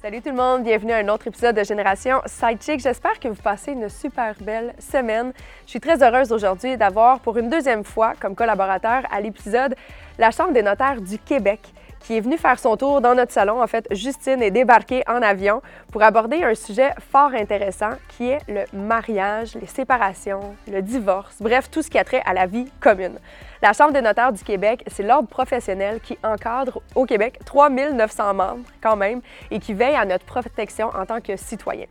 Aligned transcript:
Salut 0.00 0.22
tout 0.22 0.30
le 0.30 0.36
monde, 0.36 0.62
bienvenue 0.62 0.92
à 0.92 0.96
un 0.96 1.08
autre 1.08 1.26
épisode 1.26 1.54
de 1.54 1.62
Génération 1.62 2.22
Sidechick. 2.24 2.80
J'espère 2.80 3.20
que 3.20 3.28
vous 3.28 3.42
passez 3.42 3.72
une 3.72 3.90
super 3.90 4.34
belle 4.40 4.72
semaine. 4.78 5.34
Je 5.66 5.72
suis 5.72 5.80
très 5.80 6.02
heureuse 6.02 6.32
aujourd'hui 6.32 6.78
d'avoir 6.78 7.20
pour 7.20 7.36
une 7.36 7.50
deuxième 7.50 7.84
fois 7.84 8.14
comme 8.18 8.34
collaborateur 8.34 9.02
à 9.10 9.20
l'épisode 9.20 9.74
la 10.18 10.30
Chambre 10.30 10.54
des 10.54 10.62
notaires 10.62 11.02
du 11.02 11.18
Québec 11.18 11.60
qui 12.00 12.16
est 12.16 12.20
venue 12.20 12.38
faire 12.38 12.58
son 12.58 12.78
tour 12.78 13.02
dans 13.02 13.14
notre 13.14 13.32
salon. 13.32 13.62
En 13.62 13.66
fait, 13.66 13.86
Justine 13.90 14.42
est 14.42 14.50
débarquée 14.50 15.02
en 15.06 15.20
avion 15.20 15.60
pour 15.92 16.02
aborder 16.02 16.42
un 16.44 16.54
sujet 16.54 16.92
fort 17.12 17.34
intéressant 17.34 17.90
qui 18.16 18.30
est 18.30 18.40
le 18.48 18.64
mariage, 18.72 19.54
les 19.60 19.66
séparations, 19.66 20.54
le 20.66 20.80
divorce, 20.80 21.36
bref, 21.40 21.70
tout 21.70 21.82
ce 21.82 21.90
qui 21.90 21.98
a 21.98 22.04
trait 22.04 22.22
à 22.24 22.32
la 22.32 22.46
vie 22.46 22.64
commune. 22.80 23.18
La 23.62 23.74
Chambre 23.74 23.92
des 23.92 24.00
notaires 24.00 24.32
du 24.32 24.42
Québec, 24.42 24.82
c'est 24.86 25.02
l'ordre 25.02 25.28
professionnel 25.28 26.00
qui 26.00 26.16
encadre 26.22 26.80
au 26.94 27.04
Québec 27.04 27.38
3900 27.44 28.32
membres 28.32 28.64
quand 28.80 28.96
même 28.96 29.20
et 29.50 29.58
qui 29.58 29.74
veille 29.74 29.96
à 29.96 30.06
notre 30.06 30.24
protection 30.24 30.88
en 30.88 31.04
tant 31.04 31.20
que 31.20 31.36
citoyen. 31.36 31.84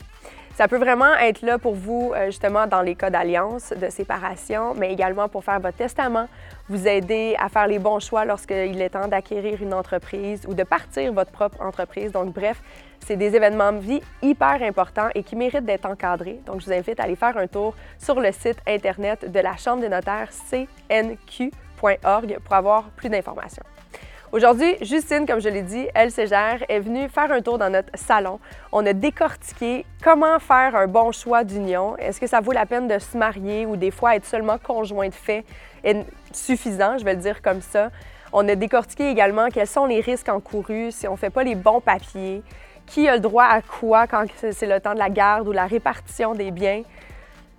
Ça 0.60 0.68
peut 0.68 0.78
vraiment 0.78 1.16
être 1.16 1.42
là 1.42 1.58
pour 1.58 1.74
vous, 1.74 2.12
euh, 2.14 2.26
justement, 2.26 2.68
dans 2.68 2.82
les 2.82 2.94
cas 2.94 3.10
d'alliance, 3.10 3.74
de 3.82 3.90
séparation, 3.90 4.74
mais 4.76 4.92
également 4.92 5.30
pour 5.30 5.42
faire 5.42 5.62
votre 5.62 5.78
testament, 5.78 6.28
vous 6.68 6.86
aider 6.86 7.34
à 7.40 7.48
faire 7.48 7.66
les 7.66 7.80
bons 7.80 8.02
choix 8.02 8.26
lorsqu'il 8.26 8.82
est 8.82 8.90
temps 8.90 9.08
d'acquérir 9.08 9.64
une 9.64 9.74
entreprise 9.74 10.42
ou 10.50 10.54
de 10.54 10.64
partir 10.64 11.14
votre 11.14 11.32
propre 11.32 11.62
entreprise. 11.62 12.12
Donc, 12.12 12.34
bref, 12.34 12.62
c'est 13.00 13.16
des 13.16 13.38
événements 13.38 13.72
de 13.72 13.78
vie 13.78 14.02
hyper 14.22 14.62
importants 14.62 15.08
et 15.16 15.24
qui 15.24 15.38
méritent 15.38 15.64
d'être 15.64 15.86
encadrés. 15.86 16.42
Donc, 16.46 16.60
je 16.60 16.66
vous 16.66 16.74
invite 16.74 17.00
à 17.00 17.04
aller 17.04 17.16
faire 17.16 17.38
un 17.38 17.48
tour 17.48 17.74
sur 17.98 18.20
le 18.20 18.34
site 18.34 18.58
Internet 18.68 19.32
de 19.32 19.40
la 19.40 19.56
Chambre 19.56 19.80
des 19.80 19.88
notaires, 19.88 20.28
cnq.org, 20.52 22.38
pour 22.44 22.54
avoir 22.54 22.90
plus 22.98 23.08
d'informations. 23.08 23.64
Aujourd'hui, 24.32 24.76
Justine, 24.82 25.26
comme 25.26 25.42
je 25.42 25.50
l'ai 25.50 25.64
dit, 25.64 25.88
elle 25.96 26.12
gère, 26.12 26.64
est 26.70 26.80
venue 26.80 27.10
faire 27.10 27.32
un 27.32 27.42
tour 27.42 27.58
dans 27.58 27.72
notre 27.72 27.90
salon. 27.96 28.40
On 28.72 28.86
a 28.86 28.94
décortiqué 28.94 29.88
comment 30.04 30.38
faire 30.38 30.76
un 30.76 30.86
bon 30.86 31.12
choix 31.12 31.44
d'union. 31.44 31.98
Est-ce 31.98 32.22
que 32.22 32.28
ça 32.28 32.40
vaut 32.40 32.52
la 32.52 32.68
peine 32.68 32.88
de 32.88 33.00
se 33.00 33.18
marier 33.18 33.66
ou 33.66 33.76
des 33.76 33.90
fois 33.90 34.16
être 34.16 34.28
seulement 34.28 34.60
conjoint 34.60 35.10
de 35.10 35.16
fait? 35.16 35.46
Est 35.84 36.06
suffisant, 36.32 37.00
je 37.00 37.06
vais 37.06 37.16
le 37.16 37.22
dire 37.22 37.42
comme 37.42 37.62
ça. 37.62 37.90
On 38.32 38.48
a 38.48 38.54
décortiqué 38.54 39.10
également 39.10 39.48
quels 39.48 39.66
sont 39.66 39.88
les 39.88 40.00
risques 40.00 40.30
encourus 40.30 40.92
si 40.92 41.08
on 41.08 41.14
ne 41.14 41.18
fait 41.18 41.32
pas 41.32 41.44
les 41.44 41.56
bons 41.56 41.82
papiers, 41.82 42.44
qui 42.86 43.08
a 43.08 43.16
le 43.16 43.22
droit 43.22 43.46
à 43.46 43.64
quoi 43.64 44.06
quand 44.06 44.26
c'est 44.38 44.68
le 44.68 44.80
temps 44.80 44.94
de 44.94 45.00
la 45.00 45.10
garde 45.10 45.48
ou 45.48 45.52
la 45.52 45.66
répartition 45.66 46.36
des 46.36 46.52
biens? 46.52 46.84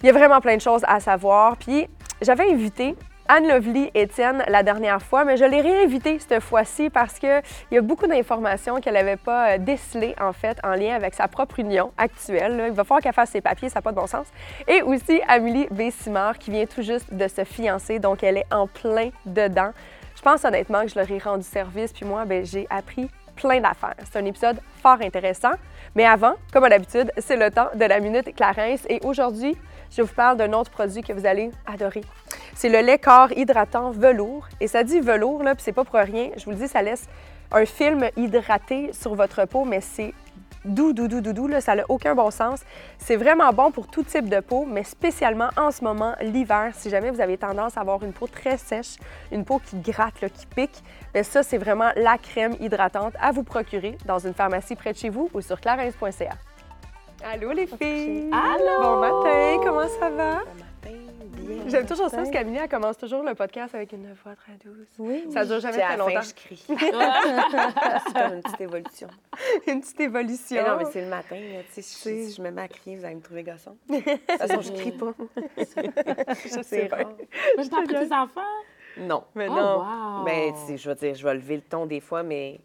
Il 0.03 0.07
y 0.07 0.11
a 0.11 0.13
vraiment 0.13 0.41
plein 0.41 0.55
de 0.55 0.63
choses 0.63 0.85
à 0.87 1.01
savoir. 1.01 1.57
Puis 1.57 1.89
j'avais 2.23 2.49
invité 2.49 2.95
Anne 3.33 3.47
Lovely 3.47 3.93
Étienne 3.95 4.43
la 4.49 4.65
dernière 4.65 5.01
fois, 5.01 5.25
mais 5.25 5.37
je 5.37 5.45
l'ai 5.45 5.61
réinvitée 5.61 6.19
cette 6.19 6.43
fois-ci 6.43 6.91
parce 6.91 7.21
qu'il 7.21 7.41
y 7.71 7.79
a 7.79 7.81
beaucoup 7.81 8.09
d'informations 8.09 8.81
qu'elle 8.81 8.95
n'avait 8.95 9.17
pas 9.17 9.51
euh, 9.51 9.59
décelées, 9.59 10.17
en 10.21 10.33
fait, 10.33 10.59
en 10.65 10.75
lien 10.75 10.97
avec 10.97 11.15
sa 11.15 11.29
propre 11.29 11.61
union 11.61 11.93
actuelle. 11.97 12.61
Il 12.67 12.73
va 12.73 12.83
falloir 12.83 13.01
qu'elle 13.01 13.13
fasse 13.13 13.31
ses 13.31 13.41
papiers, 13.41 13.69
ça 13.69 13.77
n'a 13.77 13.83
pas 13.83 13.93
de 13.93 13.97
bon 13.97 14.09
sens. 14.09 14.27
Et 14.67 14.83
aussi 14.83 15.21
Amélie 15.29 15.69
Bessimard, 15.71 16.39
qui 16.39 16.51
vient 16.51 16.67
tout 16.67 16.83
juste 16.83 17.15
de 17.15 17.29
se 17.29 17.45
fiancer, 17.45 18.01
donc 18.01 18.25
elle 18.25 18.39
est 18.39 18.53
en 18.53 18.67
plein 18.67 19.11
dedans. 19.25 19.71
Je 20.17 20.23
pense 20.23 20.45
honnêtement 20.45 20.83
que 20.83 20.89
je 20.89 20.99
leur 20.99 21.09
ai 21.09 21.19
rendu 21.19 21.45
service, 21.45 21.93
puis 21.93 22.05
moi, 22.05 22.25
ben, 22.25 22.45
j'ai 22.45 22.67
appris 22.69 23.09
plein 23.41 23.61
d'affaires. 23.61 23.95
C'est 24.11 24.19
un 24.19 24.25
épisode 24.25 24.61
fort 24.83 24.99
intéressant. 25.01 25.53
Mais 25.95 26.05
avant, 26.05 26.35
comme 26.53 26.65
à 26.65 26.69
l'habitude, 26.69 27.11
c'est 27.19 27.37
le 27.37 27.51
temps 27.51 27.69
de 27.75 27.85
la 27.85 28.01
Minute 28.01 28.35
Clarence. 28.35 28.81
Et 28.89 29.01
aujourd'hui, 29.03 29.57
je 29.91 30.03
vous 30.03 30.15
parle 30.15 30.37
d'un 30.37 30.53
autre 30.53 30.71
produit 30.71 31.03
que 31.03 31.13
vous 31.13 31.27
allez 31.27 31.51
adorer. 31.67 32.03
C'est 32.55 32.69
le 32.69 32.81
lait 32.81 32.99
corps 32.99 33.33
hydratant 33.33 33.91
velours. 33.91 34.47
Et 34.61 34.69
ça 34.69 34.85
dit 34.85 35.01
velours, 35.01 35.43
là, 35.43 35.55
puis 35.55 35.65
c'est 35.65 35.73
pas 35.73 35.85
pour 35.85 35.99
rien. 35.99 36.31
Je 36.37 36.45
vous 36.45 36.53
le 36.53 36.57
dis, 36.57 36.69
ça 36.69 36.83
laisse 36.83 37.09
un 37.53 37.65
film 37.65 38.09
hydraté 38.17 38.93
sur 38.93 39.15
votre 39.15 39.45
peau, 39.47 39.65
mais 39.65 39.81
c'est 39.81 40.15
doux, 40.65 40.93
doux, 40.93 41.09
doux, 41.09 41.21
doux, 41.21 41.33
doux, 41.33 41.47
là, 41.47 41.61
ça 41.61 41.75
n'a 41.75 41.85
aucun 41.89 42.15
bon 42.15 42.31
sens. 42.31 42.61
C'est 42.99 43.17
vraiment 43.17 43.51
bon 43.53 43.71
pour 43.71 43.87
tout 43.87 44.03
type 44.03 44.29
de 44.29 44.41
peau, 44.41 44.65
mais 44.67 44.85
spécialement 44.85 45.51
en 45.57 45.71
ce 45.71 45.83
moment, 45.85 46.15
l'hiver, 46.21 46.73
si 46.75 46.91
jamais 46.91 47.11
vous 47.11 47.21
avez 47.21 47.39
tendance 47.39 47.77
à 47.77 47.81
avoir 47.81 48.03
une 48.03 48.13
peau 48.13 48.27
très 48.27 48.57
sèche, 48.57 48.97
une 49.33 49.45
peau 49.45 49.61
qui 49.65 49.77
gratte, 49.79 50.21
là, 50.21 50.29
qui 50.29 50.47
pique, 50.47 50.83
bien 51.13 51.23
ça, 51.23 51.43
c'est 51.43 51.59
vraiment 51.59 51.91
la 51.97 52.19
crème 52.19 52.57
hydratante 52.61 53.15
à 53.21 53.33
vous 53.33 53.43
procurer 53.43 53.97
dans 54.07 54.19
une 54.19 54.35
pharmacie 54.35 54.77
près 54.77 54.93
de 54.93 54.99
chez 54.99 55.09
vous 55.09 55.31
ou 55.35 55.41
sur 55.41 55.61
clarins.ca. 55.61 56.31
Allô 57.23 57.53
les 57.53 57.67
filles! 57.67 58.31
Allô! 58.33 58.83
Bon 58.83 58.97
matin, 59.01 59.61
comment 59.63 59.89
ça 60.01 60.11
va? 60.11 60.70
J'aime 61.67 61.87
toujours 61.87 62.09
ça 62.09 62.17
parce 62.19 62.31
qu'Amélie, 62.31 62.59
elle 62.59 62.69
commence 62.69 62.97
toujours 62.97 63.23
le 63.23 63.35
podcast 63.35 63.75
avec 63.75 63.93
une 63.93 64.13
voix 64.13 64.35
très 64.37 64.53
douce. 64.65 64.89
Oui. 64.99 65.25
Ça 65.33 65.45
dure 65.45 65.61
jamais 65.61 65.79
très 65.81 65.97
longtemps. 65.97 66.21
je 66.23 66.35
crie. 66.35 66.65
c'est 66.67 66.77
comme 68.13 68.35
une 68.35 68.43
petite 68.43 68.61
évolution. 68.61 69.09
une 69.67 69.81
petite 69.81 70.01
évolution. 70.01 70.63
Mais 70.63 70.69
non, 70.69 70.77
mais 70.79 70.85
c'est 70.93 71.03
le 71.03 71.09
matin. 71.09 71.37
là, 71.37 71.61
tu 71.73 71.83
sais, 71.83 71.83
si, 71.83 72.33
je 72.33 72.43
me 72.43 72.51
mets 72.51 72.63
à 72.63 72.69
crier, 72.69 72.97
vous 72.97 73.05
allez 73.05 73.15
me 73.17 73.21
trouver 73.23 73.43
gossant. 73.43 73.77
De 73.89 73.97
toute 73.99 74.39
façon, 74.39 74.61
je 74.61 74.73
crie 74.73 74.93
pas. 74.93 75.13
je 75.57 76.49
C'est 76.49 76.63
sais 76.63 76.87
pas. 76.87 77.05
Moi, 77.05 77.15
je 77.65 77.69
t'en 77.69 77.83
prie 77.85 77.95
tes 78.09 78.15
enfants? 78.15 78.41
Non. 78.99 79.25
Mais 79.35 79.47
Oh, 79.49 79.55
non. 79.55 79.79
wow. 79.79 80.25
Mais 80.25 80.53
sais, 80.67 80.77
je 80.77 80.89
vais 80.91 80.95
dire, 80.97 81.15
je 81.15 81.25
vais 81.25 81.35
lever 81.35 81.57
le 81.57 81.63
ton 81.63 81.87
des 81.87 82.01
fois, 82.01 82.23
mais 82.23 82.61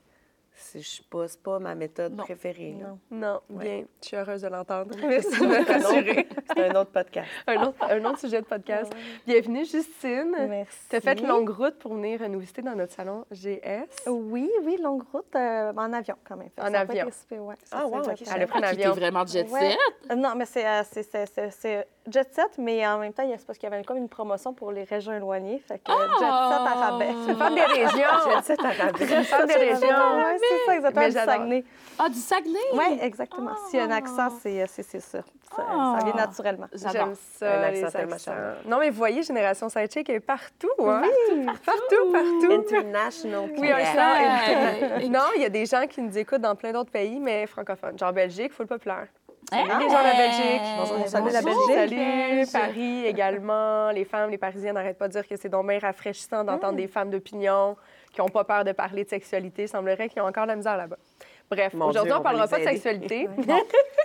je 0.73 0.79
sais 0.79 1.03
pas, 1.09 1.27
c'est 1.27 1.41
pas 1.41 1.59
ma 1.59 1.75
méthode 1.75 2.13
Non. 2.15 2.23
préférée. 2.23 2.75
là. 2.81 2.87
Non, 3.11 3.39
Ouais. 3.49 3.63
bien. 3.63 3.83
Je 4.01 4.07
suis 4.07 4.17
heureuse 4.17 4.41
de 4.41 4.47
l'entendre. 4.47 4.95
Merci 5.07 5.39
de 5.39 5.45
me 5.45 5.53
C'est 5.65 5.69
un 5.71 5.79
rassurer. 5.79 6.27
autre- 6.31 6.41
C'est 6.55 6.69
un 6.69 6.75
autre 6.81 6.91
podcast. 6.91 7.27
un, 7.47 7.63
autre, 7.63 7.77
un 7.89 8.05
autre 8.05 8.19
sujet 8.19 8.41
de 8.41 8.45
podcast. 8.45 8.91
Bienvenue, 9.27 9.65
Justine. 9.65 10.35
Merci. 10.49 10.77
Tu 10.89 10.95
as 10.95 11.01
fait 11.01 11.19
longue 11.21 11.49
route 11.49 11.75
pour 11.79 11.93
venir 11.95 12.27
nous 12.29 12.39
visiter 12.39 12.61
dans 12.61 12.75
notre 12.75 12.93
salon 12.93 13.25
GS. 13.31 14.07
Oui, 14.07 14.49
oui, 14.63 14.77
longue 14.81 15.03
route 15.11 15.35
euh, 15.35 15.73
en 15.75 15.93
avion 15.93 16.15
quand 16.27 16.37
même. 16.37 16.49
En 16.61 16.73
avion. 16.73 17.07
super, 17.11 17.43
ouais, 17.43 17.55
Ah, 17.71 17.83
c'est 17.83 17.83
wow, 17.85 18.03
jet 18.03 18.11
ok, 18.11 18.17
set. 18.19 18.27
Elle 18.35 18.41
a 18.43 18.47
pris 18.47 18.59
un 18.59 18.63
Ah, 18.63 18.69
avion. 18.69 18.91
vraiment 18.91 19.25
jet 19.25 19.49
Ouais. 19.49 19.59
set. 19.71 19.77
Euh, 20.11 20.15
non, 20.15 20.33
mais 20.35 20.45
c'est, 20.45 20.65
euh, 20.65 20.83
c'est, 20.89 21.03
c'est, 21.03 21.25
c'est- 21.25 21.49
c'est 21.51 21.87
jet 22.09 22.33
set, 22.33 22.51
mais 22.57 22.85
en 22.87 22.99
même 22.99 23.13
temps, 23.13 23.23
il 23.23 23.31
y 23.31 23.33
a- 23.33 23.37
c'est 23.37 23.45
parce 23.45 23.57
qu'il 23.57 23.69
y 23.69 23.73
avait 23.73 23.83
comme 23.83 23.97
une 23.97 24.09
promotion 24.09 24.53
pour 24.53 24.71
les 24.71 24.83
régions 24.83 25.13
éloignées. 25.13 25.59
Fait 25.59 25.79
que 25.79 25.91
euh, 25.91 25.95
jet 25.95 26.19
set 26.19 26.27
à 26.27 26.73
rabais. 26.91 27.11
Une 27.11 27.35
femme 27.35 27.55
des 27.55 27.61
régions. 27.61 27.89
Jet 28.29 28.43
set 28.43 28.59
à 28.63 28.69
rabais. 28.71 29.05
Des 29.47 29.53
régions. 29.53 29.87
C'est 30.49 30.81
ça, 30.81 31.09
du. 31.09 31.11
Saguenay. 31.13 31.63
Ah, 31.97 32.09
du 32.09 32.19
Saguenay? 32.19 32.59
Oui, 32.73 32.97
exactement. 33.01 33.51
S'il 33.69 33.79
y 33.79 33.81
a 33.81 33.85
un 33.85 33.91
Ah. 33.91 33.95
accent, 33.97 34.29
c'est, 34.41 34.61
euh, 34.61 34.65
c'est, 34.67 34.83
c'est 34.83 34.99
ça. 34.99 35.19
Ça, 35.55 35.63
Ah. 35.69 35.97
ça 35.99 36.05
vient 36.05 36.13
naturellement. 36.15 36.67
J'aime 36.73 36.89
Un 37.11 37.13
ça, 37.15 37.61
accent 37.63 37.99
les 37.99 38.13
accents. 38.13 38.31
Non, 38.65 38.77
mais 38.79 38.89
vous 38.89 38.97
voyez, 38.97 39.23
Génération 39.23 39.69
Sidechick 39.69 40.09
est 40.09 40.19
partout, 40.19 40.67
hein? 40.79 41.03
Partout, 41.65 42.11
partout. 42.11 42.51
International. 42.51 43.49
Oui, 43.57 43.71
un. 43.71 43.77
Ouais. 43.77 45.07
Non, 45.09 45.21
il 45.35 45.41
y 45.41 45.45
a 45.45 45.49
des 45.49 45.65
gens 45.65 45.85
qui 45.87 46.01
nous 46.01 46.17
écoutent 46.17 46.41
dans 46.41 46.55
plein 46.55 46.71
d'autres 46.73 46.91
pays, 46.91 47.19
mais 47.19 47.45
francophones. 47.47 47.97
Genre 47.97 48.11
Belgique, 48.13 48.51
full 48.53 48.67
populaire. 48.67 49.07
Hey. 49.51 49.63
Les 49.63 49.69
gens 49.69 49.77
de 49.99 50.03
la 50.03 50.13
Belgique. 50.15 50.61
Bonjour, 50.79 50.97
On 51.03 51.07
salut 51.07 51.29
la 51.31 51.41
bonjour. 51.43 51.67
Belgique. 51.67 52.47
Salut, 52.47 52.65
Paris 52.65 53.05
également. 53.05 53.91
Les 53.91 54.03
femmes, 54.03 54.31
les 54.31 54.39
Parisiennes 54.39 54.73
n'arrêtent 54.73 54.97
pas 54.97 55.07
de 55.07 55.13
dire 55.13 55.27
que 55.27 55.35
c'est 55.37 55.49
donc 55.49 55.67
bien 55.67 55.77
rafraîchissant 55.77 56.43
d'entendre 56.43 56.77
des 56.77 56.87
femmes 56.87 57.11
d'opinion 57.11 57.77
qui 58.15 58.21
n'ont 58.21 58.29
pas 58.29 58.45
peur 58.45 58.63
de 58.63 58.71
parler 58.71 59.03
de 59.03 59.09
sexualité. 59.09 59.63
Il 59.63 59.67
semblerait 59.67 60.07
qu'ils 60.07 60.21
ont 60.21 60.25
encore 60.25 60.43
de 60.43 60.49
la 60.49 60.55
misère 60.55 60.77
là-bas. 60.77 60.97
Bref, 61.51 61.75
aujourd'hui, 61.75 62.13
on 62.13 62.17
ne 62.17 62.23
parlera 62.23 62.47
pas 62.47 62.59
de 62.59 62.63
sexualité. 62.63 63.29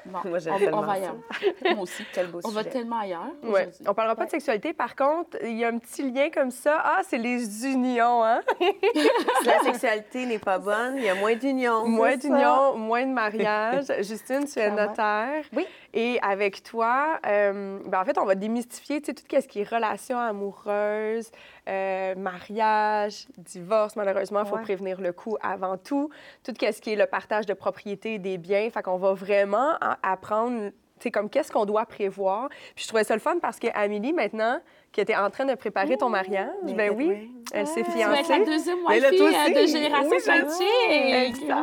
Bon, 0.06 0.18
Moi, 0.24 0.38
j'aime 0.38 0.54
on, 0.72 0.78
on 0.78 0.80
va 0.80 0.92
ailleurs. 0.92 1.16
Moi 1.62 1.82
aussi. 1.82 2.02
Quel 2.14 2.28
beau 2.28 2.40
On 2.44 2.48
va 2.48 2.64
tellement 2.64 3.00
ailleurs. 3.00 3.32
Ouais. 3.42 3.68
On 3.86 3.92
parlera 3.92 4.16
pas 4.16 4.24
de 4.24 4.30
sexualité. 4.30 4.72
Par 4.72 4.96
contre, 4.96 5.36
il 5.42 5.58
y 5.58 5.64
a 5.64 5.68
un 5.68 5.76
petit 5.78 6.10
lien 6.10 6.30
comme 6.30 6.50
ça. 6.50 6.80
Ah, 6.82 7.00
c'est 7.06 7.18
les 7.18 7.66
unions, 7.66 8.24
hein? 8.24 8.40
Si 8.58 9.46
la 9.46 9.60
sexualité 9.64 10.24
n'est 10.24 10.38
pas 10.38 10.58
bonne, 10.58 10.96
il 10.96 11.04
y 11.04 11.08
a 11.10 11.14
moins 11.14 11.36
d'union. 11.36 11.86
Moins 11.86 12.16
d'unions, 12.16 12.76
moins 12.78 13.04
de 13.04 13.12
mariage. 13.12 13.84
Justine, 14.00 14.46
tu 14.46 14.58
es 14.58 14.70
notaire. 14.70 15.44
Oui. 15.54 15.66
Et 15.92 16.18
avec 16.22 16.62
toi, 16.62 17.18
euh, 17.26 17.78
ben, 17.84 18.00
en 18.00 18.04
fait, 18.04 18.16
on 18.18 18.24
va 18.24 18.34
démystifier 18.36 19.00
tu 19.00 19.06
sais, 19.06 19.14
tout 19.14 19.24
ce 19.28 19.48
qui 19.48 19.60
est 19.60 19.68
relations 19.68 20.18
amoureuses, 20.18 21.30
euh, 21.68 22.14
mariage, 22.14 23.26
divorce. 23.38 23.96
Malheureusement, 23.96 24.40
il 24.44 24.46
faut 24.46 24.56
Ouais. 24.56 24.62
prévenir 24.62 25.00
le 25.00 25.12
coup 25.12 25.36
avant 25.42 25.76
tout. 25.76 26.10
Tout 26.44 26.52
ce 26.60 26.80
qui 26.80 26.92
est 26.92 26.96
le 26.96 27.06
partage 27.06 27.46
de 27.46 27.54
propriété 27.54 28.18
des 28.18 28.38
biens. 28.38 28.68
Fait 28.70 28.82
qu'on 28.82 28.98
va 28.98 29.14
vraiment 29.14 29.72
apprendre, 30.02 30.70
tu 30.70 31.04
sais, 31.04 31.10
comme 31.10 31.28
qu'est-ce 31.30 31.50
qu'on 31.50 31.64
doit 31.64 31.86
prévoir. 31.86 32.48
Puis 32.74 32.84
je 32.84 32.88
trouvais 32.88 33.04
ça 33.04 33.14
le 33.14 33.20
fun 33.20 33.38
parce 33.40 33.58
qu'Amélie, 33.58 34.12
maintenant, 34.12 34.60
qui 34.92 35.00
était 35.00 35.16
en 35.16 35.30
train 35.30 35.44
de 35.44 35.54
préparer 35.54 35.96
ton 35.96 36.08
mariage, 36.08 36.48
ben 36.74 36.90
que- 36.90 36.94
oui, 36.94 37.06
ouais. 37.08 37.28
elle 37.52 37.66
s'est 37.66 37.82
Tu 37.82 37.90
vas 37.90 37.98
être 38.00 38.08
la 38.10 38.22
fiancée. 38.24 38.44
deuxième 38.44 38.78
wifi 38.86 39.04
euh, 39.06 39.62
de 39.62 39.66
Génération 39.66 40.10
Oui. 40.10 41.12
Exact. 41.12 41.54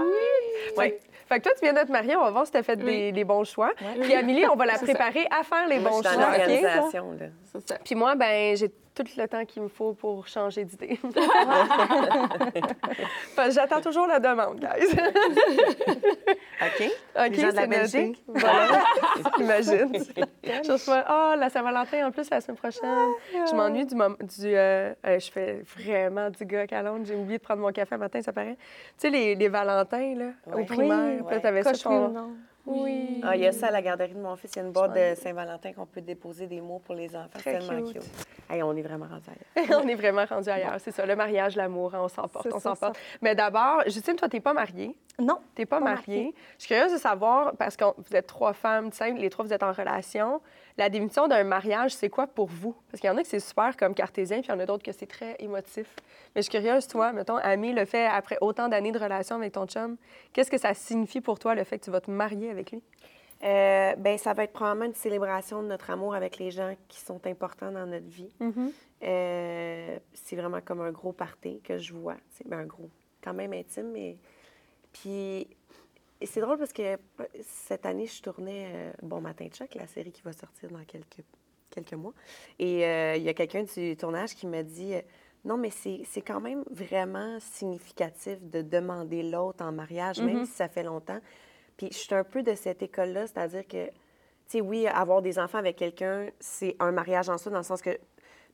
Ouais. 0.77 0.99
Fait 1.27 1.39
que 1.39 1.43
toi, 1.43 1.51
tu 1.55 1.63
viens 1.63 1.73
d'être 1.73 1.89
mariée, 1.89 2.15
on 2.15 2.23
va 2.23 2.31
voir 2.31 2.45
si 2.45 2.51
tu 2.51 2.57
as 2.57 2.63
fait 2.63 2.77
des, 2.77 3.23
bons 3.23 3.43
choix. 3.43 3.71
Puis 4.01 4.13
Amélie, 4.13 4.45
on 4.47 4.55
va 4.55 4.65
la 4.65 4.75
ça. 4.77 4.85
préparer 4.85 5.27
à 5.37 5.43
faire 5.43 5.67
les 5.67 5.79
Moi, 5.79 5.91
bons 5.91 6.01
je 6.01 6.07
suis 6.07 6.17
dans 6.17 6.23
choix. 6.23 6.31
OK? 6.31 6.37
l'organisation, 6.37 7.11
là. 7.19 7.25
C'est 7.51 7.67
ça. 7.67 7.77
Puis 7.83 7.95
moi, 7.95 8.15
ben 8.15 8.55
j'ai 8.55 8.71
tout 9.03 9.17
le 9.17 9.27
temps 9.27 9.45
qu'il 9.45 9.61
me 9.63 9.67
faut 9.67 9.93
pour 9.93 10.27
changer 10.27 10.63
d'idée. 10.65 10.99
J'attends 13.49 13.81
toujours 13.81 14.07
la 14.07 14.19
demande, 14.19 14.59
guys. 14.59 14.91
OK? 16.61 16.91
OK, 17.15 17.15
la 17.15 17.27
c'est 17.27 17.53
noté. 17.53 17.67
Belgique? 17.67 18.23
Voilà. 18.27 18.83
Imagine. 19.39 19.91
Je 20.43 20.71
reçois, 20.71 21.03
oh, 21.09 21.33
la 21.37 21.49
Saint-Valentin 21.49 22.07
en 22.07 22.11
plus 22.11 22.29
la 22.29 22.41
semaine 22.41 22.57
prochaine. 22.57 23.11
Je 23.49 23.55
m'ennuie 23.55 23.85
du 23.85 23.95
moment. 23.95 24.15
Du, 24.21 24.45
euh, 24.55 24.93
euh, 25.05 25.19
je 25.19 25.31
fais 25.31 25.61
vraiment 25.77 26.29
du 26.29 26.45
gars 26.45 26.65
à 26.71 26.81
Londres. 26.81 27.05
J'ai 27.05 27.15
oublié 27.15 27.37
de 27.37 27.43
prendre 27.43 27.61
mon 27.61 27.71
café 27.71 27.95
un 27.95 27.99
matin, 27.99 28.21
ça 28.21 28.33
paraît. 28.33 28.55
Tu 28.55 28.59
sais, 28.97 29.09
les, 29.09 29.35
les 29.35 29.47
Valentins, 29.47 30.15
là, 30.15 30.31
au 30.51 30.57
Ouais. 30.57 30.65
primaire. 30.65 31.23
Puis 31.25 31.35
là, 31.35 31.41
t'avais 31.41 31.63
ça, 31.63 31.71
oui 31.71 31.79
ton-. 31.79 32.35
Oui. 32.67 33.21
Ah, 33.23 33.35
il 33.35 33.41
y 33.41 33.47
a 33.47 33.51
ça 33.53 33.67
à 33.67 33.71
la 33.71 33.81
garderie 33.81 34.13
de 34.13 34.19
mon 34.19 34.35
fils. 34.35 34.51
Il 34.55 34.57
y 34.57 34.61
a 34.61 34.65
une 34.65 34.73
boîte 34.73 34.93
de 34.93 35.15
Saint-Valentin 35.15 35.71
qu'on 35.71 35.85
peut 35.85 36.01
déposer 36.01 36.47
des 36.47 36.59
mots 36.59 36.79
pour 36.85 36.95
les 36.95 37.15
enfants. 37.15 37.29
C'est 37.37 37.57
Très 37.57 37.59
tellement 37.59 37.81
cute. 37.87 38.01
cute. 38.01 38.11
Hey, 38.49 38.61
on 38.61 38.75
est 38.75 38.81
vraiment 38.81 39.05
rendus 39.07 39.25
ailleurs. 39.55 39.81
on 39.83 39.87
est 39.87 39.95
vraiment 39.95 40.25
rendu 40.25 40.49
ailleurs. 40.49 40.75
C'est 40.79 40.91
ça, 40.91 41.05
le 41.05 41.15
mariage, 41.15 41.55
l'amour, 41.55 41.95
hein, 41.95 42.01
on 42.03 42.07
s'emporte, 42.09 42.47
on 42.53 42.59
s'emporte. 42.59 42.97
Mais 43.21 43.35
d'abord, 43.35 43.81
Justine, 43.87 44.15
toi, 44.17 44.27
t'es 44.27 44.39
pas 44.41 44.53
mariée? 44.53 44.95
Non. 45.19 45.39
T'es 45.55 45.65
pas, 45.65 45.79
Pas 45.79 45.85
mariée. 45.85 46.03
mariée. 46.17 46.35
Je 46.59 46.65
suis 46.65 46.75
curieuse 46.75 46.93
de 46.93 46.97
savoir, 46.99 47.55
parce 47.57 47.75
que 47.77 47.85
vous 47.85 48.15
êtes 48.15 48.27
trois 48.27 48.53
femmes, 48.53 48.89
les 49.17 49.29
trois, 49.29 49.45
vous 49.45 49.53
êtes 49.53 49.63
en 49.63 49.71
relation. 49.71 50.41
La 50.77 50.89
définition 50.89 51.27
d'un 51.27 51.43
mariage, 51.43 51.95
c'est 51.95 52.09
quoi 52.09 52.27
pour 52.27 52.47
vous? 52.49 52.75
Parce 52.91 53.01
qu'il 53.01 53.09
y 53.09 53.11
en 53.11 53.17
a 53.17 53.23
que 53.23 53.27
c'est 53.27 53.39
super 53.39 53.75
comme 53.77 53.95
cartésien, 53.95 54.37
puis 54.41 54.47
il 54.49 54.51
y 54.51 54.53
en 54.55 54.59
a 54.59 54.65
d'autres 54.67 54.83
que 54.83 54.91
c'est 54.91 55.07
très 55.07 55.35
émotif. 55.39 55.87
Mais 56.35 56.41
je 56.43 56.49
suis 56.49 56.51
curieuse, 56.51 56.87
toi, 56.87 57.13
mettons, 57.13 57.37
Ami, 57.37 57.73
le 57.73 57.85
fait 57.85 58.05
après 58.05 58.37
autant 58.41 58.67
d'années 58.67 58.91
de 58.91 58.99
relation 58.99 59.37
avec 59.37 59.53
ton 59.53 59.65
chum, 59.65 59.97
qu'est-ce 60.33 60.51
que 60.51 60.59
ça 60.59 60.75
signifie 60.75 61.19
pour 61.21 61.39
toi, 61.39 61.55
le 61.55 61.63
fait 61.63 61.79
que 61.79 61.85
tu 61.85 61.89
vas 61.91 62.01
te 62.01 62.11
marier 62.11 62.51
avec 62.51 62.56
lui? 62.71 62.81
Euh, 63.43 63.95
ben, 63.95 64.17
ça 64.17 64.33
va 64.33 64.43
être 64.43 64.53
probablement 64.53 64.85
une 64.85 64.95
célébration 64.95 65.61
de 65.61 65.67
notre 65.67 65.89
amour 65.91 66.15
avec 66.15 66.39
les 66.39 66.49
gens 66.49 66.75
qui 66.87 66.99
sont 66.99 67.25
importants 67.27 67.71
dans 67.71 67.85
notre 67.85 68.07
vie. 68.07 68.31
Euh, 69.03 69.99
c'est 70.13 70.35
vraiment 70.35 70.59
comme 70.61 70.81
un 70.81 70.91
gros 70.91 71.11
party 71.11 71.61
que 71.63 71.77
je 71.77 71.93
vois. 71.93 72.17
C'est 72.31 72.47
ben, 72.47 72.59
un 72.59 72.65
gros, 72.65 72.89
quand 73.21 73.33
même 73.33 73.53
intime, 73.53 73.91
mais. 73.91 74.17
Puis, 74.91 75.47
c'est 76.25 76.41
drôle 76.41 76.57
parce 76.57 76.73
que 76.73 76.97
cette 77.43 77.85
année, 77.85 78.07
je 78.07 78.21
tournais 78.23 78.71
euh, 78.73 78.91
Bon 79.03 79.21
Matin 79.21 79.47
Chuck, 79.49 79.75
la 79.75 79.85
série 79.85 80.11
qui 80.11 80.23
va 80.23 80.33
sortir 80.33 80.71
dans 80.71 80.83
quelques, 80.83 81.23
quelques 81.69 81.93
mois. 81.93 82.13
Et 82.57 82.79
il 83.17 83.23
y 83.23 83.29
a 83.29 83.33
quelqu'un 83.35 83.63
du 83.63 83.95
tournage 83.95 84.33
qui 84.33 84.47
m'a 84.47 84.63
dit 84.63 84.95
Non, 85.45 85.57
mais 85.57 85.69
c'est 85.69 86.01
c'est 86.05 86.21
quand 86.21 86.41
même 86.41 86.63
vraiment 86.71 87.37
significatif 87.39 88.41
de 88.41 88.63
demander 88.63 89.21
l'autre 89.21 89.63
en 89.63 89.71
mariage, 89.71 90.19
même 90.19 90.45
si 90.45 90.53
ça 90.53 90.67
fait 90.67 90.83
longtemps. 90.83 91.19
Puis, 91.77 91.89
je 91.91 91.97
suis 91.97 92.15
un 92.15 92.23
peu 92.23 92.43
de 92.43 92.55
cette 92.55 92.81
école-là, 92.81 93.27
c'est-à-dire 93.27 93.67
que, 93.67 93.85
tu 93.87 93.91
sais, 94.47 94.61
oui, 94.61 94.87
avoir 94.87 95.21
des 95.21 95.37
enfants 95.39 95.59
avec 95.59 95.75
quelqu'un, 95.75 96.27
c'est 96.39 96.75
un 96.79 96.91
mariage 96.91 97.29
en 97.29 97.37
soi, 97.37 97.51
dans 97.51 97.59
le 97.59 97.63
sens 97.63 97.81
que 97.81 97.97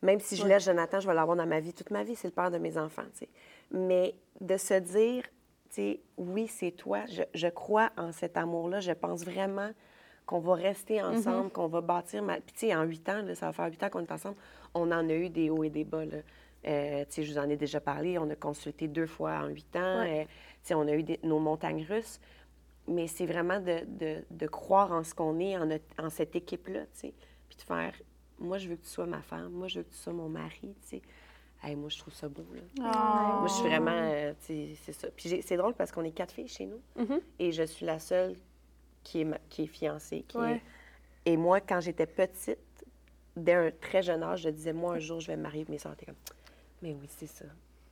même 0.01 0.19
si 0.19 0.35
je 0.35 0.45
laisse 0.45 0.65
Jonathan, 0.65 0.99
je 0.99 1.07
vais 1.07 1.13
l'avoir 1.13 1.37
dans 1.37 1.45
ma 1.45 1.61
vie 1.61 1.73
toute 1.73 1.89
ma 1.89 2.03
vie. 2.03 2.15
C'est 2.15 2.27
le 2.27 2.33
père 2.33 2.51
de 2.51 2.57
mes 2.57 2.77
enfants, 2.77 3.05
tu 3.13 3.19
sais. 3.19 3.29
Mais 3.71 4.13
de 4.41 4.57
se 4.57 4.73
dire, 4.73 5.23
tu 5.69 5.75
sais, 5.75 5.99
oui, 6.17 6.47
c'est 6.47 6.71
toi. 6.71 7.05
Je, 7.07 7.21
je 7.33 7.47
crois 7.47 7.89
en 7.95 8.11
cet 8.11 8.35
amour-là. 8.35 8.81
Je 8.81 8.91
pense 8.91 9.23
vraiment 9.23 9.71
qu'on 10.25 10.39
va 10.39 10.55
rester 10.55 11.01
ensemble, 11.01 11.49
qu'on 11.51 11.67
va 11.67 11.79
bâtir... 11.79 12.21
Ma... 12.21 12.35
Puis, 12.35 12.51
tu 12.53 12.59
sais, 12.67 12.75
en 12.75 12.83
huit 12.83 13.07
ans, 13.07 13.21
là, 13.21 13.33
ça 13.35 13.45
va 13.45 13.53
faire 13.53 13.67
huit 13.67 13.81
ans 13.81 13.89
qu'on 13.89 14.01
est 14.01 14.11
ensemble, 14.11 14.35
on 14.73 14.91
en 14.91 15.07
a 15.09 15.13
eu 15.13 15.29
des 15.29 15.49
hauts 15.49 15.63
et 15.63 15.69
des 15.69 15.85
bas, 15.85 16.03
là. 16.05 16.17
Euh, 16.65 17.05
tu 17.05 17.11
sais, 17.15 17.23
je 17.23 17.31
vous 17.33 17.39
en 17.39 17.49
ai 17.49 17.55
déjà 17.57 17.79
parlé. 17.81 18.17
On 18.17 18.29
a 18.29 18.35
consulté 18.35 18.87
deux 18.87 19.05
fois 19.05 19.39
en 19.43 19.47
huit 19.47 19.75
ans. 19.75 20.01
Euh, 20.05 20.23
tu 20.23 20.27
sais, 20.63 20.73
on 20.73 20.87
a 20.87 20.93
eu 20.93 21.03
des- 21.03 21.19
nos 21.23 21.39
montagnes 21.39 21.85
russes. 21.87 22.19
Mais 22.88 23.07
c'est 23.07 23.25
vraiment 23.25 23.59
de, 23.59 23.85
de- 23.85 24.24
de 24.30 24.47
croire 24.47 24.91
en 24.91 25.03
ce 25.03 25.13
qu'on 25.15 25.39
est, 25.39 25.57
en, 25.57 25.65
notre- 25.65 25.85
en 26.03 26.09
cette 26.09 26.35
équipe-là, 26.35 26.81
tu 26.81 26.88
sais. 27.00 27.13
Puis 27.47 27.57
de 27.57 27.62
faire, 27.62 27.94
moi, 28.39 28.57
je 28.57 28.68
veux 28.69 28.75
que 28.75 28.83
tu 28.83 28.89
sois 28.89 29.06
ma 29.06 29.21
femme, 29.21 29.50
moi, 29.51 29.68
je 29.68 29.80
veux 29.80 29.83
que 29.85 29.91
tu 29.91 29.97
sois 29.97 30.13
mon 30.13 30.27
mari, 30.30 30.75
tu 30.81 30.88
sais. 30.97 31.01
Hey, 31.63 31.75
moi, 31.77 31.88
je 31.88 31.97
trouve 31.97 32.13
ça 32.13 32.27
beau, 32.27 32.45
là. 32.53 32.62
Ah. 32.83 33.38
Moi, 33.39 33.47
je 33.47 33.53
suis 33.53 33.68
vraiment, 33.69 33.91
euh, 33.94 34.33
tu 34.41 34.45
sais, 34.47 34.75
c'est 34.83 34.91
ça. 34.91 35.07
Puis 35.15 35.41
c'est 35.41 35.56
drôle 35.56 35.74
parce 35.75 35.94
qu'on 35.94 36.03
est 36.03 36.12
quatre 36.12 36.33
filles 36.33 36.50
chez 36.50 36.65
nous. 36.65 36.81
Et 37.39 37.53
je 37.53 37.63
suis 37.63 37.85
la 37.85 38.00
seule 38.00 38.35
qui 39.01 39.21
est, 39.21 39.25
ma- 39.25 39.39
qui 39.50 39.63
est 39.63 39.68
fiancée. 39.68 40.25
Qui 40.27 40.38
Ouais. 40.38 40.56
est... 40.56 40.62
Et 41.31 41.38
moi, 41.38 41.62
quand 41.62 41.80
j'étais 41.80 42.06
petite, 42.06 42.59
dès 43.38 43.53
un 43.53 43.71
très 43.71 44.03
jeune 44.03 44.24
âge, 44.24 44.41
je 44.41 44.50
disais, 44.50 44.74
moi, 44.74 44.95
un 44.95 45.00
jour, 45.00 45.21
je 45.21 45.27
vais 45.27 45.38
me 45.38 45.44
marier. 45.44 45.65
Mes 45.69 45.77
soeurs 45.77 45.94
étaient 45.94 46.06
comme, 46.06 46.15
mais 46.81 46.91
oui, 47.00 47.07
c'est 47.07 47.27
ça. 47.27 47.45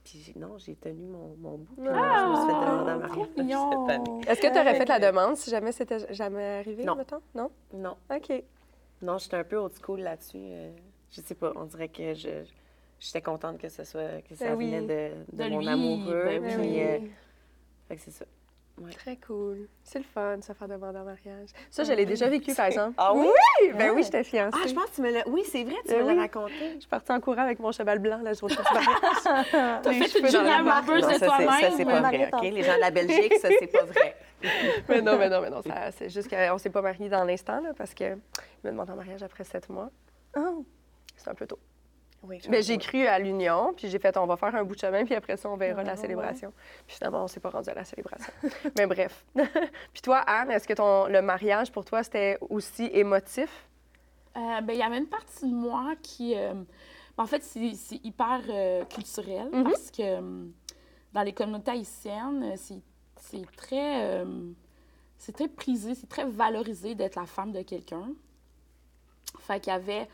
Puis 0.03 0.33
non, 0.36 0.57
j'ai 0.57 0.75
tenu 0.75 1.06
mon, 1.07 1.36
mon 1.38 1.57
bout. 1.59 1.75
Puis 1.75 1.83
moi, 1.89 1.94
je 1.94 2.31
me 2.31 2.36
suis 2.36 2.45
fait 2.48 2.65
demander 2.65 2.92
en 2.92 2.98
mariage 3.00 3.27
mignon. 3.38 3.88
cette 3.88 3.95
année. 3.95 4.21
Est-ce 4.27 4.42
que 4.42 4.48
tu 4.51 4.59
aurais 4.59 4.75
fait 4.75 4.86
la 4.89 5.00
demande 5.00 5.38
si 5.38 5.50
jamais 5.51 5.71
c'était 5.71 6.12
jamais 6.13 6.59
arrivé, 6.59 6.83
Non. 6.83 6.95
mettons? 6.95 7.21
Non? 7.36 7.51
Non. 7.74 7.95
OK. 8.13 8.44
Non, 9.03 9.18
j'étais 9.19 9.38
un 9.38 9.44
peu 9.44 9.57
old 9.57 9.74
school 9.81 10.00
là-dessus. 10.01 10.38
euh, 10.39 10.71
je 11.12 11.21
sais 11.21 11.36
pas, 11.36 11.51
on 11.56 11.65
dirait 11.65 11.89
que 11.89 12.13
je 12.13 12.30
j'étais 13.00 13.21
contente 13.21 13.57
que 13.57 13.68
ce 13.69 13.83
soit 13.83 14.21
que 14.27 14.36
ça 14.36 14.45
Ben 14.50 14.56
oui. 14.56 14.65
venait 14.71 14.81
de, 14.81 15.36
de 15.38 15.44
De 15.44 15.50
mon 15.50 15.59
lui, 15.59 15.68
amoureux. 15.69 16.24
ben 16.25 16.44
puis, 16.44 16.56
oui. 16.57 16.81
euh, 16.81 17.00
fait 17.88 17.95
que 17.95 18.01
c'est 18.01 18.12
ça. 18.12 18.25
Très 18.97 19.18
cool. 19.18 19.68
C'est 19.83 20.00
le 20.00 20.06
fun, 20.06 20.38
de 20.38 20.44
se 20.44 20.53
faire 20.53 20.68
demander 20.68 20.97
en 21.00 21.03
mariage. 21.03 21.50
Ça, 21.69 21.83
je 21.83 21.91
l'ai 21.94 22.06
déjà 22.06 22.27
vécu, 22.27 22.53
par 22.56 22.65
exemple. 22.65 22.95
Ah 22.97 23.13
oui? 23.13 23.27
Ben 23.77 23.91
oui, 23.91 24.01
j'étais 24.03 24.23
fiancée. 24.23 24.57
Ah, 24.59 24.68
je 24.68 24.73
pense 24.73 24.85
que 24.85 24.95
tu 24.95 25.01
me 25.01 25.12
l'as. 25.12 25.27
Oui, 25.27 25.44
c'est 25.45 25.63
vrai, 25.63 25.75
tu 25.85 25.91
Ben 25.91 26.01
me 26.01 26.07
l'as 26.07 26.13
oui. 26.13 26.19
raconté. 26.19 26.53
Je 26.75 26.79
suis 26.79 26.89
partie 26.89 27.12
en 27.12 27.19
courant 27.19 27.44
avec 27.44 27.59
mon 27.59 27.71
cheval 27.71 28.00
blanc, 28.00 28.19
là, 28.23 28.33
je 28.33 28.41
retrouve 28.44 28.65
du 28.65 28.73
mariage. 28.73 29.51
T'as 29.83 29.91
fait 29.94 30.19
une 30.19 30.25
la 30.44 30.62
Non, 30.63 30.97
de 30.97 31.01
ça, 31.03 31.09
c'est- 31.19 31.19
ça, 31.19 31.71
c'est 31.77 31.85
pas 31.85 32.00
toi-même. 32.00 32.03
vrai, 32.03 32.29
OK? 32.33 32.41
Les 32.44 32.63
gens 32.63 32.75
de 32.75 32.79
la 32.79 32.91
Belgique, 32.91 33.33
ça, 33.39 33.50
c'est 33.59 33.68
pas 33.68 33.83
vrai. 33.83 34.15
mais 34.89 35.01
non, 35.01 35.17
mais 35.17 35.29
non, 35.29 35.41
mais 35.41 35.50
non. 35.51 35.62
ça- 35.62 35.91
C'est 35.91 36.09
juste 36.09 36.29
qu'on 36.29 36.57
s'est 36.57 36.69
pas 36.71 36.81
mariés 36.81 37.09
dans 37.09 37.24
l'instant, 37.24 37.62
là, 37.62 37.74
parce 37.77 37.94
qu'il 37.94 38.17
me 38.63 38.71
demande 38.71 38.89
en 38.89 38.95
mariage 38.95 39.21
après 39.21 39.44
sept 39.44 39.69
mois. 39.69 39.91
Oh. 40.35 40.65
C'est 41.15 41.29
un 41.29 41.35
peu 41.35 41.45
tôt. 41.45 41.59
Oui, 42.23 42.39
Mais 42.50 42.62
j'ai 42.62 42.77
cru 42.77 43.07
à 43.07 43.18
l'union, 43.18 43.73
puis 43.75 43.89
j'ai 43.89 43.97
fait, 43.97 44.15
on 44.18 44.27
va 44.27 44.38
faire 44.38 44.53
un 44.56 44.63
bout 44.63 44.75
de 44.75 44.79
chemin, 44.79 45.03
puis 45.06 45.15
après 45.15 45.38
ça, 45.38 45.50
on 45.50 45.57
verra 45.57 45.81
Ah, 45.81 45.83
la 45.83 45.91
ouais. 45.94 45.97
célébration. 45.97 46.53
Puis 46.85 46.95
finalement, 46.97 47.23
on 47.23 47.27
s'est 47.27 47.39
pas 47.39 47.50
rendu 47.50 47.69
à 47.69 47.73
la 47.73 47.83
célébration. 47.83 48.31
mais 48.77 48.85
bref. 48.85 49.25
puis 49.91 50.01
toi, 50.03 50.18
Anne, 50.19 50.51
est-ce 50.51 50.68
que 50.68 50.73
ton, 50.73 51.07
le 51.07 51.21
mariage, 51.23 51.71
pour 51.71 51.83
toi, 51.83 52.03
c'était 52.03 52.38
aussi 52.50 52.89
émotif? 52.94 53.68
Euh, 54.38 54.62
ben, 54.62 54.73
il 54.73 54.77
y 54.79 54.83
avait 54.83 55.00
une 55.00 55.07
partie 55.07 55.50
de 55.50 55.56
moi 55.56 55.95
qui. 56.01 56.35
euh, 56.38 56.53
ben, 57.18 57.23
en 57.23 57.25
fait, 57.25 57.44
c'est 57.44 57.95
hyper 58.03 58.41
euh, 58.50 58.85
culturel 58.85 59.50
Mhm. 59.51 59.63
parce 59.63 59.89
que 59.91 60.19
dans 61.13 61.24
les 61.24 61.33
communautés 61.33 61.71
haïtiennes, 61.71 62.53
c'est 62.56 62.79
c'est 63.19 63.45
très. 63.57 64.03
euh, 64.06 64.25
c'est 65.17 65.33
très 65.33 65.47
prisé, 65.47 65.94
c'est 65.95 66.07
très 66.09 66.25
valorisé 66.25 66.95
d'être 66.95 67.15
la 67.15 67.25
femme 67.25 67.51
de 67.51 67.62
quelqu'un. 67.63 68.09
Fait 69.39 69.59
qu'il 69.59 69.71
y 69.71 69.75
avait 69.75 70.07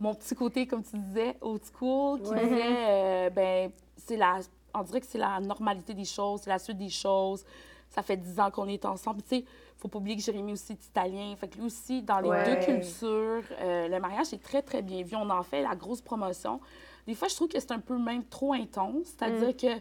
mon 0.00 0.14
petit 0.14 0.34
côté, 0.34 0.66
comme 0.66 0.82
tu 0.82 0.96
disais, 0.98 1.36
old 1.40 1.60
school, 1.72 2.20
qui 2.22 2.30
disait, 2.30 2.62
euh, 2.88 3.30
ben, 3.30 3.70
c'est 3.96 4.16
la. 4.16 4.40
On 4.74 4.82
dirait 4.82 5.00
que 5.00 5.06
c'est 5.06 5.18
la 5.18 5.40
normalité 5.40 5.94
des 5.94 6.04
choses, 6.04 6.40
c'est 6.42 6.50
la 6.50 6.58
suite 6.58 6.78
des 6.78 6.88
choses. 6.88 7.44
Ça 7.90 8.02
fait 8.02 8.16
dix 8.16 8.38
ans 8.38 8.50
qu'on 8.52 8.68
est 8.68 8.84
ensemble. 8.84 9.20
Tu 9.22 9.28
sais, 9.38 9.44
faut 9.76 9.88
pas 9.88 9.98
oublier 9.98 10.16
que 10.16 10.22
Jérémy 10.22 10.52
aussi 10.52 10.72
est 10.72 10.86
italien. 10.86 11.34
Fait 11.36 11.48
que 11.48 11.56
lui 11.56 11.66
aussi, 11.66 12.02
dans 12.02 12.20
les 12.20 12.28
Ouais. 12.28 12.44
deux 12.44 12.64
cultures, 12.64 13.42
euh, 13.60 13.88
le 13.88 13.98
mariage 14.00 14.32
est 14.32 14.42
très, 14.42 14.62
très 14.62 14.80
bien 14.80 15.02
vu. 15.02 15.16
On 15.16 15.28
en 15.28 15.42
fait 15.42 15.62
la 15.62 15.74
grosse 15.74 16.00
promotion. 16.00 16.60
Des 17.06 17.14
fois, 17.14 17.26
je 17.28 17.34
trouve 17.34 17.48
que 17.48 17.58
c'est 17.58 17.72
un 17.72 17.80
peu 17.80 17.98
même 17.98 18.24
trop 18.24 18.52
intense. 18.52 19.06
C'est-à-dire 19.18 19.56
que 19.56 19.76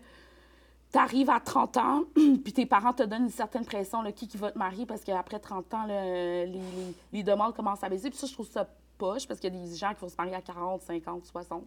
tu 0.91 0.97
arrives 0.97 1.29
à 1.29 1.39
30 1.39 1.77
ans, 1.77 2.03
puis 2.15 2.51
tes 2.51 2.65
parents 2.65 2.93
te 2.93 3.03
donnent 3.03 3.25
une 3.25 3.29
certaine 3.29 3.63
pression, 3.63 4.01
là, 4.01 4.11
qui, 4.11 4.27
qui 4.27 4.38
va 4.38 4.51
te 4.51 4.57
marier, 4.57 4.88
parce 4.88 5.03
qu'après 5.03 5.38
30 5.38 5.71
ans, 5.75 5.83
là, 5.85 6.45
les, 6.45 6.47
les- 6.47 6.95
les 7.13 7.21
demandes 7.23 7.53
commencent 7.53 7.83
à 7.83 7.89
baisser. 7.89 8.09
Puis 8.09 8.17
ça, 8.17 8.25
je 8.25 8.33
trouve 8.33 8.49
ça 8.49 8.67
poche, 9.00 9.25
parce 9.27 9.39
qu'il 9.39 9.51
y 9.53 9.58
a 9.58 9.65
des 9.65 9.75
gens 9.75 9.94
qui 9.96 10.01
vont 10.01 10.10
se 10.10 10.15
marier 10.18 10.36
à 10.36 10.41
40, 10.41 10.82
50, 10.84 11.25
60. 11.25 11.63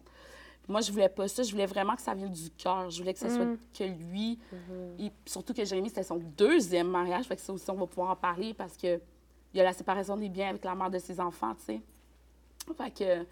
Puis 0.63 0.71
moi, 0.71 0.79
je 0.79 0.91
voulais 0.93 1.09
pas 1.09 1.27
ça. 1.27 1.43
Je 1.43 1.51
voulais 1.51 1.65
vraiment 1.65 1.95
que 1.95 2.01
ça 2.01 2.13
vienne 2.13 2.31
du 2.31 2.49
cœur. 2.51 2.89
Je 2.89 2.99
voulais 2.99 3.13
que 3.13 3.19
ce 3.19 3.27
soit 3.29 3.45
que 3.77 3.83
lui. 3.83 4.39
Et 4.99 5.11
surtout 5.25 5.53
que 5.53 5.65
Jérémy, 5.65 5.89
c'était 5.89 6.03
son 6.03 6.17
deuxième 6.37 6.87
mariage. 6.87 7.25
Fait 7.25 7.35
que 7.35 7.41
ça 7.41 7.51
aussi, 7.51 7.69
on 7.69 7.75
va 7.75 7.87
pouvoir 7.87 8.11
en 8.11 8.15
parler 8.15 8.53
parce 8.53 8.77
que 8.77 9.01
il 9.53 9.57
y 9.57 9.61
a 9.61 9.63
la 9.65 9.73
séparation 9.73 10.15
des 10.15 10.29
biens 10.29 10.49
avec 10.49 10.63
la 10.63 10.73
mère 10.73 10.89
de 10.89 10.97
ses 10.99 11.19
enfants, 11.19 11.53
tu 11.55 11.65
sais. 11.65 11.81
Fait 12.77 12.91
que 12.91 13.25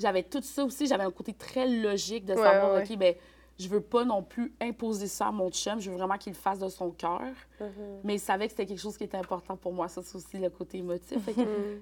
j'avais 0.00 0.24
tout 0.24 0.42
ça 0.42 0.64
aussi. 0.64 0.86
J'avais 0.86 1.04
un 1.04 1.10
côté 1.12 1.32
très 1.32 1.66
logique 1.68 2.24
de 2.24 2.34
Ouais, 2.34 2.42
savoir, 2.42 2.74
ouais. 2.74 2.82
OK, 2.82 2.98
ben 2.98 3.14
je 3.58 3.68
veux 3.68 3.80
pas 3.80 4.04
non 4.04 4.22
plus 4.22 4.52
imposer 4.60 5.06
ça 5.06 5.28
à 5.28 5.32
mon 5.32 5.50
chum. 5.50 5.80
Je 5.80 5.90
veux 5.90 5.96
vraiment 5.96 6.18
qu'il 6.18 6.32
le 6.32 6.38
fasse 6.38 6.58
de 6.58 6.68
son 6.68 6.90
cœur. 6.90 7.20
Mm-hmm. 7.60 7.66
Mais 8.02 8.14
il 8.16 8.20
savait 8.20 8.46
que 8.46 8.50
c'était 8.52 8.66
quelque 8.66 8.80
chose 8.80 8.96
qui 8.96 9.04
était 9.04 9.16
important 9.16 9.56
pour 9.56 9.72
moi. 9.72 9.88
Ça, 9.88 10.02
c'est 10.02 10.16
aussi 10.16 10.38
le 10.38 10.50
côté 10.50 10.78
émotif. 10.78 11.18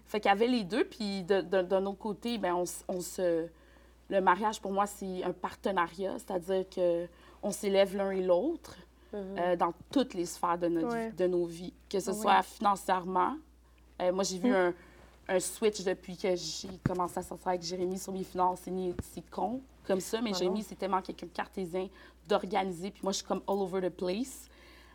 Fait, 0.06 0.20
qu'il 0.20 0.28
y 0.28 0.32
avait 0.32 0.46
les 0.48 0.64
deux. 0.64 0.84
Puis 0.84 1.22
de- 1.24 1.40
de- 1.40 1.62
d'un 1.62 1.86
autre 1.86 1.98
côté, 1.98 2.36
ben 2.38 2.54
on, 2.88 3.00
se... 3.00 3.46
Le 4.10 4.20
mariage, 4.20 4.60
pour 4.60 4.72
moi, 4.72 4.84
c'est 4.86 5.22
un 5.24 5.32
partenariat. 5.32 6.18
C'est-à-dire 6.18 6.68
que 6.68 7.06
on 7.42 7.50
s'élève 7.50 7.96
l'un 7.96 8.10
et 8.10 8.22
l'autre 8.22 8.76
euh, 9.14 9.56
dans 9.56 9.72
toutes 9.90 10.14
les 10.14 10.26
sphères 10.26 10.58
de, 10.58 10.68
notre 10.68 10.88
Ouais. 10.88 11.08
vie- 11.10 11.16
de 11.16 11.26
nos 11.26 11.44
vies. 11.46 11.72
Que 11.88 12.00
ce 12.00 12.12
soit 12.12 12.42
financièrement. 12.42 13.36
Euh, 14.00 14.12
moi, 14.12 14.24
j'ai 14.24 14.38
vu 14.38 14.54
un, 14.54 14.72
un 15.28 15.40
switch 15.40 15.82
depuis 15.84 16.16
que 16.16 16.34
j'ai 16.36 16.68
commencé 16.86 17.18
à 17.18 17.22
sortir 17.22 17.48
avec 17.48 17.62
Jérémy 17.62 17.98
sur 17.98 18.12
mes 18.12 18.24
finances. 18.24 18.60
C'est 18.64 18.70
ni- 18.70 18.94
C'est 19.14 19.28
con 19.30 19.60
comme 19.86 20.00
ça, 20.00 20.20
mais 20.20 20.32
Jérémy, 20.34 20.62
c'est 20.62 20.76
tellement 20.76 21.02
quelqu'un 21.02 21.26
de 21.26 21.32
cartésien, 21.32 21.88
d'organisé. 22.28 22.90
Puis 22.90 23.00
moi, 23.02 23.12
je 23.12 23.18
suis 23.18 23.26
comme 23.26 23.42
all 23.48 23.56
over 23.58 23.80
the 23.80 23.88
place. 23.94 24.48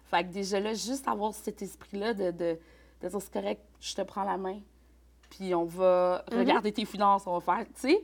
Fait 0.05 0.23
que 0.23 0.29
déjà 0.31 0.59
là, 0.59 0.73
juste 0.73 1.07
avoir 1.07 1.33
cet 1.33 1.61
esprit-là 1.61 2.13
de, 2.13 2.31
de, 2.31 2.57
de 3.01 3.09
dire 3.09 3.21
c'est 3.21 3.33
correct, 3.33 3.61
je 3.81 3.93
te 3.95 4.01
prends 4.01 4.23
la 4.23 4.37
main, 4.37 4.59
puis 5.29 5.53
on 5.53 5.65
va 5.65 6.23
Mhm. 6.31 6.39
regarder 6.39 6.71
tes 6.71 6.85
finances, 6.85 7.23
on 7.27 7.37
va 7.37 7.41
faire, 7.57 7.65
tu 7.67 7.73
sais. 7.89 8.03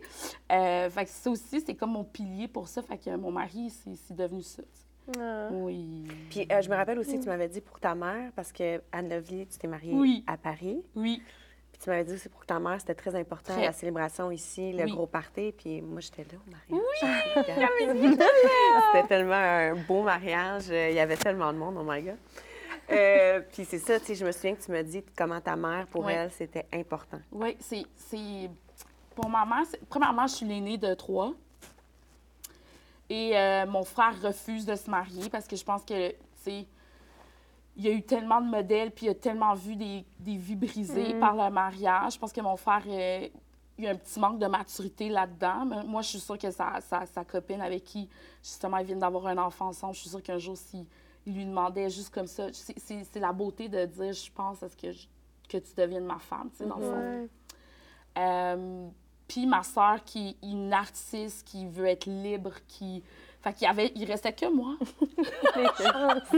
Euh, 0.52 0.90
fait 0.90 1.06
que 1.06 1.10
ça 1.12 1.30
aussi, 1.32 1.62
c'est 1.66 1.76
comme 1.76 1.92
mon 1.92 2.04
pilier 2.04 2.48
pour 2.50 2.68
ça. 2.68 2.82
Fait 2.82 2.98
que 2.98 3.16
mon 3.16 3.32
mari, 3.32 3.70
c'est 3.70 4.16
devenu 4.16 4.42
ça. 4.42 4.64
Ah. 5.20 5.50
Oui. 5.52 6.04
Puis 6.30 6.46
euh, 6.52 6.62
je 6.62 6.70
me 6.70 6.76
rappelle 6.76 7.00
aussi, 7.00 7.20
tu 7.20 7.28
m'avais 7.28 7.48
dit 7.50 7.62
pour 7.62 7.80
ta 7.80 7.96
mère, 7.96 8.32
parce 8.36 8.52
que 8.52 8.82
Anne 8.92 9.10
Levier, 9.10 9.46
tu 9.46 9.58
t'es 9.58 9.68
mariée 9.68 9.94
Oui. 9.94 10.24
à 10.28 10.38
Paris. 10.38 10.82
Oui. 10.96 11.22
Tu 11.84 11.90
m'avais 11.90 12.06
dit 12.06 12.14
aussi 12.14 12.30
pour 12.30 12.46
ta 12.46 12.60
mère, 12.60 12.80
c'était 12.80 12.96
très 12.96 13.14
important, 13.14 13.52
Très. 13.54 13.66
la 13.66 13.74
célébration 13.74 14.32
ici, 14.32 14.72
le 14.72 14.86
Oui. 14.86 14.92
gros 14.94 15.06
party. 15.06 15.52
Puis 15.52 15.82
moi, 15.82 16.00
j'étais 16.00 16.24
là 16.24 16.38
au 16.40 16.50
mariage. 16.50 16.86
Oui! 17.52 18.18
c'était 18.94 19.08
tellement 19.08 19.34
un 19.34 19.76
beau 19.76 20.02
mariage. 20.02 20.64
euh, 20.70 20.90
Il 20.92 20.96
y 20.96 21.00
avait 21.02 21.18
tellement 21.18 21.52
de 21.52 21.58
monde, 21.58 21.76
oh 21.78 21.84
my 21.86 22.02
God. 22.02 22.16
Euh, 22.90 23.42
puis 23.52 23.66
c'est 23.66 23.80
ça, 23.80 24.00
tu 24.00 24.06
sais, 24.08 24.16
je 24.16 24.26
me 24.26 24.32
souviens 24.32 24.56
que 24.56 24.64
tu 24.64 24.72
me 24.72 24.82
dis 24.82 25.04
comment 25.18 25.42
ta 25.42 25.58
mère, 25.58 25.86
pour 25.88 26.06
Oui. 26.06 26.14
elle, 26.14 26.32
c'était 26.32 26.66
important. 26.72 27.20
Oui, 27.34 27.58
c'est. 27.60 28.50
Pour 29.14 29.30
ma 29.30 29.46
mère, 29.46 29.66
premièrement, 29.90 30.26
je 30.26 30.36
suis 30.36 30.46
l'aînée 30.46 30.78
de 30.78 30.94
trois. 30.94 31.34
Et 33.10 33.38
euh, 33.38 33.66
mon 33.68 33.84
frère 33.84 34.14
refuse 34.24 34.66
de 34.66 34.76
se 34.76 34.90
marier 34.90 35.30
parce 35.30 35.48
que 35.48 35.56
je 35.58 35.64
pense 35.66 35.84
que, 35.84 36.12
tu 36.12 36.16
sais, 36.44 36.66
il 37.76 37.84
y 37.86 37.88
a 37.88 37.92
eu 37.92 38.04
tellement 38.04 38.40
de 38.42 38.48
modèles, 38.48 38.92
puis 38.92 39.08
il 39.08 39.10
a 39.10 39.16
tellement 39.16 39.54
vu 39.56 39.76
des, 39.76 40.06
des 40.20 40.38
vies 40.38 40.56
brisées 40.56 41.14
par 41.20 41.36
le 41.36 41.50
mariage. 41.52 42.14
Je 42.14 42.20
pense 42.20 42.32
que 42.32 42.42
mon 42.42 42.56
frère, 42.56 42.84
euh, 42.88 43.28
il 43.78 43.86
y 43.86 43.88
a 43.88 43.92
un 43.92 43.96
petit 43.96 44.20
manque 44.20 44.38
de 44.40 44.46
maturité 44.46 45.10
là-dedans. 45.10 45.66
Mais 45.66 45.84
moi, 45.84 46.02
je 46.04 46.10
suis 46.10 46.20
sûre 46.20 46.38
que 46.38 46.52
sa, 46.52 46.80
sa, 46.82 47.06
sa 47.08 47.26
copine 47.26 47.62
avec 47.62 47.84
qui, 47.84 48.08
justement, 48.44 48.78
ils 48.78 48.86
viennent 48.86 49.00
d'avoir 49.00 49.26
un 49.28 49.38
enfant 49.40 49.68
ensemble, 49.68 49.96
je 49.96 50.02
suis 50.02 50.10
sûre 50.10 50.22
qu'un 50.22 50.38
jour, 50.38 50.56
s'il 50.58 50.86
il 51.26 51.34
lui 51.36 51.46
demandait 51.46 51.90
juste 51.90 52.14
comme 52.14 52.28
ça, 52.28 52.48
c'est- 52.52 53.16
la 53.16 53.32
beauté 53.32 53.70
de 53.70 53.86
dire, 53.86 54.12
je 54.14 54.30
pense 54.32 54.62
à 54.62 54.68
ce 54.70 54.76
que, 54.76 54.92
je- 54.92 55.08
que 55.48 55.58
tu 55.58 55.74
deviennes 55.76 56.04
ma 56.06 56.20
femme, 56.20 56.50
tu 56.52 56.58
sais, 56.58 56.66
dans 56.66 56.76
le 56.76 56.84
fond. 56.84 57.28
Euh, 58.18 58.88
puis 59.28 59.46
ma 59.48 59.64
soeur 59.64 60.04
qui 60.04 60.30
est 60.42 60.46
une 60.46 60.74
artiste, 60.74 61.48
qui 61.48 61.66
veut 61.66 61.86
être 61.88 62.06
libre, 62.06 62.52
qui... 62.68 63.02
Fait 63.44 63.54
qu'il 63.54 63.68
y 63.68 63.70
avait... 63.70 63.92
Il 63.96 64.06
restait 64.10 64.34
que 64.34 64.46
moi. 64.46 64.76
Que 66.32 66.38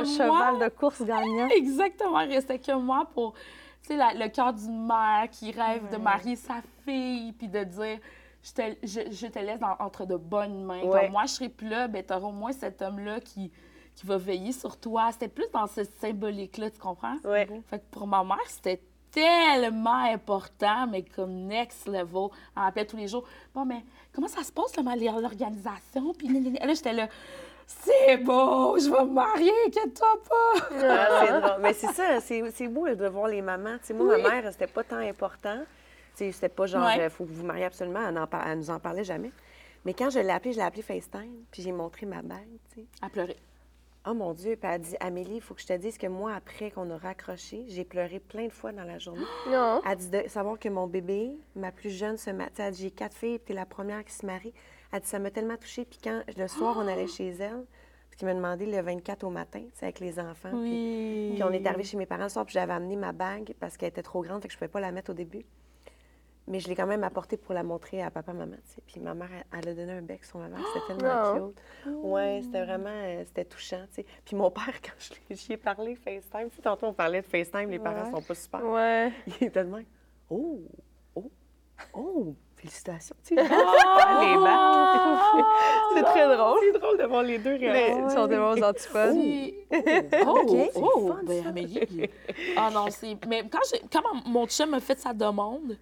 Le 0.00 0.04
moi. 0.04 0.16
cheval 0.16 0.58
de 0.58 0.68
course 0.74 1.02
gagnant. 1.02 1.48
Exactement, 1.56 2.20
il 2.20 2.32
restait 2.34 2.58
que 2.58 2.72
moi 2.72 3.08
pour... 3.14 3.34
Tu 3.82 3.88
sais, 3.88 3.96
la- 3.96 4.14
le 4.14 4.28
cœur 4.28 4.52
d'une 4.52 4.86
mère 4.86 5.28
qui 5.30 5.52
rêve 5.52 5.90
de 5.90 5.96
marier 5.96 6.36
sa 6.36 6.56
fille, 6.84 7.32
puis 7.32 7.48
de 7.48 7.64
dire... 7.64 7.98
Je 8.42 8.52
te, 8.52 8.62
je, 8.82 9.00
je 9.10 9.26
te 9.26 9.38
laisse 9.38 9.60
dans- 9.60 9.76
entre 9.80 10.06
de 10.06 10.16
bonnes 10.16 10.64
mains. 10.64 10.82
Ouais. 10.82 11.02
Comme 11.02 11.12
moi, 11.12 11.24
je 11.26 11.32
serai 11.34 11.48
plus 11.50 11.68
là, 11.68 11.88
ben 11.88 12.02
t'auras 12.02 12.26
au 12.28 12.32
moins 12.32 12.52
cet 12.52 12.80
homme-là 12.80 13.20
qui, 13.20 13.52
qui 13.94 14.06
va 14.06 14.16
veiller 14.16 14.52
sur 14.52 14.78
toi. 14.80 15.10
C'était 15.12 15.28
plus 15.28 15.44
dans 15.52 15.66
ce 15.66 15.84
symbolique-là, 15.84 16.70
tu 16.70 16.78
comprends? 16.78 17.16
Ouais. 17.24 17.46
Fait 17.66 17.78
que 17.80 17.84
pour 17.90 18.06
ma 18.06 18.24
mère, 18.24 18.38
c'était 18.46 18.80
tellement 19.10 20.04
important, 20.04 20.86
mais 20.86 21.02
comme 21.02 21.46
next 21.46 21.86
level. 21.88 22.28
Elle 22.56 22.62
m'appelait 22.62 22.86
tous 22.86 22.96
les 22.96 23.08
jours. 23.08 23.24
Bon, 23.54 23.64
mais 23.64 23.84
comment 24.14 24.28
ça 24.28 24.42
se 24.42 24.52
passe, 24.52 24.76
là, 24.76 24.82
l'organisation? 25.20 26.14
Puis 26.16 26.28
là, 26.28 26.74
j'étais 26.74 26.92
là, 26.92 27.08
c'est 27.66 28.16
beau, 28.18 28.78
je 28.78 28.90
vais 28.90 29.04
me 29.04 29.12
marier, 29.12 29.52
inquiète-toi 29.66 30.08
pas. 30.28 30.66
Ah, 30.82 31.24
c'est 31.26 31.40
drôle. 31.40 31.60
Mais 31.62 31.72
c'est 31.72 31.92
ça, 31.92 32.20
c'est 32.20 32.68
beau 32.68 32.88
de 32.88 33.06
voir 33.08 33.28
les 33.28 33.42
mamans. 33.42 33.78
Tu 33.78 33.86
sais, 33.86 33.94
moi, 33.94 34.18
ma 34.18 34.40
mère, 34.40 34.52
c'était 34.52 34.66
pas 34.66 34.84
tant 34.84 34.96
important. 34.98 35.58
C'était 36.14 36.48
pas 36.48 36.66
genre, 36.66 36.84
Ouais. 36.84 37.04
il 37.04 37.10
faut 37.10 37.24
que 37.24 37.30
vous 37.30 37.36
vous 37.36 37.46
mariez 37.46 37.64
absolument. 37.64 38.06
Elle, 38.06 38.18
en 38.18 38.26
par- 38.26 38.46
elle 38.46 38.58
nous 38.58 38.70
en 38.70 38.78
parlait 38.78 39.04
jamais. 39.04 39.30
Mais 39.86 39.94
quand 39.94 40.10
je 40.10 40.18
l'ai 40.18 40.28
appelée, 40.30 40.52
je 40.52 40.58
l'ai 40.58 40.64
appelée 40.64 40.82
FaceTime, 40.82 41.44
puis 41.50 41.62
j'ai 41.62 41.72
montré 41.72 42.04
ma 42.04 42.20
bague. 42.20 42.38
Elle 42.76 43.10
pleurait. 43.10 43.36
Oh 44.06 44.14
mon 44.14 44.32
Dieu, 44.32 44.56
puis 44.56 44.66
elle 44.66 44.74
a 44.74 44.78
dit, 44.78 44.96
Amélie, 44.98 45.36
il 45.36 45.40
faut 45.42 45.52
que 45.54 45.60
je 45.60 45.66
te 45.66 45.72
dise 45.76 45.98
que 45.98 46.06
moi, 46.06 46.32
après 46.34 46.70
qu'on 46.70 46.88
a 46.90 46.96
raccroché, 46.96 47.64
j'ai 47.68 47.84
pleuré 47.84 48.18
plein 48.18 48.46
de 48.46 48.52
fois 48.52 48.72
dans 48.72 48.84
la 48.84 48.98
journée. 48.98 49.20
Non. 49.50 49.82
Elle 49.86 49.96
dit 49.98 50.08
de 50.08 50.22
savoir 50.28 50.58
que 50.58 50.70
mon 50.70 50.86
bébé, 50.86 51.32
ma 51.54 51.70
plus 51.70 51.90
jeune, 51.90 52.16
se 52.16 52.30
marie. 52.30 52.50
Elle 52.58 52.72
dit, 52.72 52.82
j'ai 52.84 52.90
quatre 52.90 53.14
filles, 53.16 53.38
puis 53.38 53.48
t'es 53.48 53.54
la 53.54 53.66
première 53.66 54.02
qui 54.04 54.14
se 54.14 54.24
marie. 54.24 54.54
Elle 54.92 55.00
dit, 55.00 55.06
ça 55.08 55.18
m'a 55.18 55.30
tellement 55.30 55.56
touchée. 55.58 55.84
Puis 55.84 55.98
quand 56.02 56.22
le 56.36 56.48
soir, 56.48 56.76
on 56.78 56.88
allait 56.88 57.06
chez 57.08 57.28
elle, 57.28 57.64
parce 58.08 58.16
qu'il 58.16 58.26
m'a 58.26 58.34
demandé 58.34 58.64
le 58.64 58.80
24 58.80 59.22
au 59.24 59.30
matin, 59.30 59.62
c'est 59.74 59.84
avec 59.84 60.00
les 60.00 60.18
enfants. 60.18 60.48
puis- 60.50 60.60
Oui. 60.60 61.30
puis 61.34 61.42
on 61.44 61.50
est 61.52 61.66
arrivé 61.66 61.84
chez 61.84 61.98
mes 61.98 62.06
parents 62.06 62.22
le 62.24 62.28
soir, 62.30 62.46
puis 62.46 62.54
j'avais 62.54 62.72
amené 62.72 62.96
ma 62.96 63.12
bague 63.12 63.52
parce 63.60 63.76
qu'elle 63.76 63.90
était 63.90 64.02
trop 64.02 64.22
grande, 64.22 64.40
fait 64.40 64.48
que 64.48 64.52
je 64.54 64.58
pouvais 64.58 64.68
pas 64.68 64.80
la 64.80 64.92
mettre 64.92 65.10
au 65.10 65.14
début. 65.14 65.44
Mais 66.48 66.58
je 66.58 66.68
l'ai 66.68 66.74
quand 66.74 66.86
même 66.86 67.04
apportée 67.04 67.36
pour 67.36 67.54
la 67.54 67.62
montrer 67.62 68.02
à 68.02 68.10
papa, 68.10 68.32
maman. 68.32 68.56
Puis 68.86 68.98
ma 69.00 69.14
mère, 69.14 69.28
elle, 69.52 69.58
elle 69.62 69.68
a 69.68 69.74
donné 69.74 69.92
un 69.92 70.02
bec 70.02 70.24
sur 70.24 70.38
ma 70.38 70.48
mère, 70.48 70.58
c'était 70.72 70.98
tellement 70.98 71.34
Non. 71.38 71.48
cute. 71.48 71.94
Ouais, 72.02 72.40
c'était 72.42 72.64
vraiment, 72.64 72.88
euh, 72.90 73.22
c'était 73.26 73.44
touchant. 73.44 73.84
Puis 74.24 74.34
mon 74.36 74.50
père, 74.50 74.64
quand 74.82 74.92
je 74.98 75.10
l'ai- 75.28 75.36
j'y 75.36 75.52
ai 75.52 75.56
parlé 75.56 75.94
FaceTime, 75.94 76.48
tu 76.50 76.56
sais, 76.56 76.62
tantôt 76.62 76.86
on 76.86 76.92
parlait 76.92 77.20
de 77.22 77.26
FaceTime, 77.26 77.70
les 77.70 77.78
parents 77.78 78.04
Ouais. 78.06 78.10
sont 78.10 78.22
pas 78.22 78.34
super. 78.34 78.64
Ouais. 78.64 79.12
Il 79.40 79.46
était 79.46 79.62
de 79.64 79.68
même. 79.70 79.84
Oh, 80.28 80.60
oh, 81.14 81.30
oh, 81.94 82.34
félicitations, 82.56 83.14
tu 83.22 83.34
sais. 83.36 83.42
les 83.42 83.48
bagues. 83.48 85.44
C'est 85.94 86.02
très 86.02 86.36
drôle. 86.36 86.58
C'est 86.62 86.78
drôle 86.80 86.98
de 86.98 87.04
voir 87.04 87.22
les 87.22 87.38
deux 87.38 87.56
réagir. 87.56 88.04
Ils 88.06 88.10
sont 88.10 88.28
tellement 88.28 88.50
aux 88.50 88.62
antipodes. 88.62 89.14
C'est- 89.14 89.54
Oh, 90.26 90.40
OK. 90.46 90.70
oh, 90.74 91.08
fun, 91.12 91.20
ben, 91.24 91.42
ça. 91.42 91.48
Amélie. 91.50 92.10
Ah 92.56 92.70
non, 92.72 92.86
c'est. 92.90 93.16
Mais 93.28 93.44
quand, 93.48 93.60
j'ai- 93.70 93.82
quand 93.92 94.02
mon- 94.26 94.46
chum 94.46 94.74
a 94.74 94.80
fait 94.80 94.98
sa 94.98 95.12
demande, 95.12 95.76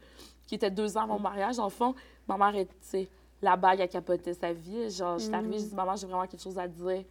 qui 0.48 0.54
était 0.54 0.70
deux 0.70 0.96
ans 0.96 1.02
avant 1.02 1.14
mon 1.14 1.20
mariage, 1.20 1.56
dans 1.56 1.64
le 1.64 1.70
fond, 1.70 1.94
ma 2.26 2.36
mère, 2.38 2.56
elle, 2.56 3.06
la 3.42 3.54
bague 3.54 3.82
a 3.82 3.86
capoté 3.86 4.32
sa 4.34 4.52
vie. 4.52 4.90
Genre, 4.90 5.18
j'étais 5.18 5.34
arrivée, 5.34 5.58
j'ai 5.58 5.66
dit, 5.66 5.74
maman, 5.74 5.94
j'ai 5.94 6.06
vraiment 6.06 6.26
quelque 6.26 6.42
chose 6.42 6.58
à 6.58 6.66
dire. 6.66 7.04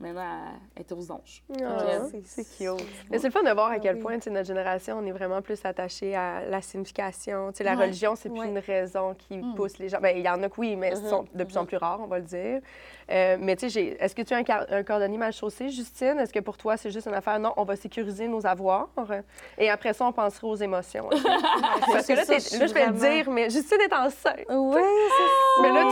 Maintenant, 0.00 0.22
elle- 0.76 0.80
était 0.82 0.94
aux 0.94 1.12
anges. 1.12 1.42
Ah. 1.62 2.06
C'est 2.24 2.44
cute. 2.44 2.82
Mais 3.10 3.18
c'est 3.18 3.26
le 3.26 3.32
fun 3.32 3.42
de 3.42 3.50
voir 3.52 3.70
à 3.70 3.78
quel 3.78 3.98
point, 3.98 4.14
tu 4.16 4.22
sais, 4.22 4.30
notre 4.30 4.46
génération, 4.46 4.96
on 4.98 5.04
est 5.04 5.12
vraiment 5.12 5.42
plus 5.42 5.60
attaché 5.64 6.16
à 6.16 6.42
la 6.46 6.62
signification. 6.62 7.50
Tu 7.52 7.58
sais, 7.58 7.64
la 7.64 7.74
Ouais. 7.76 7.82
religion, 7.84 8.16
c'est 8.16 8.30
plus 8.30 8.40
Ouais. 8.40 8.48
une 8.48 8.58
raison 8.58 9.14
qui 9.14 9.36
Mm. 9.36 9.54
pousse 9.54 9.78
les 9.78 9.90
gens. 9.90 10.00
Bien, 10.00 10.12
il 10.12 10.22
y 10.24 10.28
en 10.28 10.42
a 10.42 10.48
que 10.48 10.58
oui, 10.58 10.74
mais 10.76 10.94
ce 10.96 11.06
sont 11.08 11.26
de 11.34 11.44
plus 11.44 11.58
en 11.58 11.66
plus 11.66 11.76
rares, 11.76 12.00
on 12.00 12.06
va 12.06 12.18
le 12.18 12.24
dire. 12.24 12.60
Euh, 13.10 13.36
mais 13.40 13.56
tu 13.56 13.68
sais, 13.68 13.96
est-ce 14.00 14.14
que 14.14 14.22
tu 14.22 14.32
as 14.32 14.38
un, 14.38 14.42
car- 14.44 14.66
un 14.70 14.82
cordonnier 14.84 15.18
mal 15.18 15.32
chaussé, 15.32 15.68
Justine? 15.68 16.18
Est-ce 16.18 16.32
que 16.32 16.38
pour 16.40 16.56
toi, 16.56 16.76
c'est 16.76 16.90
juste 16.90 17.06
une 17.08 17.14
affaire, 17.14 17.38
non, 17.38 17.52
on 17.56 17.64
va 17.64 17.76
sécuriser 17.76 18.26
nos 18.28 18.46
avoirs 18.46 18.88
et 19.58 19.68
après 19.68 19.92
ça, 19.92 20.06
on 20.06 20.12
pensera 20.12 20.46
aux 20.46 20.56
émotions. 20.56 21.08
Parce 21.92 22.06
que 22.06 22.12
là, 22.14 22.24
ça, 22.24 22.34
là, 22.34 22.38
je 22.66 22.72
vais 22.72 22.86
le 22.86 22.92
vraiment- 22.92 22.98
dire, 23.16 23.30
mais 23.30 23.50
Justine 23.50 23.80
est 23.80 23.92
enceinte. 23.92 24.46
Oui, 24.48 24.80
c'est 24.80 25.29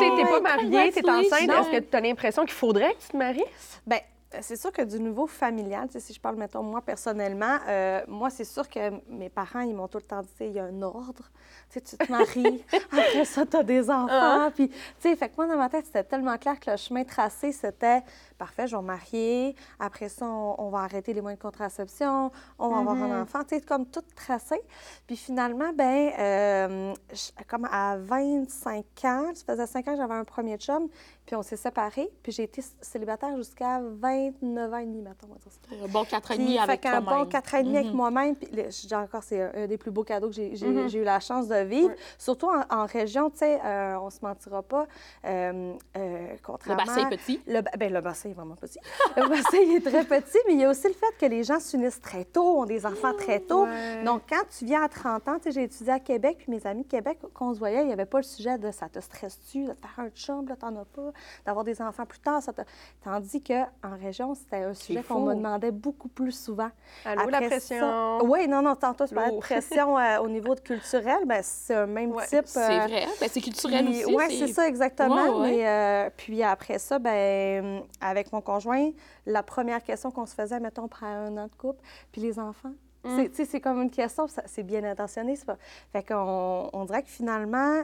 sais, 0.08 0.22
t'es 0.22 0.30
pas 0.30 0.40
mariée, 0.40 0.92
t'es 0.92 1.08
enceinte. 1.08 1.50
Est-ce 1.50 1.70
que 1.70 1.84
tu 1.84 1.96
as 1.96 2.00
l'impression 2.00 2.42
qu'il 2.44 2.54
faudrait 2.54 2.94
que 2.94 3.00
tu 3.00 3.08
te 3.08 3.16
maries? 3.16 3.44
Ben, 3.86 4.00
euh, 4.34 4.38
c'est 4.42 4.56
sûr 4.56 4.70
que 4.72 4.82
du 4.82 5.00
niveau 5.00 5.26
familial, 5.26 5.88
si 5.96 6.12
je 6.12 6.20
parle, 6.20 6.36
mettons, 6.36 6.62
moi, 6.62 6.82
personnellement, 6.82 7.56
euh, 7.66 8.02
moi, 8.06 8.28
c'est 8.28 8.44
sûr 8.44 8.68
que 8.68 8.90
mes 9.08 9.30
parents, 9.30 9.60
ils 9.60 9.74
m'ont 9.74 9.88
tout 9.88 9.98
le 9.98 10.04
temps 10.04 10.20
dit, 10.20 10.28
il 10.40 10.52
y 10.52 10.58
a 10.58 10.64
un 10.64 10.82
ordre. 10.82 11.30
Tu 11.70 11.80
te 11.80 12.10
maries, 12.10 12.62
après 12.92 13.24
ça, 13.24 13.46
tu 13.46 13.56
as 13.56 13.62
des 13.62 13.88
enfants. 13.88 14.50
Puis, 14.54 14.68
tu 14.68 14.76
sais, 14.98 15.16
fait 15.16 15.28
que 15.28 15.34
moi, 15.38 15.46
dans 15.46 15.56
ma 15.56 15.70
tête, 15.70 15.86
c'était 15.86 16.04
tellement 16.04 16.36
clair 16.36 16.60
que 16.60 16.70
le 16.70 16.76
chemin 16.76 17.04
tracé, 17.04 17.52
c'était, 17.52 18.02
parfait, 18.38 18.66
je 18.66 18.76
vais 18.76 18.82
me 18.82 18.86
marier. 18.86 19.54
Après 19.78 20.08
ça, 20.08 20.24
on, 20.26 20.54
on 20.58 20.70
va 20.70 20.78
arrêter 20.80 21.12
les 21.12 21.20
moyens 21.20 21.38
de 21.38 21.42
contraception. 21.42 22.30
On 22.58 22.68
va 22.68 22.78
avoir 22.78 22.96
un 22.96 23.22
enfant. 23.22 23.42
Tu 23.44 23.56
sais, 23.56 23.60
comme 23.60 23.86
tout 23.86 24.02
tracé. 24.16 24.60
Puis 25.06 25.16
finalement, 25.16 25.72
ben, 25.74 26.12
euh, 26.18 26.94
je- 27.12 27.44
comme 27.46 27.66
à 27.70 27.96
25 27.98 28.84
ans, 29.04 29.30
ça 29.34 29.44
faisait 29.44 29.66
5 29.66 29.88
ans 29.88 29.92
que 29.92 29.96
j'avais 29.98 30.14
un 30.14 30.24
premier 30.24 30.56
chum, 30.56 30.88
puis 31.26 31.34
on 31.36 31.42
s'est 31.42 31.56
séparés. 31.56 32.08
Puis 32.22 32.32
j'ai 32.32 32.44
été 32.44 32.62
célibataire 32.80 33.36
jusqu'à 33.36 33.80
29 33.82 34.72
ans 34.72 34.76
et 34.78 34.86
demi. 34.86 35.04
Un 35.06 35.88
bon 35.88 36.04
quatre 36.04 36.30
ans 36.30 36.34
et 36.34 36.38
demi 36.38 36.58
avec 36.58 36.80
qu'un 36.80 37.02
toi-même. 37.02 37.24
bon 37.24 37.28
quatre 37.30 37.54
ans 37.54 37.58
et 37.58 37.62
demi 37.64 37.76
avec 37.76 37.90
Mhm. 37.90 37.96
moi-même. 37.96 38.36
Puis, 38.36 38.48
le- 38.52 38.70
je 38.70 38.86
dis 38.86 38.94
encore, 38.94 39.22
c'est 39.22 39.40
un, 39.42 39.66
des 39.66 39.78
plus 39.78 39.90
beaux 39.90 40.04
cadeaux 40.04 40.28
que 40.28 40.34
j'ai 40.34 40.54
j'ai 40.56 40.98
eu 40.98 41.04
la 41.04 41.20
chance 41.20 41.48
de 41.48 41.56
vivre. 41.64 41.92
Surtout 42.18 42.48
en, 42.48 42.62
en 42.70 42.86
région, 42.86 43.30
tu 43.30 43.38
sais, 43.38 43.60
euh, 43.64 43.98
on 44.00 44.10
se 44.10 44.18
mentira 44.22 44.62
pas. 44.62 44.86
euh, 45.24 45.74
euh, 45.96 46.32
Le 46.32 46.38
contrairement... 46.42 46.84
bassin 46.84 47.08
est 47.08 47.16
petit. 47.16 47.40
Le, 47.46 47.60
ben, 47.76 47.92
le 47.92 48.00
bassin 48.00 48.27
est 48.30 48.34
vraiment 48.34 48.54
petit. 48.56 48.78
Le 49.16 49.22
il 49.64 49.76
est 49.76 49.80
très 49.80 50.04
petit, 50.04 50.38
mais 50.46 50.54
il 50.54 50.60
y 50.60 50.64
a 50.64 50.70
aussi 50.70 50.86
le 50.88 50.94
fait 50.94 51.14
que 51.18 51.26
les 51.30 51.44
gens 51.44 51.60
s'unissent 51.60 52.00
très 52.00 52.24
tôt, 52.24 52.60
ont 52.60 52.64
des 52.64 52.84
enfants 52.86 53.12
très 53.14 53.40
tôt. 53.40 53.64
Ouais. 53.64 54.02
Donc, 54.04 54.22
quand 54.28 54.42
tu 54.56 54.64
viens 54.64 54.82
à 54.82 54.88
30 54.88 55.28
ans, 55.28 55.36
j'ai 55.46 55.64
étudié 55.64 55.92
à 55.92 56.00
Québec, 56.00 56.36
puis 56.38 56.50
mes 56.50 56.66
amis 56.66 56.82
de 56.84 56.88
Québec, 56.88 57.18
quand 57.34 57.50
on 57.50 57.54
se 57.54 57.58
voyait, 57.58 57.80
il 57.82 57.86
n'y 57.86 57.92
avait 57.92 58.06
pas 58.06 58.18
le 58.18 58.24
sujet 58.24 58.58
de 58.58 58.70
ça 58.70 58.88
te 58.88 59.00
stresse-tu, 59.00 59.64
de 59.64 59.72
te 59.72 59.86
faire 59.86 60.04
un 60.04 60.10
chum, 60.10 60.46
là, 60.48 60.56
t'en 60.56 60.74
as 60.76 60.84
pas, 60.84 61.10
d'avoir 61.46 61.64
des 61.64 61.80
enfants 61.82 62.06
plus 62.06 62.18
tard. 62.20 62.42
Ça 62.42 62.52
te... 62.52 62.62
Tandis 63.04 63.42
qu'en 63.42 63.96
région, 64.02 64.34
c'était 64.34 64.64
un 64.64 64.74
sujet 64.74 65.02
qu'on 65.02 65.20
me 65.20 65.34
demandait 65.34 65.70
beaucoup 65.70 66.08
plus 66.08 66.32
souvent. 66.32 66.70
Allô, 67.04 67.28
la 67.30 67.40
pression. 67.42 67.78
ça- 67.80 68.24
Oui, 68.24 68.48
non, 68.48 68.62
non, 68.62 68.74
tantôt, 68.74 69.06
tu 69.06 69.14
parlais 69.14 69.32
de 69.32 69.38
pression 69.38 69.98
euh, 69.98 70.18
au 70.18 70.28
niveau 70.28 70.54
de 70.54 70.60
culturel, 70.60 71.18
ben, 71.26 71.40
c'est 71.42 71.74
un 71.74 71.86
même 71.86 72.12
Ouais, 72.12 72.26
type. 72.26 72.42
C'est 72.46 72.58
euh, 72.60 72.86
vrai. 72.86 73.06
Ben, 73.20 73.28
c'est 73.30 73.40
culturel 73.40 73.84
puis- 73.84 74.04
aussi. 74.04 74.14
ouais, 74.14 74.28
c'est 74.30 74.48
ça, 74.48 74.66
exactement. 74.66 75.14
Ouais, 75.14 75.28
ouais. 75.28 75.50
Mais 75.50 75.68
euh, 75.68 76.10
puis 76.16 76.42
après 76.42 76.78
ça, 76.78 76.98
ben, 76.98 77.82
avec 78.00 78.17
mon 78.32 78.40
conjoint, 78.40 78.90
la 79.26 79.42
première 79.42 79.82
question 79.82 80.10
qu'on 80.10 80.26
se 80.26 80.34
faisait, 80.34 80.60
mettons, 80.60 80.86
après 80.86 81.06
un 81.06 81.36
an 81.36 81.46
de 81.46 81.54
couple, 81.56 81.82
puis 82.12 82.20
les 82.20 82.38
enfants. 82.38 82.72
Mm. 83.04 83.26
C'est- 83.32 83.60
comme 83.60 83.80
une 83.82 83.90
question, 83.90 84.26
c'est 84.46 84.62
bien 84.62 84.84
intentionné. 84.84 85.36
c'est 85.36 85.46
Pas... 85.46 85.56
Fait 85.92 86.02
qu'on 86.02 86.68
on 86.72 86.84
dirait 86.84 87.02
que 87.02 87.08
finalement, 87.08 87.82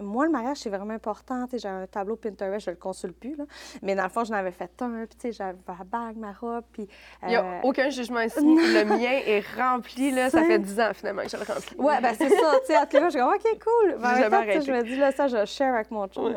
moi, 0.00 0.24
le 0.24 0.30
mariage, 0.30 0.58
c'est 0.58 0.70
vraiment 0.70 0.94
important. 0.94 1.46
J'ai 1.52 1.68
un 1.68 1.86
tableau 1.86 2.16
Pinterest, 2.16 2.64
je 2.66 2.70
le 2.70 2.76
consulte 2.76 3.18
plus. 3.18 3.36
Là. 3.36 3.44
Mais 3.82 3.94
dans 3.94 4.04
le 4.04 4.08
fond, 4.08 4.24
j'en 4.24 4.34
avais 4.34 4.50
fait 4.50 4.70
un. 4.80 5.04
Puis, 5.06 5.32
j'avais 5.32 5.58
ma 5.66 5.84
bague, 5.84 6.16
ma 6.16 6.32
robe. 6.32 6.64
Puis, 6.72 6.88
Il 7.22 7.28
n'y 7.28 7.36
a 7.36 7.44
euh, 7.44 7.60
aucun 7.62 7.90
jugement 7.90 8.20
ici. 8.20 8.40
le 8.40 8.84
mien 8.84 9.20
est 9.26 9.44
rempli, 9.56 10.10
là. 10.10 10.30
Ça 10.30 10.42
fait 10.44 10.58
10 10.58 10.80
ans, 10.80 10.90
finalement, 10.94 11.22
que 11.22 11.28
je 11.28 11.36
le 11.36 11.42
remplis. 11.42 11.76
Ouais, 11.78 12.00
ben 12.00 12.14
c'est 12.16 12.28
ça. 12.28 12.52
Les 12.68 13.00
deux, 13.00 13.10
je 13.10 13.18
comme, 13.18 13.34
OK, 13.34 13.58
cool. 13.62 13.96
Mais 13.98 14.06
en 14.06 14.14
J'ai 14.14 14.20
même 14.22 14.30
temps, 14.30 14.40
jamais 14.40 14.54
tu 14.54 14.60
sais, 14.60 14.66
je 14.66 14.72
me 14.72 14.82
dis, 14.82 14.96
là, 14.96 15.12
ça, 15.12 15.28
je 15.28 15.44
share 15.44 15.74
avec 15.74 15.90
mon 15.90 16.06
chum. 16.08 16.36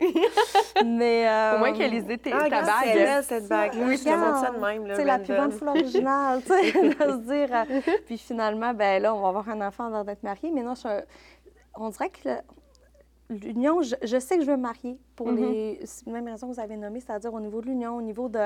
Mais. 0.84 1.28
euh, 1.28 1.54
Au 1.56 1.58
moins 1.58 1.72
qu'elle 1.72 1.94
ait 1.94 2.18
tes, 2.18 2.32
Ah, 2.32 2.38
ta 2.38 2.44
regarde, 2.44 2.66
bague. 2.66 2.74
c'est 2.84 2.98
elle, 2.98 3.24
cette 3.24 3.48
bague. 3.48 3.72
Oui, 3.76 3.96
je 3.96 4.04
te 4.04 4.08
montre 4.10 4.40
ça 4.40 4.50
de 4.50 4.56
Regarde, 4.56 4.82
même. 4.86 4.96
C'est 4.96 5.04
la 5.04 5.18
plus 5.18 5.34
grande 5.34 5.52
fleur 5.52 5.74
originale, 5.74 6.42
tu 6.42 6.48
sais, 6.48 6.72
de 6.82 6.92
se 6.92 7.16
dire. 7.18 7.48
euh, 7.52 7.80
puis 8.06 8.18
finalement, 8.18 8.74
ben 8.74 9.02
là, 9.02 9.14
on 9.14 9.20
va 9.22 9.28
avoir 9.28 9.48
un 9.48 9.60
enfant 9.66 9.86
avant 9.86 10.04
d'être 10.04 10.22
marié. 10.22 10.50
Mais 10.50 10.62
non, 10.62 10.74
je 10.74 10.80
suis 10.80 10.88
un- 10.88 11.02
on 11.76 11.88
dirait 11.90 12.10
que 12.10 12.28
le- 12.28 12.40
l'union, 13.30 13.82
je, 13.82 13.94
je 14.02 14.18
sais 14.18 14.36
que 14.36 14.44
je 14.44 14.50
veux 14.50 14.56
me 14.56 14.62
marier 14.62 14.98
pour 15.16 15.28
Mhm. 15.28 15.36
les 15.36 15.80
mêmes 16.06 16.28
raisons 16.28 16.48
que 16.48 16.54
vous 16.54 16.60
avez 16.60 16.76
nommées, 16.76 17.00
c'est-à-dire 17.00 17.32
au 17.32 17.40
niveau 17.40 17.60
de 17.60 17.66
l'union, 17.66 17.96
au 17.96 18.02
niveau 18.02 18.28
de. 18.28 18.40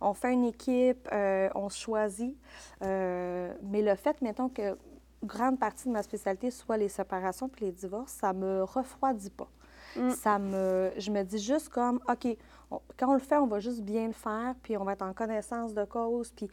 On 0.00 0.12
fait 0.14 0.32
une 0.32 0.44
équipe, 0.44 1.08
euh, 1.12 1.48
on 1.54 1.68
se 1.68 1.78
choisit. 1.78 2.36
Euh, 2.82 3.52
mais 3.62 3.82
le 3.82 3.94
fait, 3.94 4.20
mettons, 4.22 4.48
que 4.48 4.76
grande 5.22 5.58
partie 5.58 5.88
de 5.88 5.92
ma 5.92 6.02
spécialité 6.02 6.50
soit 6.50 6.76
les 6.76 6.88
séparations 6.88 7.48
puis 7.48 7.66
les 7.66 7.72
divorces, 7.72 8.12
ça 8.12 8.32
me 8.32 8.62
refroidit 8.64 9.30
pas. 9.30 9.48
Mm. 9.96 10.10
Ça 10.10 10.38
me, 10.38 10.90
je 10.96 11.10
me 11.10 11.22
dis 11.22 11.38
juste 11.38 11.68
comme, 11.68 12.00
OK, 12.08 12.36
on- 12.70 12.80
quand 12.98 13.08
on 13.10 13.14
le 13.14 13.18
fait, 13.20 13.36
on 13.36 13.46
va 13.46 13.60
juste 13.60 13.82
bien 13.82 14.06
le 14.06 14.12
faire, 14.12 14.54
puis 14.62 14.76
on 14.76 14.84
va 14.84 14.92
être 14.92 15.02
en 15.02 15.12
connaissance 15.12 15.74
de 15.74 15.84
cause, 15.84 16.30
puis 16.32 16.48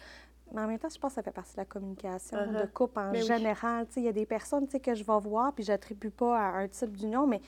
mais 0.53 0.59
en 0.61 0.67
même 0.67 0.79
temps, 0.79 0.89
je 0.93 0.99
pense 0.99 1.11
que 1.11 1.15
ça 1.15 1.23
fait 1.23 1.31
partie 1.31 1.53
de 1.53 1.57
la 1.61 1.65
communication, 1.65 2.37
Uh-huh. 2.37 2.61
de 2.61 2.65
couple 2.65 2.99
en 2.99 3.11
Ben 3.13 3.23
général. 3.23 3.87
Tu 3.87 3.99
Il 4.01 4.05
y 4.05 4.09
a 4.09 4.11
des 4.11 4.25
personnes 4.25 4.67
tu 4.67 4.79
que 4.81 4.93
je 4.93 5.03
vais 5.03 5.19
voir, 5.19 5.53
puis 5.53 5.63
j'attribue 5.63 6.09
pas 6.09 6.37
à 6.37 6.57
un 6.57 6.67
type 6.67 6.97
d'union, 6.97 7.25
mais 7.25 7.41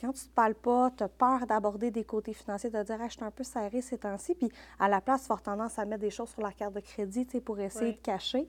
quand 0.00 0.10
tu 0.12 0.24
te 0.24 0.32
parles 0.34 0.54
pas, 0.54 0.90
tu 0.96 1.02
as 1.04 1.08
peur 1.08 1.46
d'aborder 1.46 1.90
des 1.90 2.04
côtés 2.04 2.32
financiers, 2.32 2.70
de 2.70 2.82
dire, 2.82 2.98
Hey, 3.00 3.08
je 3.10 3.16
suis 3.16 3.24
un 3.24 3.30
peu 3.30 3.44
serré 3.44 3.82
ces 3.82 3.98
temps-ci, 3.98 4.34
puis 4.34 4.50
à 4.78 4.88
la 4.88 5.02
place, 5.02 5.24
avoir 5.24 5.42
tendance 5.42 5.78
à 5.78 5.84
mettre 5.84 6.00
des 6.00 6.10
choses 6.10 6.30
sur 6.30 6.40
la 6.42 6.52
carte 6.52 6.72
de 6.72 6.80
crédit 6.80 7.26
tu 7.26 7.40
pour 7.42 7.58
essayer 7.60 7.92
de 7.92 7.98
cacher. 7.98 8.48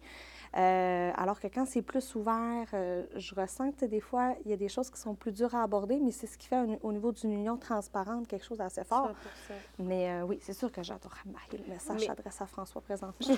Euh, 0.57 1.11
alors 1.15 1.39
que 1.39 1.45
quand 1.47 1.65
c'est 1.67 1.83
plus 1.83 2.15
ouvert, 2.15 2.65
euh, 2.73 3.03
je 3.15 3.35
ressens 3.35 3.73
que 3.73 3.85
des 3.85 3.99
fois, 3.99 4.33
il 4.43 4.49
y 4.49 4.53
a 4.53 4.57
des 4.57 4.69
choses 4.69 4.89
qui 4.89 4.99
sont 4.99 5.13
plus 5.13 5.31
dures 5.31 5.53
à 5.53 5.61
aborder, 5.61 5.99
mais 6.01 6.09
c'est 6.11 6.25
ce 6.25 6.35
qui 6.35 6.47
fait 6.47 6.55
un- 6.55 6.77
au 6.81 6.91
niveau 6.91 7.11
d'une 7.11 7.31
union 7.31 7.57
transparente 7.57 8.27
quelque 8.27 8.43
chose 8.45 8.57
d'assez 8.57 8.83
fort. 8.83 9.11
100%. 9.49 9.53
Mais 9.79 10.09
euh, 10.09 10.23
oui, 10.23 10.39
c'est 10.41 10.53
sûr 10.53 10.71
que 10.71 10.81
j'adorerais 10.81 11.19
me 11.27 11.33
marier. 11.33 11.59
Le 11.67 11.73
message 11.73 11.97
Mais- 11.99 12.05
s'adresse 12.07 12.41
à 12.41 12.47
François 12.47 12.81
présentement. 12.81 13.35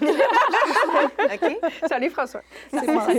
OK? 1.34 1.58
Salut, 1.90 2.10
François. 2.10 2.42
C'est 2.72 2.84
François. 2.84 3.14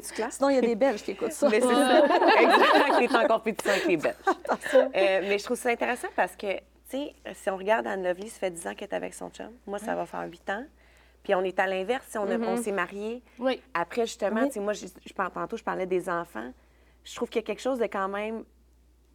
C'est- 0.00 0.14
classe? 0.14 0.34
Sinon, 0.36 0.48
il 0.50 0.54
y 0.56 0.58
a 0.58 0.62
des 0.62 0.74
Belges 0.74 1.02
qui 1.02 1.12
écoutent 1.12 1.32
ça. 1.32 1.48
Mais 1.48 1.60
c'est 1.60 1.68
ça. 1.68 2.04
Exact. 2.40 2.98
T'es 2.98 3.16
en 3.16 3.26
compétition 3.28 3.70
avec 3.72 3.86
les 3.86 3.96
Belges. 3.96 4.14
Euh, 4.74 4.88
mais 4.94 5.38
je 5.38 5.44
trouve 5.44 5.56
ça 5.56 5.70
intéressant 5.70 6.08
parce 6.16 6.34
que, 6.36 6.56
tu 6.56 6.60
sais, 6.88 7.14
si 7.34 7.50
on 7.50 7.56
regarde 7.56 7.86
Anne 7.86 8.02
Lovely, 8.02 8.28
ça 8.28 8.40
fait 8.40 8.50
10 8.50 8.66
ans 8.66 8.74
qu'elle 8.74 8.88
est 8.88 8.94
avec 8.94 9.14
son 9.14 9.30
chum. 9.30 9.50
Moi, 9.66 9.78
ça 9.78 9.94
va 9.94 10.06
faire 10.06 10.22
8 10.28 10.50
ans. 10.50 10.64
Puis 11.24 11.34
on 11.34 11.42
est 11.42 11.58
à 11.58 11.66
l'inverse. 11.66 12.06
Si 12.08 12.18
on, 12.18 12.30
a- 12.30 12.38
on 12.38 12.56
s'est 12.56 12.70
mariés, 12.72 13.22
Oui. 13.40 13.60
après, 13.74 14.02
justement, 14.06 14.42
Oui. 14.54 14.60
moi, 14.60 14.72
je, 14.74 14.86
tantôt, 15.34 15.56
je 15.56 15.64
parlais 15.64 15.86
des 15.86 16.08
enfants. 16.08 16.52
Je 17.02 17.14
trouve 17.16 17.28
qu'il 17.28 17.40
y 17.40 17.44
a 17.44 17.46
quelque 17.46 17.62
chose 17.62 17.78
de 17.78 17.84
quand 17.86 18.08
même 18.08 18.44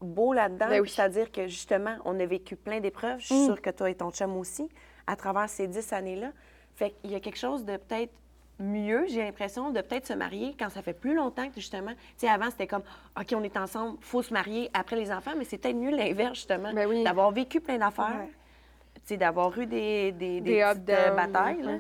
beau 0.01 0.33
là-dedans. 0.33 0.67
Ben 0.69 0.81
oui. 0.81 0.89
C'est-à-dire 0.89 1.31
que, 1.31 1.47
justement, 1.47 1.95
on 2.05 2.19
a 2.19 2.25
vécu 2.25 2.55
plein 2.55 2.79
d'épreuves. 2.79 3.19
Je 3.19 3.25
suis 3.27 3.45
sûre 3.45 3.61
que 3.61 3.69
toi 3.69 3.89
et 3.89 3.95
ton 3.95 4.11
chum 4.11 4.35
aussi, 4.37 4.67
à 5.07 5.15
travers 5.15 5.47
ces 5.49 5.67
10 5.67 5.93
années-là. 5.93 6.31
Fait 6.75 6.91
qu'il 7.01 7.11
y 7.11 7.15
a 7.15 7.19
quelque 7.19 7.37
chose 7.37 7.63
de 7.65 7.77
peut-être 7.77 8.11
mieux, 8.59 9.05
j'ai 9.07 9.21
l'impression, 9.23 9.69
de 9.71 9.79
peut-être 9.81 10.05
se 10.07 10.13
marier 10.13 10.55
quand 10.59 10.69
ça 10.69 10.81
fait 10.81 10.93
plus 10.93 11.13
longtemps 11.15 11.47
que, 11.47 11.55
justement... 11.55 11.91
Tu 11.93 11.97
sais, 12.17 12.29
avant, 12.29 12.49
c'était 12.49 12.67
comme, 12.67 12.83
OK, 13.19 13.27
on 13.33 13.43
est 13.43 13.55
ensemble, 13.55 13.97
faut 14.01 14.21
se 14.21 14.33
marier 14.33 14.69
après 14.73 14.95
les 14.97 15.11
enfants, 15.11 15.31
mais 15.37 15.45
c'est 15.45 15.57
peut-être 15.57 15.77
mieux 15.77 15.91
l'inverse, 15.95 16.35
justement. 16.35 16.73
Ben 16.73 16.87
oui. 16.87 17.03
D'avoir 17.03 17.31
vécu 17.31 17.61
plein 17.61 17.77
d'affaires, 17.77 18.17
Ouais. 18.19 18.31
tu 18.95 19.01
sais, 19.05 19.17
d'avoir 19.17 19.57
eu 19.57 19.65
des, 19.65 20.11
des, 20.11 20.41
des, 20.41 20.41
Des 20.41 20.61
up, 20.61 20.73
petites, 20.77 20.89
euh, 20.89 21.11
batailles, 21.15 21.61
là. 21.61 21.77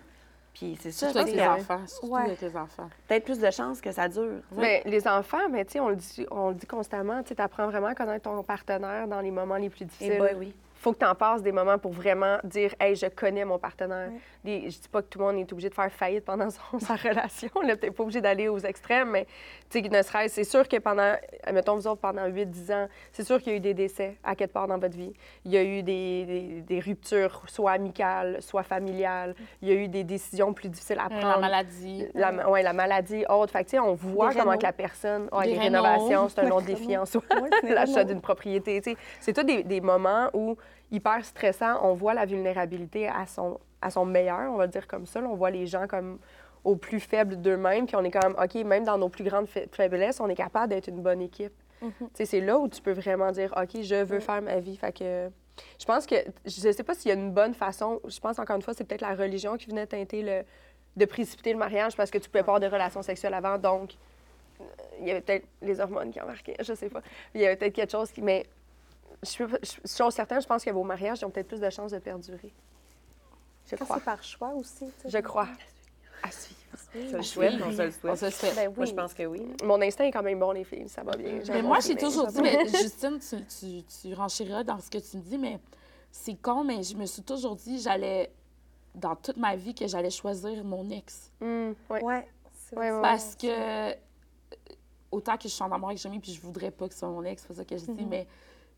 Puis 0.53 0.77
c'est 0.81 0.91
ça, 0.91 1.09
avec 1.09 1.33
les 1.33 1.41
enfants. 1.41 1.85
Surtout 1.87 2.07
Ouais. 2.07 2.21
avec 2.21 2.41
les 2.41 2.55
enfants. 2.57 2.89
peut-être 3.07 3.23
plus 3.25 3.39
de 3.39 3.49
chances 3.51 3.79
que 3.81 3.91
ça 3.91 4.07
dure. 4.09 4.41
Mais 4.57 4.81
les 4.85 5.07
enfants, 5.07 5.47
mais 5.49 5.63
tu 5.65 5.73
sais, 5.73 5.79
on 5.79 5.89
le 5.89 5.95
dit, 5.95 6.25
on 6.31 6.49
le 6.49 6.55
dit 6.55 6.65
constamment, 6.67 7.23
tu 7.23 7.33
apprends 7.37 7.67
vraiment 7.67 7.87
à 7.87 7.95
connaître 7.95 8.29
ton 8.29 8.43
partenaire 8.43 9.07
dans 9.07 9.21
les 9.21 9.31
moments 9.31 9.55
les 9.57 9.69
plus 9.69 9.85
difficiles. 9.85 10.13
Eh 10.15 10.19
ben 10.19 10.35
oui. 10.37 10.53
Faut 10.79 10.93
que 10.93 10.99
tu 10.99 11.05
en 11.05 11.13
passes 11.15 11.41
des 11.43 11.51
moments 11.51 11.77
pour 11.77 11.91
vraiment 11.91 12.37
dire 12.43 12.73
Hey, 12.79 12.95
je 12.95 13.07
connais 13.07 13.43
mon 13.45 13.59
partenaire. 13.59 14.09
Des- 14.43 14.69
je 14.69 14.79
dis 14.79 14.87
pas 14.89 15.01
que 15.01 15.07
tout 15.07 15.19
le 15.19 15.25
monde 15.25 15.35
est 15.37 15.51
obligé 15.51 15.67
de 15.69 15.73
faire 15.73 15.91
faillite 15.91 16.23
pendant 16.23 16.49
son- 16.71 16.79
sa 16.79 16.95
relation. 16.95 17.49
Là, 17.65 17.75
peut-être 17.75 17.93
pas 17.95 18.03
obligé 18.03 18.21
d'aller 18.21 18.47
aux 18.47 18.59
extrêmes, 18.59 19.09
mais 19.09 19.25
tu 19.69 19.81
sais, 19.81 19.89
ne 19.89 20.01
serait 20.01 20.29
c'est 20.29 20.45
sûr 20.45 20.65
que 20.67 20.77
pendant, 20.77 21.13
mettons, 21.51 21.75
vous 21.75 21.85
autres, 21.87 21.99
pendant 21.99 22.25
8-10 22.27 22.71
ans, 22.73 22.87
c'est 23.11 23.23
sûr 23.25 23.39
qu'il 23.41 23.51
y 23.51 23.55
a 23.55 23.57
eu 23.57 23.59
des 23.59 23.73
décès 23.73 24.15
à 24.23 24.35
quelque 24.35 24.53
part 24.53 24.67
dans 24.67 24.77
votre 24.79 24.95
vie. 24.95 25.13
Il 25.43 25.51
y 25.51 25.57
a 25.57 25.63
eu 25.63 25.83
des, 25.83 26.25
des- 26.25 26.61
des 26.61 26.79
ruptures, 26.79 27.41
soit 27.47 27.71
amicales, 27.71 28.37
soit 28.41 28.63
familiales. 28.63 29.35
Il 29.61 29.67
y 29.67 29.71
a 29.71 29.75
eu 29.75 29.89
des 29.89 30.05
décisions 30.05 30.53
plus 30.53 30.69
difficiles 30.69 30.99
à 30.99 31.09
prendre. 31.09 31.27
La 31.27 31.37
maladie. 31.39 32.05
La, 32.13 32.31
ma- 32.31 32.47
ouais, 32.49 32.63
la 32.63 32.71
maladie, 32.73 33.25
autre. 33.29 33.51
Fait 33.51 33.65
que, 33.65 33.69
tu 33.69 33.75
sais, 33.75 33.79
on 33.79 33.93
voit 33.95 34.29
Des 34.29 34.39
comment 34.39 34.57
que 34.57 34.63
la 34.63 34.71
personne. 34.73 35.27
Ouais, 35.33 35.43
Des 35.45 35.51
les 35.55 35.59
rénovations, 35.59 36.29
c'est 36.29 36.39
un 36.39 36.47
long 36.47 36.61
défi 36.61 36.95
en 36.97 37.05
soi. 37.05 37.21
L'achat 37.63 38.05
d'une 38.05 38.21
propriété. 38.21 38.79
tu 38.81 38.91
sais. 38.91 38.97
C'est 39.19 39.33
tous 39.33 39.43
des, 39.43 39.63
des 39.63 39.81
moments 39.81 40.29
où, 40.33 40.55
hyper 40.91 41.23
stressant, 41.25 41.79
on 41.83 41.93
voit 41.93 42.13
la 42.13 42.25
vulnérabilité 42.25 43.07
à 43.07 43.25
son, 43.27 43.59
à 43.81 43.89
son 43.89 44.05
meilleur, 44.05 44.51
on 44.51 44.57
va 44.57 44.67
dire 44.67 44.87
comme 44.87 45.05
ça. 45.05 45.21
là. 45.21 45.27
On 45.27 45.35
voit 45.35 45.51
les 45.51 45.67
gens 45.67 45.87
comme 45.87 46.19
au 46.63 46.75
plus 46.75 46.99
faible 46.99 47.39
d'eux-mêmes, 47.41 47.85
puis 47.85 47.95
on 47.95 48.03
est 48.03 48.11
quand 48.11 48.23
même, 48.27 48.35
OK, 48.41 48.55
même 48.65 48.83
dans 48.83 48.97
nos 48.97 49.07
plus 49.09 49.23
grandes 49.23 49.47
fa- 49.47 49.61
faiblesses, 49.71 50.19
on 50.19 50.27
est 50.27 50.35
capable 50.35 50.69
d'être 50.73 50.87
une 50.87 51.01
bonne 51.01 51.21
équipe. 51.21 51.53
Tu 51.81 51.87
sais, 52.13 52.25
C'est 52.25 52.41
là 52.41 52.57
où 52.59 52.67
tu 52.67 52.81
peux 52.81 52.91
vraiment 52.91 53.31
dire, 53.31 53.53
OK, 53.55 53.81
je 53.81 54.03
veux 54.03 54.19
faire 54.19 54.41
ma 54.41 54.59
vie. 54.59 54.75
Fait 54.75 54.91
que 54.91 55.29
je 55.79 55.85
pense 55.85 56.05
que, 56.05 56.15
je 56.45 56.67
ne 56.67 56.71
sais 56.73 56.83
pas 56.83 56.93
s'il 56.93 57.09
y 57.09 57.11
a 57.11 57.15
une 57.15 57.31
bonne 57.31 57.53
façon, 57.53 58.01
je 58.05 58.19
pense 58.19 58.37
encore 58.39 58.55
une 58.57 58.61
fois, 58.61 58.73
c'est 58.73 58.83
peut-être 58.83 59.01
la 59.01 59.15
religion 59.15 59.55
qui 59.55 59.67
venait 59.67 59.85
teinter 59.87 60.21
le, 60.21 60.41
de 60.97 61.05
précipiter 61.05 61.53
le 61.53 61.59
mariage 61.59 61.95
parce 61.95 62.11
que 62.11 62.17
tu 62.17 62.29
pouvais 62.29 62.43
pas 62.43 62.55
avoir 62.55 62.59
de 62.59 62.67
relations 62.67 63.01
sexuelles 63.01 63.33
avant, 63.33 63.57
donc 63.57 63.91
euh, 64.59 64.63
il 64.99 65.07
y 65.07 65.11
avait 65.11 65.21
peut-être 65.21 65.45
les 65.61 65.79
hormones 65.79 66.11
qui 66.11 66.19
embarquaient, 66.19 66.57
je 66.59 66.73
sais 66.73 66.89
pas. 66.89 67.01
Il 67.33 67.39
y 67.39 67.45
avait 67.45 67.55
peut-être 67.55 67.73
quelque 67.75 67.91
chose 67.91 68.11
qui. 68.11 68.21
Mais 68.21 68.45
je 69.23 69.27
suis, 69.29 69.43
je, 69.47 69.69
je- 69.85 69.95
chose 69.95 70.13
certaine, 70.13 70.41
je 70.41 70.47
pense 70.47 70.63
que 70.63 70.69
vos 70.71 70.83
mariages 70.83 71.23
ont 71.23 71.29
peut-être 71.29 71.47
plus 71.47 71.59
de 71.61 71.69
chances 71.69 71.91
de 71.91 71.99
perdurer. 71.99 72.53
Je 73.65 73.75
Quand 73.75 73.85
crois. 73.85 73.97
c'est 73.97 74.05
par 74.05 74.23
choix 74.23 74.49
aussi. 74.53 74.85
Je 75.05 75.17
crois. 75.19 75.47
À 76.23 76.31
suivre. 76.31 76.55
Ça 77.11 77.17
le 77.17 77.23
souhaite, 77.23 77.53
on 77.63 77.71
se 77.71 77.81
le 77.81 77.87
On 77.87 77.91
souhaite. 77.91 78.17
se 78.17 78.25
le 78.25 78.31
souhaite. 78.31 78.55
Ben 78.55 78.67
oui. 78.69 78.73
Moi, 78.77 78.85
je 78.85 78.93
pense 78.93 79.13
que 79.13 79.23
oui. 79.25 79.41
Mon 79.63 79.81
instinct 79.81 80.05
est 80.05 80.11
quand 80.11 80.23
même 80.23 80.39
bon, 80.39 80.51
les 80.51 80.63
filles. 80.63 80.89
Ça 80.89 81.03
va 81.03 81.15
bien. 81.15 81.39
Mais 81.49 81.61
moi, 81.61 81.79
j'ai 81.79 81.95
toujours 81.95 82.27
dit, 82.27 82.41
mais 82.41 82.67
Justine, 82.81 83.19
tu, 83.19 83.43
tu, 83.45 83.83
tu 83.83 84.13
renchériras 84.13 84.63
dans 84.63 84.79
ce 84.79 84.89
que 84.89 84.97
tu 84.97 85.17
me 85.17 85.21
dis, 85.21 85.37
mais 85.37 85.59
c'est 86.11 86.35
con, 86.35 86.63
mais 86.63 86.83
je 86.83 86.95
me 86.95 87.05
suis 87.05 87.21
toujours 87.21 87.55
dit, 87.55 87.79
j'allais, 87.79 88.31
dans 88.95 89.15
toute 89.15 89.37
ma 89.37 89.55
vie, 89.55 89.73
que 89.75 89.87
j'allais 89.87 90.09
choisir 90.09 90.63
mon 90.63 90.89
ex. 90.89 91.31
Hum, 91.41 91.75
ouais. 91.89 92.03
Ouais. 92.03 92.27
Ouais, 92.75 93.01
Parce 93.01 93.35
que, 93.35 93.47
euh, 93.47 93.93
autant 95.11 95.37
que 95.37 95.43
je 95.43 95.47
suis 95.53 95.63
en 95.63 95.71
amour 95.71 95.89
avec 95.89 95.99
Jérémy, 96.01 96.19
puis 96.19 96.33
je 96.33 96.41
voudrais 96.41 96.71
pas 96.71 96.87
que 96.87 96.93
ce 96.93 96.99
soit 96.99 97.09
mon 97.09 97.23
ex, 97.23 97.41
c'est 97.41 97.47
pas 97.47 97.53
ça 97.55 97.65
que 97.65 97.77
je 97.77 97.85
dis, 97.85 98.05
mais 98.05 98.27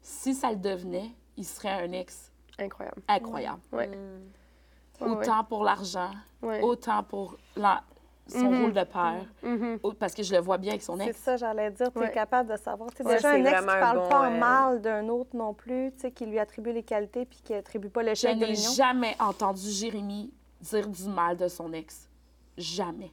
si 0.01 0.33
ça 0.33 0.49
le 0.51 0.57
devenait, 0.57 1.11
il 1.37 1.45
serait 1.45 1.69
un 1.85 1.91
ex 1.91 2.31
Incroyable. 2.59 3.01
incroyable. 3.07 3.61
Ouais. 3.71 3.87
Ouais, 3.89 5.07
ouais. 5.07 5.09
Autant 5.17 5.43
pour 5.43 5.63
l'argent, 5.63 6.11
Ouais. 6.41 6.61
autant 6.61 7.03
pour 7.03 7.37
la- 7.55 7.83
son 8.27 8.49
Mhm. 8.51 8.61
rôle 8.61 8.73
de 8.73 8.83
père, 8.83 9.25
Mhm. 9.43 9.79
au- 9.83 9.93
parce 9.93 10.13
que 10.13 10.21
je 10.23 10.33
le 10.33 10.39
vois 10.39 10.57
bien 10.57 10.71
avec 10.71 10.83
son 10.83 10.95
C'est 10.97 11.07
ex. 11.07 11.19
ça, 11.19 11.37
j'allais 11.37 11.71
dire. 11.71 11.91
Tu 11.91 11.97
es 11.99 12.01
Ouais. 12.03 12.11
capable 12.11 12.51
de 12.51 12.55
savoir. 12.57 12.89
Ouais, 12.99 13.03
déjà, 13.05 13.19
c'est 13.19 13.27
un 13.27 13.45
ex 13.45 13.49
qui 13.49 13.55
un 13.55 13.79
parle 13.79 13.97
bon, 13.99 14.09
pas 14.09 14.19
en 14.29 14.31
euh, 14.33 14.37
mal 14.39 14.81
d'un 14.81 15.07
autre 15.09 15.35
non 15.35 15.53
plus, 15.53 15.91
tu 15.93 16.01
sais, 16.01 16.11
qui 16.11 16.25
lui 16.27 16.39
attribue 16.39 16.71
les 16.71 16.83
qualités 16.83 17.25
puis 17.25 17.41
qui 17.43 17.53
attribue 17.53 17.89
pas 17.89 18.01
Je 18.01 18.05
l'échec 18.07 18.37
de 18.37 18.45
n'ai 18.45 18.55
jamais 18.55 19.15
entendu 19.19 19.69
Jérémy 19.69 20.31
dire 20.61 20.87
du 20.87 21.09
mal 21.09 21.35
de 21.35 21.47
son 21.47 21.73
ex. 21.73 22.07
Jamais. 22.57 23.11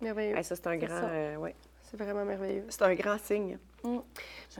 Merveilleux. 0.00 0.36
Hey, 0.36 0.44
ça, 0.44 0.56
c'est 0.56 0.66
un 0.66 0.76
grand... 0.76 1.00
euh, 1.04 1.36
ouais. 1.36 1.54
C'est 1.82 1.96
vraiment 1.96 2.24
merveilleux. 2.24 2.64
C'est 2.68 2.82
un 2.82 2.94
grand 2.94 3.18
signe. 3.18 3.58
Tu 3.82 4.00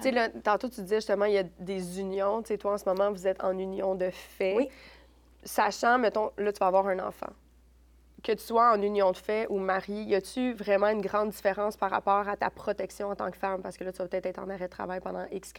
sais, 0.01 0.13
là, 0.13 0.29
tantôt, 0.29 0.69
tu 0.69 0.81
disais 0.83 0.97
justement, 0.99 1.25
il 1.25 1.33
y 1.35 1.39
a 1.39 1.43
des 1.59 1.99
unions. 2.01 2.43
Tu 2.43 2.49
sais, 2.49 2.59
toi, 2.59 2.75
en 2.75 2.79
ce 2.79 2.89
moment, 2.89 3.11
vous 3.11 3.27
êtes 3.27 3.43
en 3.43 3.59
union 3.59 3.95
de 3.97 4.11
fait. 4.11 4.55
Oui. 4.57 4.69
Sachant, 5.43 5.99
mettons, 5.99 6.31
là, 6.39 6.53
tu 6.53 6.59
vas 6.61 6.67
avoir 6.69 6.87
un 6.87 6.99
enfant. 7.01 7.31
Que 8.23 8.33
tu 8.33 8.43
sois 8.45 8.73
en 8.73 8.81
union 8.81 9.11
de 9.13 9.17
fait 9.17 9.47
ou 9.51 9.59
marié, 9.59 10.03
y 10.03 10.15
a-tu 10.15 10.53
vraiment 10.55 10.89
une 10.89 11.01
grande 11.01 11.31
différence 11.31 11.77
par 11.77 11.91
rapport 11.91 12.29
à 12.29 12.37
ta 12.37 12.51
protection 12.51 13.09
en 13.09 13.17
tant 13.17 13.31
que 13.31 13.37
femme? 13.37 13.61
Parce 13.63 13.77
que 13.77 13.85
là, 13.85 13.93
tu 13.93 13.99
vas 13.99 14.09
peut-être 14.09 14.27
être 14.27 14.39
en 14.39 14.49
arrêt 14.49 14.67
de 14.67 14.71
travail 14.71 15.01
pendant 15.01 15.27
X 15.33 15.53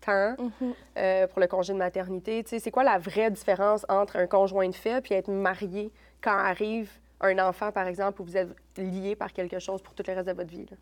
temps 0.00 0.36
Mhm. 0.38 0.74
euh, 0.98 1.26
pour 1.26 1.40
le 1.40 1.46
congé 1.46 1.72
de 1.72 1.78
maternité. 1.78 2.42
Tu 2.44 2.50
sais, 2.50 2.58
c'est 2.58 2.70
quoi 2.70 2.84
la 2.84 2.98
vraie 2.98 3.30
différence 3.30 3.86
entre 3.88 4.16
un 4.16 4.26
conjoint 4.26 4.68
de 4.68 4.74
fait 4.74 5.00
puis 5.02 5.14
être 5.14 5.30
marié 5.30 5.90
quand 6.22 6.36
arrive 6.36 6.90
un 7.20 7.38
enfant, 7.38 7.72
par 7.72 7.86
exemple, 7.86 8.20
où 8.20 8.24
vous 8.24 8.36
êtes 8.36 8.48
liés 8.76 9.16
par 9.16 9.32
quelque 9.32 9.58
chose 9.58 9.80
pour 9.82 9.94
tout 9.94 10.02
le 10.06 10.14
reste 10.14 10.26
de 10.28 10.32
votre 10.32 10.50
vie? 10.50 10.66
là? 10.66 10.76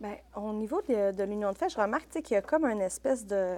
Bien, 0.00 0.16
au 0.36 0.52
niveau 0.52 0.80
de, 0.82 1.12
de 1.12 1.24
l'union 1.24 1.52
de 1.52 1.58
fait, 1.58 1.68
je 1.68 1.78
remarque 1.78 2.06
tu 2.08 2.14
sais, 2.14 2.22
qu'il 2.22 2.34
y 2.34 2.38
a 2.38 2.42
comme 2.42 2.64
une 2.64 2.80
espèce 2.80 3.26
de. 3.26 3.56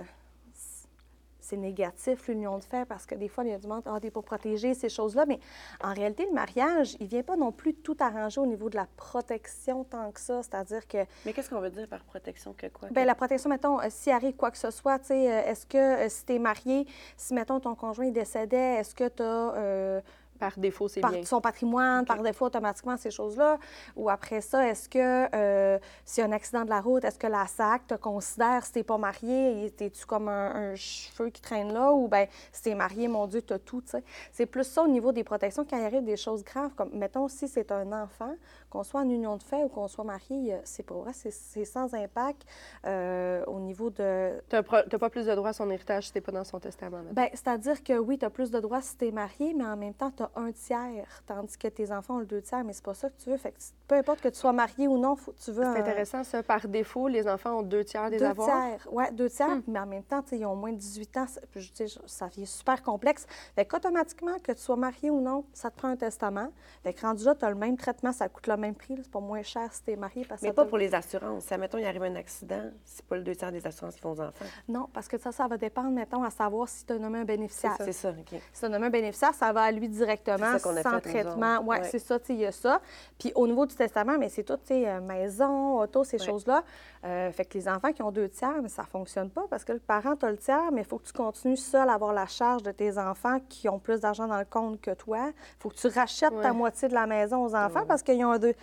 c'est 1.38 1.58
négatif, 1.58 2.26
l'union 2.28 2.58
de 2.58 2.64
fait, 2.64 2.86
parce 2.86 3.04
que 3.04 3.14
des 3.14 3.28
fois, 3.28 3.44
il 3.44 3.50
y 3.50 3.52
a 3.52 3.58
du 3.58 3.66
monde, 3.66 3.82
ah, 3.84 3.98
t'es 4.00 4.10
pour 4.10 4.24
protéger 4.24 4.72
ces 4.72 4.88
choses-là. 4.88 5.26
Mais 5.26 5.38
en 5.82 5.92
réalité, 5.92 6.24
le 6.24 6.32
mariage, 6.32 6.96
il 7.00 7.06
vient 7.06 7.22
pas 7.22 7.36
non 7.36 7.52
plus 7.52 7.74
tout 7.74 7.96
arranger 8.00 8.40
au 8.40 8.46
niveau 8.46 8.70
de 8.70 8.76
la 8.76 8.86
protection 8.96 9.84
tant 9.84 10.10
que 10.10 10.20
ça. 10.20 10.42
C'est-à-dire 10.42 10.88
que. 10.88 11.04
Mais 11.26 11.34
qu'est-ce 11.34 11.50
qu'on 11.50 11.60
veut 11.60 11.70
dire 11.70 11.86
par 11.86 12.02
protection 12.04 12.54
que 12.54 12.68
quoi? 12.68 12.88
Bien, 12.90 13.04
la 13.04 13.14
protection, 13.14 13.50
mettons, 13.50 13.78
euh, 13.78 13.86
s'il 13.90 14.12
arrive 14.12 14.34
quoi 14.34 14.50
que 14.50 14.58
ce 14.58 14.70
soit, 14.70 14.98
tu 15.00 15.08
sais, 15.08 15.30
euh, 15.30 15.50
est-ce 15.50 15.66
que 15.66 15.76
euh, 15.76 16.08
si 16.08 16.24
tu 16.24 16.32
es 16.32 16.38
marié, 16.38 16.86
si, 17.18 17.34
mettons, 17.34 17.60
ton 17.60 17.74
conjoint 17.74 18.06
est 18.06 18.10
décédait, 18.10 18.76
est-ce 18.76 18.94
que 18.94 19.08
tu 19.08 19.22
as. 19.22 20.02
Par 20.38 20.58
défaut, 20.58 20.88
c'est 20.88 21.00
bien. 21.00 21.24
son 21.24 21.40
patrimoine, 21.40 22.04
par 22.04 22.22
défaut, 22.22 22.46
automatiquement, 22.46 22.96
ces 22.96 23.10
choses-là. 23.10 23.58
Ou 23.96 24.10
après 24.10 24.40
ça, 24.40 24.66
est-ce 24.68 24.88
que 24.88 25.28
euh, 25.34 25.78
s'il 26.04 26.22
y 26.22 26.26
a 26.26 26.28
un 26.28 26.32
accident 26.32 26.64
de 26.64 26.70
la 26.70 26.80
route, 26.80 27.04
est-ce 27.04 27.18
que 27.18 27.26
la 27.26 27.46
SAC 27.46 27.86
te 27.86 27.94
considère, 27.94 28.64
si 28.64 28.72
t'es 28.72 28.82
pas 28.82 28.98
marié, 28.98 29.66
es-tu 29.66 30.06
comme 30.06 30.28
un, 30.28 30.72
un 30.72 30.74
cheveu 30.74 31.30
qui 31.30 31.40
traîne 31.40 31.72
là? 31.72 31.92
Ou 31.92 32.08
bien, 32.08 32.26
si 32.52 32.62
t'es 32.62 32.74
marié, 32.74 33.06
mon 33.08 33.26
Dieu, 33.26 33.42
t'as 33.42 33.58
tout, 33.58 33.80
tu 33.80 33.90
sais. 33.90 34.04
C'est 34.32 34.46
plus 34.46 34.64
ça 34.64 34.82
au 34.82 34.88
niveau 34.88 35.12
des 35.12 35.24
protections 35.24 35.64
quand 35.68 35.78
il 35.78 35.84
arrive 35.84 36.04
des 36.04 36.16
choses 36.16 36.42
graves, 36.42 36.72
comme, 36.74 36.90
mettons, 36.92 37.28
si 37.28 37.46
c'est 37.48 37.70
un 37.70 37.92
enfant, 37.92 38.34
qu'on 38.74 38.82
soit 38.82 39.00
en 39.02 39.08
union 39.08 39.36
de 39.36 39.42
fait 39.44 39.62
ou 39.62 39.68
qu'on 39.68 39.86
soit 39.86 40.02
marié, 40.02 40.54
euh, 40.54 40.58
c'est 40.64 40.82
pas 40.82 40.96
vrai, 40.96 41.12
c'est- 41.14 41.64
sans 41.64 41.94
impact 41.94 42.44
euh, 42.86 43.44
au 43.46 43.60
niveau 43.60 43.88
de... 43.90 44.32
Tu 44.50 44.56
n'as 44.56 44.62
pas 44.98 45.10
plus 45.10 45.26
de 45.26 45.34
droit 45.34 45.50
à 45.50 45.52
son 45.52 45.70
héritage 45.70 46.06
si 46.08 46.12
tu 46.12 46.20
pas 46.20 46.32
dans 46.32 46.42
son 46.42 46.58
testament. 46.58 46.98
Bien, 47.12 47.28
c'est-à-dire 47.32 47.82
que 47.84 47.96
oui, 47.96 48.18
tu 48.18 48.24
as 48.24 48.30
plus 48.30 48.50
de 48.50 48.58
droits 48.58 48.80
si 48.82 48.96
tu 48.96 49.06
es 49.06 49.10
marié, 49.12 49.54
mais 49.54 49.64
en 49.64 49.76
même 49.76 49.94
temps, 49.94 50.10
tu 50.10 50.24
as 50.24 50.30
un 50.34 50.50
tiers, 50.50 51.06
tandis 51.26 51.56
que 51.56 51.68
tes 51.68 51.92
enfants 51.92 52.16
ont 52.16 52.18
le 52.18 52.26
deux 52.26 52.42
tiers, 52.42 52.64
mais 52.64 52.72
c'est 52.72 52.84
pas 52.84 52.94
ça 52.94 53.08
que 53.10 53.16
tu 53.22 53.30
veux. 53.30 53.36
Fait 53.36 53.52
que 53.52 53.58
peu 53.86 53.94
importe 53.94 54.20
que 54.20 54.28
tu 54.28 54.38
sois 54.38 54.52
marié 54.52 54.88
ou 54.88 54.98
non, 54.98 55.14
faut, 55.14 55.32
tu 55.32 55.52
veux 55.52 55.62
c'est 55.62 55.78
intéressant, 55.80 56.24
ça. 56.24 56.42
Par 56.42 56.66
défaut, 56.66 57.06
les 57.06 57.28
enfants 57.28 57.58
ont 57.58 57.62
deux 57.62 57.84
tiers 57.84 58.10
des 58.10 58.18
deux 58.18 58.24
avoirs. 58.24 58.48
tiers. 58.48 58.88
Oui, 58.90 59.04
deux 59.12 59.30
tiers, 59.30 59.48
Hmm. 59.56 59.62
mais 59.68 59.78
en 59.78 59.86
même 59.86 60.02
temps, 60.02 60.24
ils 60.32 60.44
ont 60.46 60.56
moins 60.56 60.72
de 60.72 60.78
18 60.78 61.16
ans. 61.16 61.26
je- 61.54 61.86
ça 62.06 62.26
devient 62.28 62.46
super 62.46 62.82
complexe. 62.82 63.26
Fait 63.54 63.64
qu'automatiquement, 63.64 64.36
que 64.42 64.50
tu 64.52 64.58
sois 64.60 64.76
marié 64.76 65.10
ou 65.10 65.20
non, 65.20 65.44
ça 65.52 65.70
te 65.70 65.76
prend 65.76 65.88
un 65.88 65.96
testament. 65.96 66.48
Fait 66.82 66.92
que 66.92 67.00
rendu 67.02 67.24
là, 67.24 67.34
tu 67.36 67.44
as 67.44 67.50
le 67.50 67.54
même 67.56 67.76
traitement, 67.76 68.10
ça 68.12 68.28
coûte 68.28 68.46
le 68.46 68.56
même 68.56 68.63
prix. 68.72 68.94
C'est 69.02 69.10
pas 69.10 69.20
moins 69.20 69.42
cher 69.42 69.68
si 69.72 69.82
tu 69.82 69.90
es 69.92 69.96
marié. 69.96 70.24
Parce 70.28 70.42
Mais 70.42 70.52
pas 70.52 70.64
pour 70.64 70.78
les 70.78 70.94
assurances. 70.94 71.44
Si, 71.44 71.58
mettons, 71.58 71.78
il 71.78 71.84
arrive 71.86 72.02
un 72.04 72.16
accident, 72.16 72.62
c'est 72.84 73.04
pas 73.04 73.16
le 73.16 73.22
deux 73.22 73.34
tiers 73.36 73.52
des 73.52 73.66
assurances 73.66 73.94
qui 73.94 74.00
font 74.00 74.12
aux 74.12 74.20
enfants. 74.20 74.44
Non, 74.68 74.88
parce 74.92 75.08
que 75.08 75.18
ça, 75.18 75.32
ça 75.32 75.46
va 75.46 75.56
dépendre, 75.56 75.90
mettons, 75.90 76.22
à 76.22 76.30
savoir 76.30 76.68
si 76.68 76.84
tu 76.86 76.92
as 76.92 76.98
nommé 76.98 77.18
un 77.20 77.24
bénéficiaire. 77.24 77.76
C'est 77.78 77.92
ça, 77.92 78.10
OK. 78.10 78.40
Si 78.52 78.60
tu 78.60 78.64
as 78.66 78.68
nommé 78.68 78.86
un 78.86 78.90
bénéficiaire, 78.90 79.34
ça 79.34 79.52
va 79.52 79.62
à 79.62 79.70
lui 79.72 79.88
directement, 79.88 80.58
ça 80.58 80.70
a 80.70 80.82
sans 80.82 80.90
fait, 81.00 81.00
traitement. 81.22 81.58
Oui, 81.62 81.76
Ouais. 81.78 81.84
c'est 81.84 81.98
ça, 81.98 82.18
il 82.28 82.36
y 82.36 82.46
a 82.46 82.52
ça. 82.52 82.80
Puis 83.18 83.32
au 83.34 83.46
niveau 83.46 83.66
du 83.66 83.74
testament, 83.74 84.16
mais 84.18 84.28
c'est 84.28 84.44
tout, 84.44 84.56
tu 84.56 84.66
sais, 84.68 84.88
euh, 84.88 85.00
maison, 85.00 85.80
auto, 85.80 86.04
ces 86.04 86.18
Ouais. 86.20 86.26
choses-là. 86.26 86.62
Euh, 87.04 87.30
fait 87.32 87.44
que 87.44 87.58
les 87.58 87.68
enfants 87.68 87.92
qui 87.92 88.02
ont 88.02 88.10
deux 88.12 88.28
tiers, 88.28 88.62
mais 88.62 88.68
ça 88.68 88.82
ne 88.82 88.86
fonctionne 88.86 89.28
pas 89.30 89.44
parce 89.50 89.64
que 89.64 89.72
le 89.72 89.78
parent, 89.78 90.16
tu 90.16 90.26
le 90.26 90.36
tiers, 90.38 90.70
mais 90.72 90.82
il 90.82 90.86
faut 90.86 90.98
que 90.98 91.04
tu 91.06 91.12
continues 91.12 91.56
seul 91.56 91.88
à 91.88 91.94
avoir 91.94 92.12
la 92.14 92.26
charge 92.26 92.62
de 92.62 92.70
tes 92.72 92.96
enfants 92.98 93.38
qui 93.48 93.68
ont 93.68 93.78
plus 93.78 94.00
d'argent 94.00 94.26
dans 94.26 94.38
le 94.38 94.44
compte 94.46 94.80
que 94.80 94.92
toi. 94.92 95.26
Il 95.28 95.32
faut 95.60 95.68
que 95.68 95.74
tu 95.74 95.88
rachètes 95.88 96.40
ta 96.40 96.52
moitié 96.52 96.88
de 96.88 96.94
la 96.94 97.06
maison 97.06 97.44
aux 97.44 97.54
enfants 97.54 97.84
parce 97.86 98.02
qu'ils 98.02 98.24
ont 98.24 98.32
un 98.32 98.38
deux. 98.38 98.53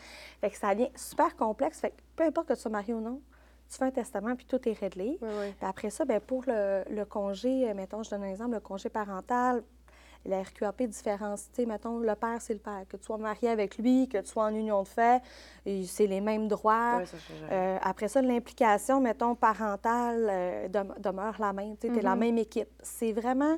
Fait 0.41 0.49
que 0.49 0.57
ça 0.57 0.73
devient 0.73 0.91
super 0.95 1.35
complexe. 1.35 1.79
Fait 1.79 1.89
que 1.91 1.95
peu 2.15 2.23
importe 2.23 2.47
que 2.49 2.53
tu 2.53 2.59
sois 2.61 2.71
marié 2.71 2.93
ou 2.93 3.01
non, 3.01 3.21
tu 3.69 3.77
fais 3.77 3.85
un 3.85 3.91
testament 3.91 4.35
puis 4.35 4.45
tout 4.45 4.67
est 4.67 4.73
réglé. 4.79 5.17
Oui, 5.21 5.29
oui. 5.39 5.53
Puis 5.57 5.67
après 5.67 5.89
ça, 5.89 6.05
bien, 6.05 6.19
pour 6.19 6.43
le, 6.47 6.83
le 6.89 7.05
congé, 7.05 7.69
euh, 7.69 7.73
mettons, 7.73 8.03
je 8.03 8.09
donne 8.09 8.23
un 8.23 8.29
exemple, 8.29 8.53
le 8.53 8.59
congé 8.59 8.89
parental, 8.89 9.63
la 10.23 10.43
RQAP 10.43 10.83
différencie, 10.83 11.49
tu 11.51 11.61
sais, 11.63 11.65
mettons, 11.65 11.97
le 11.97 12.13
père, 12.13 12.39
c'est 12.41 12.53
le 12.53 12.59
père. 12.59 12.83
Que 12.87 12.95
tu 12.95 13.03
sois 13.05 13.17
marié 13.17 13.49
avec 13.49 13.77
lui, 13.79 14.07
que 14.07 14.19
tu 14.19 14.27
sois 14.27 14.43
en 14.45 14.53
union 14.53 14.83
de 14.83 14.87
fait, 14.87 15.19
c'est 15.87 16.05
les 16.05 16.21
mêmes 16.21 16.47
droits. 16.47 16.97
Ouais, 16.97 17.05
ça, 17.07 17.17
Euh, 17.51 17.77
après 17.81 18.07
ça, 18.07 18.21
l'implication, 18.21 18.99
mettons, 19.01 19.33
parentale 19.33 20.27
euh, 20.29 20.67
dem- 20.67 20.93
demeure 20.99 21.35
la 21.39 21.53
même. 21.53 21.75
Tu 21.77 21.87
es 21.87 22.01
la 22.01 22.15
même 22.15 22.37
équipe. 22.37 22.69
C'est 22.83 23.13
vraiment... 23.13 23.57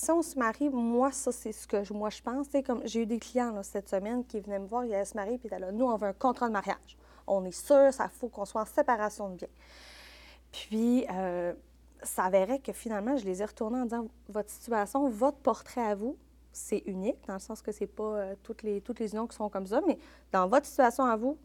Si 0.00 0.10
on 0.12 0.22
se 0.22 0.38
marie, 0.38 0.68
moi, 0.68 1.10
ça, 1.10 1.32
c'est 1.32 1.50
ce 1.50 1.66
que 1.66 1.82
je- 1.82 1.92
moi, 1.92 2.08
je 2.10 2.22
pense. 2.22 2.46
Comme 2.64 2.82
j'ai 2.84 3.02
eu 3.02 3.06
des 3.06 3.18
clients 3.18 3.50
là, 3.52 3.62
cette 3.64 3.88
semaine 3.88 4.24
qui 4.24 4.38
venaient 4.38 4.60
me 4.60 4.66
voir, 4.66 4.84
ils 4.84 4.94
allaient 4.94 5.04
se 5.04 5.16
marier, 5.16 5.38
puis 5.38 5.48
là, 5.48 5.72
nous, 5.72 5.84
on 5.86 5.96
veut 5.96 6.06
un 6.08 6.12
contrat 6.12 6.46
de 6.46 6.52
mariage. 6.52 6.96
On 7.26 7.44
est 7.44 7.50
sûr, 7.50 7.92
ça 7.92 8.08
faut 8.08 8.28
qu'on 8.28 8.44
soit 8.44 8.62
en 8.62 8.66
séparation 8.66 9.28
de 9.30 9.34
biens. 9.34 9.48
Puis, 10.52 11.04
euh, 11.12 11.52
ça 12.02 12.24
avérait 12.24 12.60
que 12.60 12.72
finalement, 12.72 13.16
je 13.16 13.24
les 13.24 13.42
ai 13.42 13.44
retournés 13.44 13.80
en 13.80 13.84
disant 13.84 14.06
votre 14.28 14.50
situation, 14.50 15.08
votre 15.08 15.38
portrait 15.38 15.84
à 15.84 15.94
vous, 15.96 16.16
c'est 16.52 16.82
unique, 16.86 17.18
dans 17.26 17.34
le 17.34 17.40
sens 17.40 17.60
que 17.60 17.72
c'est 17.72 17.86
pas 17.88 18.02
euh, 18.04 18.34
toutes, 18.44 18.62
les, 18.62 18.80
toutes 18.80 19.00
les 19.00 19.10
unions 19.12 19.26
qui 19.26 19.36
sont 19.36 19.48
comme 19.48 19.66
ça, 19.66 19.80
mais 19.86 19.98
dans 20.32 20.46
votre 20.46 20.66
situation 20.66 21.04
à 21.04 21.16
vous, 21.16 21.36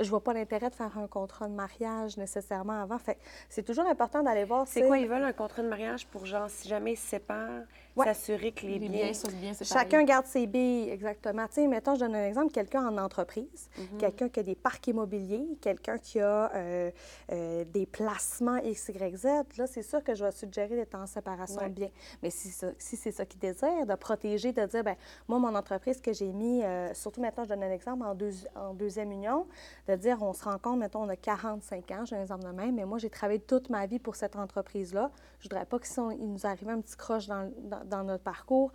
je 0.00 0.10
vois 0.10 0.22
pas 0.22 0.32
l'intérêt 0.34 0.68
de 0.70 0.74
faire 0.74 0.98
un 0.98 1.06
contrat 1.06 1.46
de 1.46 1.54
mariage 1.54 2.16
nécessairement 2.16 2.82
avant. 2.82 2.98
Fait 2.98 3.16
c'est 3.48 3.62
toujours 3.62 3.86
important 3.86 4.24
d'aller 4.24 4.42
voir. 4.44 4.66
C'est 4.66 4.80
quoi, 4.88 4.98
ils 4.98 5.08
veulent 5.08 5.22
un 5.22 5.32
contrat 5.32 5.62
de 5.62 5.68
mariage 5.68 6.08
pour, 6.08 6.26
genre, 6.26 6.50
si 6.50 6.66
jamais 6.68 6.94
ils 6.94 6.96
se 6.96 7.06
séparent, 7.06 7.62
Ouais. 7.96 8.06
s'assurer 8.06 8.50
que 8.52 8.66
les, 8.66 8.78
Les 8.78 8.88
biens... 8.88 9.04
biens 9.04 9.14
sont 9.14 9.28
bien 9.30 9.52
séparés. 9.54 9.80
Chacun 9.84 10.02
garde 10.04 10.26
ses 10.26 10.46
billes, 10.46 10.90
exactement. 10.90 11.46
Tu 11.46 11.54
sais, 11.54 11.66
mettons, 11.68 11.94
je 11.94 12.00
donne 12.00 12.14
un 12.16 12.26
exemple, 12.26 12.52
quelqu'un 12.52 12.86
en 12.88 12.98
entreprise, 12.98 13.68
Mhm. 13.78 13.98
quelqu'un 13.98 14.28
qui 14.28 14.40
a 14.40 14.42
des 14.42 14.54
parcs 14.56 14.86
immobiliers, 14.88 15.46
quelqu'un 15.60 15.98
qui 15.98 16.18
a 16.20 16.50
euh, 16.54 16.90
euh, 17.32 17.64
des 17.64 17.86
placements 17.86 18.56
X, 18.56 18.88
Y, 18.88 19.16
Z, 19.16 19.24
là, 19.58 19.66
c'est 19.68 19.82
sûr 19.82 20.02
que 20.02 20.14
je 20.14 20.24
vais 20.24 20.32
suggérer 20.32 20.74
d'être 20.74 20.94
en 20.96 21.06
séparation 21.06 21.60
Ouais. 21.60 21.68
de 21.68 21.74
biens. 21.74 21.90
Mais 22.22 22.30
si, 22.30 22.50
c'est 22.78 23.12
ça 23.12 23.24
qu'ils 23.26 23.38
désirent, 23.40 23.86
de 23.86 23.94
protéger, 23.94 24.52
de 24.52 24.64
dire, 24.66 24.82
ben 24.82 24.96
moi, 25.28 25.38
mon 25.38 25.54
entreprise 25.54 26.00
que 26.00 26.12
j'ai 26.12 26.32
mis, 26.32 26.62
euh, 26.64 26.92
surtout 26.94 27.20
maintenant, 27.20 27.44
je 27.44 27.50
donne 27.50 27.62
un 27.62 27.70
exemple, 27.70 28.04
en, 28.04 28.14
deux, 28.14 28.32
en 28.56 28.74
deuxième 28.74 29.12
union, 29.12 29.46
de 29.88 29.94
dire, 29.94 30.18
on 30.20 30.32
se 30.32 30.42
rend 30.44 30.58
compte, 30.58 30.78
mettons, 30.80 31.02
on 31.04 31.08
a 31.08 31.16
45 31.16 31.90
ans, 31.92 32.04
j'ai 32.04 32.16
un 32.16 32.22
exemple 32.22 32.44
de 32.44 32.50
même, 32.50 32.74
mais 32.74 32.84
moi, 32.84 32.98
j'ai 32.98 33.10
travaillé 33.10 33.38
toute 33.40 33.70
ma 33.70 33.86
vie 33.86 33.98
pour 34.00 34.16
cette 34.16 34.34
entreprise-là. 34.36 35.10
Je 35.38 35.44
voudrais 35.48 35.66
pas 35.66 35.78
qu'il 35.78 36.32
nous 36.32 36.44
arrive 36.46 36.68
un 36.68 36.80
petit 36.80 36.96
croche 36.96 37.26
dans, 37.28 37.52
dans- 37.62 37.83
dans 37.84 38.02
notre 38.04 38.22
parcours, 38.24 38.72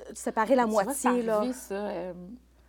euh, 0.00 0.04
séparer 0.14 0.54
la 0.54 0.64
Tu 0.64 0.70
vois, 0.70 0.84
moitié, 0.84 1.10
c'est 1.10 1.22
là. 1.22 1.36
arrivé, 1.38 1.52
ça. 1.52 1.74
euh, 1.74 2.12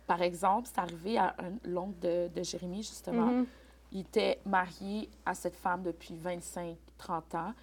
par 0.06 0.22
exemple, 0.22 0.68
c'est 0.72 0.80
arrivé 0.80 1.18
à 1.18 1.34
l'oncle 1.64 1.98
de, 2.00 2.28
de 2.34 2.42
Jérémy, 2.42 2.82
justement. 2.82 3.30
Mm-hmm. 3.30 3.46
Il 3.92 4.00
était 4.00 4.40
marié 4.44 5.08
à 5.24 5.34
cette 5.34 5.56
femme 5.56 5.82
depuis 5.82 6.14
25-30 6.14 7.36
ans. 7.36 7.54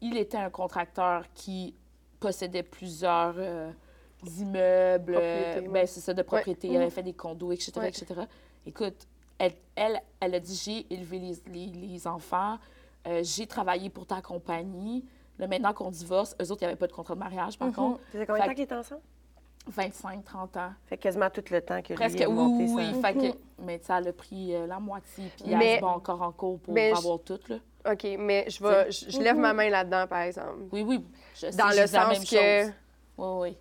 Il 0.00 0.16
était 0.16 0.36
un 0.38 0.50
contracteur 0.50 1.24
qui 1.34 1.74
possédait 2.18 2.62
plusieurs 2.62 3.34
euh, 3.38 3.70
immeubles. 4.38 5.16
Euh, 5.18 5.60
ben, 5.70 5.86
c'est 5.86 6.00
ça, 6.00 6.12
de 6.14 6.22
propriété. 6.22 6.66
Il 6.68 6.74
Mhm. 6.74 6.80
avait 6.82 6.90
fait 6.90 7.02
des 7.02 7.12
condos, 7.14 7.52
etc., 7.52 7.72
Ouais. 7.76 7.88
etc. 7.88 8.22
Écoute, 8.66 9.06
elle, 9.38 9.54
elle, 9.74 10.00
elle 10.20 10.34
a 10.34 10.40
dit, 10.40 10.54
j'ai 10.54 10.92
élevé 10.92 11.18
les, 11.18 11.38
les- 11.46 11.66
les 11.88 12.06
enfants, 12.06 12.58
euh, 13.06 13.20
j'ai 13.22 13.46
travaillé 13.46 13.88
pour 13.88 14.06
ta 14.06 14.20
compagnie. 14.20 15.04
Là, 15.40 15.46
maintenant 15.46 15.72
qu'on 15.72 15.90
divorce, 15.90 16.36
eux 16.40 16.50
autres, 16.52 16.60
il 16.62 16.66
n'y 16.66 16.68
avait 16.72 16.76
pas 16.76 16.86
de 16.86 16.92
contrat 16.92 17.14
de 17.14 17.18
mariage, 17.18 17.58
par 17.58 17.68
Mhm. 17.68 17.74
contre. 17.74 18.00
Ça 18.12 18.18
fait 18.18 18.26
combien 18.26 18.42
de 18.42 18.48
temps 18.48 18.54
qu'ils 18.54 18.64
étaient 18.64 18.74
ensemble? 18.74 19.00
25, 19.66 20.24
30 20.24 20.56
ans. 20.56 20.70
Fait 20.86 20.96
quasiment 20.98 21.30
tout 21.30 21.42
le 21.50 21.60
temps 21.60 21.80
que 21.82 21.94
Presque, 21.94 22.18
lui 22.18 22.26
oui, 22.26 22.32
monté 22.34 22.64
oui, 22.64 22.68
ça. 22.68 22.92
oui. 22.92 23.02
Fait 23.02 23.14
que, 23.32 23.38
mais 23.62 23.80
ça 23.82 23.96
a 23.96 24.12
pris 24.12 24.54
euh, 24.54 24.66
la 24.66 24.78
moitié, 24.78 25.30
puis 25.36 25.54
Mais- 25.54 25.66
elle 25.72 25.76
se 25.76 25.80
bat 25.82 25.88
encore 25.88 26.22
en 26.22 26.32
cours 26.32 26.58
pour 26.60 26.74
mais 26.74 26.90
je- 26.90 26.96
avoir 26.98 27.18
tout, 27.20 27.38
là. 27.48 27.56
OK, 27.92 28.06
mais 28.18 28.44
je, 28.48 28.62
vais, 28.62 28.90
je, 28.92 29.10
je 29.10 29.18
lève 29.20 29.36
ma 29.36 29.52
main 29.54 29.70
là-dedans, 29.70 30.06
par 30.06 30.20
exemple. 30.20 30.58
Oui, 30.72 30.82
oui, 30.82 31.04
je 31.34 31.40
sais, 31.40 31.50
Dans 31.52 31.68
le 31.70 31.76
la 31.76 31.86
sens 31.86 32.08
même 32.12 32.20
que 32.22 32.26
chose. 32.66 32.72
Oui, 33.16 33.50
oui. 33.50 33.56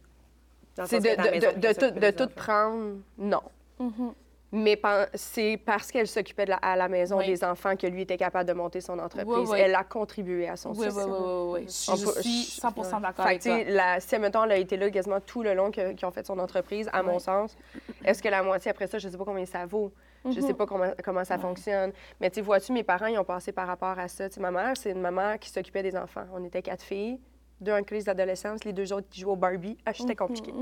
Dans 0.75 0.83
le 0.83 0.89
c'est 0.89 0.99
de, 0.99 1.09
de, 1.09 1.99
de, 1.99 1.99
de 1.99 2.11
tout, 2.11 2.27
prendre, 2.35 2.97
non. 3.17 3.41
Mhm. 3.79 4.13
Mais 4.51 4.81
c'est 5.13 5.59
parce 5.63 5.91
qu'elle 5.91 6.07
s'occupait 6.07 6.47
à 6.61 6.75
la 6.75 6.87
maison 6.87 7.17
Oui. 7.19 7.27
des 7.27 7.43
enfants 7.43 7.75
que 7.75 7.85
lui 7.85 8.01
était 8.01 8.17
capable 8.17 8.47
de 8.49 8.53
monter 8.53 8.81
son 8.81 8.97
entreprise. 8.97 9.27
Oui, 9.37 9.45
oui. 9.47 9.59
Elle 9.59 9.75
a 9.75 9.83
contribué 9.83 10.47
à 10.47 10.55
son 10.55 10.73
succès. 10.73 10.89
oui, 10.91 11.03
oui, 11.05 11.51
oui. 11.53 11.67
Je, 11.67 12.05
peut- 12.05 12.21
suis 12.21 12.43
je- 12.55 12.59
100 12.59 12.99
d'accord 12.99 13.25
avec 13.27 13.41
toi. 13.43 13.63
la, 13.67 13.99
si, 13.99 14.17
mettons, 14.17 14.43
elle 14.45 14.51
a 14.53 14.57
été 14.57 14.75
là 14.75 14.89
quasiment 14.89 15.19
tout 15.19 15.43
le 15.43 15.53
long 15.53 15.69
qu'ils 15.69 16.03
ont 16.03 16.11
fait 16.11 16.25
son 16.25 16.39
entreprise, 16.39 16.89
à 16.91 17.03
mon 17.03 17.19
sens, 17.19 17.55
est-ce 18.03 18.23
que 18.23 18.29
la 18.29 18.41
moitié 18.41 18.71
après 18.71 18.87
ça, 18.87 18.97
je 18.97 19.07
sais 19.07 19.17
pas 19.17 19.25
combien 19.25 19.45
ça 19.45 19.65
vaut? 19.67 19.91
Je 20.25 20.41
sais 20.41 20.53
pas 20.53 20.65
comment, 20.65 20.91
comment 21.03 21.23
ça 21.23 21.35
Ouais. 21.35 21.41
fonctionne. 21.41 21.93
Mais 22.19 22.29
tu 22.29 22.41
vois-tu, 22.41 22.73
mes 22.73 22.83
parents, 22.83 23.05
ils 23.05 23.17
ont 23.19 23.23
passé 23.23 23.51
par 23.51 23.67
rapport 23.67 23.97
à 23.97 24.07
ça. 24.07 24.27
Tu 24.29 24.35
sais, 24.35 24.41
ma 24.41 24.51
mère, 24.51 24.73
c'est 24.75 24.91
une 24.91 24.99
maman 24.99 25.37
qui 25.37 25.49
s'occupait 25.49 25.83
des 25.83 25.95
enfants. 25.95 26.25
On 26.33 26.43
était 26.43 26.61
quatre 26.61 26.81
filles, 26.83 27.19
deux 27.61 27.73
en 27.73 27.83
crise 27.83 28.05
d'adolescence, 28.05 28.63
les 28.63 28.73
deux 28.73 28.91
autres 28.93 29.07
qui 29.09 29.21
jouaient 29.21 29.33
au 29.33 29.35
Barbie. 29.35 29.77
Ah, 29.85 29.93
c'était 29.93 30.15
compliqué. 30.15 30.53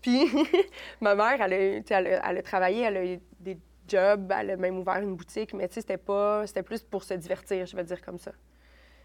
Puis 0.00 0.26
ma 1.00 1.14
mère, 1.14 1.40
elle 1.40 1.52
a, 1.52 1.56
elle, 1.56 2.06
a, 2.06 2.30
elle 2.30 2.38
a 2.38 2.42
travaillé, 2.42 2.82
elle 2.82 2.96
a 2.96 3.04
eu 3.04 3.20
des 3.40 3.58
jobs, 3.88 4.32
elle 4.36 4.50
a 4.50 4.56
même 4.56 4.78
ouvert 4.78 4.98
une 4.98 5.16
boutique, 5.16 5.52
mais 5.54 5.68
tu 5.68 5.74
sais, 5.74 5.80
c'était 5.80 5.96
pas, 5.98 6.46
c'était 6.46 6.62
plus 6.62 6.82
pour 6.82 7.04
se 7.04 7.14
divertir, 7.14 7.66
je 7.66 7.76
vais 7.76 7.84
dire 7.84 8.00
comme 8.02 8.18
ça. 8.18 8.32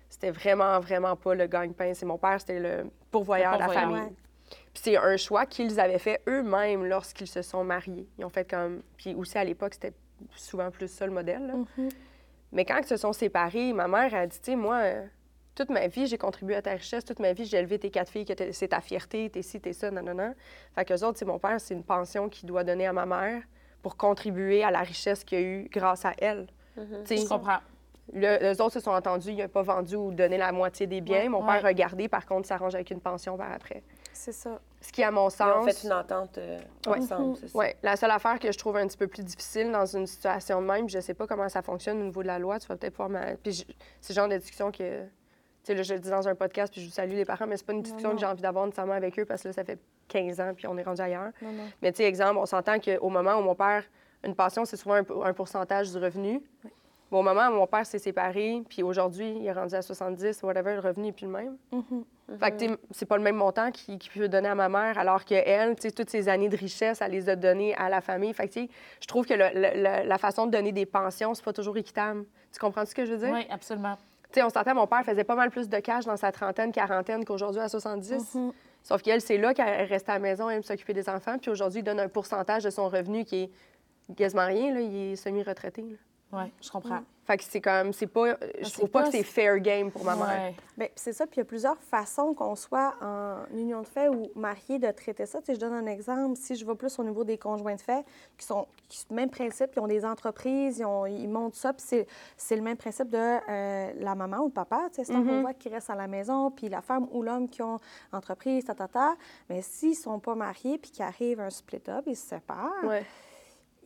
C'était 0.09 0.31
vraiment, 0.31 0.79
vraiment 0.79 1.15
pas 1.15 1.35
le 1.35 1.45
gagne-pain. 1.45 1.93
C'est 1.93 2.05
mon 2.05 2.17
père, 2.17 2.39
c'était 2.39 2.59
le 2.59 2.89
pourvoyeur 3.11 3.53
de 3.55 3.59
la 3.59 3.69
famille. 3.69 4.01
Ouais. 4.01 4.13
Puis 4.73 4.81
c'est 4.83 4.97
un 4.97 5.17
choix 5.17 5.45
qu'ils 5.45 5.79
avaient 5.79 5.99
fait 5.99 6.21
eux-mêmes 6.27 6.85
lorsqu'ils 6.85 7.27
se 7.27 7.43
sont 7.43 7.63
mariés. 7.63 8.07
Ils 8.17 8.25
ont 8.25 8.29
fait 8.29 8.49
comme... 8.49 8.81
Puis 8.97 9.13
aussi, 9.13 9.37
à 9.37 9.43
l'époque, 9.43 9.75
c'était 9.75 9.93
souvent 10.35 10.71
plus 10.71 10.87
ça 10.87 11.05
le 11.05 11.11
modèle. 11.11 11.45
là. 11.45 11.53
Mhm. 11.53 11.89
Mais 12.51 12.65
quand 12.65 12.77
ils 12.79 12.87
se 12.87 12.97
sont 12.97 13.13
séparés, 13.13 13.73
ma 13.73 13.87
mère 13.87 14.13
a 14.15 14.25
dit, 14.25 14.39
tu 14.39 14.51
sais, 14.51 14.55
moi, 14.55 14.77
euh, 14.77 15.05
toute 15.59 15.69
ma 15.69 15.87
vie, 15.87 16.07
j'ai 16.07 16.17
contribué 16.17 16.55
à 16.55 16.61
ta 16.61 16.71
richesse. 16.71 17.03
Toute 17.03 17.19
ma 17.19 17.33
vie, 17.33 17.45
j'ai 17.45 17.57
élevé 17.57 17.77
tes 17.79 17.89
quatre 17.91 18.09
filles, 18.09 18.25
que 18.25 18.33
c'est 18.53 18.69
ta 18.69 18.79
fierté, 18.79 19.29
t'es 19.29 19.41
ci, 19.41 19.59
t'es 19.59 19.73
ça, 19.73 19.91
non, 19.91 20.01
non, 20.01 20.13
non. 20.13 20.33
Fait 20.73 20.85
qu'eux 20.85 21.03
autres, 21.03 21.17
c'est 21.19 21.25
mon 21.25 21.37
père, 21.39 21.59
c'est 21.59 21.73
une 21.73 21.83
pension 21.83 22.29
qu'il 22.29 22.47
doit 22.47 22.63
donner 22.63 22.87
à 22.87 22.93
ma 22.93 23.05
mère 23.05 23.41
pour 23.81 23.97
contribuer 23.97 24.63
à 24.63 24.71
la 24.71 24.79
richesse 24.79 25.23
qu'il 25.23 25.39
y 25.39 25.43
a 25.43 25.45
eu 25.45 25.69
grâce 25.71 26.05
à 26.05 26.13
elle. 26.19 26.47
Tu 26.75 26.83
sais, 27.05 27.17
Je 27.17 27.27
comprends. 27.27 27.59
Le, 28.11 28.39
les 28.41 28.59
autres 28.61 28.73
se 28.73 28.79
sont 28.79 28.89
entendus, 28.91 29.29
ils 29.31 29.37
n'ont 29.37 29.47
pas 29.49 29.61
vendu 29.61 29.95
ou 29.95 30.11
donné 30.11 30.37
la 30.37 30.51
moitié 30.51 30.87
des 30.87 30.99
biens. 30.99 31.23
Ouais. 31.23 31.29
Mon 31.29 31.41
Ouais. 31.45 31.57
père 31.57 31.65
a 31.65 31.73
gardé, 31.73 32.07
par 32.07 32.25
contre, 32.25 32.47
s'arrange 32.47 32.73
avec 32.73 32.89
une 32.89 33.01
pension 33.01 33.37
par 33.37 33.51
après. 33.51 33.83
C'est 34.13 34.31
ça. 34.31 34.59
Ce 34.81 34.91
qui, 34.91 35.03
à 35.03 35.11
mon 35.11 35.23
Ils 35.23 35.25
ont 35.25 35.29
sens, 35.29 35.65
fait 35.65 35.85
une 35.87 35.93
entente 35.93 36.37
euh, 36.39 36.57
Ouais. 36.87 36.97
ensemble, 36.97 37.37
c'est 37.37 37.49
ça. 37.49 37.57
Ouais, 37.57 37.75
la 37.83 37.95
seule 37.97 38.09
affaire 38.09 38.39
que 38.39 38.51
je 38.51 38.57
trouve 38.57 38.77
un 38.77 38.87
petit 38.87 38.97
peu 38.97 39.05
plus 39.07 39.23
difficile 39.23 39.71
dans 39.71 39.85
une 39.85 40.07
situation 40.07 40.59
de 40.61 40.65
même, 40.67 40.89
je 40.89 40.99
sais 40.99 41.13
pas 41.13 41.27
comment 41.27 41.47
ça 41.49 41.61
fonctionne 41.61 41.99
au 42.01 42.05
niveau 42.05 42.23
de 42.23 42.27
la 42.27 42.39
loi, 42.39 42.57
tu 42.59 42.67
vas 42.67 42.77
peut-être 42.77 42.95
pouvoir. 42.95 43.21
Puis 43.43 43.51
je- 43.51 43.63
c'est 44.01 44.13
le 44.13 44.15
genre 44.15 44.27
de 44.29 44.37
discussion 44.37 44.71
que... 44.71 45.03
Sais, 45.63 45.75
là, 45.75 45.83
je 45.83 45.93
le 45.93 45.99
dis 45.99 46.09
dans 46.09 46.27
un 46.27 46.35
podcast, 46.35 46.71
puis 46.71 46.81
je 46.81 46.87
vous 46.87 46.93
salue 46.93 47.13
les 47.13 47.25
parents, 47.25 47.45
mais 47.47 47.57
c'est 47.57 47.65
pas 47.65 47.73
une 47.73 47.81
discussion 47.81 48.09
non. 48.09 48.15
que 48.15 48.21
j'ai 48.21 48.25
envie 48.27 48.41
d'avoir 48.41 48.65
nécessairement 48.65 48.93
avec 48.93 49.19
eux 49.19 49.25
parce 49.25 49.43
que 49.43 49.49
là, 49.49 49.53
ça 49.53 49.63
fait 49.63 49.79
15 50.07 50.39
ans, 50.39 50.53
puis 50.55 50.67
on 50.67 50.77
est 50.77 50.83
rendu 50.83 51.01
ailleurs. 51.01 51.31
Non. 51.41 51.51
Mais 51.81 51.91
tu 51.91 51.97
sais, 51.97 52.03
exemple, 52.05 52.37
on 52.37 52.45
s'entend 52.45 52.79
qu'au 52.79 53.09
moment 53.09 53.35
où 53.37 53.41
mon 53.41 53.55
père... 53.55 53.83
Une 54.21 54.35
pension, 54.35 54.65
c'est 54.65 54.75
souvent 54.75 54.95
un, 54.95 55.03
po- 55.05 55.23
un 55.23 55.31
pourcentage 55.33 55.91
du 55.93 55.97
revenu. 55.97 56.41
Bon, 57.09 57.19
au 57.19 57.23
moment 57.23 57.47
où 57.47 57.53
mon 57.53 57.67
père 57.67 57.85
s'est 57.85 57.99
séparé, 57.99 58.61
puis 58.67 58.83
aujourd'hui, 58.83 59.31
il 59.39 59.45
est 59.45 59.51
rendu 59.53 59.73
à 59.75 59.81
70, 59.81 60.43
whatever, 60.43 60.73
le 60.73 60.81
revenu 60.81 61.05
n'est 61.05 61.11
plus 61.13 61.25
le 61.25 61.31
même. 61.31 61.57
Mhm. 61.71 62.03
Fait 62.37 62.51
que, 62.51 62.77
c'est 62.91 63.05
pas 63.05 63.15
le 63.15 63.23
même 63.23 63.37
montant 63.37 63.71
qu'il 63.71 63.97
peut 64.13 64.27
donner 64.27 64.49
à 64.49 64.55
ma 64.55 64.67
mère, 64.67 64.97
alors 64.97 65.23
qu'elle, 65.23 65.73
tu 65.77 65.83
sais, 65.83 65.91
toutes 65.91 66.09
ses 66.09 66.27
années 66.27 66.49
de 66.49 66.57
richesse, 66.57 67.01
elle 67.01 67.11
les 67.13 67.29
a 67.29 67.37
données 67.37 67.73
à 67.75 67.87
la 67.87 68.01
famille. 68.01 68.33
Fait 68.33 68.49
que, 68.49 68.53
tu 68.53 68.63
sais, 68.65 68.69
je 68.99 69.07
trouve 69.07 69.25
que 69.25 69.33
le- 69.33 70.05
la 70.05 70.17
façon 70.17 70.45
de 70.47 70.51
donner 70.51 70.73
des 70.73 70.85
pensions, 70.85 71.33
c'est 71.33 71.45
pas 71.45 71.53
toujours 71.53 71.77
équitable. 71.77 72.25
Tu 72.51 72.59
comprends 72.59 72.85
ce 72.85 72.93
que 72.93 73.05
je 73.05 73.13
veux 73.13 73.19
dire? 73.19 73.31
Oui, 73.33 73.47
absolument. 73.49 73.97
Tu 74.31 74.39
sais, 74.39 74.43
on 74.43 74.49
s'entend, 74.49 74.75
mon 74.75 74.85
père 74.85 75.03
faisait 75.03 75.23
pas 75.23 75.35
mal 75.35 75.49
plus 75.49 75.69
de 75.69 75.79
cash 75.79 76.05
dans 76.05 76.17
sa 76.17 76.31
trentaine, 76.31 76.71
quarantaine 76.71 77.25
qu'aujourd'hui 77.25 77.61
à 77.61 77.69
70. 77.69 78.35
Mhm. 78.35 78.51
Sauf 78.83 79.01
qu'elle, 79.01 79.21
c'est 79.21 79.37
là 79.37 79.53
qu'elle 79.53 79.87
restait 79.87 80.11
à 80.11 80.15
la 80.15 80.19
maison, 80.19 80.49
elle 80.49 80.57
aime 80.57 80.63
s'occuper 80.63 80.93
des 80.93 81.09
enfants. 81.09 81.37
Puis 81.37 81.49
aujourd'hui, 81.49 81.79
il 81.79 81.83
donne 81.83 81.99
un 81.99 82.07
pourcentage 82.07 82.63
de 82.63 82.69
son 82.69 82.89
revenu 82.89 83.25
qui 83.25 83.43
est 83.43 83.51
quasiment 84.15 84.45
rien, 84.45 84.73
là. 84.73 84.81
Il 84.81 84.95
est 84.95 85.15
semi-retraité. 85.15 85.83
Oui, 86.31 86.43
je 86.61 86.69
comprends. 86.69 87.01
Fait 87.29 87.37
que 87.37 87.43
c'est 87.43 87.61
comme, 87.61 87.93
c'est 87.93 88.07
pas... 88.07 88.37
Je 88.59 88.63
c'est 88.65 88.71
trouve 88.71 88.89
pas, 88.89 89.01
pas- 89.03 89.05
que 89.05 89.11
c'est 89.11 89.21
fair 89.23 89.59
game 89.59 89.91
pour 89.91 90.03
ma 90.03 90.15
mère. 90.15 90.27
Ouais. 90.27 90.55
Bien, 90.75 90.87
c'est 90.95 91.13
ça. 91.13 91.27
Puis 91.27 91.35
il 91.35 91.39
y 91.39 91.41
a 91.41 91.45
plusieurs 91.45 91.77
façons 91.77 92.33
qu'on 92.33 92.55
soit 92.55 92.95
en 93.03 93.35
union 93.55 93.81
de 93.81 93.87
fait 93.87 94.09
ou 94.09 94.31
marié 94.35 94.79
de 94.79 94.89
traiter 94.89 95.27
ça. 95.27 95.39
Tu 95.39 95.45
sais, 95.45 95.53
je 95.53 95.59
donne 95.59 95.73
un 95.73 95.85
exemple. 95.85 96.37
Si 96.37 96.55
je 96.55 96.65
vais 96.65 96.73
plus 96.73 96.97
au 96.97 97.03
niveau 97.03 97.23
des 97.23 97.37
conjoints 97.37 97.75
de 97.75 97.81
fait, 97.81 98.03
qui 98.35 98.47
sont 98.47 98.65
qui, 98.87 99.05
même 99.11 99.29
principe, 99.29 99.69
ils 99.75 99.79
ont 99.79 99.85
des 99.85 100.03
entreprises, 100.05 100.79
ils, 100.79 100.85
ont- 100.85 101.05
ils 101.05 101.27
montent 101.29 101.53
ça, 101.53 101.71
puis 101.71 101.85
c'est, 101.87 102.07
c'est 102.35 102.55
le 102.55 102.63
même 102.63 102.77
principe 102.77 103.09
de 103.09 103.17
euh, 103.19 103.91
la 103.99 104.15
maman 104.15 104.37
ou 104.39 104.45
le 104.47 104.51
papa. 104.51 104.87
Tu 104.89 104.95
sais, 104.95 105.03
c'est 105.03 105.13
un 105.13 105.23
conjoint 105.23 105.53
qui 105.53 105.69
reste 105.69 105.91
à 105.91 105.95
la 105.95 106.07
maison, 106.07 106.49
puis 106.49 106.67
la 106.67 106.81
femme 106.81 107.07
ou 107.11 107.21
l'homme 107.21 107.47
qui 107.47 107.61
ont 107.61 107.79
entreprise, 108.11 108.65
ta, 108.65 108.73
ta, 108.73 108.87
ta. 108.87 109.15
Mais 109.49 109.61
s'ils 109.61 109.89
ne 109.91 109.93
sont 109.93 110.19
pas 110.19 110.33
mariés, 110.33 110.79
puis 110.79 110.89
qu'il 110.89 111.05
arrive 111.05 111.39
un 111.41 111.51
split-up, 111.51 112.05
ils 112.07 112.15
se 112.15 112.27
séparent. 112.29 112.71
Ouais. 112.83 113.05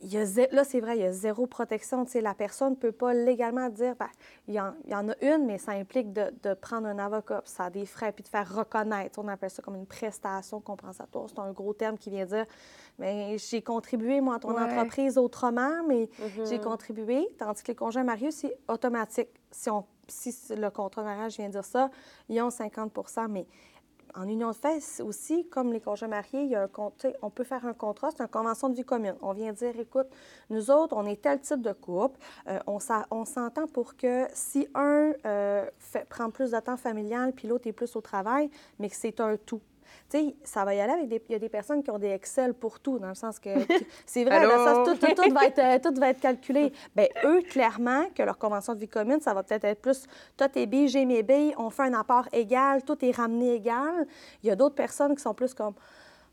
Il 0.04 0.14
y 0.14 0.18
a 0.18 0.26
zé- 0.26 0.50
là, 0.52 0.64
c'est 0.64 0.80
vrai, 0.82 0.98
il 0.98 1.02
y 1.02 1.06
a 1.06 1.12
zéro 1.12 1.48
protection. 1.48 2.06
La 2.22 2.34
personne 2.34 2.72
ne 2.72 2.76
peut 2.76 2.92
pas 2.92 3.14
légalement 3.14 3.70
dire, 3.70 3.96
ben, 3.98 4.10
il, 4.48 4.54
y 4.54 4.60
en, 4.60 4.74
il 4.86 4.92
y 4.92 4.96
en 4.96 5.08
a 5.10 5.14
une, 5.22 5.46
mais 5.46 5.58
ça 5.58 5.72
implique 5.72 6.12
de, 6.14 6.34
de 6.44 6.54
prendre 6.54 6.88
un 6.88 7.00
avocat, 7.00 7.42
puis 7.42 7.52
ça 7.52 7.66
a 7.66 7.70
des 7.70 7.86
frais, 7.86 8.12
puis 8.12 8.24
de 8.24 8.28
faire 8.28 8.54
reconnaître. 8.54 9.18
On 9.20 9.28
appelle 9.28 9.50
ça 9.50 9.62
comme 9.62 9.76
une 9.76 9.86
prestation 9.86 10.60
compensatoire. 10.60 11.26
C'est 11.30 11.40
un 11.40 11.52
gros 11.52 11.74
terme 11.74 11.98
qui 11.98 12.10
vient 12.10 12.26
dire, 12.26 12.46
mais 13.00 13.38
j'ai 13.38 13.62
contribué, 13.62 14.22
moi, 14.22 14.36
à 14.36 14.40
ton 14.40 14.54
Ouais. 14.56 14.62
entreprise 14.62 15.18
autrement, 15.18 15.84
mais 15.88 16.10
Mhm. 16.20 16.46
j'ai 16.48 16.60
contribué. 16.60 17.28
Tandis 17.40 17.64
que 17.64 17.70
les 17.70 17.76
conjoints 17.76 18.04
mariés, 18.04 18.32
c'est 18.32 18.58
automatique. 18.68 19.30
Si, 19.52 19.70
on, 19.70 19.86
si 20.08 20.36
le 20.56 20.70
contrat 20.70 21.02
de 21.02 21.08
mariage 21.08 21.38
vient 21.38 21.50
dire 21.50 21.64
ça, 21.66 21.90
ils 22.28 22.42
ont 22.42 22.50
50 22.50 22.92
mais 23.30 23.46
en 24.16 24.28
union 24.28 24.50
de 24.52 24.56
fait 24.56 25.02
aussi, 25.02 25.48
comme 25.50 25.74
les 25.74 25.80
conjoints 25.80 26.08
mariés, 26.08 26.44
il 26.44 26.50
y 26.50 26.56
a 26.56 26.64
un 26.64 26.70
on 27.22 27.30
peut 27.30 27.44
faire 27.44 27.66
un 27.66 27.74
contrat, 27.74 28.10
c'est 28.12 28.22
une 28.22 28.30
convention 28.30 28.70
de 28.70 28.76
vie 28.76 28.84
commune. 28.84 29.16
On 29.22 29.34
vient 29.34 29.54
dire, 29.54 29.78
écoute, 29.80 30.08
nous 30.50 30.72
autres, 30.72 30.96
on 30.96 31.06
est 31.06 31.22
tel 31.22 31.40
type 31.40 31.62
de 31.62 31.74
couple, 31.74 32.20
euh, 32.48 32.60
on 32.68 33.26
s'entend 33.26 33.68
pour 33.68 33.96
que 33.96 34.28
si 34.34 34.68
un 34.76 35.14
euh, 35.26 35.66
prend 36.10 36.30
plus 36.30 36.52
de 36.52 36.60
temps 36.60 36.78
familial, 36.78 37.34
puis 37.34 37.48
l'autre 37.48 37.68
est 37.68 37.74
plus 37.74 37.96
au 37.96 38.02
travail, 38.02 38.50
mais 38.80 38.90
que 38.90 38.96
c'est 38.96 39.20
un 39.20 39.38
tout. 39.38 39.62
Tu 40.10 40.18
sais, 40.18 40.36
ça 40.44 40.66
va 40.66 40.74
y 40.76 40.80
aller 40.80 40.94
avec 40.94 41.08
des... 41.08 41.24
Il 41.30 41.34
y 41.34 41.36
a 41.36 41.40
des 41.40 41.50
personnes 41.50 41.84
qui 41.84 41.92
ont 41.92 42.00
des 42.00 42.10
Excel 42.10 42.54
pour 42.54 42.80
tout, 42.80 43.00
dans 43.00 43.10
le 43.10 43.16
sens 43.16 43.40
que... 43.40 43.50
C'est 44.06 44.24
vrai, 44.24 44.42
dans 44.42 44.48
le 44.48 44.54
Allô? 44.54 44.86
sens, 44.86 45.00
tout, 45.00 45.06
tout, 45.08 45.14
tout 45.14 45.34
va 45.34 45.46
être, 45.46 45.60
euh, 45.60 45.80
tout 45.80 46.00
va 46.00 46.10
être 46.10 46.20
calculé. 46.20 46.72
Bien, 46.96 47.08
eux, 47.26 47.42
clairement, 47.42 48.06
que 48.16 48.24
leur 48.24 48.38
convention 48.38 48.74
de 48.74 48.80
vie 48.80 48.88
commune, 48.88 49.20
ça 49.22 49.34
va 49.34 49.44
peut-être 49.44 49.66
être 49.66 49.82
plus 49.82 50.06
toi 50.38 50.50
tes 50.50 50.66
billes, 50.66 50.88
j'ai 50.88 51.06
mes 51.06 51.24
billes, 51.24 51.54
on 51.58 51.70
fait 51.70 51.84
un 51.84 51.94
apport 51.94 52.28
égal, 52.32 52.84
tout 52.84 53.04
est 53.04 53.12
ramené 53.12 53.56
égal. 53.56 54.08
Il 54.44 54.50
y 54.50 54.52
a 54.52 54.56
d'autres 54.56 54.76
personnes 54.76 55.16
qui 55.16 55.22
sont 55.22 55.34
plus 55.34 55.54
comme 55.54 55.74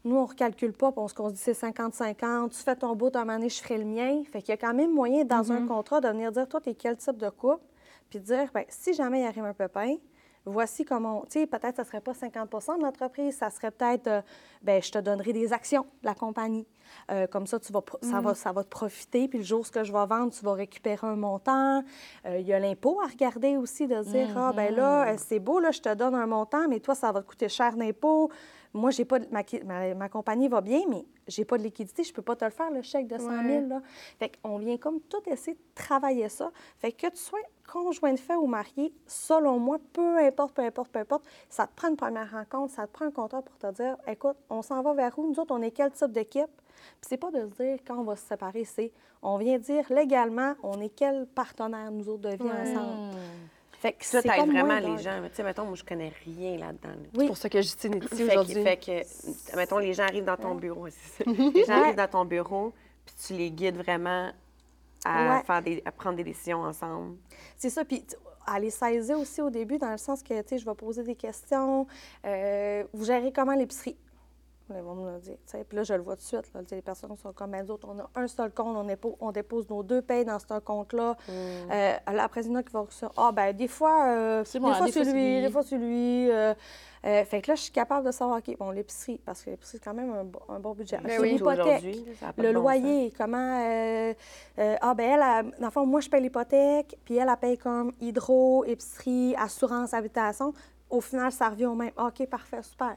nous, 0.04 0.16
on 0.16 0.22
ne 0.22 0.28
recalcule 0.28 0.72
pas, 0.72 0.92
puis 0.92 1.00
on 1.00 1.08
se 1.08 1.14
qu'on 1.14 1.28
se 1.28 1.34
dit 1.34 1.40
c'est 1.40 1.52
50-50, 1.52 2.50
tu 2.50 2.56
fais 2.56 2.76
ton 2.76 2.96
bout, 2.96 3.14
un 3.14 3.20
moment 3.20 3.34
donné, 3.34 3.50
je 3.50 3.60
ferai 3.62 3.78
le 3.78 3.84
mien. 3.84 4.22
Fait 4.32 4.40
qu'il 4.40 4.50
y 4.50 4.52
a 4.52 4.56
quand 4.56 4.72
même 4.72 4.92
moyen, 4.92 5.24
dans 5.24 5.52
un 5.52 5.66
contrat, 5.66 6.00
de 6.00 6.08
venir 6.08 6.32
dire 6.32 6.48
toi, 6.48 6.60
t'es 6.60 6.74
quel 6.74 6.96
type 6.96 7.18
de 7.18 7.28
couple, 7.28 7.64
puis 8.08 8.18
de 8.18 8.24
dire 8.24 8.48
ben, 8.54 8.64
si 8.68 8.94
jamais 8.94 9.20
il 9.20 9.26
arrive 9.26 9.44
un 9.44 9.52
pépin, 9.52 9.96
voici 10.44 10.85
comment, 10.85 11.22
tu 11.22 11.40
sais, 11.40 11.46
peut-être 11.46 11.76
ça 11.76 11.85
serait 11.85 12.00
pas 12.00 12.12
50% 12.12 12.79
de 12.79 12.83
l'entreprise, 12.83 13.37
ça 13.37 13.50
serait 13.50 13.70
peut-être, 13.70 14.07
euh, 14.07 14.22
ben 14.62 14.83
je 14.83 14.90
te 14.90 14.98
donnerai 14.98 15.33
des 15.33 15.53
actions 15.53 15.83
de 16.03 16.07
la 16.07 16.14
compagnie. 16.14 16.66
Euh, 17.11 17.26
comme 17.26 17.46
ça, 17.46 17.59
tu 17.59 17.72
vas, 17.72 17.83
ça, 18.03 18.20
va, 18.20 18.35
ça 18.35 18.53
va 18.53 18.64
te 18.64 18.68
profiter, 18.68 19.29
puis 19.29 19.38
le 19.38 19.44
jour 19.44 19.66
ce 19.66 19.70
que 19.70 19.85
je 19.85 19.92
vais 19.92 20.07
vendre, 20.07 20.33
tu 20.33 20.44
vas 20.44 20.55
récupérer 20.55 21.07
un 21.07 21.16
montant. 21.16 21.83
Euh, 22.26 22.38
Il 22.38 22.46
y 22.46 22.53
a 22.53 22.59
l'impôt 22.59 23.00
à 23.00 23.07
regarder 23.07 23.57
aussi, 23.57 23.87
de 23.87 24.03
dire, 24.03 24.37
ah 24.37 24.53
ben 24.55 24.74
là, 24.74 25.09
euh, 25.09 25.14
c'est 25.18 25.38
beau, 25.38 25.61
là, 25.61 25.70
je 25.70 25.81
te 25.81 25.94
donne 25.94 26.14
un 26.14 26.26
montant, 26.26 26.68
mais 26.68 26.81
toi, 26.81 26.94
ça 26.94 27.12
va 27.12 27.22
te 27.22 27.29
coûter 27.29 27.48
cher 27.48 27.76
d'impôt. 27.76 28.31
Moi, 28.72 28.90
j'ai 28.90 29.04
pas 29.04 29.18
de- 29.18 29.26
ma, 29.33 29.42
ma, 29.64 29.94
ma 29.94 30.09
compagnie 30.09 30.46
va 30.48 30.61
bien, 30.61 30.80
mais 30.88 31.04
j'ai 31.26 31.44
pas 31.44 31.59
de 31.59 31.62
liquidité, 31.64 32.04
je 32.04 32.12
peux 32.12 32.22
pas 32.22 32.37
te 32.37 32.44
le 32.44 32.50
faire, 32.52 32.70
le 32.70 32.83
chèque 32.83 33.09
de 33.09 33.18
100 33.18 33.24
000. 33.46 33.66
Là. 33.68 33.83
Fait 34.18 34.30
qu'on 34.40 34.59
vient 34.59 34.76
comme 34.76 35.00
tout 35.00 35.22
essayer 35.26 35.54
de 35.56 35.62
travailler 35.74 36.28
ça. 36.28 36.50
Fait 36.78 36.92
que 36.92 37.09
tu 37.09 37.16
sois 37.16 37.40
conjoint 37.70 38.12
de 38.12 38.18
fait 38.18 38.35
ou 38.37 38.46
marié, 38.46 38.92
selon 39.06 39.59
moi, 39.59 39.78
peu 39.92 40.18
importe, 40.18 40.54
peu 40.54 40.62
importe, 40.62 40.90
peu 40.92 40.98
importe, 41.00 41.24
ça 41.48 41.66
te 41.66 41.72
prend 41.74 41.88
une 41.88 41.96
première 41.96 42.30
rencontre, 42.30 42.72
ça 42.74 42.87
te 42.87 42.92
prend 42.92 43.06
un 43.06 43.11
contrat 43.11 43.42
pour 43.42 43.56
te 43.59 43.70
dire, 43.72 43.96
écoute, 44.06 44.37
on 44.48 44.62
s'en 44.62 44.83
va 44.83 44.92
vers 44.94 45.16
où? 45.18 45.26
Nous 45.28 45.38
autres, 45.40 45.54
on 45.54 45.62
est 45.62 45.70
quel 45.72 45.90
type 45.92 46.12
d'équipe? 46.12 46.50
Puis 47.00 47.09
c'est 47.09 47.16
pas 47.16 47.30
de 47.30 47.40
se 47.40 47.62
dire 47.62 47.78
quand 47.87 47.98
on 47.98 48.04
va 48.04 48.16
se 48.16 48.26
séparer, 48.26 48.64
c'est 48.64 48.92
on 49.22 49.37
vient 49.37 49.59
dire 49.59 49.85
légalement, 49.90 50.54
on 50.62 50.80
est 50.80 50.88
quel 50.90 51.26
partenaire, 51.26 51.90
nous 51.90 52.09
autres, 52.09 52.22
de 52.22 52.37
vie 52.37 52.42
ensemble. 52.62 53.16
Fait 53.80 53.94
que 53.94 54.04
Ça, 54.04 54.20
t'aides 54.22 54.46
vraiment 54.50 54.78
les 54.78 55.02
gens. 55.02 55.22
Tu 55.28 55.34
sais, 55.36 55.42
mettons, 55.42 55.64
moi, 55.64 55.74
je 55.74 55.84
connais 55.84 56.12
rien 56.26 56.58
là-dedans. 56.58 56.90
là. 56.90 57.08
C'est 57.18 57.26
pour 57.26 57.36
ça 57.38 57.48
que 57.48 57.62
Justine 57.62 57.94
est 57.94 58.12
ici 58.12 58.24
aujourd'hui. 58.24 58.62
fait 58.62 58.76
que, 58.76 59.56
mettons, 59.56 59.78
les 59.78 59.94
gens 59.94 60.02
arrivent 60.02 60.24
dans 60.26 60.36
ton 60.36 60.54
bureau. 60.54 60.86
c'est 60.90 61.24
ça. 61.24 61.30
Les 61.54 61.64
gens 61.64 61.82
arrivent 61.82 61.96
dans 61.96 62.08
ton 62.08 62.24
bureau, 62.26 62.74
puis 63.06 63.14
tu 63.26 63.32
les 63.32 63.50
guides 63.50 63.76
vraiment 63.78 64.32
à, 65.04 65.36
Ouais. 65.38 65.42
faire 65.44 65.62
des, 65.62 65.82
à 65.86 65.92
prendre 65.92 66.16
des 66.16 66.24
décisions 66.24 66.60
ensemble. 66.62 67.16
C'est 67.56 67.70
ça. 67.70 67.82
Puis, 67.86 68.04
à 68.46 68.58
les 68.60 68.68
saisir 68.68 69.18
aussi 69.18 69.40
au 69.40 69.48
début, 69.48 69.78
dans 69.78 69.90
le 69.92 69.96
sens 69.96 70.22
que, 70.22 70.38
tu 70.42 70.48
sais, 70.48 70.58
je 70.58 70.66
vais 70.66 70.74
poser 70.74 71.02
des 71.02 71.14
questions. 71.14 71.86
Euh, 72.26 72.84
vous 72.92 73.04
gérez 73.06 73.32
comment 73.32 73.54
l'épicerie? 73.54 73.96
Ils 74.76 74.83
vont 74.83 74.94
me 74.94 75.12
le 75.12 75.18
dire. 75.20 75.37
Puis 75.68 75.76
là, 75.76 75.83
je 75.83 75.94
le 75.94 76.00
vois 76.02 76.16
tout 76.16 76.22
de 76.22 76.26
suite. 76.26 76.50
Là, 76.54 76.61
les 76.70 76.83
personnes 76.83 77.16
sont 77.16 77.33
comme, 77.33 77.50
ben, 77.50 77.64
nous 77.64 77.72
autres, 77.72 77.88
on 77.90 77.98
a 77.98 78.09
un 78.14 78.26
seul 78.28 78.52
compte, 78.52 78.76
on, 78.76 78.85
dépo- 78.85 79.16
on 79.20 79.33
dépose 79.33 79.68
nos 79.68 79.83
deux 79.83 80.02
payes 80.02 80.24
dans 80.24 80.38
ce 80.38 80.59
compte-là. 80.61 81.16
Euh, 81.28 81.92
là, 82.12 82.22
après, 82.24 82.42
il 82.42 82.48
y 82.48 82.50
en 82.50 82.56
a 82.56 82.62
qui 82.62 82.72
vont 82.72 82.85
dire, 82.85 83.11
ah, 83.16 83.33
ben, 83.33 83.52
des 83.56 83.68
fois, 83.68 84.06
euh, 84.09 84.42
C'est 84.44 84.59
des, 84.59 84.64
moi, 84.64 84.74
fois 84.74 84.87
des 84.87 84.92
fois, 84.92 85.04
c'est 85.04 85.12
lui, 85.12 85.40
des 85.42 85.50
fois, 85.50 85.62
lui. 85.72 86.30
euh, 86.30 86.54
euh, 87.06 87.24
fait 87.24 87.40
que 87.40 87.50
là, 87.50 87.54
je 87.54 87.62
suis 87.62 87.72
capable 87.72 88.06
de 88.06 88.12
savoir, 88.12 88.38
OK, 88.38 88.56
bon, 88.59 88.70
l'épicerie, 88.70 89.20
parce 89.24 89.42
que 89.42 89.50
l'épicerie, 89.50 89.78
c'est 89.78 89.85
quand 89.85 89.94
même 89.94 90.12
un, 90.12 90.24
bon- 90.24 90.40
un 90.50 90.61
bon 90.61 90.72
budget. 90.74 90.98
Ben 90.98 91.18
oui. 91.22 91.38
l'hypothèque, 91.56 91.83
a 92.22 92.42
le 92.42 92.48
bon 92.52 92.61
loyer, 92.61 93.12
comment. 93.16 93.61
euh, 93.62 94.14
euh, 94.59 94.76
ah, 94.83 94.94
ben 94.94 95.11
elle, 95.12 95.46
elle- 95.46 95.59
dans 95.61 95.66
le 95.68 95.72
fond, 95.72 95.87
moi, 95.87 96.00
je 96.00 96.11
paye 96.11 96.20
l'hypothèque, 96.22 96.98
puis 97.04 97.16
elle, 97.16 97.28
elle 97.30 97.37
paye 97.38 97.56
comme 97.56 97.92
hydro, 98.00 98.64
épicerie, 98.66 99.35
assurance, 99.38 99.94
habitation. 99.94 100.52
Au 100.90 101.00
final, 101.00 101.30
ça 101.33 101.48
revient 101.48 101.66
au 101.66 101.74
même. 101.74 101.92
OK, 101.96 102.26
parfait, 102.26 102.62
super. 102.62 102.96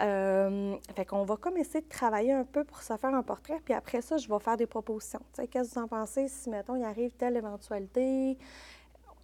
Euh, 0.00 0.76
fait 0.96 1.04
qu'on 1.04 1.24
va 1.24 1.36
comme 1.36 1.58
essayer 1.58 1.82
de 1.82 1.88
travailler 1.88 2.32
un 2.32 2.44
peu 2.44 2.64
pour 2.64 2.82
se 2.82 2.96
faire 2.96 3.14
un 3.14 3.22
portrait, 3.22 3.60
puis 3.62 3.74
après 3.74 4.00
ça, 4.00 4.16
je 4.16 4.28
vais 4.28 4.38
faire 4.38 4.56
des 4.56 4.66
propositions. 4.66 5.20
Qu'est-ce 5.50 5.74
que 5.74 5.74
vous 5.74 5.84
en 5.84 5.88
pensez? 5.88 6.28
Si, 6.28 6.48
mettons, 6.48 6.76
il 6.76 6.84
arrive 6.84 7.12
telle 7.12 7.36
éventualité? 7.36 8.38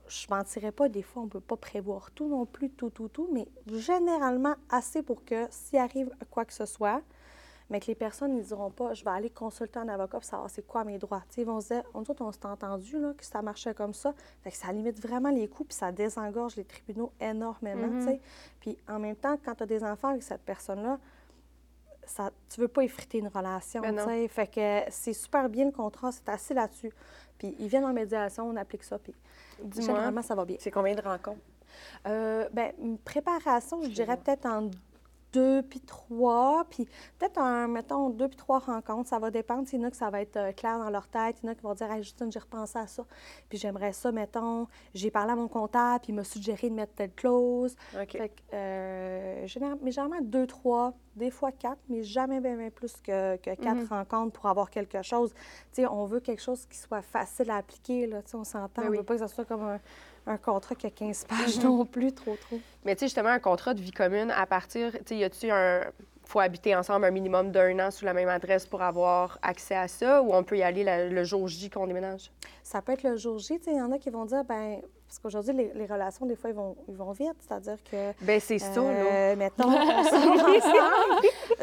Je 0.09 0.27
mentirais 0.31 0.73
pas, 0.73 0.89
des 0.89 1.03
fois, 1.03 1.23
on 1.23 1.25
ne 1.25 1.31
peut 1.31 1.41
pas 1.41 1.57
prévoir 1.57 2.11
tout 2.11 2.29
non 2.29 2.45
plus, 2.47 2.71
tout, 2.71 2.91
tout, 2.91 3.09
tout, 3.09 3.29
mais 3.33 3.49
généralement 3.73 4.55
assez 4.69 5.03
pour 5.03 5.25
que 5.25 5.47
s'il 5.51 5.79
arrive 5.79 6.11
quoi 6.31 6.45
que 6.45 6.53
ce 6.53 6.67
soit, 6.67 7.01
mais 7.69 7.81
que 7.81 7.87
les 7.87 7.95
personnes 7.95 8.37
ne 8.37 8.43
diront 8.43 8.71
pas, 8.71 8.95
je 8.95 9.05
vais 9.05 9.11
aller 9.11 9.31
consulter 9.31 9.79
un 9.79 9.89
avocat 9.89 10.19
pour 10.19 10.25
savoir 10.25 10.51
c'est 10.51 10.67
quoi 10.67 10.85
mes 10.85 10.99
droits. 10.99 11.23
Ils 11.37 11.45
vont 11.45 11.61
se 11.61 11.75
dire, 11.75 11.83
nous 11.95 12.01
autres, 12.01 12.23
on 12.23 12.33
s'est 12.33 12.47
entendu 12.47 12.99
là, 12.99 13.13
que 13.17 13.25
ça 13.25 13.43
marchait 13.43 13.75
comme 13.75 13.95
ça. 13.95 14.15
Fait 14.43 14.51
que 14.51 14.57
ça 14.57 14.73
limite 14.73 15.01
vraiment 15.01 15.31
les 15.31 15.49
coûts, 15.49 15.65
puis 15.65 15.75
ça 15.75 15.91
désengorge 15.91 16.57
les 16.57 16.65
tribunaux 16.65 17.13
énormément. 17.21 18.01
sais. 18.05 18.21
Puis 18.61 18.79
en 18.89 18.99
même 18.99 19.17
temps, 19.17 19.37
quand 19.45 19.55
tu 19.57 19.63
as 19.65 19.67
des 19.67 19.83
enfants 19.83 20.09
avec 20.09 20.23
cette 20.23 20.43
personne-là, 20.43 20.99
ça, 22.05 22.31
tu 22.49 22.61
veux 22.61 22.69
pas 22.69 22.83
effriter 22.83 23.19
une 23.19 23.29
relation. 23.29 23.83
Ben. 23.83 24.29
Fait 24.29 24.47
que 24.47 24.91
c'est 24.91 25.13
super 25.13 25.49
bien 25.49 25.65
le 25.65 25.73
contrat, 25.73 26.13
c'est 26.13 26.29
assis 26.29 26.55
là-dessus. 26.55 26.93
Puis 27.37 27.55
ils 27.59 27.69
viennent 27.69 27.85
en 27.85 27.93
médiation, 27.93 28.49
on 28.49 28.57
applique 28.57 28.85
ça, 28.85 28.99
puis 28.99 29.13
généralement, 29.75 30.23
ça 30.23 30.35
va 30.35 30.45
bien. 30.45 30.57
C'est 30.61 30.71
combien 30.71 30.95
de 30.95 31.03
rencontres? 31.03 31.41
Euh, 32.07 32.49
ben, 32.53 32.73
une 32.81 32.99
préparation, 32.99 33.83
je 33.83 33.89
dirais 33.89 34.17
peut-être 34.17 34.47
en 34.47 34.71
deux 35.37 35.63
puis 35.63 35.81
trois, 35.81 36.65
puis 36.71 36.87
peut-être 37.19 37.39
un, 37.39 37.69
mettons, 37.69 38.09
deux 38.11 38.29
puis 38.29 38.37
trois 38.37 38.59
rencontres. 38.59 39.09
Ça 39.09 39.19
va 39.19 39.31
dépendre. 39.31 39.69
Il 39.73 39.79
y 39.81 39.83
en 39.85 39.87
a 39.87 39.91
que 39.91 39.97
ça 39.97 40.09
va 40.11 40.21
être 40.23 40.37
euh, 40.37 40.53
clair 40.53 40.79
dans 40.79 40.89
leur 40.91 41.09
tête. 41.09 41.37
Il 41.43 41.47
y 41.47 41.49
en 41.49 41.53
a 41.53 41.55
qui 41.55 41.63
vont 41.63 41.75
dire, 41.75 41.91
hey, 41.93 42.03
Justine, 42.03 42.33
j'ai 42.33 42.39
repensé 42.39 42.79
à 42.79 42.87
ça. 42.87 43.05
Puis 43.49 43.59
j'aimerais 43.59 43.93
ça, 43.93 44.13
mettons, 44.13 44.67
j'ai 44.95 45.11
parlé 45.11 45.33
à 45.33 45.37
mon 45.37 45.49
comptable, 45.49 46.01
puis 46.03 46.13
il 46.13 46.17
m'a 46.17 46.25
suggéré 46.25 46.71
de 46.71 46.75
mettre 46.75 46.95
telle 46.95 47.13
clause. 47.13 47.77
OK. 47.95 48.13
Fait 48.13 48.29
que, 48.31 48.55
euh, 48.55 49.47
général- 49.47 49.79
mais 49.83 49.91
généralement 49.91 50.21
deux, 50.23 50.47
trois, 50.47 50.95
des 51.17 51.31
fois 51.31 51.53
quatre, 51.53 51.81
mais 51.89 52.03
jamais 52.03 52.41
bien, 52.41 52.57
bien 52.57 52.71
plus 52.71 52.95
que, 53.03 53.37
que 53.37 53.55
quatre 53.55 53.77
Mhm. 53.77 53.87
rencontres 53.89 54.33
pour 54.33 54.47
avoir 54.47 54.71
quelque 54.71 55.03
chose. 55.03 55.33
Tu 55.73 55.83
sais, 55.83 55.87
on 55.87 56.05
veut 56.07 56.21
quelque 56.21 56.43
chose 56.43 56.67
qui 56.67 56.77
soit 56.79 57.03
facile 57.03 57.51
à 57.51 57.57
appliquer, 57.57 58.07
là. 58.07 58.23
Tu 58.23 58.31
sais, 58.31 58.37
on 58.37 58.45
s'entend. 58.45 58.83
Ben 58.83 58.89
on 58.89 58.91
oui. 58.91 58.99
veut 58.99 59.03
pas 59.05 59.15
que 59.15 59.21
ça 59.21 59.29
soit 59.29 59.45
comme 59.45 59.63
un, 59.63 59.81
un 60.27 60.37
contrat 60.37 60.75
qui 60.75 60.87
a 60.87 60.91
15 60.91 61.25
pages 61.25 61.61
non 61.63 61.85
plus, 61.85 62.13
trop, 62.13 62.37
trop. 62.37 62.59
Mais 62.85 62.95
tu 62.95 63.01
sais, 63.01 63.07
justement, 63.07 63.29
un 63.31 63.39
contrat 63.39 63.75
de 63.75 63.81
vie 63.81 63.93
commune, 63.93 64.31
à 64.31 64.47
partir, 64.47 64.93
tu 64.93 64.99
sais, 65.07 65.17
y 65.17 65.25
a-tu 65.25 65.51
un. 65.51 65.83
faut 66.25 66.41
habiter 66.41 66.75
ensemble 66.75 67.05
un 67.05 67.11
minimum 67.13 67.53
d'un 67.53 67.79
an 67.79 67.91
sous 67.93 68.05
la 68.05 68.13
même 68.13 68.29
adresse 68.29 68.67
pour 68.67 68.83
avoir 68.83 69.39
accès 69.43 69.77
à 69.77 69.87
ça 69.87 70.23
ou 70.23 70.35
on 70.35 70.43
peut 70.43 70.59
y 70.59 70.63
aller 70.65 70.83
la- 70.83 71.07
le 71.09 71.23
jour 71.25 71.47
J 71.47 71.71
qu'on 71.71 71.87
déménage? 71.87 72.33
Ça 72.65 72.83
peut 72.83 72.93
être 72.93 73.05
le 73.05 73.17
jour 73.17 73.39
J. 73.39 73.59
Tu 73.59 73.65
sais, 73.67 73.71
il 73.73 73.77
y 73.79 73.81
en 73.83 73.93
a 73.93 73.99
qui 73.99 74.11
vont 74.11 74.25
dire, 74.25 74.43
ben 74.45 74.81
parce 75.09 75.21
qu'aujourd'hui, 75.21 75.53
les, 75.55 75.73
les 75.73 75.87
relations, 75.87 76.27
des 76.27 76.35
fois, 76.35 76.51
ils 76.51 76.57
vont, 76.57 76.75
ils 76.89 76.97
vont 76.97 77.13
vite. 77.13 77.37
C'est-à-dire 77.39 77.77
que 77.89 78.13
Ben 78.23 78.41
c'est 78.41 78.59
ça, 78.59 78.81
là. 78.83 78.89
Euh, 78.89 79.37
mettons, 79.37 79.69
on 79.69 79.71
ensemble. 80.01 80.51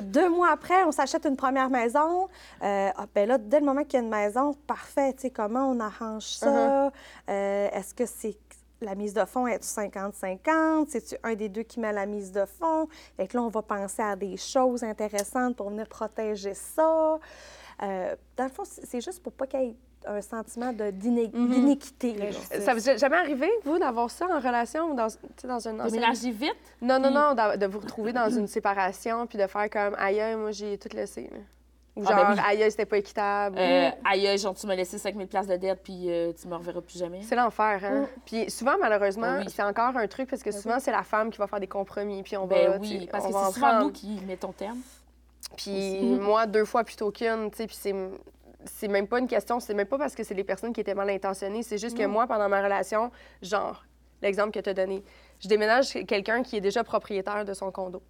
Deux 0.02 0.30
mois 0.30 0.50
après, 0.52 0.84
on 0.86 0.94
s'achète 0.94 1.26
une 1.26 1.36
première 1.36 1.70
maison. 1.70 2.30
Euh, 2.64 2.90
ah, 2.96 3.06
ben 3.14 3.28
là, 3.28 3.38
dès 3.38 3.60
le 3.60 3.66
moment 3.66 3.84
qu'il 3.84 3.96
y 3.96 3.98
a 3.98 4.06
une 4.06 4.10
maison, 4.10 4.54
parfait. 4.66 5.12
Tu 5.14 5.24
sais, 5.24 5.30
comment 5.30 5.70
on 5.70 5.80
arrange 5.82 6.24
ça? 6.24 6.88
Euh, 7.30 7.68
Est-ce 7.74 7.94
que 7.94 8.06
c'est 8.06 8.38
la 8.84 8.96
mise 8.96 9.14
de 9.14 9.26
fonds 9.26 9.48
est 9.48 9.64
50-50? 9.64 10.86
C'est-tu 10.90 11.16
un 11.24 11.34
des 11.36 11.50
deux 11.50 11.64
qui 11.64 11.80
met 11.80 11.92
la 11.94 12.06
mise 12.06 12.32
de 12.32 12.46
fonds? 12.46 12.88
Fait 13.18 13.28
que 13.28 13.38
là, 13.38 13.44
on 13.44 13.50
va 13.50 13.62
penser 13.62 14.02
à 14.02 14.16
des 14.16 14.38
choses 14.38 14.84
intéressantes 14.84 15.56
pour 15.56 15.70
venir 15.70 15.88
protéger 15.88 16.54
ça. 16.54 17.20
Euh, 17.82 18.16
dans 18.38 18.44
le 18.44 18.50
fond, 18.50 18.64
c'est 18.66 19.02
juste 19.02 19.22
pour 19.24 19.34
pas 19.34 19.48
qu'il 19.48 19.60
y 19.62 19.64
ait 19.70 19.76
un 20.06 20.22
sentiment 20.22 20.74
de- 20.74 20.92
d'iné- 20.92 21.28
d'iniquité. 21.30 22.14
là. 22.14 22.26
Ça 22.60 22.74
vous 22.74 22.90
est 22.90 22.98
jamais 22.98 23.16
arrivé, 23.16 23.50
vous, 23.64 23.80
d'avoir 23.80 24.12
ça 24.12 24.26
en 24.28 24.38
relation 24.40 24.92
ou 24.92 24.96
dans, 24.96 25.08
tu 25.08 25.18
sais, 25.38 25.48
dans 25.48 25.60
une 25.66 25.80
ancienne- 25.80 25.92
Déménager 26.02 26.32
vite? 26.32 26.56
Non, 26.82 27.00
non, 27.00 27.10
non, 27.10 27.34
de 27.34 27.66
vous 27.66 27.80
retrouver 27.80 28.12
dans 28.12 28.30
une 28.30 28.48
séparation 28.48 29.26
puis 29.28 29.38
de 29.38 29.48
faire 29.48 29.70
comme 29.70 29.96
aïe, 29.98 30.20
aïe, 30.20 30.36
moi 30.36 30.52
j'ai 30.52 30.78
tout 30.78 30.90
laissé. 30.94 31.30
Ou 31.96 32.04
Ah, 32.08 32.10
genre, 32.10 32.26
ben 32.26 32.34
oui. 32.34 32.40
aïe, 32.46 32.64
aïe, 32.64 32.72
c'était 32.72 32.86
pas 32.88 32.98
équitable. 32.98 33.56
Euh, 33.60 33.90
aïe, 34.04 34.38
genre, 34.38 34.56
tu 34.56 34.66
m'as 34.66 34.76
laissé 34.76 34.98
5000 34.98 35.28
places 35.28 35.46
de 35.48 35.56
dette, 35.58 35.82
puis 35.84 36.10
euh, 36.10 36.32
tu 36.34 36.48
me 36.48 36.56
reverras 36.56 36.82
plus 36.82 36.98
jamais. 36.98 37.22
C'est 37.22 37.36
l'enfer, 37.36 37.80
hein? 37.84 38.08
Puis 38.26 38.50
souvent, 38.50 38.76
malheureusement, 38.80 39.38
oui. 39.40 39.46
c'est 39.50 39.62
encore 39.64 39.96
un 39.96 40.08
truc 40.08 40.30
parce 40.30 40.42
que 40.42 40.52
souvent, 40.52 40.80
c'est 40.80 40.92
la 40.92 41.04
femme 41.04 41.30
qui 41.30 41.38
va 41.38 41.46
faire 41.48 41.60
des 41.60 41.68
compromis. 41.68 42.24
Puis 42.24 42.36
on 42.38 42.46
va. 42.48 42.56
Ben 42.56 42.72
sais, 42.74 42.80
oui, 42.80 43.08
parce 43.12 43.26
on 43.26 43.28
que 43.30 43.34
va 43.34 43.40
c'est 43.42 43.46
en 43.46 43.52
souvent 43.52 43.68
prendre. 43.70 43.86
nous 43.86 43.92
qui 43.92 44.20
mettons 44.26 44.52
terme. 44.52 44.80
Puis 45.56 46.02
moi, 46.20 46.48
deux 46.48 46.66
fois 46.66 46.84
plutôt 46.84 47.12
qu'une, 47.12 47.52
tu 47.52 47.58
sais, 47.58 47.68
puis 47.68 47.78
c'est... 47.80 47.94
C'est 48.66 48.88
même 48.88 49.08
pas 49.10 49.20
une 49.20 49.28
question, 49.28 49.60
c'est 49.60 49.74
même 49.74 49.88
pas 49.88 49.98
parce 49.98 50.16
que 50.16 50.24
c'est 50.24 50.34
des 50.36 50.46
personnes 50.46 50.72
qui 50.72 50.80
étaient 50.80 50.94
mal 50.96 51.10
intentionnées, 51.10 51.64
c'est 51.64 51.78
juste 51.78 51.98
que 51.98 52.06
moi, 52.06 52.28
pendant 52.28 52.48
ma 52.48 52.64
relation, 52.64 53.12
genre, 53.42 53.84
l'exemple 54.22 54.52
que 54.52 54.60
tu 54.62 54.70
as 54.70 54.74
donné, 54.74 55.04
je 55.42 55.50
déménage 55.50 55.92
quelqu'un 56.08 56.42
qui 56.44 56.56
est 56.56 56.62
déjà 56.62 56.82
propriétaire 56.82 57.44
de 57.44 57.54
son 57.54 57.72
condo. 57.72 58.02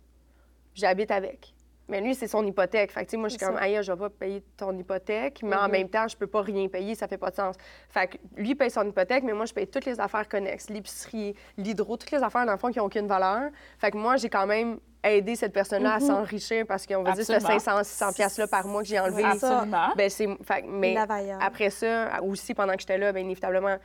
J'habite 0.76 1.10
avec. 1.10 1.56
Mais 1.90 2.00
lui, 2.02 2.16
c'est 2.16 2.28
son 2.28 2.46
hypothèque. 2.46 2.92
Fait 2.92 3.02
que, 3.02 3.06
tu 3.06 3.12
sais, 3.12 3.18
moi, 3.18 3.28
je 3.28 3.38
suis 3.38 3.46
comme, 3.46 3.58
aïe, 3.58 3.78
je 3.82 3.92
vais 3.92 3.98
pas 3.98 4.10
payer 4.10 4.44
ton 4.56 4.78
hypothèque, 4.78 5.42
mais 5.44 5.56
en 5.56 5.68
même 5.68 5.90
temps, 5.90 6.08
je 6.08 6.16
peux 6.16 6.28
pas 6.28 6.42
rien 6.42 6.68
payer, 6.68 6.96
ça 6.96 7.08
fait 7.08 7.18
pas 7.18 7.30
de 7.30 7.36
sens. 7.36 7.56
Fait 7.90 8.08
que 8.08 8.18
lui 8.38 8.56
paye 8.56 8.72
son 8.72 8.88
hypothèque, 8.88 9.24
mais 9.24 9.34
moi, 9.34 9.46
je 9.46 9.54
paye 9.54 9.68
toutes 9.68 9.86
les 9.86 10.00
affaires 10.00 10.28
connexes, 10.28 10.70
l'épicerie, 10.70 11.36
l'hydro, 11.58 11.98
toutes 11.98 12.12
les 12.12 12.24
affaires, 12.24 12.46
dans 12.46 12.54
le 12.54 12.58
fond, 12.58 12.72
qui 12.72 12.80
ont 12.80 12.86
aucune 12.86 13.08
valeur. 13.08 13.50
Fait 13.80 13.92
que 13.92 13.98
moi, 13.98 14.16
j'ai 14.16 14.30
quand 14.30 14.48
même 14.48 14.80
aidé 15.04 15.36
cette 15.36 15.54
personne-là 15.54 15.96
à 15.96 16.00
s'enrichir 16.00 16.66
parce 16.66 16.86
qu'on 16.86 17.04
va 17.04 17.12
dire 17.12 17.20
que 17.20 17.26
ce 17.26 17.34
Absolument. 17.34 17.60
500, 17.60 17.84
600 17.84 18.14
piastres-là 18.14 18.48
par 18.48 18.66
mois 18.68 18.82
que 18.82 18.88
j'ai 18.88 19.00
enlevé. 19.00 19.24
Oui. 19.24 19.30
Absolument. 19.30 19.90
Ben, 19.98 20.10
c'est. 20.10 20.28
mais 20.66 21.06
vaillante. 21.06 21.42
après 21.42 21.70
ça, 21.70 22.22
aussi 22.22 22.54
pendant 22.54 22.74
que 22.74 22.80
j'étais 22.80 22.98
là, 22.98 23.12
bien 23.12 23.24
inévitablement, 23.24 23.76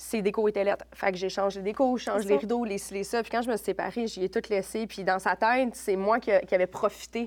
ces 0.00 0.22
décos 0.22 0.46
étaient 0.48 0.62
lettres. 0.64 0.84
Fait 0.94 1.10
que 1.10 1.18
j'ai 1.18 1.28
changé 1.28 1.58
les 1.58 1.64
décos, 1.64 1.98
je 1.98 2.04
change 2.04 2.24
les 2.24 2.36
rideaux, 2.36 2.64
les 2.64 2.80
les 2.92 3.04
ça. 3.04 3.20
Puis 3.22 3.30
quand 3.32 3.42
je 3.42 3.50
me 3.50 3.56
suis 3.56 3.64
séparée, 3.66 4.06
j'y 4.06 4.24
ai 4.24 4.28
tout 4.28 4.40
laissé. 4.48 4.86
Puis 4.86 5.02
dans 5.04 5.18
sa 5.18 5.34
tête, 5.36 5.74
c'est 5.74 5.96
moi 5.96 6.20
qui, 6.20 6.30
qui 6.46 6.54
avais 6.54 6.68
profité. 6.68 7.26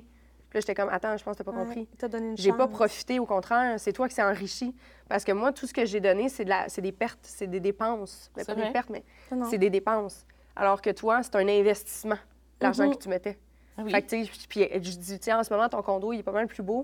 Puis 0.50 0.58
là, 0.58 0.62
j'étais 0.62 0.74
comme, 0.76 0.90
attends, 0.90 1.16
je 1.18 1.24
pense 1.24 1.38
que 1.38 1.44
t'as 1.44 1.52
pas 1.52 1.58
Ouais, 1.58 1.66
compris. 1.66 1.88
donné 2.10 2.28
une 2.30 2.38
J'ai 2.38 2.52
pas 2.54 2.68
profité, 2.68 3.20
au 3.20 3.26
contraire, 3.26 3.78
c'est 3.80 3.92
toi 3.94 4.08
qui 4.08 4.16
s'est 4.16 4.24
enrichi. 4.24 4.74
Parce 5.10 5.24
que 5.26 5.32
moi, 5.34 5.52
tout 5.52 5.68
ce 5.68 5.74
que 5.74 5.86
j'ai 5.86 6.00
donné, 6.00 6.30
c'est 6.30 6.46
de 6.46 6.50
la- 6.50 6.68
c'est 6.70 6.82
des 6.82 6.92
pertes, 6.94 7.20
c'est 7.24 7.48
des 7.48 7.60
dépenses. 7.60 8.32
Ben, 8.36 8.42
C'est 8.42 8.48
pas 8.48 8.56
des 8.56 8.62
vrai. 8.64 8.72
pertes, 8.72 8.90
mais 8.90 9.04
Non, 9.32 9.38
non. 9.40 9.48
c'est 9.50 9.58
des 9.58 9.70
dépenses. 9.70 10.26
Alors 10.56 10.82
que 10.82 10.90
toi, 10.90 11.24
c'est 11.24 11.36
un 11.36 11.48
investissement, 11.48 12.18
l'argent 12.62 12.86
Mhm. 12.88 12.96
que 12.96 13.04
tu 13.04 13.10
mettais. 13.10 13.38
Ah 13.78 13.82
oui. 13.86 13.92
Fait 13.92 14.02
que, 14.02 14.10
tu 14.10 14.26
sais, 14.26 14.32
puis 14.50 14.68
je 14.74 14.98
dis, 14.98 15.20
tiens, 15.20 15.40
en 15.40 15.44
ce 15.44 15.54
moment, 15.54 15.68
ton 15.70 15.82
condo, 15.82 16.12
il 16.14 16.20
est 16.20 16.24
pas 16.24 16.32
mal 16.34 16.48
plus 16.48 16.64
beau 16.64 16.84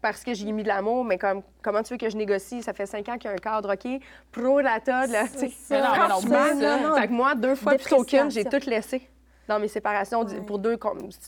parce 0.00 0.22
que 0.24 0.32
j'y 0.34 0.48
ai 0.48 0.52
mis 0.52 0.62
de 0.62 0.68
l'amour, 0.68 1.04
mais 1.04 1.18
comme, 1.18 1.42
comment 1.62 1.82
tu 1.82 1.94
veux 1.94 1.98
que 1.98 2.08
je 2.08 2.16
négocie? 2.16 2.62
Ça 2.62 2.72
fait 2.72 2.86
cinq 2.86 3.08
ans 3.08 3.16
qu'il 3.18 3.24
y 3.30 3.32
a 3.32 3.32
un 3.32 3.36
cadre, 3.36 3.72
OK? 3.74 4.00
Pro 4.32 4.60
la, 4.60 4.80
tu 4.80 4.90
sais, 5.50 5.80
non, 5.80 6.80
non. 6.90 6.96
Fait 6.96 7.08
que 7.08 7.12
moi, 7.12 7.34
deux 7.34 7.54
fois 7.54 7.74
plutôt 7.74 8.04
qu'une, 8.04 8.30
j'ai 8.30 8.44
tout 8.44 8.60
laissé 8.68 9.08
dans 9.48 9.58
mes 9.58 9.68
séparations 9.68 10.24
Ouais. 10.24 10.40
pour 10.42 10.58
deux, 10.58 10.78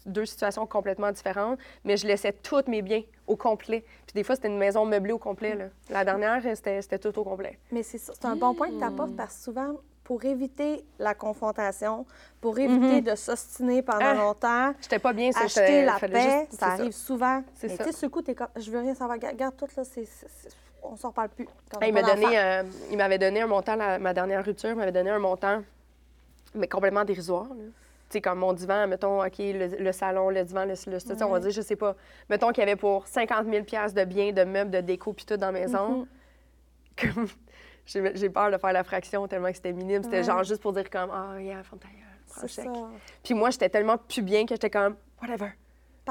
deux 0.04 0.26
situations 0.26 0.66
complètement 0.66 1.10
différentes, 1.10 1.58
mais 1.84 1.96
je 1.96 2.06
laissais 2.06 2.32
tous 2.32 2.62
mes 2.68 2.82
biens 2.82 3.02
au 3.26 3.34
complet. 3.34 3.82
Puis 4.06 4.12
des 4.14 4.22
fois, 4.24 4.34
c'était 4.34 4.48
une 4.48 4.58
maison 4.58 4.84
meublée 4.84 5.12
au 5.12 5.18
complet. 5.18 5.54
Là. 5.54 5.64
La 5.88 6.04
dernière, 6.04 6.42
c'était 6.54 6.82
c'était 6.82 6.98
tout 6.98 7.18
au 7.18 7.24
complet. 7.24 7.58
Mais 7.72 7.82
c'est 7.82 7.96
ça, 7.98 8.12
c'est 8.14 8.26
un 8.26 8.36
bon 8.36 8.54
point 8.54 8.68
que 8.68 8.78
tu 8.78 8.84
apportes 8.84 9.16
parce 9.16 9.36
que 9.36 9.42
souvent, 9.44 9.76
pour 10.10 10.24
éviter 10.24 10.84
la 10.98 11.14
confrontation, 11.14 12.04
pour 12.40 12.58
éviter 12.58 13.00
de 13.00 13.14
s'ostiner 13.14 13.80
pendant 13.80 14.06
Ah, 14.06 14.14
longtemps, 14.14 14.72
J'étais 14.82 14.98
pas 14.98 15.12
bien, 15.12 15.30
acheter 15.36 15.84
la 15.84 16.00
paix, 16.00 16.08
juste- 16.48 16.58
ça 16.58 16.66
arrive 16.66 16.90
souvent. 16.90 17.44
Mais 17.62 17.76
tu 17.76 17.84
sais, 17.84 17.92
ce 17.92 18.06
coup, 18.06 18.20
t'es 18.20 18.34
comme, 18.34 18.48
je 18.56 18.72
veux 18.72 18.80
rien 18.80 18.92
savoir. 18.96 19.18
Garde, 19.18 19.36
garde 19.36 19.56
tout, 19.56 19.68
là, 19.76 19.84
c'est, 19.84 20.08
on 20.82 20.96
s'en 20.96 21.12
parle 21.12 21.28
plus. 21.28 21.46
Quand 21.70 21.78
il 21.86 21.94
donné, 21.94 22.36
euh, 22.40 22.64
il 22.90 22.96
m'avait 22.96 23.18
donné 23.18 23.40
un 23.42 23.46
montant, 23.46 23.76
la- 23.76 24.00
ma 24.00 24.12
dernière 24.12 24.44
rupture, 24.44 24.70
il 24.70 24.74
m'avait 24.74 24.90
donné 24.90 25.10
un 25.10 25.20
montant, 25.20 25.62
mais 26.56 26.66
complètement 26.66 27.04
dérisoire. 27.04 27.46
Tu 27.46 28.14
sais, 28.14 28.20
comme 28.20 28.40
mon 28.40 28.52
divan, 28.52 28.88
mettons, 28.88 29.24
OK, 29.24 29.38
le, 29.38 29.76
le 29.80 29.92
salon, 29.92 30.30
le 30.30 30.42
divan, 30.42 30.64
le, 30.64 30.74
le 30.90 31.24
on 31.24 31.28
va 31.30 31.38
dire, 31.38 31.52
je 31.52 31.60
sais 31.62 31.76
pas, 31.76 31.94
mettons 32.28 32.48
qu'il 32.50 32.62
y 32.62 32.66
avait 32.66 32.74
pour 32.74 33.06
50 33.06 33.46
000 33.48 33.62
piastres 33.62 33.96
de 33.96 34.04
biens, 34.04 34.32
de 34.32 34.42
meubles, 34.42 34.72
de 34.72 34.80
déco, 34.80 35.12
puis 35.12 35.24
tout 35.24 35.36
dans 35.36 35.52
la 35.52 35.60
maison. 35.60 36.08
J'ai 37.00 37.12
j'ai 38.14 38.30
peur 38.30 38.50
de 38.50 38.58
faire 38.58 38.72
la 38.72 38.84
fraction 38.84 39.26
tellement 39.26 39.48
que 39.50 39.56
c'était 39.56 39.72
minime. 39.72 40.02
C'était 40.02 40.18
Ouais. 40.18 40.24
genre 40.24 40.44
juste 40.44 40.62
pour 40.62 40.72
dire 40.72 40.88
comme, 40.90 41.10
ah, 41.12 41.40
yeah, 41.40 41.62
ferme 41.62 41.78
ta 41.80 41.88
gueule, 41.88 41.96
prends 42.28 42.42
le 42.42 42.48
C'est 42.48 42.62
chèque. 42.62 42.70
ça. 42.74 42.88
Puis 43.22 43.34
moi, 43.34 43.50
j'étais 43.50 43.68
tellement 43.68 43.96
plus 43.98 44.22
bien 44.22 44.44
que 44.46 44.54
j'étais 44.54 44.70
comme, 44.70 44.96
whatever. 45.20 45.50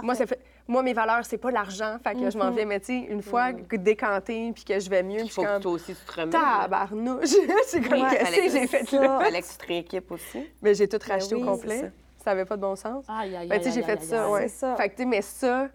Moi, 0.02 0.16
ça 0.16 0.26
fait, 0.26 0.40
moi, 0.68 0.82
mes 0.84 0.94
valeurs, 0.94 1.26
c'est 1.26 1.38
pas 1.38 1.52
l'argent. 1.52 1.98
Fait 2.02 2.14
que 2.16 2.30
je 2.30 2.38
m'en 2.38 2.52
vais, 2.52 2.64
mais 2.64 2.80
tu 2.80 2.86
sais, 2.86 3.08
une 3.12 3.22
fois 3.22 3.52
que 3.54 3.76
décanté 3.76 4.52
puis 4.54 4.64
que 4.64 4.80
je 4.80 4.90
vais 4.90 5.04
mieux, 5.04 5.16
puis 5.18 5.26
Il 5.26 5.28
je 5.30 5.34
faut 5.34 5.42
suis 5.42 5.48
que 5.48 5.54
comme, 5.54 5.62
toi 5.64 5.72
aussi 5.74 5.94
tu 5.96 6.06
te 6.06 6.12
remettes. 6.22 6.32
tabarnouche. 6.32 7.30
c'est 7.66 7.82
comme, 7.82 8.02
Ouais, 8.02 8.10
qu'est-ce 8.18 8.36
que 8.36 8.50
j'ai 8.60 8.68
fait 8.68 8.86
ça. 8.88 9.02
là? 9.02 9.20
Fallait 9.20 9.42
que 9.42 9.48
tu 9.48 9.58
te 9.58 9.66
rééquipes 9.68 10.12
aussi. 10.12 10.48
Mais 10.62 10.74
j'ai 10.76 10.88
tout 10.88 11.00
racheté 11.06 11.36
oui, 11.36 11.44
au 11.44 11.46
complet. 11.46 11.80
ça. 11.80 11.88
Ça 12.24 12.32
avait 12.32 12.46
pas 12.46 12.56
de 12.56 12.62
bon 12.62 12.76
sens. 12.76 13.04
Aïe, 13.10 13.36
aïe, 13.36 13.48
Ben, 13.48 13.56
aïe, 13.56 13.62
tu 13.64 13.72
sais, 13.72 13.76
j'ai 13.80 13.84
fait 13.84 14.02
ça, 14.04 14.30
ouais. 14.30 14.44
C'est 14.48 14.60
ça. 14.60 14.76
Fait 14.76 14.90
que, 14.90 14.96
tu 14.96 15.04
sais, 15.04 15.06
mais 15.10 15.22
ça, 15.22 15.68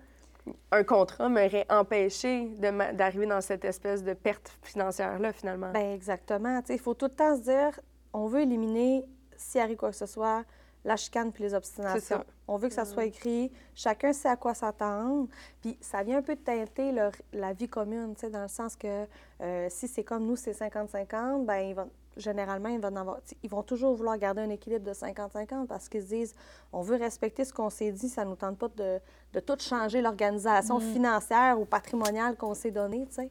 un 0.72 0.84
contrat 0.84 1.28
m'aurait 1.28 1.66
empêché 1.70 2.46
d'arriver 2.94 3.26
dans 3.26 3.40
cette 3.40 3.64
espèce 3.64 4.02
de 4.02 4.12
perte 4.12 4.58
financière-là, 4.62 5.32
finalement. 5.32 5.70
Ben 5.72 5.92
exactement. 5.94 6.60
Tu 6.60 6.68
sais, 6.68 6.74
Il 6.74 6.80
faut 6.80 6.94
tout 6.94 7.06
le 7.06 7.12
temps 7.14 7.36
se 7.36 7.42
dire, 7.42 7.80
on 8.12 8.26
veut 8.26 8.40
éliminer, 8.42 9.04
s'il 9.36 9.60
arrive 9.60 9.76
quoi 9.76 9.90
que 9.90 9.96
ce 9.96 10.06
soit, 10.06 10.44
la 10.84 10.96
chicane 10.96 11.32
puis 11.32 11.44
les 11.44 11.50
C'est 11.50 11.56
obstinations. 11.56 12.00
ça. 12.18 12.24
On 12.46 12.56
veut 12.56 12.68
que 12.68 12.74
ça 12.74 12.84
soit 12.84 13.06
écrit, 13.06 13.50
chacun 13.74 14.12
sait 14.12 14.28
à 14.28 14.36
quoi 14.36 14.52
s'attendre. 14.52 15.28
Puis 15.62 15.78
ça 15.80 16.02
vient 16.02 16.18
un 16.18 16.22
peu 16.22 16.36
teinter 16.36 16.92
leur- 16.92 17.12
la 17.32 17.54
vie 17.54 17.68
commune, 17.68 18.14
tu 18.14 18.20
sais, 18.20 18.30
dans 18.30 18.42
le 18.42 18.48
sens 18.48 18.76
que 18.76 19.06
euh, 19.40 19.66
si 19.70 19.88
c'est 19.88 20.04
comme 20.04 20.26
nous, 20.26 20.36
c'est 20.36 20.52
50-50, 20.52 21.46
ben 21.46 21.56
ils 21.60 21.74
vont, 21.74 21.88
généralement, 22.18 22.68
ils 22.68 22.78
vont, 22.80 22.88
en 22.88 22.96
avoir, 22.96 23.20
ils 23.42 23.48
vont 23.48 23.62
toujours 23.62 23.94
vouloir 23.94 24.18
garder 24.18 24.42
un 24.42 24.50
équilibre 24.50 24.84
de 24.84 24.92
50-50 24.92 25.66
parce 25.66 25.88
qu'ils 25.88 26.02
se 26.02 26.08
disent, 26.08 26.34
on 26.70 26.82
veut 26.82 26.96
respecter 26.96 27.46
ce 27.46 27.52
qu'on 27.54 27.70
s'est 27.70 27.90
dit, 27.90 28.10
ça 28.10 28.26
ne 28.26 28.30
nous 28.30 28.36
tente 28.36 28.58
pas 28.58 28.68
de, 28.68 29.00
de 29.34 29.40
tout 29.40 29.56
changer 29.58 30.00
l'organisation 30.00 30.78
financière 30.80 31.58
ou 31.60 31.64
patrimoniale 31.64 32.36
qu'on 32.36 32.54
s'est 32.54 32.70
donnée, 32.70 33.06
tu 33.08 33.16
sais. 33.16 33.28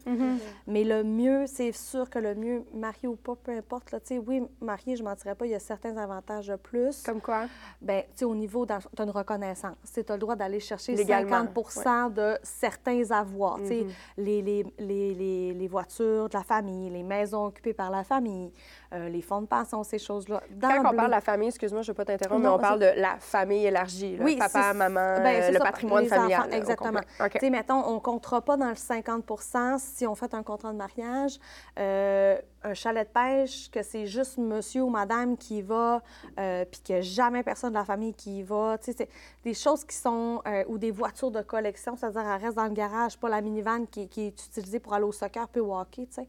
Mais 0.68 0.84
le 0.84 1.04
mieux, 1.04 1.46
c'est 1.48 1.72
sûr 1.72 2.10
que 2.10 2.20
le 2.20 2.36
mieux, 2.36 2.64
marié 2.74 3.08
ou 3.08 3.16
pas, 3.16 3.36
peu 3.42 3.52
importe, 3.52 3.92
là, 3.92 4.00
tu 4.00 4.08
sais, 4.08 4.18
oui, 4.18 4.44
marié, 4.62 4.96
je 4.96 5.04
ne 5.04 5.08
mentirais 5.10 5.36
pas, 5.36 5.46
il 5.46 5.52
y 5.52 5.56
a 5.56 5.60
certains 5.60 5.96
avantages 5.98 6.48
de 6.48 6.56
plus. 6.58 7.02
Comme 7.04 7.22
quoi? 7.22 7.46
Ben, 7.82 8.02
tu 8.12 8.20
sais, 8.20 8.26
au 8.26 8.36
niveau, 8.36 8.66
tu 8.66 8.74
as 8.74 8.80
une 9.04 9.10
reconnaissance. 9.10 9.76
Tu 9.94 10.00
as 10.08 10.14
le 10.14 10.20
droit 10.20 10.36
d'aller 10.36 10.60
chercher 10.60 10.94
Légalement, 10.96 11.46
50% 11.46 12.14
de 12.14 12.38
certains 12.44 13.10
avoirs. 13.12 13.58
Tu 13.62 13.68
sais, 13.68 13.86
les, 14.18 14.42
les, 14.42 14.66
les, 14.80 15.14
les, 15.14 15.54
les 15.54 15.68
voitures 15.68 16.28
de 16.30 16.38
la 16.38 16.44
famille, 16.44 16.90
les 16.90 17.04
maisons 17.04 17.46
occupées 17.46 17.74
par 17.74 17.90
la 17.92 18.04
famille, 18.04 18.52
euh, 18.94 19.10
les 19.10 19.22
fonds 19.22 19.42
de 19.42 19.48
pension, 19.48 19.84
ces 19.84 20.00
choses-là. 20.00 20.42
Quand 20.62 20.80
on 20.80 20.84
parle 20.96 21.06
de 21.08 21.12
la 21.12 21.22
famille, 21.22 21.48
excuse-moi, 21.50 21.82
je 21.82 21.92
ne 21.92 21.94
veux 21.94 21.96
pas 21.98 22.06
t'interrompre, 22.06 22.42
mais 22.42 22.50
on 22.50 22.60
parle 22.60 22.80
de 22.80 22.92
la 22.98 23.16
famille 23.20 23.66
élargie. 23.66 24.18
là. 24.18 24.24
Oui, 24.26 24.36
Papa, 24.38 24.74
maman, 24.74 25.22
ben, 25.24 25.42
c'est 25.44 25.52
le 25.52 25.58
ça, 25.60 25.64
patrimoine 25.66 25.93
les 26.02 26.08
familial. 26.08 26.42
enfants, 26.42 26.50
là, 26.50 26.56
au 26.56 26.60
exactement. 26.60 27.00
Tu 27.32 27.40
sais, 27.40 27.50
mettons, 27.50 27.86
on 27.86 27.96
ne 27.96 28.00
comptera 28.00 28.42
pas 28.42 28.58
dans 28.58 28.70
le 28.70 28.74
50% 28.74 29.80
si 29.80 30.08
on 30.08 30.16
fait 30.16 30.34
un 30.34 30.44
contrat 30.44 30.72
de 30.72 30.78
mariage. 30.78 31.40
Euh, 31.80 32.38
un 32.64 32.74
chalet 32.74 33.06
de 33.08 33.14
pêche, 33.14 33.70
que 33.72 33.84
c'est 33.84 34.06
juste 34.06 34.38
monsieur 34.38 34.84
ou 34.84 34.90
madame 34.90 35.36
qui 35.36 35.58
y 35.58 35.62
va, 35.62 36.02
euh, 36.40 36.64
puis 36.64 36.80
qu'il 36.82 36.96
n'y 36.96 37.00
a 37.00 37.02
jamais 37.02 37.44
personne 37.44 37.72
de 37.72 37.78
la 37.78 37.84
famille 37.84 38.14
qui 38.14 38.40
y 38.40 38.44
va. 38.44 38.78
Tu 38.78 38.92
sais, 38.92 38.98
c'est 38.98 39.10
des 39.44 39.54
choses 39.54 39.84
qui 39.84 39.96
sont... 39.96 40.42
euh, 40.48 40.64
ou 40.68 40.78
des 40.78 40.92
voitures 40.92 41.32
de 41.32 41.42
collection, 41.42 41.96
c'est-à-dire 41.98 42.22
elle 42.22 42.42
reste 42.42 42.56
dans 42.56 42.66
le 42.66 42.72
garage, 42.74 43.18
pas 43.18 43.30
la 43.30 43.42
minivan 43.42 43.86
qui, 43.86 44.08
qui 44.08 44.28
est 44.28 44.46
utilisée 44.46 44.80
pour 44.80 44.94
aller 44.94 45.06
au 45.06 45.12
soccer 45.12 45.48
puis 45.50 45.62
au 45.62 45.76
hockey, 45.76 46.06
tu 46.06 46.14
sais. 46.16 46.28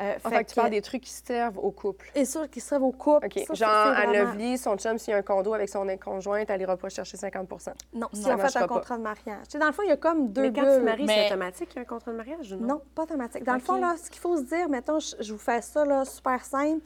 Euh, 0.00 0.14
En 0.24 0.28
fait 0.28 0.36
fait, 0.38 0.44
tu 0.46 0.54
parles 0.56 0.68
que- 0.70 0.74
des 0.74 0.82
trucs 0.82 1.02
qui 1.02 1.10
servent 1.12 1.58
au 1.58 1.70
couple. 1.70 2.10
Et 2.16 2.24
sûr 2.24 2.50
qu'ils 2.50 2.62
servent 2.62 2.82
au 2.82 2.90
couple. 2.92 3.26
OK. 3.26 3.44
Ça, 3.46 3.54
Genre, 3.54 3.68
à 3.70 4.06
vraiment- 4.06 4.12
Lovely, 4.32 4.58
son 4.58 4.76
chum, 4.76 4.98
s'il 4.98 5.12
y 5.12 5.14
a 5.14 5.18
un 5.18 5.22
condo 5.22 5.54
avec 5.54 5.68
son 5.68 5.86
conjointe, 6.02 6.50
elle 6.50 6.58
n'ira 6.58 6.76
pas 6.76 6.88
chercher 6.88 7.16
50 7.16 7.48
Non, 7.92 8.08
si 8.12 8.26
on 8.26 8.36
fait 8.38 8.56
un 8.58 8.66
contrat 8.66 8.96
de 8.98 9.02
mariage. 9.02 9.42
Tu 9.44 9.52
sais, 9.52 9.58
dans 9.58 9.66
le 9.66 9.72
fond, 9.72 9.82
il 9.84 9.90
y 9.90 9.92
a 9.92 9.96
comme 9.96 10.28
deux 10.32 10.42
Mais 10.42 10.52
quand 10.52 10.62
bulles. 10.62 10.78
tu 10.78 10.84
maries, 10.84 11.04
Mais- 11.06 11.14
c'est 11.14 11.26
automatique, 11.26 11.68
il 11.72 11.76
y 11.76 11.78
a 11.78 11.82
un 11.82 11.84
contrat 11.84 12.10
de 12.10 12.16
mariage 12.16 12.52
ou 12.52 12.56
non? 12.56 12.66
Non, 12.66 12.80
pas 12.94 13.02
automatique. 13.04 13.44
Dans 13.44 13.54
le 13.54 13.60
fond, 13.60 13.76
là, 13.76 13.94
ce 14.02 14.10
qu'il 14.10 14.20
faut 14.20 14.36
se 14.36 14.42
dire, 14.42 14.68
mettons, 14.68 14.98
je, 14.98 15.14
je 15.20 15.32
vous 15.32 15.38
fais 15.38 15.60
ça 15.62 15.84
là, 15.84 16.04
super 16.04 16.44
simple. 16.44 16.82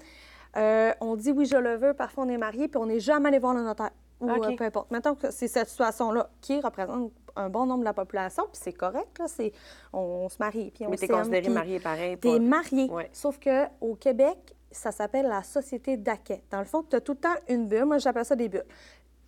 Euh, 0.56 0.92
on 1.00 1.14
dit 1.16 1.30
oui, 1.30 1.46
je 1.46 1.56
le 1.56 1.76
veux, 1.76 1.94
parfois 1.94 2.24
on 2.24 2.28
est 2.28 2.38
marié, 2.38 2.68
puis 2.68 2.78
on 2.78 2.86
n'est 2.86 3.00
jamais 3.00 3.28
allé 3.28 3.38
voir 3.38 3.54
le 3.54 3.62
notaire. 3.62 3.90
Ou 4.20 4.30
euh, 4.30 4.56
peu 4.56 4.64
importe. 4.64 4.90
Mettons 4.90 5.14
que 5.14 5.30
c'est 5.30 5.48
cette 5.48 5.68
situation-là 5.68 6.28
qui 6.40 6.60
représente 6.60 7.12
un 7.36 7.48
bon 7.48 7.66
nombre 7.66 7.80
de 7.80 7.84
la 7.84 7.92
population, 7.94 8.44
puis 8.52 8.60
c'est 8.60 8.72
correct, 8.72 9.16
là, 9.18 9.26
c'est, 9.28 9.52
on, 9.92 9.98
on 10.00 10.28
se 10.28 10.36
marie, 10.40 10.72
puis 10.74 10.86
on 10.86 10.90
Mais 10.90 10.96
t'es 10.96 11.06
considéré 11.06 11.48
marié 11.48 11.78
pareil. 11.78 12.18
T'es 12.18 12.32
pas- 12.32 12.38
marié. 12.40 12.90
Ouais. 12.90 13.08
Sauf 13.12 13.38
qu'au 13.38 13.94
Québec, 13.94 14.56
ça 14.72 14.90
s'appelle 14.90 15.26
la 15.28 15.42
société 15.44 15.96
d'acquet. 15.96 16.42
Dans 16.50 16.58
le 16.58 16.64
fond, 16.64 16.82
tu 16.82 16.96
as 16.96 17.00
tout 17.00 17.12
le 17.12 17.18
temps 17.18 17.34
une 17.48 17.66
bulle. 17.68 17.84
Moi, 17.84 17.98
j'appelle 17.98 18.24
ça 18.24 18.34
des 18.36 18.48
bulles. 18.48 18.64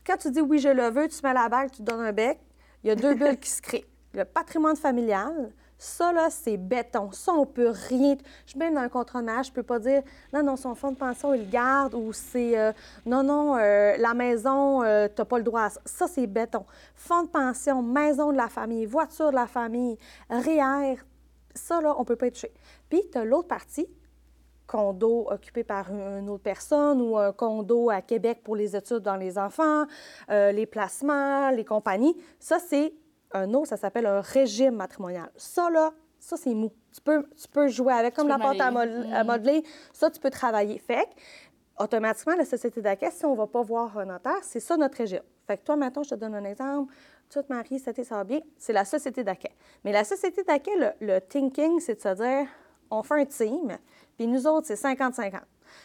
Quand 0.04 0.16
tu 0.16 0.30
dis 0.30 0.40
oui, 0.40 0.58
je 0.58 0.68
le 0.68 0.90
veux, 0.90 1.06
tu 1.08 1.18
mets 1.22 1.32
la 1.32 1.48
bague, 1.48 1.70
tu 1.70 1.82
donnes 1.82 2.00
un 2.00 2.12
bec, 2.12 2.38
il 2.82 2.88
y 2.88 2.90
a 2.90 2.96
deux 2.96 3.14
bulles 3.20 3.38
qui 3.38 3.48
se 3.50 3.62
créent. 3.62 3.86
Le 4.12 4.24
patrimoine 4.24 4.76
familial, 4.76 5.52
ça, 5.82 6.12
là, 6.12 6.28
c'est 6.28 6.58
béton. 6.58 7.10
Ça, 7.10 7.32
on 7.32 7.46
peut 7.46 7.72
rien. 7.88 8.14
Je 8.44 8.50
suis 8.50 8.58
dans 8.58 8.76
un 8.76 8.88
contrat 8.90 9.22
de 9.22 9.28
je 9.42 9.50
peux 9.50 9.62
pas 9.62 9.78
dire 9.78 10.02
non, 10.30 10.42
non, 10.42 10.56
son 10.56 10.74
fonds 10.74 10.92
de 10.92 10.98
pension, 10.98 11.32
il 11.32 11.44
le 11.44 11.50
garde 11.50 11.94
ou 11.94 12.12
c'est 12.12 12.58
euh, 12.58 12.72
non, 13.06 13.22
non, 13.22 13.56
euh, 13.56 13.96
la 13.96 14.12
maison, 14.12 14.82
euh, 14.82 15.08
tu 15.08 15.14
n'as 15.22 15.24
pas 15.24 15.38
le 15.38 15.44
droit 15.44 15.62
à 15.62 15.70
ça. 15.70 15.80
Ça, 15.86 16.06
c'est 16.06 16.26
béton. 16.26 16.66
Fonds 16.94 17.22
de 17.22 17.28
pension, 17.28 17.82
maison 17.82 18.30
de 18.30 18.36
la 18.36 18.48
famille, 18.48 18.84
voiture 18.84 19.30
de 19.30 19.36
la 19.36 19.46
famille, 19.46 19.96
REER, 20.28 20.96
ça, 21.54 21.80
là, 21.80 21.94
on 21.98 22.04
peut 22.04 22.16
pas 22.16 22.26
y 22.26 22.32
toucher. 22.32 22.52
Puis, 22.90 23.02
tu 23.10 23.16
as 23.16 23.24
l'autre 23.24 23.48
partie, 23.48 23.88
condo 24.70 25.26
occupé 25.30 25.64
par 25.64 25.90
une 25.90 26.28
autre 26.28 26.44
personne 26.44 27.00
ou 27.00 27.18
un 27.18 27.32
condo 27.32 27.90
à 27.90 28.02
Québec 28.02 28.42
pour 28.44 28.54
les 28.54 28.76
études 28.76 28.98
dans 28.98 29.16
les 29.16 29.36
enfants, 29.36 29.84
euh, 30.30 30.52
les 30.52 30.66
placements, 30.66 31.50
les 31.50 31.64
compagnies. 31.64 32.16
Ça, 32.38 32.58
c'est 32.60 32.92
un 33.32 33.52
autre, 33.54 33.68
ça 33.68 33.76
s'appelle 33.76 34.06
un 34.06 34.20
régime 34.20 34.74
matrimonial. 34.76 35.30
Ça, 35.36 35.70
là, 35.70 35.92
ça, 36.18 36.36
c'est 36.36 36.54
mou. 36.54 36.70
Tu 36.92 37.00
peux, 37.00 37.24
tu 37.40 37.48
peux 37.48 37.68
jouer 37.68 37.92
avec, 37.92 38.14
comme 38.14 38.28
la 38.28 38.38
pâte 38.38 38.60
à, 38.60 38.66
à 38.66 39.24
modeler. 39.24 39.62
Ça, 39.92 40.10
tu 40.10 40.20
peux 40.20 40.30
travailler. 40.30 40.78
Fait 40.78 41.06
que, 41.06 41.82
automatiquement, 41.84 42.36
la 42.36 42.44
société 42.44 42.82
d'accueil, 42.82 43.10
si 43.12 43.24
on 43.24 43.32
ne 43.32 43.36
va 43.36 43.46
pas 43.46 43.62
voir 43.62 43.96
un 43.98 44.04
notaire, 44.04 44.42
c'est 44.42 44.60
ça 44.60 44.76
notre 44.76 44.98
régime. 44.98 45.22
Fait 45.46 45.56
que 45.56 45.64
toi, 45.64 45.76
maintenant, 45.76 46.02
je 46.02 46.10
te 46.10 46.14
donne 46.14 46.34
un 46.34 46.44
exemple. 46.44 46.92
Tu 47.28 47.38
te 47.38 47.52
maries, 47.52 47.78
ça 47.78 47.92
va 48.16 48.24
bien. 48.24 48.40
C'est 48.58 48.72
la 48.72 48.84
société 48.84 49.22
d'accueil. 49.22 49.54
Mais 49.84 49.92
la 49.92 50.04
société 50.04 50.42
d'accueil, 50.42 50.78
le, 50.78 51.06
le 51.06 51.20
thinking, 51.20 51.78
c'est 51.80 51.94
de 51.94 52.00
se 52.00 52.14
dire, 52.14 52.46
on 52.90 53.02
fait 53.02 53.20
un 53.20 53.24
team, 53.24 53.78
puis 54.16 54.26
nous 54.26 54.46
autres, 54.46 54.66
c'est 54.66 54.74
50-50. 54.74 55.40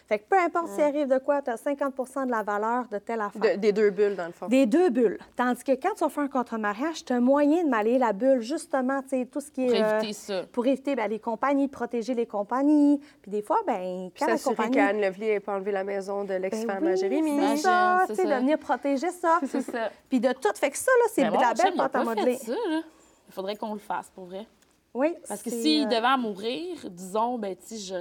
Fait 0.07 0.19
que 0.19 0.25
peu 0.29 0.37
importe 0.37 0.67
s'il 0.69 0.83
arrive 0.83 1.07
de 1.07 1.17
quoi, 1.17 1.41
tu 1.41 1.49
as 1.49 1.55
50% 1.55 2.25
de 2.25 2.31
la 2.31 2.43
valeur 2.43 2.87
de 2.89 2.97
telle 2.97 3.21
affaire. 3.21 3.41
De- 3.41 3.59
des 3.59 3.71
deux 3.71 3.89
bulles, 3.89 4.15
dans 4.15 4.27
le 4.27 4.31
fond. 4.31 4.47
Des 4.47 4.65
deux 4.65 4.89
bulles. 4.89 5.17
Tandis 5.35 5.63
que 5.63 5.71
quand 5.73 5.93
tu 5.93 5.99
vas 6.03 6.09
faire 6.09 6.23
un 6.23 6.27
contrat 6.27 6.57
de 6.57 6.61
mariage, 6.61 7.03
tu 7.05 7.13
as 7.13 7.19
moyen 7.19 7.63
de 7.63 7.69
m'aller 7.69 7.97
la 7.97 8.13
bulle, 8.13 8.41
justement, 8.41 9.01
tu 9.01 9.09
sais, 9.09 9.25
tout 9.25 9.39
ce 9.41 9.51
qui 9.51 9.65
est. 9.65 9.67
Pour 9.67 9.75
euh, 9.83 9.97
éviter 9.99 10.13
ça. 10.13 10.43
Pour 10.51 10.65
éviter 10.67 10.95
ben, 10.95 11.07
les 11.07 11.19
compagnies, 11.19 11.67
protéger 11.67 12.13
les 12.13 12.25
compagnies. 12.25 12.99
Puis 13.21 13.31
des 13.31 13.41
fois, 13.41 13.59
ben 13.65 14.09
Puis 14.13 14.23
quand 14.25 14.31
la 14.31 14.37
compagnie. 14.37 14.71
qu'Anne 14.75 15.01
Lovely 15.01 15.25
n'ait 15.27 15.39
pas 15.39 15.53
enlevé 15.55 15.71
la 15.71 15.83
maison 15.83 16.23
de 16.23 16.29
Ben 16.29 16.41
l'ex-femme 16.41 16.83
oui, 16.83 16.91
à 16.91 16.95
Jérémy. 16.95 17.39
C'est 17.55 17.57
ça, 17.57 18.03
c'est 18.07 18.13
tu 18.13 18.21
sais, 18.21 18.25
de 18.25 18.29
ça. 18.31 18.39
venir 18.39 18.57
protéger 18.59 19.09
ça. 19.11 19.39
C'est 19.47 19.61
ça. 19.61 19.89
Puis 20.09 20.19
de 20.19 20.31
tout. 20.33 20.49
Fait 20.55 20.69
que 20.71 20.77
ça, 20.77 20.91
là, 20.99 21.05
c'est 21.11 21.23
Mais 21.23 21.29
de 21.37 21.41
la 21.41 21.53
belle 21.53 21.73
pâte 21.75 21.95
à 21.95 22.03
modeler. 22.03 22.35
ça, 22.37 22.51
là. 22.51 22.81
Il 23.27 23.33
faudrait 23.33 23.55
qu'on 23.55 23.73
le 23.73 23.79
fasse, 23.79 24.09
pour 24.13 24.25
vrai. 24.25 24.45
Oui. 24.93 25.13
Parce 25.27 25.41
que 25.41 25.49
s'il 25.49 25.83
euh, 25.83 25.89
devait 25.89 26.17
mourir, 26.17 26.77
disons, 26.89 27.37
ben, 27.37 27.55
tu 27.55 27.75
sais, 27.75 27.77
je, 27.77 27.95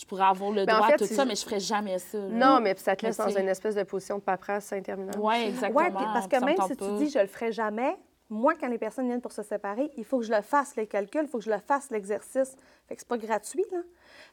je 0.00 0.06
pourrais 0.06 0.24
avoir 0.24 0.50
le 0.50 0.64
Ben, 0.64 0.74
en 0.74 0.76
droit 0.78 0.88
fait, 0.88 0.94
à 0.94 0.98
tout 0.98 1.04
c'est- 1.06 1.14
ça, 1.14 1.24
mais 1.24 1.34
je 1.36 1.44
ferais 1.44 1.60
jamais 1.60 1.98
ça. 1.98 2.18
là. 2.18 2.24
Non, 2.28 2.60
mais 2.60 2.74
puis 2.74 2.82
ça 2.82 2.96
te 2.96 3.04
laisse 3.04 3.18
Mais 3.18 3.24
dans 3.32 3.38
une 3.40 3.48
espèce 3.48 3.74
de 3.74 3.82
position 3.82 4.16
de 4.16 4.22
paperasse 4.22 4.72
interminable. 4.72 5.18
Oui, 5.20 5.34
exactement. 5.48 5.80
Oui, 5.80 5.90
parce 6.14 6.26
que 6.26 6.44
même 6.44 6.56
si 6.66 6.76
tu 6.76 7.04
dis 7.04 7.10
je 7.10 7.18
le 7.18 7.26
ferai 7.26 7.52
jamais, 7.52 7.96
moi, 8.28 8.54
quand 8.58 8.68
les 8.68 8.78
personnes 8.78 9.06
viennent 9.06 9.20
pour 9.20 9.32
se 9.32 9.42
séparer, 9.42 9.90
il 9.96 10.04
faut 10.04 10.18
que 10.20 10.24
je 10.24 10.32
le 10.32 10.40
fasse, 10.42 10.76
les 10.76 10.86
calculs, 10.86 11.22
il 11.24 11.28
faut 11.28 11.38
que 11.38 11.44
je 11.44 11.50
le 11.50 11.58
fasse, 11.58 11.90
l'exercice. 11.90 12.54
Fait 12.88 12.94
que 12.94 13.00
c'est 13.00 13.08
pas 13.08 13.18
gratuit, 13.18 13.64
là. 13.72 13.78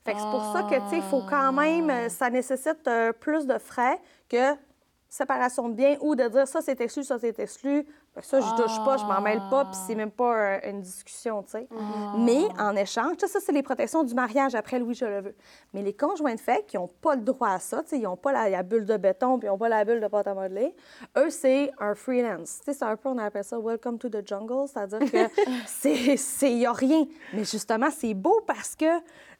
Fait 0.06 0.14
que 0.14 0.20
c'est 0.20 0.30
pour 0.32 0.44
ça 0.54 0.64
que, 0.64 0.76
tu 0.76 0.90
sais, 0.92 0.98
il 0.98 1.02
faut 1.04 1.24
quand 1.30 1.52
même, 1.52 1.90
euh, 1.90 2.08
ça 2.10 2.30
nécessite 2.30 2.88
euh, 2.88 3.12
plus 3.12 3.46
de 3.48 3.58
frais 3.58 4.00
que 4.30 4.54
séparation 5.10 5.70
de 5.70 5.74
biens 5.74 5.98
ou 6.02 6.16
de 6.16 6.28
dire 6.28 6.48
ça 6.48 6.62
c'est 6.62 6.80
exclu, 6.82 7.04
ça 7.04 7.18
c'est 7.18 7.40
exclu. 7.40 7.86
Ça, 8.22 8.40
je 8.40 8.62
touche 8.62 8.84
pas, 8.86 8.98
je 8.98 9.06
m'en 9.06 9.22
mêle 9.22 9.42
pas, 9.50 9.66
puis 9.66 9.80
c'est 9.86 9.96
même 9.96 10.12
pas 10.12 10.36
euh, 10.36 10.60
une 10.70 10.82
discussion, 10.82 11.44
tu 11.44 11.52
sais. 11.52 11.68
Mais 12.18 12.46
en 12.60 12.76
échange, 12.76 13.16
ça, 13.20 13.40
c'est 13.40 13.52
les 13.52 13.64
protections 13.64 14.04
du 14.04 14.14
mariage 14.14 14.56
après, 14.56 14.80
oui, 14.80 14.94
je 14.94 15.06
le 15.06 15.22
veux. 15.22 15.36
Mais 15.74 15.82
les 15.82 15.94
conjoints 15.94 16.36
de 16.36 16.40
fait 16.40 16.66
qui 16.68 16.78
n'ont 16.78 16.88
pas 16.88 17.16
le 17.16 17.22
droit 17.22 17.50
à 17.50 17.60
ça, 17.60 17.84
tu 17.84 17.90
sais, 17.90 17.98
ils 17.98 18.04
n'ont 18.04 18.18
pas 18.18 18.32
la, 18.32 18.50
la 18.50 18.64
bulle 18.64 18.86
de 18.86 18.98
béton, 18.98 19.40
puis 19.40 19.48
ils 19.48 19.52
n'ont 19.52 19.58
pas 19.58 19.70
la 19.70 19.86
bulle 19.86 20.00
de 20.00 20.08
pâte 20.08 20.28
à 20.28 20.34
modeler, 20.34 20.76
eux, 21.18 21.30
c'est 21.30 21.72
un 21.80 21.96
freelance. 21.96 22.60
Tu 22.60 22.66
sais, 22.66 22.74
c'est 22.74 22.86
un 22.86 22.96
peu, 22.96 23.10
on 23.10 23.18
appelle 23.18 23.44
ça 23.44 23.60
Welcome 23.60 23.98
to 23.98 24.10
the 24.10 24.28
jungle, 24.28 24.68
c'est-à-dire 24.68 25.12
que 25.12 25.30
c'est, 25.68 26.18
c'est, 26.18 26.52
il 26.52 26.60
n'y 26.60 26.66
a 26.66 26.74
rien. 26.74 27.06
Mais 27.34 27.44
justement, 27.44 27.90
c'est 27.92 28.14
beau 28.14 28.42
parce 28.46 28.76
que 28.76 28.86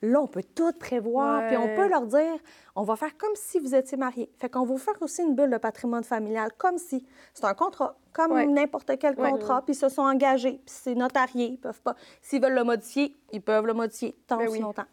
là, 0.02 0.22
on 0.22 0.28
peut 0.28 0.44
tout 0.44 0.72
prévoir, 0.74 1.48
puis 1.48 1.58
on 1.58 1.76
peut 1.76 1.88
leur 1.88 2.06
dire, 2.06 2.40
on 2.76 2.84
va 2.84 2.96
faire 2.96 3.18
comme 3.18 3.36
si 3.36 3.60
vous 3.60 3.74
étiez 3.74 3.98
mariés. 3.98 4.30
Fait 4.38 4.50
qu'on 4.50 4.60
va 4.62 4.66
vous 4.66 4.78
faire 4.78 4.94
aussi 5.02 5.24
une 5.24 5.36
bulle 5.36 5.50
de 5.50 5.58
patrimoine 5.58 6.04
familial, 6.04 6.52
comme 6.58 6.78
si. 6.78 7.06
C'est 7.34 7.46
un 7.46 7.54
contrat, 7.54 7.96
comme 8.14 8.32
Ouais. 8.32 8.46
n'importe 8.46 8.92
quel 9.00 9.16
contrat, 9.16 9.62
puis 9.64 9.74
ils 9.74 9.78
se 9.78 9.90
sont 9.90 10.04
engagés, 10.04 10.54
puis 10.66 10.76
c'est 10.76 10.96
notarié, 10.96 11.46
ils 11.48 11.58
peuvent 11.58 11.82
pas. 11.82 11.96
S'ils 12.22 12.42
veulent 12.42 12.54
le 12.56 12.64
modifier, 12.64 13.16
ils 13.32 13.42
peuvent 13.42 13.66
le 13.66 13.74
modifier 13.74 14.16
tant 14.28 14.38
Ben 14.38 14.50
oui. 14.50 14.60
longtemps. 14.60 14.86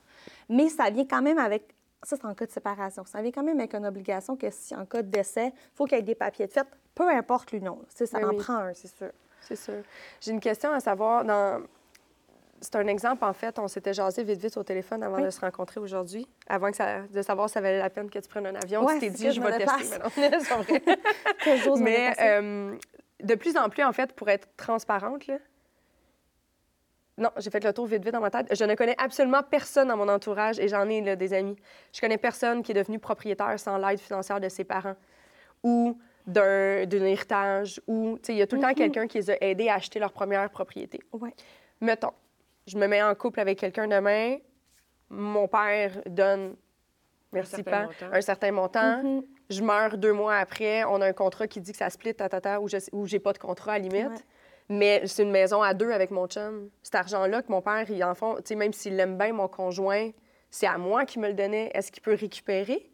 Mais 0.49 0.69
ça 0.69 0.91
vient 0.91 1.05
quand 1.07 1.23
même 1.23 1.39
avec. 1.39 1.75
Ça, 2.03 2.17
c'est 2.17 2.27
en 2.27 2.35
cas 2.35 2.45
de 2.47 2.51
séparation. 2.51 3.05
Ça 3.07 3.23
vient 3.23 3.31
quand 3.33 3.43
même 3.43 3.59
avec 3.59 3.75
une 3.75 3.87
obligation 3.87 4.37
que 4.37 4.51
si 4.51 4.75
en 4.77 4.85
cas 4.85 5.01
de 5.03 5.09
décès, 5.09 5.49
il 5.55 5.75
faut 5.75 5.87
qu'il 5.87 5.97
y 5.97 6.01
ait 6.01 6.03
des 6.03 6.15
papiers 6.15 6.47
de 6.47 6.53
fait, 6.53 6.67
peu 6.95 7.09
importe. 7.09 7.49
Tu 7.49 7.61
sais, 7.89 8.05
Ça 8.07 8.19
Ben 8.21 8.27
en 8.29 8.31
oui. 8.33 8.37
prend 8.37 8.57
un, 8.57 8.75
c'est 8.75 8.89
sûr. 8.95 9.11
C'est 9.41 9.57
sûr. 9.57 9.83
J'ai 10.21 10.33
une 10.33 10.41
question 10.41 10.71
à 10.71 10.81
savoir. 10.81 11.25
Dans... 11.25 11.63
C'est 12.65 12.77
un 12.77 12.87
exemple, 12.87 13.25
en 13.25 13.33
fait. 13.35 13.59
On 13.59 13.69
s'était 13.69 13.93
jasé 13.93 14.25
vite, 14.25 14.41
vite 14.41 14.57
au 14.57 14.63
téléphone 14.63 15.03
avant 15.03 15.17
Oui. 15.17 15.25
de 15.25 15.31
se 15.31 15.39
rencontrer 15.39 15.81
aujourd'hui, 15.81 16.27
avant 16.47 16.71
que 16.71 16.77
ça... 16.77 17.03
de 17.03 17.21
savoir 17.21 17.49
si 17.49 17.53
ça 17.53 17.61
valait 17.61 17.79
la 17.79 17.91
peine 17.91 18.09
que 18.09 18.19
tu 18.19 18.27
prennes 18.27 18.47
un 18.47 18.55
avion. 18.55 18.83
Ouais, 18.85 18.95
tu 18.95 19.01
t'es 19.01 19.11
dit, 19.11 19.31
je 19.33 19.41
vais 19.41 19.59
tester. 19.59 19.99
Mais 21.79 22.15
euh, 22.23 22.75
de 23.23 23.35
plus 23.35 23.57
en 23.59 23.69
plus, 23.69 23.85
en 23.85 23.93
fait, 23.93 24.15
pour 24.15 24.31
être 24.31 24.49
transparente, 24.57 25.27
là, 25.27 25.37
non, 27.19 27.31
j'ai 27.37 27.51
fait 27.51 27.63
le 27.63 27.73
tour 27.73 27.87
vite, 27.87 28.03
vite 28.03 28.15
dans 28.15 28.21
ma 28.21 28.31
tête. 28.31 28.49
Je 28.51 28.65
ne 28.65 28.75
connais 28.75 28.97
absolument 28.99 29.43
personne 29.43 29.89
dans 29.89 29.97
mon 29.97 30.09
entourage, 30.09 30.59
et 30.59 30.67
j'en 30.67 30.89
ai 30.89 31.03
là, 31.03 31.17
des 31.17 31.35
amis. 31.35 31.57
Je 31.93 32.01
connais 32.01 32.19
personne 32.19 32.63
qui 32.63 32.73
est 32.73 32.75
devenu 32.75 32.99
propriétaire 32.99 33.61
sans 33.61 33.77
l'aide 33.77 34.01
financière 34.01 34.41
de 34.41 34.49
ses 34.49 34.65
parents 34.65 34.97
ou 35.63 35.99
d'un 36.27 36.87
d'un 36.87 37.05
héritage, 37.05 37.81
ou, 37.87 38.17
tu 38.17 38.27
sais, 38.27 38.33
il 38.33 38.39
y 38.39 38.43
a 38.43 38.47
tout 38.47 38.57
le 38.57 38.63
temps 38.63 38.73
quelqu'un 38.73 39.07
qui 39.07 39.19
les 39.19 39.31
a 39.31 39.37
aidés 39.43 39.69
à 39.69 39.75
acheter 39.75 39.99
leur 39.99 40.13
première 40.13 40.49
propriété. 40.49 41.01
Ouais. 41.13 41.35
Mettons, 41.81 42.13
je 42.67 42.77
me 42.79 42.87
mets 42.87 43.03
en 43.03 43.15
couple 43.15 43.41
avec 43.41 43.59
quelqu'un 43.59 43.87
demain, 43.89 44.37
mon 45.11 45.47
père 45.49 45.93
donne, 46.07 46.57
merci 47.33 47.57
certain 47.57 47.71
pas, 47.71 47.83
montant. 47.85 48.07
un 48.13 48.21
certain 48.21 48.53
montant. 48.53 49.03
Mhm. 49.03 49.23
Je 49.51 49.63
meurs 49.63 49.99
deux 49.99 50.13
mois 50.13 50.37
après, 50.37 50.85
on 50.85 51.01
a 51.03 51.07
un 51.07 51.13
contrat 51.13 51.47
qui 51.47 51.61
dit 51.61 51.73
que 51.73 51.79
ça 51.79 51.91
split, 51.91 52.15
tatata, 52.15 52.61
ou 52.61 52.69
je 52.69 52.79
ou 52.93 53.07
j'ai 53.07 53.19
pas 53.19 53.33
de 53.35 53.39
contrat 53.39 53.73
à 53.75 53.79
la 53.79 53.87
limite. 53.89 54.09
Ouais. 54.09 54.25
Mais 54.71 55.07
c'est 55.07 55.23
une 55.23 55.31
maison 55.31 55.61
à 55.61 55.75
deux 55.75 55.91
avec 55.91 56.11
mon 56.11 56.27
chum. 56.27 56.71
Cet 56.83 56.95
argent-là 56.95 57.43
que 57.43 57.53
mon 57.53 57.61
père, 57.61 57.85
il 57.91 58.03
en 58.03 58.15
tu 58.15 58.23
sais, 58.47 58.55
même 58.55 58.73
s'il 58.73 58.97
l'aime 58.97 59.19
bien, 59.19 59.35
mon 59.35 59.47
conjoint, 59.49 60.11
c'est 60.51 60.67
à 60.67 60.79
moi 60.79 61.05
qui 61.05 61.19
me 61.19 61.29
le 61.29 61.35
donnait. 61.35 61.71
Est-ce 61.75 61.93
qu'il 61.93 62.03
peut 62.03 62.15
récupérer? 62.15 62.91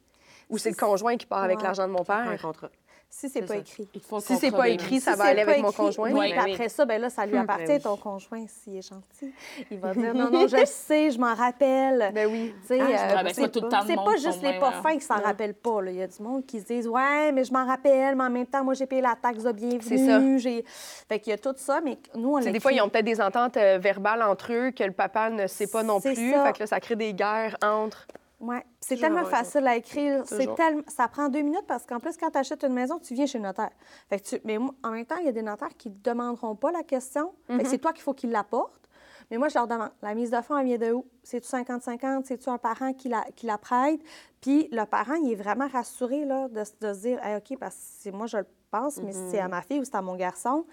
Ou 0.48 0.58
c'est 0.58 0.70
le 0.70 0.74
conjoint 0.76 1.16
qui 1.16 1.26
part 1.26 1.44
avec 1.44 1.58
Ouais. 1.58 1.62
l'argent 1.62 1.86
de 1.86 1.92
mon 1.92 2.00
Un 2.00 2.04
père? 2.04 2.42
contrat. 2.42 2.70
Si 3.12 3.28
c'est 3.28 3.40
pas 3.42 3.48
ça. 3.54 3.56
écrit. 3.56 3.88
Si 4.20 4.36
c'est 4.36 4.50
pas 4.52 4.68
écrit, 4.68 5.00
ça 5.00 5.12
Si 5.12 5.18
va 5.18 5.24
aller 5.24 5.44
pas 5.44 5.50
avec 5.50 5.62
mon 5.64 5.72
conjoint. 5.72 6.12
Oui, 6.12 6.30
puis 6.30 6.40
oui. 6.44 6.52
après 6.54 6.68
ça, 6.68 6.84
ben 6.86 7.00
là, 7.00 7.10
ça 7.10 7.26
lui 7.26 7.32
Ben 7.32 7.40
appartient, 7.40 7.72
oui. 7.72 7.80
ton 7.80 7.96
conjoint, 7.96 8.46
s'il 8.46 8.76
est 8.76 8.88
gentil. 8.88 9.34
Il 9.70 9.78
va 9.80 9.92
dire 9.94 10.14
non, 10.14 10.30
non, 10.30 10.46
je 10.46 10.56
le 10.56 10.64
sais, 10.64 11.10
je 11.10 11.18
m'en 11.18 11.34
rappelle. 11.34 12.12
Ben 12.14 12.28
oui. 12.30 12.54
Tu 12.62 12.68
sais, 12.68 12.78
Ah, 12.80 12.86
je 12.86 13.26
euh, 13.26 13.30
c'est 13.34 13.42
pas 13.42 13.48
tout 13.48 13.60
le 13.62 13.68
temps 13.68 13.82
de 13.82 13.86
c'est 13.88 13.96
monde 13.96 14.06
pas 14.06 14.14
qui 14.14 14.22
juste 14.22 14.42
les 14.42 14.58
pas 14.60 14.72
fins 14.80 14.94
qui 14.94 15.00
s'en 15.04 15.16
rappellent 15.20 15.54
pas. 15.54 15.82
là. 15.82 15.90
Il 15.90 15.96
y 15.96 16.02
a 16.02 16.06
du 16.06 16.22
monde 16.22 16.46
qui 16.46 16.60
se 16.60 16.66
disent 16.66 16.86
Ouais, 16.88 17.32
mais 17.32 17.42
je 17.44 17.52
m'en 17.52 17.66
rappelle, 17.66 18.14
mais 18.14 18.24
en 18.24 18.30
même 18.30 18.46
temps, 18.46 18.62
moi, 18.62 18.74
j'ai 18.74 18.86
payé 18.86 19.02
la 19.02 19.16
taxe 19.20 19.42
de 19.42 19.52
bienvenue. 19.52 19.80
C'est 19.82 19.98
ça. 20.06 20.20
j'ai- 20.38 20.64
Fait 21.08 21.18
qu'il 21.18 21.32
y 21.32 21.34
a 21.34 21.38
tout 21.38 21.54
ça, 21.56 21.80
mais 21.84 21.98
nous, 22.14 22.36
on 22.36 22.38
des 22.40 22.60
fois, 22.60 22.72
ils 22.72 22.80
ont 22.80 22.88
peut-être 22.88 23.04
des 23.04 23.20
ententes 23.20 23.56
euh, 23.56 23.78
verbales 23.82 24.22
entre 24.22 24.52
eux 24.52 24.70
que 24.70 24.84
le 24.84 24.92
papa 24.92 25.30
ne 25.30 25.48
sait 25.48 25.66
pas 25.66 25.82
non 25.82 25.98
C'est 26.00 26.14
plus. 26.14 26.30
ça. 26.32 26.44
Fait 26.46 26.52
que 26.52 26.58
là, 26.60 26.66
ça 26.68 26.78
crée 26.80 26.96
des 26.96 27.12
guerres 27.12 27.56
entre 27.62 28.06
Oui, 28.40 28.56
c'est 28.80 28.96
tellement 28.96 29.26
facile 29.26 29.66
à 29.66 29.76
écrire. 29.76 30.22
C'est 30.24 30.54
tellement... 30.54 30.82
Ça 30.88 31.08
prend 31.08 31.28
deux 31.28 31.42
minutes 31.42 31.66
parce 31.68 31.84
qu'en 31.84 32.00
plus, 32.00 32.16
quand 32.16 32.30
tu 32.30 32.38
achètes 32.38 32.64
une 32.64 32.72
maison, 32.72 32.98
tu 32.98 33.12
viens 33.14 33.26
chez 33.26 33.38
le 33.38 33.44
notaire. 33.44 33.70
Fait 34.08 34.18
que 34.18 34.28
tu... 34.28 34.40
Mais 34.44 34.56
en 34.58 34.90
même 34.90 35.04
temps, 35.04 35.16
il 35.18 35.26
y 35.26 35.28
a 35.28 35.32
des 35.32 35.42
notaires 35.42 35.76
qui 35.76 35.90
ne 35.90 35.94
demanderont 36.02 36.56
pas 36.56 36.72
la 36.72 36.82
question. 36.82 37.34
Que 37.46 37.66
c'est 37.66 37.78
toi 37.78 37.92
qu'il 37.92 38.02
faut 38.02 38.14
qu'ils 38.14 38.30
l'apportent. 38.30 38.88
Mais 39.30 39.36
moi, 39.36 39.48
je 39.48 39.54
leur 39.54 39.68
demande, 39.68 39.90
la 40.02 40.14
mise 40.14 40.30
de 40.30 40.40
fonds, 40.40 40.56
elle 40.58 40.66
vient 40.66 40.78
de 40.78 40.92
où? 40.92 41.06
C'est-tu 41.22 41.48
50-50? 41.48 42.24
C'est-tu 42.24 42.48
un 42.48 42.58
parent 42.58 42.92
qui 42.92 43.08
la, 43.08 43.22
qui 43.36 43.46
la 43.46 43.58
prête? 43.58 44.00
Puis 44.40 44.68
le 44.72 44.84
parent, 44.86 45.14
il 45.14 45.32
est 45.32 45.36
vraiment 45.36 45.68
rassuré 45.68 46.24
là, 46.24 46.48
de, 46.48 46.60
de 46.60 46.94
se 46.94 47.00
dire, 47.00 47.24
Hey, 47.24 47.36
OK, 47.36 47.58
parce 47.58 47.74
que 47.76 47.80
c'est 48.00 48.10
moi, 48.10 48.26
je 48.26 48.38
le 48.38 48.46
pense, 48.70 48.96
mais 48.98 49.12
c'est 49.12 49.38
à 49.38 49.48
ma 49.48 49.62
fille 49.62 49.80
ou 49.80 49.84
c'est 49.84 49.94
à 49.94 50.02
mon 50.02 50.16
garçon. 50.16 50.64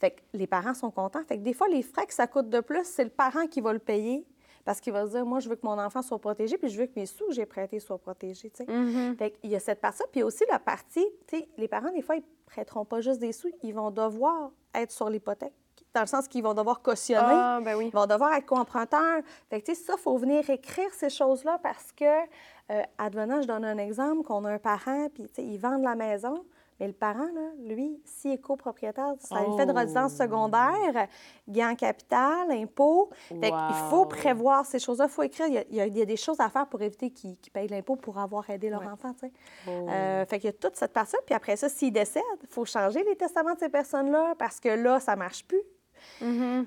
Fait 0.00 0.12
que 0.12 0.20
les 0.32 0.46
parents 0.46 0.74
sont 0.74 0.90
contents. 0.90 1.22
Fait 1.28 1.36
que 1.36 1.42
des 1.42 1.52
fois, 1.52 1.68
les 1.68 1.82
frais 1.82 2.06
que 2.06 2.14
ça 2.14 2.26
coûte 2.26 2.48
de 2.48 2.60
plus, 2.60 2.84
c'est 2.84 3.04
le 3.04 3.10
parent 3.10 3.46
qui 3.46 3.60
va 3.60 3.72
le 3.72 3.78
payer 3.78 4.26
parce 4.64 4.80
qu'il 4.80 4.92
va 4.92 5.06
se 5.06 5.12
dire, 5.12 5.24
moi, 5.24 5.40
je 5.40 5.48
veux 5.48 5.56
que 5.56 5.66
mon 5.66 5.78
enfant 5.78 6.02
soit 6.02 6.18
protégé, 6.18 6.58
puis 6.58 6.68
je 6.68 6.78
veux 6.78 6.86
que 6.86 6.92
mes 6.96 7.06
sous 7.06 7.26
que 7.26 7.32
j'ai 7.32 7.46
prêtés 7.46 7.80
soient 7.80 7.98
protégés. 7.98 8.50
tu 8.50 8.64
sais. 8.64 8.70
Mm-hmm. 8.70 9.16
Fait 9.16 9.30
qu'il 9.32 9.50
y 9.50 9.56
a 9.56 9.60
cette 9.60 9.80
partie 9.80 10.02
Puis 10.12 10.22
aussi 10.22 10.44
la 10.50 10.58
partie, 10.58 11.06
tu 11.26 11.38
sais, 11.38 11.48
les 11.56 11.68
parents, 11.68 11.90
des 11.90 12.02
fois, 12.02 12.16
ils 12.16 12.24
prêteront 12.46 12.84
pas 12.84 13.00
juste 13.00 13.20
des 13.20 13.32
sous, 13.32 13.50
ils 13.62 13.74
vont 13.74 13.90
devoir 13.90 14.50
être 14.74 14.90
sur 14.90 15.08
l'hypothèque, 15.08 15.54
dans 15.94 16.02
le 16.02 16.06
sens 16.06 16.28
qu'ils 16.28 16.42
vont 16.42 16.54
devoir 16.54 16.82
cautionner. 16.82 17.20
Ah, 17.22 17.60
ben 17.62 17.76
oui. 17.76 17.86
Ils 17.86 17.92
vont 17.92 18.06
devoir 18.06 18.32
être 18.34 18.46
co-emprunteurs. 18.46 19.22
Fait 19.48 19.60
que, 19.60 19.74
ça, 19.74 19.94
il 19.96 20.00
faut 20.00 20.16
venir 20.16 20.48
écrire 20.48 20.92
ces 20.92 21.10
choses-là 21.10 21.58
parce 21.62 21.92
que, 21.92 22.04
euh, 22.04 22.82
advenant, 22.98 23.42
je 23.42 23.48
donne 23.48 23.64
un 23.64 23.78
exemple, 23.78 24.22
qu'on 24.22 24.44
a 24.44 24.52
un 24.52 24.58
parent, 24.58 25.08
puis, 25.12 25.24
tu 25.24 25.34
sais, 25.36 25.44
ils 25.44 25.58
vendent 25.58 25.82
la 25.82 25.94
maison, 25.94 26.44
mais 26.80 26.86
le 26.86 26.92
parent, 26.94 27.28
là, 27.34 27.50
lui, 27.58 28.00
s'il 28.04 28.32
est 28.32 28.38
copropriétaire, 28.38 29.12
ça 29.18 29.36
a 29.36 29.44
une 29.44 29.56
fait 29.56 29.66
de 29.66 29.72
résidence 29.72 30.14
secondaire, 30.14 31.06
gain 31.48 31.70
en 31.72 31.74
capital, 31.76 32.50
impôt. 32.50 33.10
Fait 33.28 33.50
qu'il 33.50 33.76
faut 33.90 34.00
Wow. 34.00 34.06
prévoir 34.06 34.64
ces 34.64 34.78
choses-là. 34.78 35.04
Il 35.08 35.10
faut 35.12 35.22
écrire. 35.22 35.46
Il 35.46 35.54
y, 35.54 35.58
a, 35.58 35.86
il 35.86 35.96
y 35.96 36.00
il 36.00 36.06
des 36.06 36.16
choses 36.16 36.40
à 36.40 36.48
faire 36.48 36.66
pour 36.66 36.80
éviter 36.80 37.10
qu'ils 37.10 37.36
qu'ils 37.36 37.52
payent 37.52 37.68
l'impôt 37.68 37.96
pour 37.96 38.18
avoir 38.18 38.48
aidé 38.48 38.70
leur 38.70 38.82
enfant, 38.82 39.12
sais. 39.20 39.30
Euh, 39.68 40.24
fait 40.24 40.38
qu'il 40.38 40.46
y 40.48 40.50
a 40.50 40.52
toute 40.54 40.76
cette 40.76 40.92
partie 40.92 41.16
Puis 41.26 41.34
après 41.34 41.56
ça, 41.56 41.68
s'ils 41.68 41.92
décèdent, 41.92 42.22
il 42.42 42.48
faut 42.48 42.64
changer 42.64 43.04
les 43.04 43.16
testaments 43.16 43.54
de 43.54 43.58
ces 43.58 43.68
personnes-là 43.68 44.34
parce 44.38 44.58
que 44.58 44.70
là, 44.70 44.98
ça 45.00 45.16
marche 45.16 45.44
plus. 45.46 45.62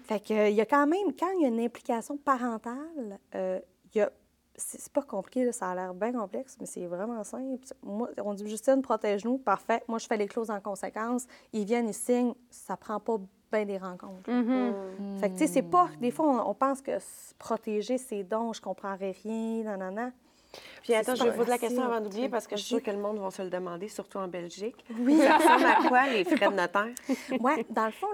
Fait 0.03 0.19
que, 0.19 0.33
euh, 0.33 0.49
il 0.49 0.55
y 0.55 0.61
a 0.61 0.65
quand 0.65 0.85
même, 0.85 1.13
quand 1.19 1.29
il 1.37 1.41
y 1.41 1.45
a 1.45 1.47
une 1.47 1.59
implication 1.59 2.17
parentale, 2.17 3.19
euh, 3.35 3.59
il 3.93 3.97
y 3.97 4.01
a. 4.01 4.11
C'est 4.55 4.93
pas 4.93 5.01
compliqué, 5.01 5.45
là, 5.45 5.51
ça 5.51 5.71
a 5.71 5.75
l'air 5.75 5.93
bien 5.93 6.13
complexe, 6.13 6.57
mais 6.59 6.67
c'est 6.67 6.85
vraiment 6.85 7.23
simple. 7.23 7.57
Moi, 7.81 8.09
on 8.23 8.33
dit 8.35 8.47
Justine, 8.47 8.81
protège-nous, 8.83 9.39
parfait. 9.39 9.81
Moi, 9.87 9.97
je 9.97 10.05
fais 10.05 10.17
les 10.17 10.27
clauses 10.27 10.51
en 10.51 10.59
conséquence. 10.59 11.25
Ils 11.53 11.65
viennent, 11.65 11.89
ils 11.89 11.93
signent, 11.93 12.35
ça 12.51 12.77
prend 12.77 12.99
pas 12.99 13.17
bien 13.51 13.65
des 13.65 13.77
rencontres. 13.79 14.29
Fait 15.19 15.29
que, 15.29 15.33
tu 15.33 15.39
sais, 15.39 15.47
c'est 15.47 15.61
pas. 15.63 15.89
Des 15.99 16.11
fois, 16.11 16.27
on, 16.27 16.51
on 16.51 16.53
pense 16.53 16.81
que 16.81 16.91
protéger, 17.39 17.97
c'est 17.97 18.23
donc, 18.23 18.55
je 18.55 18.61
comprendrais 18.61 19.15
rien, 19.23 19.75
non. 19.77 20.11
Puis 20.83 20.93
attends, 20.93 21.15
je 21.15 21.23
vais 21.23 21.29
pas 21.31 21.37
poser 21.37 21.49
la 21.49 21.57
question 21.57 21.83
avant 21.83 22.01
d'oublier 22.01 22.29
parce 22.29 22.45
que 22.45 22.55
je 22.55 22.61
suis 22.61 22.75
sûre 22.75 22.83
que 22.83 22.91
le 22.91 22.97
monde 22.97 23.17
va 23.19 23.31
se 23.31 23.41
le 23.41 23.49
demander, 23.49 23.87
surtout 23.87 24.17
en 24.19 24.27
Belgique. 24.27 24.83
Oui. 24.99 25.17
Ça 25.19 25.37
ressemble 25.37 25.65
à 25.65 25.87
quoi 25.87 26.07
les 26.07 26.23
frais 26.25 26.49
de 26.49 26.55
notaire? 26.55 26.87
Oui, 27.39 27.65
dans 27.69 27.85
le 27.85 27.91
fond, 27.91 28.07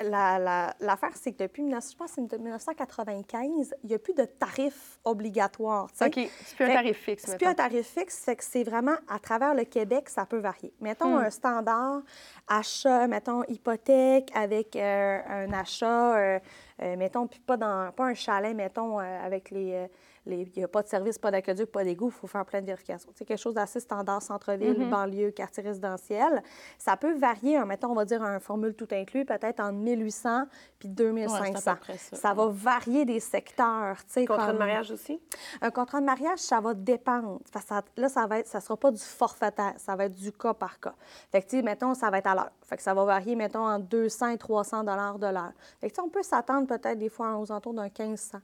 la- 0.00 0.38
la- 0.38 0.74
l'affaire, 0.80 1.10
c'est 1.14 1.32
que 1.32 1.38
depuis 1.42 1.62
19, 1.62 1.84
je 1.90 1.96
pense 1.96 2.10
que 2.10 2.14
c'est 2.16 2.26
de 2.26 2.36
1995, 2.42 3.74
il 3.82 3.88
n'y 3.88 3.94
a 3.94 3.98
plus 3.98 4.14
de 4.14 4.24
tarif 4.24 4.98
obligatoire. 5.04 5.90
tu 5.92 5.98
sais. 5.98 6.06
OK, 6.06 6.30
c'est 6.44 6.56
plus 6.56 6.64
un 6.66 6.74
tarif 6.74 6.98
fixe, 6.98 7.24
C'est 7.26 7.36
plus 7.38 7.46
un 7.46 7.54
tarif 7.54 7.86
fixe, 7.86 8.20
c'est 8.24 8.36
que 8.36 8.44
c'est 8.44 8.64
vraiment 8.64 8.96
à 9.08 9.18
travers 9.18 9.54
le 9.54 9.64
Québec, 9.64 10.08
ça 10.08 10.26
peut 10.26 10.38
varier. 10.38 10.72
Mettons 10.80 11.16
un 11.16 11.30
standard 11.30 12.02
achat, 12.48 13.06
mettons 13.06 13.42
hypothèque 13.48 14.30
avec 14.34 14.76
euh, 14.76 15.20
un 15.28 15.52
achat, 15.52 16.16
euh, 16.16 16.38
euh, 16.82 16.96
mettons, 16.96 17.26
puis 17.26 17.40
pas 17.40 17.56
dans 17.56 17.90
pas 17.92 18.04
un 18.04 18.14
chalet, 18.14 18.54
mettons, 18.54 19.00
euh, 19.00 19.26
avec 19.26 19.50
les. 19.50 19.88
Il 20.26 20.50
n'y 20.56 20.62
a 20.64 20.68
pas 20.68 20.82
de 20.82 20.88
service, 20.88 21.18
pas 21.18 21.30
d'aqueduc, 21.30 21.66
pas 21.72 21.82
d'égout, 21.82 22.08
il 22.08 22.12
faut 22.12 22.26
faire 22.26 22.44
plein 22.44 22.60
de 22.60 22.66
vérifications. 22.66 23.10
C'est 23.14 23.24
quelque 23.24 23.38
chose 23.40 23.54
d'assez 23.54 23.80
standard, 23.80 24.20
centre-ville, 24.22 24.88
banlieue, 24.90 25.30
quartier 25.30 25.62
résidentiel. 25.62 26.42
Ça 26.78 26.96
peut 26.96 27.14
varier, 27.16 27.56
hein, 27.56 27.64
mettons, 27.64 27.88
on 27.90 27.94
va 27.94 28.04
dire 28.04 28.22
un 28.22 28.38
formule 28.38 28.74
tout 28.74 28.88
inclus, 28.92 29.24
peut-être 29.24 29.60
entre 29.60 29.72
1800 29.78 30.44
puis 30.78 30.88
Ouais, 30.88 30.94
2500. 30.94 31.52
c'est 31.58 31.68
à 31.70 31.74
peu 31.74 31.80
près 31.80 31.96
ça. 31.98 32.16
ça 32.16 32.34
va 32.34 32.46
varier 32.48 33.04
des 33.04 33.18
secteurs. 33.20 33.96
sais, 34.06 34.26
Contrat 34.26 34.52
de 34.52 34.58
mariage 34.58 34.90
aussi? 34.90 35.20
un 35.62 35.70
contrat 35.70 36.00
de 36.00 36.06
mariage, 36.06 36.38
ça 36.38 36.60
va 36.60 36.74
dépendre. 36.74 37.40
Ça- 37.66 37.82
là, 37.96 38.08
ça 38.08 38.26
va 38.26 38.38
être, 38.40 38.46
ça 38.46 38.60
sera 38.60 38.76
pas 38.76 38.90
du 38.90 39.00
forfaitaire, 39.02 39.74
ça 39.78 39.96
va 39.96 40.04
être 40.04 40.14
du 40.14 40.32
cas 40.32 40.54
par 40.54 40.78
cas. 40.80 40.94
Fait 41.32 41.42
que, 41.42 41.62
mettons, 41.62 41.94
ça 41.94 42.10
va 42.10 42.18
être 42.18 42.26
à 42.26 42.34
l'heure. 42.34 42.50
Fait 42.62 42.76
que 42.76 42.82
ça 42.82 42.94
va 42.94 43.04
varier, 43.04 43.36
mettons, 43.36 43.66
entre 43.66 43.86
200 43.86 44.28
et 44.28 44.38
300 44.38 44.84
dollars 44.84 45.18
de 45.18 45.26
l'heure. 45.26 45.52
Fait 45.80 45.90
que, 45.90 46.00
on 46.00 46.08
peut 46.08 46.22
s'attendre 46.22 46.66
peut-être 46.66 46.98
des 46.98 47.08
fois 47.08 47.36
aux 47.36 47.50
alentours 47.50 47.74
d'un 47.74 47.88
1500, 47.88 48.38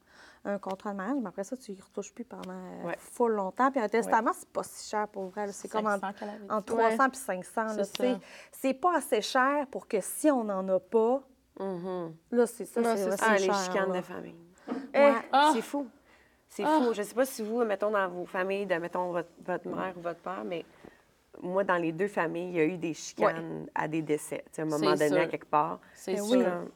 un 0.46 0.58
contrat 0.58 0.92
de 0.92 0.96
mariage, 0.96 1.16
mais 1.20 1.28
après 1.28 1.44
ça, 1.44 1.56
tu 1.56 1.72
y 1.72 1.80
retouches 1.80 2.12
plus 2.14 2.24
pendant 2.24 2.50
euh, 2.52 2.84
Ouais. 2.86 2.96
full 2.98 3.32
longtemps. 3.32 3.70
Puis 3.70 3.80
un 3.80 3.88
testament, 3.88 4.32
c'est 4.32 4.48
pas 4.48 4.62
si 4.62 4.88
cher 4.88 5.08
pour 5.08 5.28
vrai. 5.28 5.50
C'est 5.52 5.68
comme 5.68 5.86
entre, 5.86 6.00
500 6.00 6.12
qu'elle 6.18 6.28
avait 6.28 6.38
dit. 6.38 6.46
entre 6.50 6.74
300 6.76 7.08
puis 7.10 7.18
500. 7.18 7.62
là, 7.76 8.18
C'est 8.52 8.74
pas 8.74 8.96
assez 8.96 9.20
cher 9.22 9.66
pour 9.70 9.88
que 9.88 9.98
si 10.00 10.30
on 10.30 10.44
n'en 10.44 10.66
a 10.68 10.78
pas, 10.80 11.22
là, 11.58 12.46
c'est 12.46 12.64
ça, 12.64 12.80
Non, 12.80 12.90
c'est 12.96 13.04
c'est 13.04 13.10
là, 13.10 13.16
ça. 13.16 13.26
Ah, 13.28 13.34
les 13.38 13.52
chicanes 13.52 13.92
là. 13.92 13.96
de 14.00 14.04
famille. 14.04 14.34
Ouais. 14.94 15.14
Ah! 15.32 15.50
C'est 15.54 15.62
fou. 15.62 15.86
C'est 16.48 16.64
fou. 16.64 16.92
Je 16.94 17.00
ne 17.02 17.06
sais 17.06 17.14
pas 17.14 17.26
si 17.26 17.42
vous, 17.42 17.64
mettons, 17.64 17.90
dans 17.90 18.08
vos 18.08 18.24
familles, 18.24 18.66
de, 18.66 18.74
mettons, 18.76 19.10
votre, 19.12 19.28
votre 19.44 19.68
mère 19.68 19.92
ou 19.96 20.00
votre 20.00 20.20
père, 20.20 20.42
mais 20.44 20.64
moi, 21.42 21.64
dans 21.64 21.76
les 21.76 21.92
deux 21.92 22.08
familles, 22.08 22.48
il 22.50 22.54
y 22.56 22.60
a 22.60 22.64
eu 22.64 22.78
des 22.78 22.94
chicanes 22.94 23.66
à 23.74 23.88
des 23.88 24.00
décès. 24.00 24.42
Tu 24.46 24.54
sais, 24.54 24.62
à 24.62 24.64
un 24.64 24.68
moment 24.68 24.94
C'est 24.96 25.08
donné, 25.10 25.20
à 25.22 25.26
quelque 25.26 25.46
part. 25.46 25.80
C'est 25.94 26.16
sûr. 26.16 26.44
comme- 26.44 26.70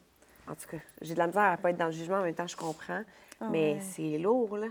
En 0.49 0.55
tout 0.55 0.69
cas, 0.69 0.77
j'ai 1.01 1.15
de 1.15 1.19
la 1.19 1.29
misère 1.29 1.43
à 1.53 1.57
pas 1.57 1.71
être 1.71 1.77
dans 1.79 1.87
le 1.87 1.93
jugement, 1.93 2.17
en 2.19 2.23
même 2.23 2.35
temps, 2.35 2.47
je 2.47 2.57
comprends. 2.57 3.03
Mais 3.51 3.75
ouais. 3.75 3.79
c'est 3.81 4.19
lourd, 4.19 4.57
là. 4.57 4.67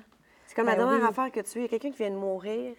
C'est 0.47 0.55
comme 0.55 0.65
la 0.65 0.75
Ben 0.75 0.85
dernière 0.85 1.01
oui. 1.03 1.07
affaire 1.09 1.31
que 1.31 1.39
tu 1.41 1.57
as. 1.59 1.61
Il 1.61 1.63
y 1.63 1.65
a 1.65 1.67
quelqu'un 1.69 1.91
qui 1.91 1.97
vient 1.97 2.09
de 2.11 2.15
mourir. 2.15 2.73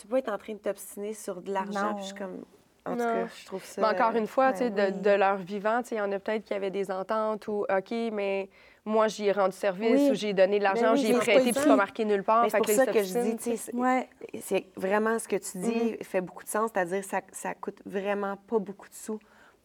Tu 0.00 0.06
peux 0.06 0.16
être 0.16 0.32
en 0.32 0.38
train 0.38 0.54
de 0.54 0.58
t'obstiner 0.58 1.12
sur 1.14 1.40
de 1.42 1.52
l'argent. 1.52 1.94
Puis 1.94 2.02
Je 2.04 2.06
suis 2.08 2.14
comme... 2.16 2.44
En 2.86 2.92
tout 2.92 2.98
Non. 3.02 3.04
cas, 3.12 3.26
je 3.26 3.44
trouve 3.46 3.62
ça... 3.64 3.80
Mais 3.82 3.88
encore 3.88 4.16
une 4.16 4.26
fois, 4.26 4.52
tu 4.52 4.58
sais, 4.60 4.70
ben 4.70 4.90
de, 4.92 4.96
oui. 4.96 5.02
de 5.02 5.10
leur 5.10 5.36
vivant, 5.36 5.82
tu 5.82 5.88
sais, 5.90 5.94
il 5.96 5.98
y 5.98 6.00
en 6.00 6.10
a 6.12 6.18
peut-être 6.18 6.44
qui 6.44 6.54
avaient 6.54 6.70
des 6.70 6.90
ententes 6.90 7.46
ou 7.48 7.66
OK, 7.68 7.90
mais 8.12 8.48
moi, 8.86 9.08
j'y 9.08 9.26
ai 9.26 9.32
rendu 9.32 9.54
service 9.54 10.00
Oui. 10.00 10.10
ou 10.10 10.14
j'ai 10.14 10.32
donné 10.32 10.58
de 10.58 10.64
l'argent, 10.64 10.82
Ben 10.82 10.92
oui, 10.92 10.98
j'y 11.00 11.10
ai 11.12 11.14
prêté, 11.18 11.42
puis 11.50 11.52
c'est 11.54 11.68
pas 11.68 11.76
marqué 11.76 12.06
nulle 12.06 12.22
part. 12.22 12.44
Mais 12.44 12.48
c'est 12.50 12.56
pour 12.58 12.66
ça 12.68 12.86
que 12.86 13.02
je 13.02 13.18
dis, 13.36 13.56
c'est- 13.58 13.74
Ouais. 13.74 14.08
vraiment 14.76 15.18
ce 15.18 15.28
que 15.28 15.36
tu 15.36 15.58
dis 15.58 15.96
fait 16.02 16.22
beaucoup 16.22 16.44
de 16.44 16.48
sens, 16.48 16.70
c'est-à-dire 16.72 17.04
ça 17.04 17.20
ça 17.32 17.52
coûte 17.54 17.80
vraiment 17.84 18.36
pas 18.46 18.58
beaucoup 18.58 18.88
de 18.88 18.94
sous 18.94 19.18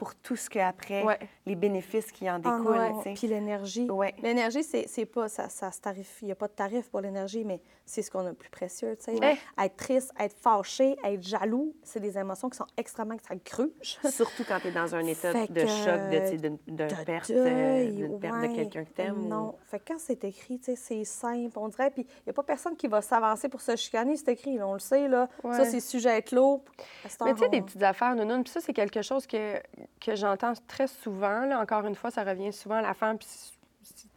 pour 0.04 0.16
tout 0.16 0.36
ce 0.36 0.49
qu'après, 0.49 1.01
Ouais. 1.04 1.18
les 1.45 1.56
bénéfices 1.56 2.12
qui 2.12 2.30
en 2.30 2.36
Ah 2.43 2.58
découlent. 2.58 2.76
non, 2.76 3.01
sais. 3.04 3.14
Puis 3.14 3.28
l'énergie. 3.28 3.89
Ouais. 3.89 4.14
L'énergie, 4.22 4.62
c'est 4.64 4.86
c'est 4.89 5.06
pas, 5.06 5.30
ça, 5.30 5.47
ça 5.47 5.72
se 5.72 5.80
tarif, 5.80 6.18
il 6.22 6.26
n'y 6.26 6.32
a 6.34 6.36
pas 6.36 6.47
de 6.49 6.51
tarif 6.54 6.89
pour 6.89 6.99
l'énergie, 6.99 7.45
mais 7.45 7.62
c'est 7.86 8.01
ce 8.01 8.12
qu'on 8.12 8.26
a 8.26 8.32
de 8.32 8.36
plus 8.36 8.49
précieux, 8.49 8.97
tu 8.97 9.06
sais. 9.06 9.20
Ouais. 9.20 9.38
Être 9.58 9.78
triste, 9.78 10.12
être 10.20 10.36
fâché, 10.38 10.97
être 11.06 11.24
jaloux, 11.24 11.74
c'est 11.84 12.01
des 12.01 12.18
émotions 12.18 12.49
qui 12.49 12.58
sont 12.58 12.68
extrêmement, 12.76 13.16
ça 13.26 13.36
gruge. 13.36 13.97
Surtout 14.12 14.43
quand 14.45 14.60
tu 14.60 14.68
es 14.68 14.72
dans 14.72 14.93
un 14.93 15.06
état 15.06 15.32
Fait 15.32 15.49
de 15.49 15.62
choc, 15.66 16.41
d'une 16.41 16.58
de 16.68 17.04
perte, 17.06 17.32
deuil, 17.32 17.88
euh, 18.04 18.08
d'une 18.08 18.20
perte 18.20 18.41
de 18.41 18.56
quelqu'un 18.56 18.84
que 18.84 18.91
tu 18.93 19.01
aimes. 19.01 19.28
Non. 19.30 19.56
Fait 19.64 19.80
que 19.80 19.86
quand 19.93 19.99
c'est 19.99 20.22
écrit, 20.26 20.60
tu 20.60 20.66
sais, 20.66 20.76
c'est 20.76 21.06
simple, 21.06 21.58
on 21.58 21.70
dirait, 21.70 21.91
puis 21.91 22.01
il 22.10 22.24
n'y 22.28 22.32
a 22.32 22.34
pas 22.34 22.43
personne 22.43 22.76
qui 22.76 22.88
va 22.88 23.01
s'avancer 23.01 23.47
pour 23.47 23.62
se 23.62 23.78
chicaner, 23.78 24.18
c'est 24.18 24.34
écrit, 24.34 24.58
là, 24.58 24.68
on 24.68 24.74
le 24.74 24.80
sait, 24.80 25.08
là. 25.08 25.30
Ça, 25.43 25.64
c'est 25.64 25.80
sujet 25.80 26.10
à 26.10 26.18
être 26.18 26.34
lourd. 26.34 26.62
À 27.06 27.10
cette 27.10 27.22
Mais 27.22 27.34
tu 27.34 27.39
sais, 27.39 27.49
des 27.49 27.62
petites 27.62 27.84
affaires, 27.84 28.16
nounoun, 28.16 28.43
puis 28.43 28.51
ça, 28.51 28.60
c'est 28.60 28.74
quelque 28.74 29.01
chose 29.01 29.26
que, 29.28 29.56
que 30.00 30.16
j'entends 30.16 30.54
très 30.68 30.88
souvent. 30.88 31.46
Là. 31.46 31.60
Encore 31.60 31.86
une 31.86 31.96
fois, 31.96 32.12
ça 32.12 32.24
revient 32.24 32.52
souvent 32.54 32.76
à 32.76 32.82
la 32.82 32.94
femme, 32.94 33.18
puis 33.18 33.28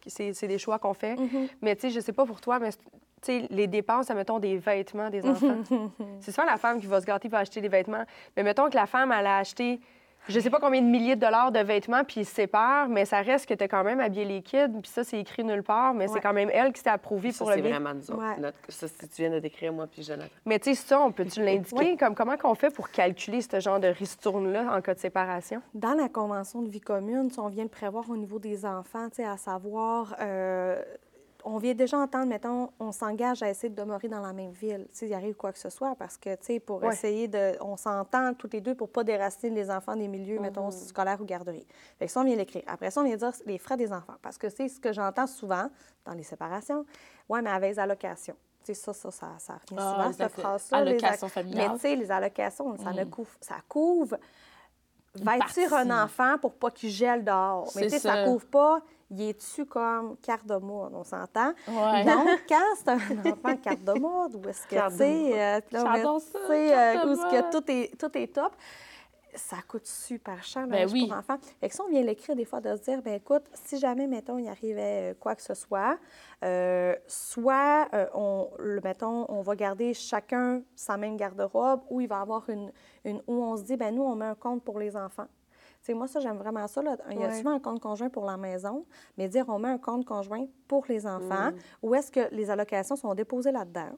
c'est- 0.07 0.47
des 0.47 0.59
choix 0.59 0.79
qu'on 0.79 0.95
fait. 0.95 1.15
Mm-hmm. 1.15 1.49
Mais 1.63 1.75
tu 1.77 1.83
sais, 1.83 1.91
je 1.91 2.01
sais 2.01 2.13
pas 2.13 2.25
pour 2.27 2.41
toi, 2.41 2.59
mais 2.59 2.71
tu 2.73 2.79
sais, 3.23 3.47
les 3.51 3.67
dépenses, 3.67 4.11
mettons, 4.11 4.39
des 4.39 4.57
vêtements 4.59 5.11
des 5.11 5.25
enfants. 5.29 5.59
c'est 6.21 6.31
souvent 6.33 6.47
la 6.47 6.57
femme 6.57 6.81
qui 6.81 6.87
va 6.87 7.01
se 7.01 7.07
gâter 7.07 7.29
pour 7.29 7.39
acheter 7.39 7.61
des 7.61 7.69
vêtements. 7.69 8.05
Mais 8.37 8.43
mettons 8.43 8.69
que 8.71 8.77
la 8.77 8.87
femme, 8.87 9.13
elle 9.13 9.27
a 9.27 9.39
acheté, 9.39 9.81
je 10.29 10.41
sais 10.41 10.51
pas 10.51 10.59
combien 10.61 10.81
de 10.83 10.87
milliers 10.87 11.17
de 11.17 11.21
dollars 11.21 11.53
de 11.53 11.61
vêtements, 11.61 12.05
puis 12.05 12.21
ils 12.23 12.25
se 12.25 12.35
séparent, 12.35 12.89
mais 12.89 13.05
ça 13.05 13.21
reste 13.21 13.47
que 13.49 13.55
tu 13.55 13.65
as 13.65 13.69
quand 13.69 13.85
même 13.85 14.01
habillé 14.01 14.25
les 14.25 14.43
kids, 14.43 14.69
puis 14.83 14.91
ça, 14.91 15.05
c'est 15.05 15.19
écrit 15.21 15.45
nulle 15.45 15.63
part, 15.63 15.95
mais 15.95 16.09
c'est 16.09 16.21
quand 16.21 16.33
même 16.33 16.51
elle 16.53 16.73
qui 16.73 16.81
s'est 16.81 16.91
approuvée 16.91 17.33
Ça, 17.33 17.39
pour 17.39 17.51
le 17.51 17.57
c'est 17.57 17.63
bien. 17.63 17.71
vraiment 17.79 17.95
nous 17.95 18.11
autres. 18.11 18.21
Ouais. 18.23 18.39
Notre- 18.41 18.59
Ça, 18.69 18.89
si 18.89 19.09
tu 19.09 19.23
viens 19.23 19.31
de 19.31 19.39
décrire, 19.39 19.73
moi 19.73 19.87
puis 19.91 20.03
Jonathan. 20.03 20.29
Mais 20.45 20.59
tu 20.59 20.75
sais, 20.75 20.75
ça, 20.75 21.01
on 21.01 21.13
peut-tu 21.13 21.43
l'indiquer? 21.43 21.97
Comme, 21.97 22.15
comment 22.15 22.37
qu'on 22.37 22.55
fait 22.55 22.71
pour 22.75 22.91
calculer 22.91 23.41
ce 23.41 23.61
genre 23.61 23.81
de 23.81 23.89
ristourne-là 23.89 24.75
en 24.77 24.81
cas 24.81 24.95
de 24.95 24.99
séparation? 24.99 25.63
Dans 25.75 25.95
la 25.95 26.09
Convention 26.09 26.63
de 26.63 26.69
vie 26.69 26.81
commune, 26.81 27.31
si 27.31 27.39
on 27.39 27.49
vient 27.49 27.65
le 27.65 27.71
prévoir 27.71 28.09
au 28.11 28.17
niveau 28.17 28.39
des 28.39 28.65
enfants, 28.67 29.09
tu 29.09 29.17
sais, 29.17 29.25
à 29.25 29.37
savoir, 29.37 30.15
euh, 30.21 30.81
on 31.49 31.59
vient 31.59 31.75
déjà 31.75 31.97
entendre, 31.99 32.27
mettons, 32.27 32.71
on 32.81 32.91
s'engage 32.91 33.41
à 33.43 33.49
essayer 33.49 33.69
de 33.71 33.75
demeurer 33.81 34.09
dans 34.09 34.21
la 34.21 34.33
même 34.33 34.51
ville, 34.51 34.89
s'il 34.91 35.15
arrive 35.15 35.37
quoi 35.37 35.53
que 35.53 35.59
ce 35.61 35.71
soit, 35.71 35.95
parce 35.95 36.17
que, 36.19 36.35
tu 36.35 36.45
sais, 36.45 36.61
pour 36.61 36.83
Ouais. 36.83 36.93
essayer 36.93 37.29
de... 37.29 37.53
On 37.61 37.77
s'entend 37.77 38.35
tous 38.35 38.49
les 38.53 38.61
deux 38.61 38.75
pour 38.75 38.89
pas 38.91 39.05
déraciner 39.05 39.55
les 39.55 39.71
enfants 39.71 39.95
des 39.95 40.09
milieux, 40.09 40.41
mettons, 40.41 40.73
scolaires 40.73 41.21
ou 41.21 41.25
garderies. 41.25 41.65
Fait 42.01 42.07
que 42.07 42.11
ça, 42.13 42.21
on 42.21 42.25
vient 42.25 42.35
l'écrire. 42.35 42.65
Après 42.67 42.91
ça, 42.91 43.01
on 43.01 43.05
vient 43.05 43.17
dire 43.17 43.31
les 43.47 43.59
frais 43.59 43.77
des 43.77 43.93
enfants, 43.93 44.17
parce 44.23 44.37
que 44.39 44.49
c'est 44.49 44.69
ce 44.69 44.81
que 44.81 44.93
j'entends 44.93 45.29
souvent 45.29 45.71
dans 46.05 46.15
les 46.15 46.25
séparations. 46.25 46.85
Oui, 47.29 47.41
mais 47.43 47.51
avec 47.51 47.71
les 47.75 47.79
allocations. 47.79 48.37
Tu 48.65 48.75
sais, 48.75 48.81
ça, 48.81 48.93
ça, 48.93 49.11
ça, 49.13 49.29
ça 49.39 49.53
revient 49.55 49.77
Ah, 49.79 49.93
souvent, 49.95 50.13
cette 50.13 50.21
alloc- 50.23 50.41
phrase-là. 50.41 50.81
les 50.85 50.91
allocations 50.91 51.27
alloc- 51.29 51.31
familiales. 51.31 51.69
Mais 51.69 51.75
tu 51.77 51.81
sais, 51.81 51.95
les 51.95 52.11
allocations, 52.11 52.77
ça 52.77 52.93
ne 52.93 53.05
couvre... 53.05 53.31
Ça 53.41 53.55
couvre 53.69 54.17
vêtir 55.15 55.73
un 55.75 56.05
enfant 56.05 56.37
pour 56.39 56.55
pas 56.55 56.71
qu'il 56.71 56.91
gèle 56.91 57.25
dehors. 57.25 57.71
Mais 57.77 57.83
tu 57.83 57.91
sais, 57.91 57.99
ça 58.01 58.15
ça. 58.15 58.25
couvre 58.25 58.47
pas 58.47 58.83
il 59.11 59.23
est-tu 59.23 59.65
comme 59.67 60.17
carte 60.19 60.47
de 60.47 60.57
mode, 60.57 60.93
on 60.95 61.05
s'entend? 61.05 61.53
Ouais. 61.69 62.05
Donc, 62.05 62.29
quand 62.49 62.75
c'est 62.77 62.89
un 62.89 63.31
enfant 63.31 63.57
carte 63.57 63.85
de 63.85 63.93
mode, 63.99 64.35
où 64.35 64.49
est-ce 64.49 64.67
que, 64.67 64.89
tu 64.91 64.97
sais, 64.97 65.33
euh, 65.33 65.61
euh, 65.75 67.07
où 67.07 67.13
est-ce 67.13 67.31
que 67.31 67.51
tout 67.51 67.71
est, 67.71 67.99
tout 67.99 68.19
est 68.19 68.35
top, 68.35 68.53
ça 69.37 69.57
coûte 69.69 69.87
super 69.87 70.43
cher, 70.43 70.67
Ben 70.67 70.89
oui. 70.91 71.07
pour 71.07 71.17
enfants. 71.17 71.37
Fait 71.61 71.69
que 71.69 71.75
ça, 71.75 71.85
on 71.87 71.91
vient 71.91 72.03
l'écrire 72.03 72.35
des 72.35 72.45
fois 72.45 72.61
de 72.61 72.75
se 72.75 72.83
dire, 72.83 73.03
ben 73.03 73.15
écoute, 73.15 73.45
si 73.53 73.79
jamais, 73.79 74.07
mettons, 74.07 74.39
il 74.39 74.49
arrivait 74.49 75.13
euh, 75.13 75.15
quoi 75.19 75.35
que 75.35 75.43
ce 75.43 75.55
soit, 75.55 75.99
euh, 76.45 76.95
soit, 77.07 77.89
euh, 77.95 78.07
on, 78.15 78.49
le, 78.59 78.81
mettons, 78.81 79.27
on 79.29 79.43
va 79.43 79.55
garder 79.55 79.95
chacun 79.95 80.63
sa 80.75 80.97
même 80.97 81.17
garde-robe, 81.17 81.83
ou 81.91 82.01
il 82.01 82.09
va 82.09 82.21
avoir 82.21 82.49
une, 82.49 82.73
une, 83.05 83.23
où 83.27 83.43
on 83.43 83.57
se 83.57 83.63
dit, 83.63 83.77
ben 83.77 83.95
nous, 83.95 84.03
on 84.03 84.15
met 84.15 84.27
un 84.27 84.35
compte 84.35 84.63
pour 84.63 84.79
les 84.79 84.97
enfants. 84.97 85.29
Tu 85.87 85.93
sais, 85.93 85.95
moi, 85.97 86.09
ça, 86.09 86.19
j'aime 86.19 86.37
vraiment 86.39 86.67
ça. 86.67 86.83
là. 86.83 86.97
Il 87.13 87.21
y 87.21 87.23
a 87.25 87.29
Ouais. 87.29 87.35
souvent 87.39 87.53
un 87.53 87.61
compte 87.61 87.79
conjoint 87.81 88.09
pour 88.09 88.25
la 88.25 88.37
maison, 88.37 88.85
mais 89.17 89.29
dire 89.29 89.45
on 89.49 89.61
met 89.61 89.69
un 89.69 89.79
compte 89.79 90.05
conjoint 90.05 90.45
pour 90.67 90.85
les 90.89 91.07
enfants, 91.07 91.53
Mm. 91.53 91.57
où 91.85 91.95
est-ce 91.95 92.11
que 92.11 92.29
les 92.35 92.51
allocations 92.51 92.97
sont 92.97 93.15
déposées 93.15 93.53
là-dedans? 93.53 93.91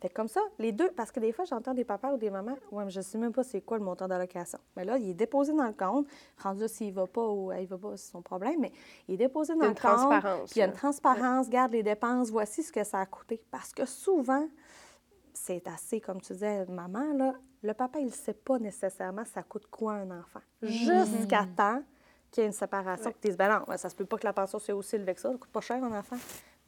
Fait 0.00 0.08
que 0.08 0.14
comme 0.14 0.28
ça, 0.28 0.40
les 0.58 0.72
deux, 0.72 0.90
parce 0.92 1.10
que 1.12 1.20
des 1.20 1.32
fois, 1.32 1.44
j'entends 1.44 1.74
des 1.74 1.84
papas 1.84 2.14
ou 2.14 2.16
des 2.16 2.30
mamans, 2.30 2.56
ouais, 2.72 2.84
mais 2.84 2.90
je 2.90 3.02
sais 3.02 3.18
même 3.18 3.32
pas 3.32 3.42
c'est 3.42 3.60
quoi 3.60 3.76
le 3.76 3.84
montant 3.84 4.08
d'allocation. 4.08 4.58
Mais 4.74 4.84
là, 4.86 4.96
il 4.96 5.10
est 5.10 5.14
déposé 5.14 5.52
dans 5.52 5.66
le 5.66 5.72
compte, 5.74 6.06
rendu 6.42 6.66
s'il 6.66 6.94
va 6.94 7.06
pas 7.06 7.26
ou 7.28 7.52
elle 7.52 7.66
va 7.66 7.76
pas, 7.76 7.96
c'est 7.98 8.10
son 8.12 8.22
problème, 8.22 8.60
mais 8.60 8.72
il 9.06 9.14
est 9.14 9.18
déposé 9.18 9.54
dans 9.54 9.66
le 9.66 9.74
compte. 9.74 10.22
Puis 10.46 10.52
il 10.56 10.58
y 10.60 10.62
a 10.62 10.66
une 10.66 10.72
transparence, 10.72 11.50
garde 11.50 11.72
les 11.72 11.82
dépenses, 11.82 12.30
voici 12.30 12.62
ce 12.62 12.72
que 12.72 12.84
ça 12.84 13.00
a 13.00 13.06
coûté. 13.06 13.42
Parce 13.50 13.72
que 13.74 13.84
souvent, 13.84 14.46
c'est 15.48 15.66
assez, 15.66 16.00
comme 16.00 16.20
tu 16.20 16.34
disais, 16.34 16.66
maman, 16.66 17.12
là, 17.14 17.32
le 17.62 17.72
papa, 17.74 17.98
il 17.98 18.06
ne 18.06 18.10
sait 18.10 18.34
pas 18.34 18.58
nécessairement 18.58 19.24
ça 19.24 19.42
coûte 19.42 19.66
quoi 19.70 19.94
un 19.94 20.10
enfant. 20.20 20.40
Jusqu'à 20.62 21.44
temps 21.56 21.82
qu'il 22.30 22.42
y 22.42 22.44
ait 22.44 22.46
une 22.48 22.52
séparation, 22.52 23.10
que 23.10 23.16
tu 23.20 23.28
dises, 23.28 23.36
ben 23.38 23.48
non, 23.66 23.76
ça 23.76 23.88
se 23.88 23.96
peut 23.96 24.04
pas 24.04 24.18
que 24.18 24.26
la 24.26 24.34
pension 24.34 24.58
soit 24.58 24.74
aussi 24.74 24.96
élevée 24.96 25.14
que 25.14 25.20
ça, 25.20 25.30
ça 25.32 25.38
coûte 25.38 25.50
pas 25.50 25.60
cher 25.62 25.82
un 25.82 25.98
enfant. 25.98 26.16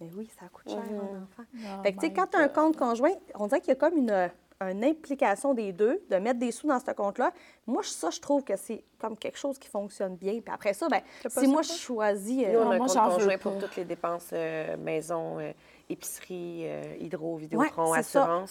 Mais 0.00 0.08
oui, 0.16 0.28
ça 0.40 0.46
coûte 0.48 0.68
cher 0.70 0.78
un 0.78 1.22
enfant. 1.24 1.42
Oh 1.54 1.82
fait 1.82 1.92
que, 1.92 2.00
tu 2.00 2.06
sais, 2.06 2.12
quand 2.12 2.26
tu 2.28 2.38
as 2.38 2.40
un 2.40 2.48
compte 2.48 2.76
conjoint, 2.76 3.12
on 3.34 3.46
dirait 3.46 3.60
qu'il 3.60 3.68
y 3.68 3.72
a 3.72 3.76
comme 3.76 3.98
une, 3.98 4.30
une 4.62 4.84
implication 4.84 5.52
des 5.52 5.72
deux, 5.72 6.02
de 6.08 6.16
mettre 6.16 6.38
des 6.38 6.50
sous 6.50 6.66
dans 6.66 6.80
ce 6.80 6.90
compte-là. 6.90 7.32
Moi, 7.66 7.82
ça, 7.84 8.08
je 8.08 8.18
trouve 8.18 8.42
que 8.42 8.56
c'est 8.56 8.82
comme 8.98 9.16
quelque 9.16 9.36
chose 9.38 9.58
qui 9.58 9.68
fonctionne 9.68 10.16
bien. 10.16 10.40
Puis 10.40 10.52
après 10.54 10.72
ça, 10.72 10.88
ben, 10.88 11.02
si 11.28 11.46
moi, 11.46 11.60
je 11.62 11.72
choisis... 11.72 12.42
euh, 12.46 12.52
Nous, 12.54 12.58
on 12.58 12.70
a 12.70 12.74
un 12.74 12.78
moi, 12.78 12.86
compte 12.86 12.96
conjoint 12.96 13.36
pas. 13.36 13.38
pour 13.38 13.58
toutes 13.58 13.76
les 13.76 13.84
dépenses 13.84 14.30
euh, 14.32 14.76
maison, 14.78 15.38
euh, 15.38 15.52
épicerie, 15.90 16.62
euh, 16.64 16.96
hydro, 16.98 17.36
Vidéotron, 17.36 17.90
Ouais, 17.92 18.02
ça. 18.02 18.44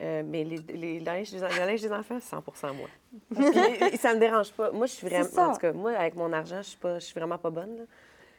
Euh, 0.00 0.22
mais 0.24 0.44
les, 0.44 0.56
les, 0.56 0.98
le 0.98 1.04
linge 1.04 1.30
des 1.30 1.92
enfants, 1.92 2.18
c'est 2.20 2.30
100 2.30 2.74
moi. 2.74 2.88
Puis, 3.34 3.96
ça 3.98 4.14
me 4.14 4.20
dérange 4.20 4.50
pas. 4.52 4.70
Moi, 4.72 4.86
je 4.86 4.92
suis 4.92 5.06
vraiment. 5.06 5.50
En 5.50 5.52
tout 5.52 5.60
cas, 5.60 5.72
moi, 5.72 5.92
avec 5.92 6.14
mon 6.16 6.32
argent, 6.32 6.62
je 6.62 6.68
suis 6.68 6.78
pas, 6.78 6.98
je 6.98 7.04
suis 7.04 7.14
vraiment 7.14 7.38
pas 7.38 7.50
bonne. 7.50 7.76
là. 7.76 7.82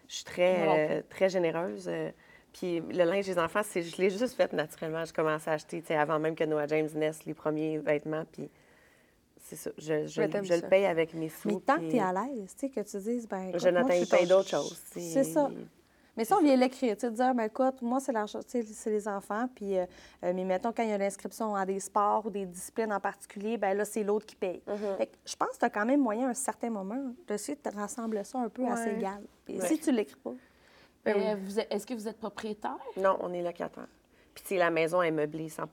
Je 0.08 0.16
suis 0.16 0.24
très, 0.26 0.66
euh, 0.68 1.02
très 1.10 1.30
généreuse. 1.30 1.88
euh, 1.88 2.10
puis 2.52 2.82
le 2.82 3.06
linge 3.06 3.26
des 3.28 3.40
enfants, 3.40 3.62
je 3.74 4.02
l'ai 4.02 4.10
juste 4.10 4.36
fait 4.36 4.52
naturellement. 4.54 5.06
Je 5.06 5.14
commençais 5.14 5.50
à 5.50 5.54
acheter, 5.54 5.82
avant 5.96 6.20
même 6.20 6.36
que 6.36 6.44
Noah 6.44 6.68
James 6.68 6.90
naisse, 6.96 7.26
les 7.26 7.34
premiers 7.34 7.78
vêtements. 7.78 8.26
Puis 8.32 8.50
c'est 9.38 9.56
ça. 9.56 9.72
Je, 9.78 10.08
je, 10.08 10.22
le 10.22 10.68
paye 10.68 10.86
avec 10.86 11.14
mes 11.14 11.30
sous. 11.30 11.48
Mais 11.48 11.60
tant 11.60 11.78
que 11.78 11.90
tu 11.90 11.96
es 11.96 12.00
à 12.02 12.12
l'aise, 12.12 12.54
tu 12.56 12.68
sais, 12.68 12.70
que 12.70 12.82
tu 12.82 12.98
dises, 12.98 13.28
ben 13.28 13.50
écoute, 13.50 13.62
Jonathan, 13.62 13.88
moi, 13.88 13.96
je 13.96 14.02
il 14.02 14.08
paye 14.08 14.28
d'autres 14.28 14.50
choses. 14.50 14.82
C'est 14.92 15.24
ça. 15.24 15.50
Mais 16.22 16.26
ça, 16.26 16.38
on 16.38 16.44
vient 16.44 16.56
l'écrire, 16.56 16.96
tu 16.96 17.02
sais, 17.02 17.10
de 17.10 17.16
dire, 17.16 17.34
ben 17.34 17.46
écoute, 17.46 17.82
moi, 17.82 18.00
c'est 18.00 18.12
l'argent, 18.12 18.42
c'est 18.46 18.62
les 18.92 19.08
enfants, 19.08 19.48
puis, 19.56 19.76
euh, 19.76 19.88
euh, 20.24 20.34
mais 20.36 20.44
mettons, 20.46 20.72
quand 20.72 20.84
il 20.84 20.90
y 20.90 20.94
a 20.94 20.98
l'inscription 21.00 21.56
à 21.56 21.66
des 21.66 21.80
sports 21.80 22.28
ou 22.28 22.30
des 22.30 22.46
disciplines 22.46 22.94
en 22.94 23.00
particulier, 23.00 23.58
ben 23.58 23.76
là, 23.76 23.86
c'est 23.86 24.04
l'autre 24.04 24.28
qui 24.28 24.36
paye. 24.36 24.62
Mm-hmm. 24.68 24.98
Fait 24.98 25.08
que 25.08 25.16
je 25.26 25.36
pense 25.36 25.50
que 25.54 25.58
tu 25.58 25.66
as 25.66 25.72
quand 25.72 25.84
même 25.84 26.00
moyen, 26.00 26.28
à 26.28 26.30
un 26.30 26.34
certain 26.36 26.70
moment, 26.70 27.12
de 27.28 27.76
rassembler 27.76 28.24
ça 28.24 28.38
un 28.38 28.50
peu 28.50 28.64
à 28.68 28.76
Ouais. 28.76 28.96
égal. 28.98 29.24
Ouais. 29.50 29.66
si 29.68 29.80
tu 29.80 29.92
l'écris 29.92 30.16
pas, 30.24 30.34
Ben 31.06 31.16
oui. 31.18 31.24
Euh, 31.58 31.64
Est-ce 31.72 31.88
que 31.88 31.96
vous 31.96 32.08
êtes 32.08 32.20
propriétaire? 32.20 32.78
Non, 32.98 33.18
on 33.22 33.34
est 33.34 33.42
locataire. 33.42 33.88
Puis, 34.36 34.44
tu 34.44 34.50
sais, 34.50 34.58
la 34.58 34.70
maison 34.70 35.02
est 35.02 35.10
meublée 35.10 35.50
100 35.50 35.64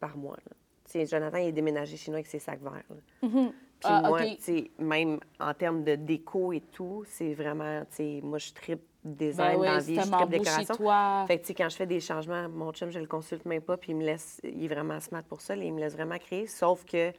par 0.00 0.16
mois. 0.16 0.36
là. 0.36 0.52
Tu 0.86 0.92
sais, 0.92 1.04
Jonathan, 1.04 1.36
il 1.36 1.48
est 1.48 1.52
déménagé 1.52 1.98
chez 1.98 2.10
nous 2.10 2.14
avec 2.16 2.28
ses 2.28 2.38
sacs 2.38 2.62
verts. 2.62 2.72
là. 2.88 2.96
Puis 3.20 3.52
Ah, 3.84 4.00
moi, 4.08 4.22
OK. 4.22 4.36
tu 4.38 4.42
sais, 4.42 4.70
même 4.78 5.20
en 5.38 5.52
termes 5.54 5.84
de 5.84 5.96
déco 5.96 6.52
et 6.54 6.62
tout, 6.62 7.04
c'est 7.06 7.34
vraiment, 7.34 7.82
tu 7.82 7.96
sais, 7.96 8.20
moi, 8.24 8.38
je 8.38 8.52
tripe 8.54 8.87
design 9.14 9.54
Ben 9.54 9.60
oui, 9.60 9.66
dans 9.66 9.72
la 9.74 9.78
vie, 9.80 9.94
je 9.94 10.00
tripe 10.10 10.28
décoration. 10.30 10.74
toi. 10.76 11.24
Fait 11.26 11.36
que, 11.38 11.42
tu 11.42 11.46
sais, 11.48 11.54
quand 11.54 11.68
je 11.68 11.76
fais 11.76 11.86
des 11.86 12.00
changements, 12.00 12.48
mon 12.48 12.72
chum, 12.72 12.90
je 12.90 12.98
le 12.98 13.06
consulte 13.06 13.44
même 13.44 13.62
pas, 13.62 13.76
puis 13.76 13.92
il 13.92 13.96
me 13.96 14.04
laisse, 14.04 14.40
il 14.44 14.64
est 14.64 14.68
vraiment 14.68 14.98
smart 15.00 15.22
pour 15.22 15.40
ça, 15.40 15.54
là, 15.56 15.64
il 15.64 15.72
me 15.72 15.80
laisse 15.80 15.94
vraiment 15.94 16.18
créer, 16.18 16.46
sauf 16.46 16.84
que 16.84 17.12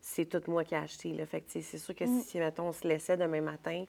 c'est 0.00 0.26
tout 0.26 0.42
moi 0.50 0.64
qui 0.64 0.74
ai 0.74 0.78
acheté, 0.78 1.12
là. 1.12 1.24
Fait 1.26 1.40
que, 1.40 1.46
tu 1.46 1.52
sais, 1.52 1.60
c'est 1.62 1.78
sûr 1.78 1.94
que 1.94 2.04
Mm. 2.04 2.20
si, 2.22 2.38
mettons, 2.38 2.68
on 2.68 2.72
se 2.72 2.86
laissait 2.86 3.16
demain 3.16 3.40
matin, 3.40 3.84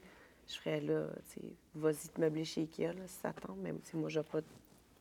je 0.48 0.54
ferais, 0.56 0.80
là, 0.80 1.06
tu 1.32 1.40
sais, 1.40 1.46
vas-y 1.74 2.08
te 2.08 2.20
meubler 2.20 2.44
chez 2.44 2.62
Ikea, 2.62 2.92
là, 2.92 3.02
si 3.06 3.14
ça 3.20 3.32
tente, 3.32 3.58
même 3.58 3.78
si 3.82 3.96
moi, 3.96 4.08
je 4.08 4.20
vais 4.20 4.26
pas, 4.30 4.38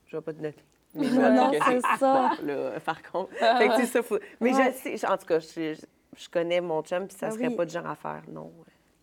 je 0.08 0.18
vais 0.18 0.22
pas 0.22 0.34
te 0.34 0.38
donner. 0.38 0.56
mes 0.94 1.08
Non, 1.10 1.52
c'est 1.52 1.82
ça. 2.00 2.32
Là, 2.44 2.80
par 2.80 3.02
contre. 3.04 3.32
Fait 3.36 3.68
que, 3.70 3.76
tu 3.76 3.82
sais, 3.82 3.88
ça, 3.88 4.02
faut... 4.04 4.18
Mais 4.40 4.54
Ouais. 4.54 4.74
je 4.84 4.98
sais, 4.98 5.08
en 5.08 5.18
tout 5.18 5.26
cas, 5.26 5.40
je, 5.40 5.76
je 6.18 6.30
connais 6.30 6.62
mon 6.62 6.82
chum, 6.84 7.08
puis 7.08 7.16
ça 7.18 7.28
Ah 7.28 7.32
serait 7.32 7.48
oui. 7.48 7.56
pas 7.56 7.66
du 7.66 7.74
genre 7.74 7.86
à 7.88 7.96
faire, 7.96 8.24
non. 8.30 8.52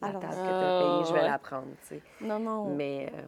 La 0.02 0.08
Alors, 0.08 0.20
table 0.20 0.34
que 0.34 0.38
euh, 0.40 0.44
tu 0.44 0.64
as 0.64 0.78
payée, 0.92 1.04
je 1.08 1.12
vais 1.14 1.20
ouais. 1.20 1.28
la 1.30 1.38
prendre, 1.38 1.66
tu 1.82 1.94
sais. 1.96 2.02
non, 2.20 2.38
non. 2.38 2.74
Mais 2.74 3.10
euh, 3.14 3.22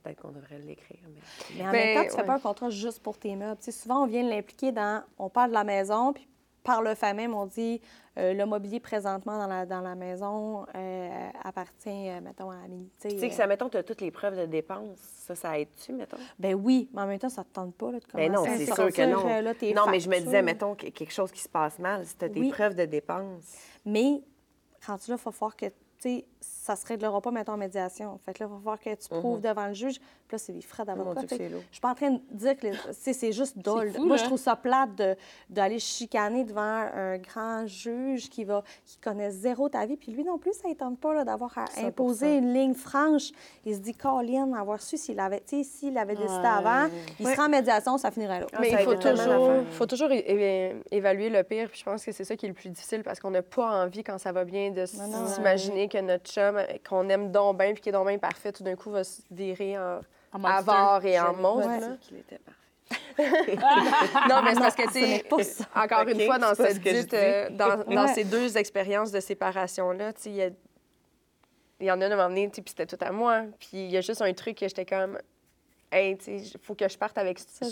peut-être 0.00 0.20
qu'on 0.22 0.30
devrait 0.30 0.58
l'écrire, 0.58 1.00
mais... 1.08 1.20
Mais 1.56 1.62
en 1.68 1.72
Ben, 1.72 1.72
même 1.72 1.96
temps, 1.96 2.02
tu 2.04 2.10
fais 2.10 2.20
ouais. 2.20 2.26
pas 2.26 2.34
un 2.34 2.38
contrat 2.40 2.70
juste 2.70 3.02
pour 3.02 3.18
tes 3.18 3.34
meubles. 3.34 3.58
Tu 3.58 3.64
sais, 3.64 3.72
souvent, 3.72 4.02
on 4.04 4.06
vient 4.06 4.22
l'impliquer 4.22 4.72
dans. 4.72 5.02
On 5.18 5.28
parle 5.28 5.48
de 5.50 5.54
la 5.54 5.64
maison, 5.64 6.12
puis 6.12 6.26
par 6.62 6.82
le 6.82 6.94
fait 6.94 7.14
même, 7.14 7.34
on 7.34 7.46
dit 7.46 7.80
euh, 8.18 8.34
le 8.34 8.44
mobilier 8.44 8.80
présentement 8.80 9.38
dans 9.38 9.46
la, 9.46 9.64
dans 9.64 9.80
la 9.80 9.94
maison 9.94 10.66
euh, 10.74 11.28
appartient, 11.42 11.88
euh, 12.10 12.20
mettons, 12.20 12.50
à 12.50 12.56
Amélie. 12.64 12.90
Tu 13.00 13.08
sais, 13.18 13.28
que 13.28 13.34
ça, 13.34 13.46
mettons, 13.46 13.70
tu 13.70 13.78
as 13.78 13.82
toutes 13.82 14.02
les 14.02 14.10
preuves 14.10 14.38
de 14.38 14.44
dépenses. 14.44 14.98
Ça, 14.98 15.34
ça 15.34 15.58
aide-tu, 15.58 15.92
mettons? 15.94 16.18
Ben 16.38 16.54
oui, 16.54 16.90
mais 16.92 17.00
en 17.00 17.06
même 17.06 17.18
temps, 17.18 17.30
ça 17.30 17.44
te 17.44 17.48
tente 17.54 17.74
pas 17.76 17.90
là, 17.92 17.98
de 17.98 18.04
Ben 18.12 18.30
non, 18.30 18.42
commencer 18.44 18.66
c'est 18.66 18.74
sûr 18.74 18.92
que 18.92 19.10
non. 19.10 19.26
là, 19.26 19.54
non, 19.74 19.90
mais 19.90 20.00
je 20.00 20.10
me 20.10 20.18
disais, 20.18 20.42
mettons, 20.42 20.74
que- 20.74 20.88
quelque 20.88 21.12
chose 21.12 21.32
qui 21.32 21.40
se 21.40 21.48
passe 21.48 21.78
mal, 21.78 22.04
si 22.04 22.14
tu 22.16 22.24
as 22.26 22.28
tes 22.28 22.48
preuves 22.50 22.74
de 22.74 22.84
dépenses. 22.84 23.56
Mais 23.86 24.20
rendu 24.86 25.10
là, 25.10 25.16
il 25.16 25.24
va 25.24 25.32
falloir 25.32 25.56
que, 25.56 25.66
tu 26.02 26.08
sais, 26.08 26.24
ça 26.40 26.74
se 26.76 26.86
réglera 26.86 27.20
pas, 27.20 27.30
mettons, 27.30 27.52
en 27.52 27.56
médiation. 27.58 28.18
Fait 28.24 28.32
que 28.32 28.42
là, 28.42 28.48
il 28.48 28.52
va 28.52 28.58
falloir 28.58 28.80
que 28.80 28.94
tu 28.94 29.08
prouves 29.08 29.40
devant 29.40 29.66
le 29.66 29.74
juge. 29.74 29.98
Puis 29.98 30.36
là, 30.36 30.38
c'est 30.38 30.52
des 30.52 30.62
frais 30.62 30.84
Mhm. 30.84 30.86
d'avocat. 30.86 31.20
Lourd. 31.20 31.60
Je 31.68 31.72
suis 31.74 31.80
pas 31.82 31.90
en 31.90 31.94
train 31.94 32.10
de 32.12 32.20
dire 32.32 32.56
que 32.56 32.68
les- 32.68 32.72
tu 32.72 32.78
sais, 32.92 33.12
c'est 33.12 33.32
juste 33.32 33.58
dole. 33.58 33.90
fou, 33.92 34.06
Moi, 34.06 34.16
je 34.16 34.24
trouve 34.24 34.38
ça 34.38 34.56
plate 34.56 34.94
de- 34.94 35.16
d'aller 35.50 35.78
chicaner 35.78 36.44
devant 36.44 36.62
un 36.62 37.18
grand 37.18 37.66
juge 37.66 38.30
qui 38.30 38.44
va 38.44 38.62
qui 38.86 38.96
connaît 38.98 39.30
zéro 39.30 39.68
ta 39.68 39.84
vie. 39.84 39.96
Puis 39.96 40.12
lui 40.12 40.24
non 40.24 40.38
plus, 40.38 40.52
ça 40.54 40.68
ne 40.68 40.74
tente 40.74 40.98
pas 41.00 41.12
là, 41.12 41.24
d'avoir 41.24 41.56
à 41.58 41.66
100%. 41.66 41.86
imposer 41.86 42.36
une 42.38 42.54
ligne 42.54 42.74
franche. 42.74 43.30
Il 43.66 43.74
se 43.74 43.80
dit, 43.80 43.92
Colin, 43.94 44.52
avoir 44.54 44.80
su 44.80 44.96
s'il 44.96 45.18
avait, 45.20 45.40
tu 45.40 45.62
sais, 45.62 45.64
s'il 45.64 45.98
avait 45.98 46.14
décidé 46.14 46.32
Ouais. 46.40 46.46
avant, 46.46 46.88
il 47.18 47.26
Ouais. 47.26 47.32
serait 47.34 47.44
en 47.46 47.48
médiation, 47.50 47.98
ça 47.98 48.10
finirait 48.10 48.40
là. 48.40 48.46
Ah, 48.52 48.58
Mais 48.60 48.70
ça 48.70 48.80
il 48.80 48.84
faut 48.84 48.94
toujours, 48.94 49.52
faut 49.72 49.86
toujours 49.86 50.08
évaluer 50.90 51.28
le 51.28 51.42
pire. 51.42 51.68
Puis 51.68 51.80
je 51.80 51.84
pense 51.84 52.04
que 52.04 52.12
c'est 52.12 52.24
ça 52.24 52.36
qui 52.36 52.46
est 52.46 52.48
le 52.48 52.54
plus 52.54 52.70
difficile 52.70 53.02
parce 53.02 53.20
qu'on 53.20 53.30
n'a 53.30 53.42
pas 53.42 53.84
envie, 53.84 54.02
quand 54.04 54.18
ça 54.18 54.32
va 54.32 54.44
bien, 54.44 54.70
de 54.70 54.86
s'imaginer 54.86 55.88
que 55.90 55.98
notre 55.98 56.30
chum, 56.30 56.56
euh, 56.56 56.64
qu'on 56.88 57.08
aime 57.10 57.30
donc 57.30 57.58
bien 57.58 57.72
puis 57.74 57.82
qui 57.82 57.88
est 57.90 57.92
donc 57.92 58.08
bien 58.08 58.18
parfait, 58.18 58.52
tout 58.52 58.62
d'un 58.62 58.76
coup 58.76 58.90
va 58.90 59.04
se 59.04 59.20
virer 59.30 59.78
en 59.78 60.00
En 60.32 60.44
avare 60.44 61.04
et 61.04 61.20
en 61.20 61.32
Je 61.32 61.36
n'ai 61.36 61.42
monstre. 61.42 61.98
qu'il 62.00 62.16
était 62.18 62.38
parfait. 62.38 62.56
Non, 64.28 64.42
mais 64.42 64.54
c'est 64.54 64.60
parce 64.60 64.74
que, 64.74 64.86
tu 64.86 65.44
sais, 65.44 65.64
encore 65.74 66.08
une 66.08 66.20
fois, 66.22 66.38
dans 66.38 66.54
cette 66.54 66.80
dite, 66.80 67.14
euh, 67.14 67.48
dans, 67.50 68.08
ces 68.08 68.24
deux 68.24 68.56
expériences 68.56 69.10
de 69.12 69.20
séparation-là, 69.20 70.12
tu 70.14 70.22
sais, 70.22 70.30
il 70.30 70.36
y 70.36 70.42
a- 70.42 70.50
il 71.80 71.86
y 71.86 71.90
en 71.90 72.00
a 72.00 72.06
un 72.06 72.10
à 72.10 72.14
un 72.14 72.16
moment 72.16 72.28
donné, 72.28 72.48
puis 72.48 72.62
c'était 72.66 72.86
tout 72.86 73.02
à 73.04 73.10
moi. 73.10 73.42
Puis 73.58 73.70
il 73.72 73.90
y 73.90 73.96
a 73.96 74.00
juste 74.00 74.20
un 74.22 74.32
truc 74.34 74.58
que 74.58 74.68
j'étais 74.68 74.84
comme, 74.84 75.18
hey, 75.90 76.16
tu 76.18 76.24
sais, 76.24 76.36
il 76.36 76.60
faut 76.62 76.74
que 76.74 76.88
je 76.88 76.98
parte 76.98 77.16
avec 77.16 77.38
Ça. 77.38 77.66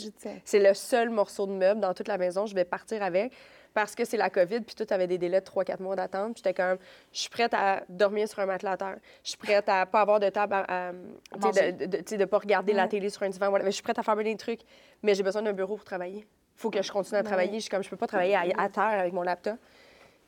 C'est 0.45 0.61
le 0.61 0.73
seul 0.75 1.11
morceau 1.11 1.47
de 1.47 1.53
meuble 1.53 1.81
dans 1.81 1.93
toute 1.95 2.09
la 2.09 2.17
maison. 2.19 2.47
Je 2.47 2.55
vais 2.55 2.65
partir 2.65 3.03
avec 3.03 3.33
parce 3.75 3.95
que 3.95 4.05
c'est 4.05 4.17
la 4.17 4.31
COVID, 4.31 4.61
puis 4.63 4.75
tout 4.75 4.87
avait 4.91 5.07
des 5.07 5.19
délais 5.19 5.41
de 5.41 5.47
3-4 5.47 5.81
mois 5.83 5.95
d'attente. 5.97 6.35
Puis 6.35 6.43
j'étais 6.45 6.55
comme, 6.55 6.79
je 7.13 7.19
suis 7.21 7.31
prête 7.31 7.55
à 7.55 7.83
dormir 7.89 8.29
sur 8.29 8.41
un 8.41 8.47
matelas 8.47 8.73
à 8.73 8.77
terre. 8.77 8.97
Je 9.23 9.29
suis 9.31 9.39
prête 9.39 9.69
à 9.69 9.87
pas 9.87 10.01
avoir 10.01 10.19
de 10.21 10.29
table, 10.31 10.55
à, 10.55 10.89
à- 10.89 10.93
de, 10.93 11.87
de, 11.87 12.17
de 12.17 12.25
pas 12.25 12.39
regarder 12.39 12.73
la 12.73 12.89
télé 12.89 13.11
sur 13.11 13.23
un 13.23 13.29
divan. 13.29 13.49
Voilà. 13.51 13.65
Mais 13.65 13.71
Je 13.71 13.75
suis 13.77 13.83
prête 13.83 13.99
à 13.99 14.03
faire 14.03 14.17
des 14.17 14.37
trucs, 14.37 14.61
mais 15.03 15.15
j'ai 15.15 15.23
besoin 15.23 15.43
d'un 15.43 15.53
bureau 15.53 15.77
pour 15.77 15.85
travailler. 15.85 16.27
Il 16.57 16.61
faut 16.61 16.71
que 16.71 16.83
je 16.83 16.91
continue 16.91 17.19
à 17.19 17.23
travailler. 17.23 17.55
Je 17.55 17.61
suis 17.61 17.71
comme, 17.71 17.83
je 17.85 17.89
peux 17.91 17.97
pas 17.97 18.07
travailler 18.09 18.35
à, 18.35 18.43
à 18.59 18.69
terre 18.69 18.83
avec 18.85 19.13
mon 19.13 19.23
laptop. 19.23 19.57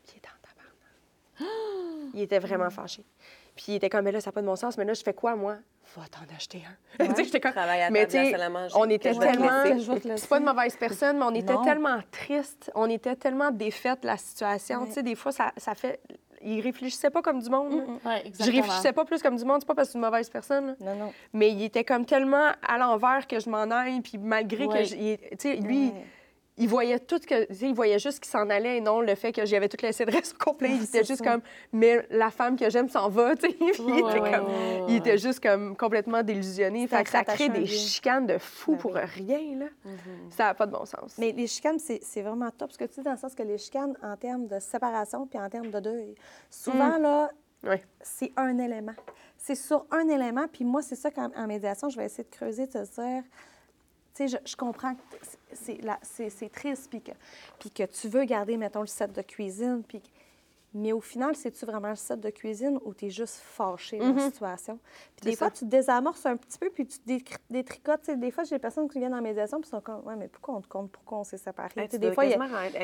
Puis 0.05 0.15
il 0.15 0.19
était 0.19 0.29
en 0.29 0.41
tabarnak. 1.45 1.51
Il 2.15 2.23
était 2.23 2.39
vraiment 2.41 2.71
fâché. 2.71 3.05
Puis 3.63 3.73
il 3.73 3.75
était 3.75 3.91
comme, 3.91 4.07
mais 4.07 4.13
là, 4.13 4.23
ça 4.23 4.31
n'a 4.31 4.33
pas 4.33 4.41
de 4.41 4.47
bon 4.47 4.57
sens. 4.57 4.79
Mais 4.79 4.87
là, 4.87 4.95
je 4.95 5.03
fais 5.03 5.13
quoi, 5.13 5.37
moi? 5.37 5.57
Va 5.95 6.03
t'en 6.11 6.35
acheter 6.35 6.63
un. 6.99 7.05
Tu 7.09 7.15
sais, 7.15 7.25
j'étais 7.25 7.41
comme, 7.41 7.53
Travaille 7.53 7.83
à 7.83 7.91
mais 7.91 8.07
tu 8.07 8.13
sais, 8.13 8.35
on 8.75 8.89
était 8.89 9.13
tellement. 9.13 9.63
te. 9.65 10.17
C'est 10.17 10.29
pas 10.29 10.39
une 10.39 10.45
mauvaise 10.45 10.77
personne, 10.77 11.19
mais 11.19 11.25
on 11.25 11.35
était 11.35 11.53
Non. 11.53 11.63
tellement 11.63 11.99
triste, 12.11 12.71
on 12.75 12.89
était 12.89 13.17
tellement 13.17 13.51
défaite 13.51 14.01
de 14.03 14.07
la 14.07 14.17
situation. 14.17 14.81
Ouais. 14.81 14.87
Tu 14.87 14.93
sais, 14.95 15.03
des 15.03 15.15
fois, 15.15 15.33
ça, 15.33 15.53
ça 15.59 15.75
fait. 15.75 16.01
Il 16.43 16.63
réfléchissait 16.63 17.11
pas 17.11 17.21
comme 17.21 17.41
du 17.43 17.51
monde. 17.51 17.73
là. 18.05 18.11
Ouais, 18.13 18.33
Je 18.41 18.51
réfléchissais 18.51 18.95
pas 18.95 19.05
plus 19.05 19.21
comme 19.23 19.37
du 19.37 19.45
monde, 19.45 19.59
c'est 19.61 19.67
pas 19.67 19.75
parce 19.75 19.89
que 19.89 19.93
c'est 19.93 19.99
une 19.99 20.05
mauvaise 20.07 20.31
personne. 20.31 20.69
là. 20.69 20.75
Non, 20.95 20.95
non. 21.07 21.13
Mais 21.35 21.51
il 21.51 21.63
était 21.65 21.85
comme 21.85 22.07
tellement 22.07 22.53
à 22.67 22.79
l'envers 22.79 23.27
que 23.27 23.39
je 23.39 23.51
m'en 23.51 23.65
aille, 23.71 24.01
puis 24.01 24.17
malgré 24.17 24.65
Ouais. 24.67 24.79
que. 24.79 24.85
je- 24.85 24.95
il- 24.97 25.19
Tu 25.19 25.37
sais, 25.39 25.57
lui, 25.57 25.89
Ouais. 25.89 26.05
Il 26.61 26.69
voyait 26.69 27.01
tout 27.01 27.19
que. 27.19 27.53
Il 27.63 27.75
voyait 27.75 27.99
juste 27.99 28.21
qu'il 28.21 28.31
s'en 28.31 28.49
allait 28.51 28.77
et 28.77 28.81
non 28.81 29.01
le 29.01 29.15
fait 29.17 29.33
que 29.33 29.45
j'avais 29.45 29.69
tout 29.69 29.77
laissé 29.85 30.05
de 30.05 30.13
reste 30.13 30.37
au 30.41 30.45
complet. 30.45 30.69
Il 30.71 30.77
était 30.85 30.99
c'est 30.99 31.05
juste 31.09 31.25
ça. 31.25 31.33
comme, 31.33 31.43
mais 31.73 32.07
la 32.11 32.31
femme 32.31 32.57
que 32.57 32.71
j'aime 32.71 32.89
s'en 32.89 33.09
va, 33.09 33.35
tu 33.37 33.51
sais. 33.51 33.57
Il, 33.61 33.83
Ouais, 33.83 33.99
était 34.01 34.21
ouais, 34.21 34.31
comme- 34.33 34.47
ouais, 34.47 34.83
il 34.89 34.93
ouais. 34.93 34.97
était 34.99 35.19
juste 35.19 35.41
comme 35.41 35.77
complètement 35.77 36.23
délusionné. 36.23 36.83
C'était 36.83 36.97
Fait 36.99 37.05
que 37.05 37.11
ça 37.11 37.25
crée 37.25 37.49
des 37.49 37.67
chicanes 37.67 38.27
de 38.27 38.39
fou 38.39 38.73
Ben 38.73 38.79
pour 38.79 38.93
oui. 38.95 39.01
rien, 39.17 39.59
là. 39.59 39.67
Mhm. 39.85 40.31
Ça 40.31 40.45
n'a 40.45 40.55
pas 40.55 40.67
de 40.67 40.73
bon 40.73 40.85
sens. 40.85 41.17
Mais 41.19 41.33
les 41.33 41.47
chicanes, 41.47 41.79
c'est 41.81 42.23
vraiment 42.23 42.51
top. 42.51 42.71
Ce 42.73 42.79
que 42.79 42.85
tu 42.85 42.95
dis 43.01 43.03
dans 43.03 43.13
le 43.13 43.17
sens 43.19 43.35
que 43.35 43.43
les 43.43 43.59
chicanes, 43.59 43.97
en 44.03 44.17
termes 44.17 44.47
de 44.47 44.61
séparation 44.61 45.27
puis 45.27 45.39
en 45.39 45.49
termes 45.49 45.71
de 45.71 45.81
deuil, 45.81 46.15
souvent, 46.51 46.99
là, 46.99 47.31
Ouais. 47.63 47.83
c'est 48.01 48.33
un 48.37 48.57
élément. 48.59 48.95
C'est 49.37 49.55
sur 49.55 49.85
un 49.91 50.09
élément. 50.09 50.47
Puis 50.51 50.65
moi, 50.65 50.81
c'est 50.83 50.97
ça 50.97 51.11
qu'en 51.11 51.31
en 51.37 51.47
médiation, 51.47 51.89
je 51.91 51.97
vais 51.99 52.07
essayer 52.07 52.25
de 52.25 52.31
creuser, 52.31 52.67
de 52.67 52.73
te 52.73 52.79
dire, 53.01 53.23
sais, 54.29 54.39
je, 54.45 54.51
je 54.51 54.57
comprends 54.57 54.95
que 54.95 55.01
c'est- 55.23 55.39
c'est 55.53 55.83
la- 55.83 55.99
c'est 56.03 56.31
c'est 56.31 56.49
triste, 56.49 56.89
puis 56.91 57.01
que, 57.03 57.13
puis 57.59 57.71
que 57.71 57.83
tu 57.85 58.09
veux 58.09 58.25
garder, 58.25 58.57
mettons, 58.57 58.81
le 58.81 58.87
set 58.87 59.13
de 59.13 59.23
cuisine, 59.23 59.83
puis 59.87 60.01
que- 60.01 60.09
mais 60.73 60.93
au 60.93 61.01
final, 61.01 61.35
c'est-tu 61.35 61.67
vraiment 61.67 61.89
le 61.91 61.97
set 61.97 62.21
de 62.21 62.31
cuisine 62.31 62.79
ou 62.85 62.95
tu 62.95 63.07
es 63.07 63.11
juste 63.11 63.39
fâché 63.43 63.99
de 63.99 64.05
la 64.05 64.13
situation? 64.31 64.79
Puis 65.17 65.25
des 65.31 65.37
fois, 65.37 65.49
ça. 65.49 65.55
tu 65.55 65.65
désamorces 65.65 66.25
un 66.27 66.37
petit 66.37 66.59
peu, 66.61 66.71
puis 66.71 66.87
tu 66.87 66.99
détricotes. 67.51 68.03
Tu 68.03 68.13
sais, 68.13 68.17
Des 68.17 68.31
fois, 68.31 68.45
j'ai 68.45 68.55
des 68.55 68.61
personnes 68.61 68.89
qui 68.89 69.01
viennent 69.01 69.15
en 69.15 69.21
médiation, 69.21 69.61
puis 69.61 69.69
sont 69.69 69.81
comme, 69.81 70.07
ouais, 70.07 70.15
mais 70.15 70.29
pourquoi 70.29 70.55
on 70.55 70.61
te 70.61 70.69
compte, 70.69 70.93
pourquoi 70.93 71.19
on 71.19 71.25
s'est 71.25 71.39
séparés? 71.39 71.71
Hey, 71.77 71.89
Tu 71.89 71.97
sais, 71.97 71.99
tu 71.99 72.07
des 72.07 72.13
fois, 72.13 72.25
il 72.25 72.31
y 72.31 72.35
a- 72.35 72.39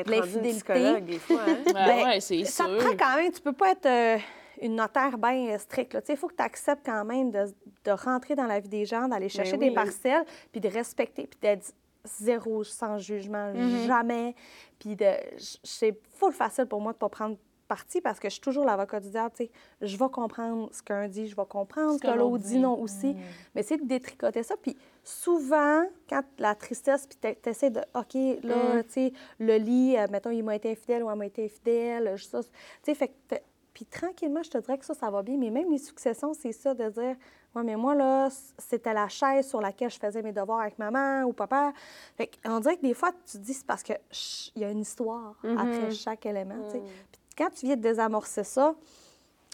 l'infidélité. 0.05 0.51
psychologue, 0.73 1.05
des 1.05 1.19
fois, 1.19 1.41
hein? 1.47 1.57
Ouais, 1.67 1.73
Ben, 1.73 2.05
ouais, 2.07 2.19
c'est 2.19 2.43
ça 2.43 2.65
sûr. 2.65 2.77
te 2.77 2.83
prend 2.83 2.97
quand 2.97 3.15
même, 3.15 3.31
tu 3.31 3.39
peux 3.41 3.53
pas 3.53 3.71
être 3.71 3.85
euh, 3.85 4.17
une 4.61 4.75
notaire 4.75 5.17
bien 5.17 5.49
euh, 5.49 5.57
stricte. 5.57 5.93
là. 5.93 6.01
Sais, 6.03 6.13
Il 6.13 6.17
faut 6.17 6.27
que 6.27 6.35
tu 6.35 6.43
acceptes 6.43 6.85
quand 6.85 7.05
même 7.05 7.31
de, 7.31 7.45
de 7.85 7.91
rentrer 7.91 8.35
dans 8.35 8.45
la 8.47 8.59
vie 8.59 8.69
des 8.69 8.85
gens, 8.85 9.07
d'aller 9.07 9.29
chercher 9.29 9.57
Ben 9.57 9.63
oui. 9.63 9.69
des 9.69 9.75
parcelles, 9.75 10.25
puis 10.51 10.61
de 10.61 10.67
respecter, 10.69 11.27
puis 11.27 11.39
d'être 11.41 11.73
zéro 12.05 12.63
sans 12.63 12.97
jugement, 12.97 13.51
Mm-hmm. 13.53 13.85
jamais. 13.87 14.35
Puis 14.79 14.95
de, 14.95 15.11
c'est 15.63 15.99
full 16.17 16.31
facile 16.33 16.65
pour 16.65 16.79
moi 16.81 16.93
de 16.93 16.97
pas 16.97 17.09
prendre 17.09 17.37
parti 17.67 17.99
parce 17.99 18.17
que 18.17 18.29
je 18.29 18.33
suis 18.35 18.41
toujours 18.41 18.63
l'avocat 18.63 19.01
du 19.01 19.09
diable. 19.09 19.33
sais. 19.35 19.49
Je 19.81 19.97
vais 19.97 20.07
comprendre 20.09 20.69
ce 20.71 20.81
qu'un 20.81 21.09
dit, 21.09 21.27
je 21.27 21.35
vais 21.35 21.45
comprendre 21.49 21.95
ce 21.97 21.99
que 22.01 22.17
l'autre 22.17 22.43
dit, 22.45 22.59
non 22.59 22.79
aussi. 22.79 23.13
Mais 23.55 23.61
c'est 23.61 23.75
de 23.75 23.85
détricoter 23.85 24.41
ça. 24.41 24.55
Puis 24.55 24.77
souvent, 25.03 25.83
quand 26.09 26.21
la 26.37 26.55
tristesse, 26.55 27.07
puis 27.07 27.17
tu 27.43 27.49
essaies 27.49 27.69
de, 27.71 27.81
OK, 27.93 28.13
là, 28.43 28.83
tu 28.83 28.91
sais, 28.91 29.13
le 29.39 29.57
lit, 29.57 29.97
euh, 29.97 30.07
mettons, 30.09 30.29
il 30.29 30.43
m'a 30.43 30.55
été 30.55 30.71
infidèle 30.71 31.03
ou 31.03 31.09
elle 31.11 31.17
m'a 31.17 31.25
été 31.25 31.43
infidèle, 31.43 32.13
je- 32.15 32.23
ça, 32.23 32.41
tu 32.41 32.49
sais, 32.83 32.95
fait 32.95 33.09
que 33.09 33.35
puis 33.77 33.85
tranquillement, 33.85 34.41
je 34.41 34.49
te 34.49 34.57
dirais 34.57 34.79
que 34.79 34.85
ça, 34.85 34.95
ça 34.95 35.11
va 35.11 35.21
bien. 35.21 35.37
Mais 35.37 35.51
même 35.51 35.69
les 35.69 35.77
successions, 35.77 36.33
c'est 36.33 36.51
ça 36.51 36.73
de 36.73 36.89
dire, 36.89 37.15
ouais, 37.53 37.63
mais 37.63 37.75
moi, 37.75 37.93
là, 37.93 38.27
c'était 38.57 38.91
la 38.91 39.07
chaise 39.07 39.47
sur 39.47 39.61
laquelle 39.61 39.91
je 39.91 39.99
faisais 39.99 40.23
mes 40.23 40.31
devoirs 40.33 40.61
avec 40.61 40.79
maman 40.79 41.21
ou 41.25 41.31
papa. 41.31 41.73
Fait 42.15 42.31
on 42.45 42.59
dirait 42.59 42.77
que 42.77 42.81
des 42.81 42.95
fois, 42.95 43.11
tu 43.27 43.33
te 43.37 43.43
dis, 43.43 43.53
c'est 43.53 43.67
parce 43.67 43.83
que 43.83 43.93
ch- 44.09 44.51
il 44.55 44.63
y 44.63 44.65
a 44.65 44.71
une 44.71 44.79
histoire 44.79 45.35
après 45.59 45.91
chaque 45.91 46.25
élément, 46.25 46.55
sais. 46.71 46.79
Puis 47.11 47.21
quand 47.37 47.51
tu 47.51 47.67
viens 47.67 47.75
de 47.75 47.81
désamorcer 47.81 48.43
ça, 48.43 48.73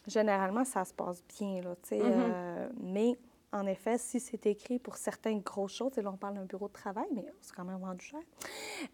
généralement, 0.07 0.63
ça 0.63 0.85
se 0.85 0.93
passe 0.93 1.21
bien, 1.37 1.61
là, 1.61 1.75
sais. 1.83 1.99
euh, 2.33 2.69
mais 2.81 3.17
en 3.53 3.65
effet, 3.67 3.97
si 3.97 4.19
c'est 4.19 4.45
écrit 4.47 4.79
pour 4.79 4.97
certaines 4.97 5.39
grosses 5.41 5.75
choses, 5.75 5.97
et 5.97 6.01
là, 6.01 6.09
on 6.11 6.17
parle 6.17 6.33
d'un 6.33 6.45
bureau 6.45 6.67
de 6.67 6.73
travail, 6.73 7.05
mais 7.13 7.23
c'est 7.39 7.55
quand 7.55 7.63
même 7.63 7.77
vendu 7.77 8.03
cher. 8.03 8.19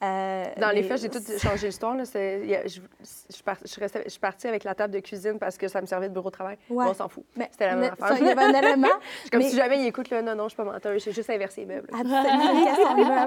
Euh, 0.03 0.43
Dans 0.59 0.69
les 0.69 0.83
faits, 0.83 0.99
j'ai 1.01 1.09
tout 1.09 1.21
changé 1.39 1.67
l'histoire. 1.71 1.95
là. 1.95 2.03
Je, 2.03 2.65
je, 2.65 2.81
je 2.99 3.79
restais- 3.79 4.03
je 4.03 4.09
suis 4.09 4.19
partie 4.19 4.47
avec 4.47 4.63
la 4.63 4.75
table 4.75 4.93
de 4.93 4.99
cuisine 4.99 5.39
parce 5.39 5.57
que 5.57 5.67
ça 5.67 5.81
me 5.81 5.85
servait 5.85 6.09
de 6.09 6.13
bureau 6.13 6.29
de 6.29 6.33
travail. 6.35 6.57
Ouais. 6.69 6.85
Bon, 6.85 6.91
on 6.91 6.93
s'en 6.93 7.07
fout. 7.09 7.23
C'était 7.51 7.67
la 7.67 7.75
même 7.75 7.93
affaire. 7.99 8.17
Il 8.19 8.25
y 8.25 8.29
avait 8.29 8.43
un 8.43 8.53
élément. 8.53 8.87
C'est 9.23 9.31
comme 9.31 9.39
mais- 9.41 9.49
si 9.49 9.55
jamais 9.55 9.79
il 9.81 9.87
écoute, 9.87 10.09
là, 10.09 10.21
non, 10.21 10.35
non, 10.35 10.43
je 10.43 10.49
suis 10.49 10.57
pas 10.57 10.65
menteuse, 10.65 11.03
j'ai 11.03 11.11
juste 11.13 11.29
inversé 11.29 11.61
les 11.61 11.67
meubles. 11.75 11.89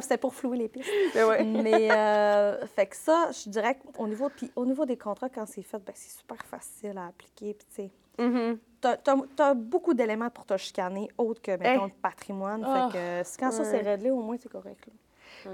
C'était 0.02 0.18
pour 0.18 0.34
flouer 0.34 0.58
les 0.58 0.68
pistes. 0.68 0.88
Mais 1.14 1.24
ouais. 1.24 1.42
Mais, 1.44 1.90
euh, 1.90 2.66
fait 2.66 2.86
que 2.86 2.96
ça, 2.96 3.30
je 3.32 3.48
dirais 3.50 3.78
qu'au 3.96 4.06
niveau, 4.06 4.28
puis 4.28 4.50
au 4.56 4.66
niveau 4.66 4.84
des 4.84 4.96
contrats, 4.96 5.28
quand 5.28 5.46
c'est 5.46 5.62
fait, 5.62 5.78
ben, 5.78 5.92
c'est 5.94 6.18
super 6.18 6.38
facile 6.44 6.98
à 6.98 7.06
appliquer. 7.06 7.54
Puis, 7.54 7.66
tu 7.68 7.74
sais, 7.74 7.90
Mhm. 8.18 8.58
T'as, 8.82 8.96
t'as- 8.98 9.16
t'as 9.34 9.54
beaucoup 9.54 9.94
d'éléments 9.94 10.28
pour 10.28 10.44
te 10.44 10.54
chicaner, 10.58 11.08
autres 11.16 11.40
que, 11.40 11.52
mettons, 11.52 11.84
Hey. 11.86 11.90
le 11.94 12.00
patrimoine. 12.02 12.62
Ah. 12.66 12.88
Fait 12.90 12.98
que 12.98 12.98
euh, 12.98 13.22
quand 13.38 13.50
ça, 13.50 13.64
c'est 13.64 13.82
Ouais. 13.82 13.90
réglé, 13.92 14.10
au 14.10 14.20
moins, 14.20 14.36
c'est 14.38 14.50
correct. 14.52 14.84
là. 14.86 14.92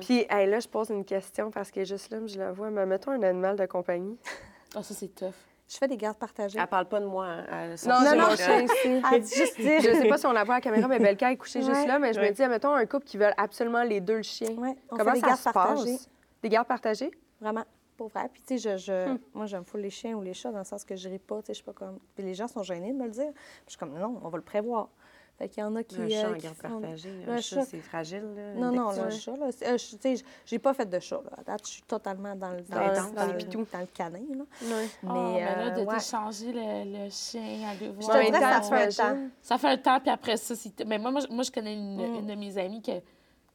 Puis 0.01 0.26
hey, 0.29 0.51
là, 0.51 0.59
je 0.61 0.68
pose 0.68 0.91
une 0.91 1.05
question 1.05 1.51
parce 1.53 1.70
que 1.70 1.85
juste 1.85 2.11
là, 2.11 2.18
je 2.26 2.37
la 2.39 2.51
vois. 2.53 2.68
Mais 2.70 2.85
mettons 2.85 3.12
un 3.12 3.22
animal 3.22 3.55
de 3.57 3.66
compagnie. 3.66 4.18
Ah, 4.76 4.83
ça, 4.83 4.93
c'est 4.93 5.09
tough. 5.14 5.33
Je 5.66 5.76
fais 5.79 5.89
des 5.89 5.97
gardes 5.97 6.18
partagées. 6.18 6.59
Elle 6.59 6.66
parle 6.66 6.85
pas 6.87 7.01
de 7.01 7.07
moi. 7.07 7.24
hein, 7.26 7.45
elle- 7.51 7.89
Non, 7.89 8.01
non, 8.03 8.16
non, 8.29 8.37
chien 8.37 8.61
ici. 8.64 9.03
Elle 9.12 9.22
dit 9.22 9.35
juste 9.35 9.59
dire. 9.59 9.81
Je 9.81 9.93
sais 9.95 10.07
pas 10.09 10.18
si 10.18 10.26
on 10.26 10.33
la 10.33 10.45
voit 10.45 10.57
à 10.57 10.59
la 10.59 10.61
caméra, 10.61 10.87
mais 10.89 10.99
Belka 10.99 11.33
est 11.33 11.37
couchée 11.39 11.62
juste 11.62 11.87
là. 11.87 11.99
Mais 11.99 12.12
je 12.12 12.20
me 12.20 12.31
dis, 12.31 12.47
mettons 12.47 12.72
un 12.74 12.85
couple 12.85 13.07
qui 13.07 13.16
veulent 13.16 13.33
absolument 13.39 13.83
les 13.83 14.01
deux 14.03 14.16
le 14.18 14.22
chien. 14.22 14.51
Ouais, 14.59 14.76
on 14.91 14.97
Comment 14.99 15.12
fait 15.12 15.16
des 15.16 15.20
ça 15.20 15.26
gardes 15.29 15.39
se 15.41 15.45
partagées. 15.51 15.93
passe? 15.93 16.11
Des 16.43 16.49
gardes 16.51 16.66
partagés? 16.68 17.11
Vraiment, 17.41 17.64
pour 17.99 18.09
vrai. 18.09 18.30
Puis, 18.32 18.40
tu 18.46 18.59
sais, 18.59 18.78
je, 18.78 18.82
je- 18.82 19.09
Hmm. 19.12 19.18
moi, 19.34 19.44
j'aime 19.44 19.64
full 19.66 19.80
les 19.82 19.90
chiens 19.90 20.14
ou 20.16 20.22
les 20.22 20.32
chats 20.32 20.51
dans 20.53 20.59
le 20.59 20.64
sens 20.64 20.84
que 20.84 20.96
je 20.96 21.07
ris 21.11 21.18
pas. 21.18 21.40
Tu 21.42 21.46
sais, 21.49 21.53
je 21.53 21.57
suis 21.57 21.64
pas 21.64 21.74
comme. 21.74 21.99
Puis 22.14 22.24
les 22.24 22.32
gens 22.32 22.49
sont 22.49 22.62
gênés 22.62 22.92
de 22.92 22.96
me 22.99 23.05
le 23.05 23.11
dire. 23.11 23.32
Puis 23.34 23.64
je 23.66 23.70
suis 23.72 23.78
comme, 23.78 23.92
non, 23.99 24.18
on 24.24 24.28
va 24.30 24.38
le 24.38 24.44
prévoir. 24.44 24.88
Fait 25.36 25.49
qu'il 25.49 25.62
y 25.62 25.66
en 25.66 25.76
a 25.76 25.84
qui. 25.84 25.94
Un 26.01 26.07
euh, 26.07 26.09
chat 26.09 26.30
en 26.30 26.34
qui 26.34 26.40
garde 26.42 26.57
font- 26.57 26.80
partagée. 26.80 27.12
Le 27.24 27.32
Un 27.32 27.40
chat, 27.40 27.57
chat. 27.57 27.64
c'est 27.66 27.80
fragile. 27.80 28.24
Là, 28.34 28.55
Non, 28.55 28.72
non, 28.72 28.90
le 28.90 29.11
chat, 29.11 29.36
là. 29.36 29.46
euh, 29.46 29.78
je- 29.78 29.96
tu 29.96 30.16
sais, 30.16 30.24
j'ai 30.46 30.59
pas 30.59 30.74
fait 30.74 30.86
de 30.86 30.99
chat, 30.99 31.20
là. 31.22 31.30
À 31.38 31.42
date, 31.44 31.61
je 31.64 31.70
suis 31.74 31.82
totalement 31.82 32.34
dans 32.34 32.51
le, 32.51 32.62
dans, 32.62 32.80
le- 32.80 33.14
dans 33.14 33.26
les 33.26 33.44
le- 33.44 33.64
dans 33.72 33.78
le 33.80 33.86
canin, 33.86 34.18
là. 34.18 34.44
Oui. 34.62 34.68
Mais, 34.68 34.88
Ah, 35.05 35.12
mais 35.32 35.40
là, 35.44 35.66
euh, 35.66 35.70
de 35.80 35.86
ouais. 35.86 35.94
t'échanger 35.94 36.53
le, 36.53 37.05
le 37.05 37.11
chien 37.11 37.68
à 37.70 37.76
deux 37.76 37.86
Je 38.01 38.05
voix. 38.05 38.14
te 38.14 38.18
Ouais, 38.18 38.24
dirais, 38.32 38.40
ça 38.40 38.62
fait 38.62 38.82
un 38.82 38.88
temps. 39.14 39.28
Ça 39.42 39.59
fait 39.59 39.68
un 39.68 39.76
temps, 39.78 40.01
puis 40.01 40.11
après 40.11 40.36
ça, 40.38 40.57
c'est... 40.57 40.84
Mais 40.84 40.99
moi, 40.99 41.12
moi, 41.12 41.20
je- 41.20 41.32
moi, 41.32 41.44
je 41.44 41.53
connais 41.53 41.74
une, 41.74 41.96
Mm. 41.96 42.14
une 42.16 42.26
de 42.26 42.34
mes 42.34 42.59
amies 42.59 42.82
que... 42.82 42.99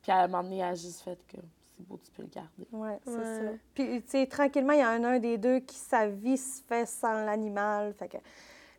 Puis 0.02 0.12
à 0.12 0.20
un 0.24 0.28
moment 0.28 0.44
donné, 0.44 0.60
elle 0.60 0.64
a 0.66 0.76
juste 0.76 1.02
fait 1.02 1.18
que 1.28 1.38
tu 2.04 2.12
peux 2.12 2.24
le 2.24 2.30
garder. 2.30 2.68
Oui, 2.72 2.90
c'est 3.06 3.12
Ouais. 3.12 3.24
ça. 3.24 3.52
Puis, 3.74 4.02
tu 4.04 4.10
sais, 4.10 4.26
tranquillement, 4.28 4.74
il 4.74 4.80
y 4.80 4.82
a 4.82 4.90
un, 4.90 5.04
un 5.04 5.20
des 5.20 5.38
deux 5.38 5.60
qui, 5.60 5.76
sa 5.76 6.08
vie 6.08 6.38
se 6.38 6.62
fait 6.68 6.86
sans 6.88 7.26
l'animal. 7.26 7.94
Fait 7.94 8.08
que... 8.08 8.18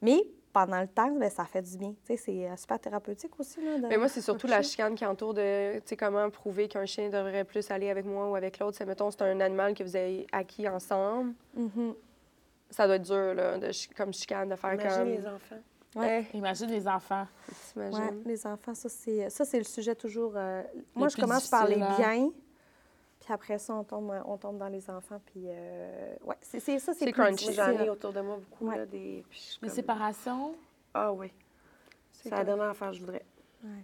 Mais 0.03 0.19
pendant 0.53 0.81
le 0.81 0.87
temps, 0.87 1.11
ben, 1.11 1.29
ça 1.31 1.45
fait 1.45 1.63
du 1.63 1.77
bien. 1.79 1.91
Tu 1.91 1.97
sais, 2.07 2.17
c'est 2.17 2.49
euh, 2.49 2.57
super 2.57 2.79
thérapeutique 2.79 3.33
aussi, 3.41 3.61
là. 3.65 3.79
de- 3.79 3.87
Mais 3.89 3.97
moi, 3.97 4.09
c'est 4.09 4.21
surtout 4.21 4.47
la 4.47 4.63
chicane 4.63 4.95
qui 4.95 5.05
entoure 5.05 5.35
de, 5.35 5.77
tu 5.79 5.83
sais, 5.87 5.97
comment 5.97 6.29
prouver 6.31 6.69
qu'un 6.69 6.87
chien 6.87 7.09
devrait 7.09 7.45
plus 7.45 7.69
aller 7.71 7.91
avec 7.91 8.05
moi 8.05 8.31
ou 8.31 8.37
avec 8.37 8.59
l'autre. 8.59 8.77
C'est, 8.79 8.87
mettons, 8.87 9.11
c'est 9.11 9.23
un 9.23 9.41
animal 9.41 9.75
que 9.75 9.83
vous 9.83 9.97
avez 9.97 10.27
acquis 10.33 10.69
ensemble. 10.69 11.33
Mhm. 11.57 11.95
Ça 12.71 12.87
doit 12.87 12.97
être 12.97 13.03
dur, 13.03 13.35
là, 13.35 13.59
de, 13.59 13.71
comme 13.97 14.13
chicane, 14.13 14.49
de 14.49 14.57
faire 14.57 14.75
Imagine 14.75 14.99
comme... 14.99 15.09
les 15.09 15.27
enfants. 15.27 15.57
Ouais. 15.97 16.27
Eh, 16.35 16.37
Imagine 16.39 16.71
les 16.71 16.89
enfants. 16.89 17.27
t'imagines? 17.73 17.99
Ouais, 18.01 18.11
les 18.27 18.47
enfants, 18.49 18.75
ça, 18.75 18.89
c'est, 18.89 19.31
ça, 19.31 19.45
c'est 19.45 19.59
le 19.59 19.65
sujet 19.65 19.95
toujours. 19.95 20.33
euh, 20.37 20.63
moi, 20.95 21.07
je 21.09 21.17
commence 21.17 21.49
par 21.49 21.69
les 21.69 21.81
hein. 21.81 21.95
biens, 21.97 22.31
puis 23.25 23.33
après 23.33 23.59
ça, 23.59 23.75
on 23.75 23.85
tombe, 23.85 24.13
on 24.27 24.37
tombe 24.37 24.59
dans 24.59 24.69
les 24.69 24.89
enfants. 24.91 25.21
Puis, 25.27 25.45
euh, 25.47 26.15
ouais, 26.27 26.37
c'est, 26.43 26.61
c'est- 26.61 26.79
ça, 26.79 26.93
c'est 26.93 27.01
C'est 27.07 27.13
plus 27.13 27.13
crunchy. 27.23 27.53
J'en 27.55 27.71
ai 27.71 27.89
autour 27.89 28.13
de 28.13 28.21
moi 28.21 28.37
beaucoup. 28.37 28.67
Ouais. 28.71 28.77
Là, 28.77 28.87
des... 28.87 29.25
comme- 29.61 29.69
séparations? 29.71 30.55
Ah 30.93 31.11
oui. 31.13 31.33
C'est 32.13 32.31
la 32.31 32.39
tough. 32.39 32.47
dernière 32.47 32.69
affaire 32.71 32.89
que 32.91 32.95
je 32.97 33.01
voudrais. 33.01 33.25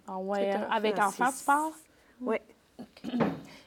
Ah 0.06 0.18
ouais, 0.18 0.38
C'est 0.40 0.50
hein, 0.52 0.68
avec 0.70 0.98
enfants, 0.98 1.30
tu 1.36 1.44
pars? 1.44 1.72
Oui. 2.20 2.36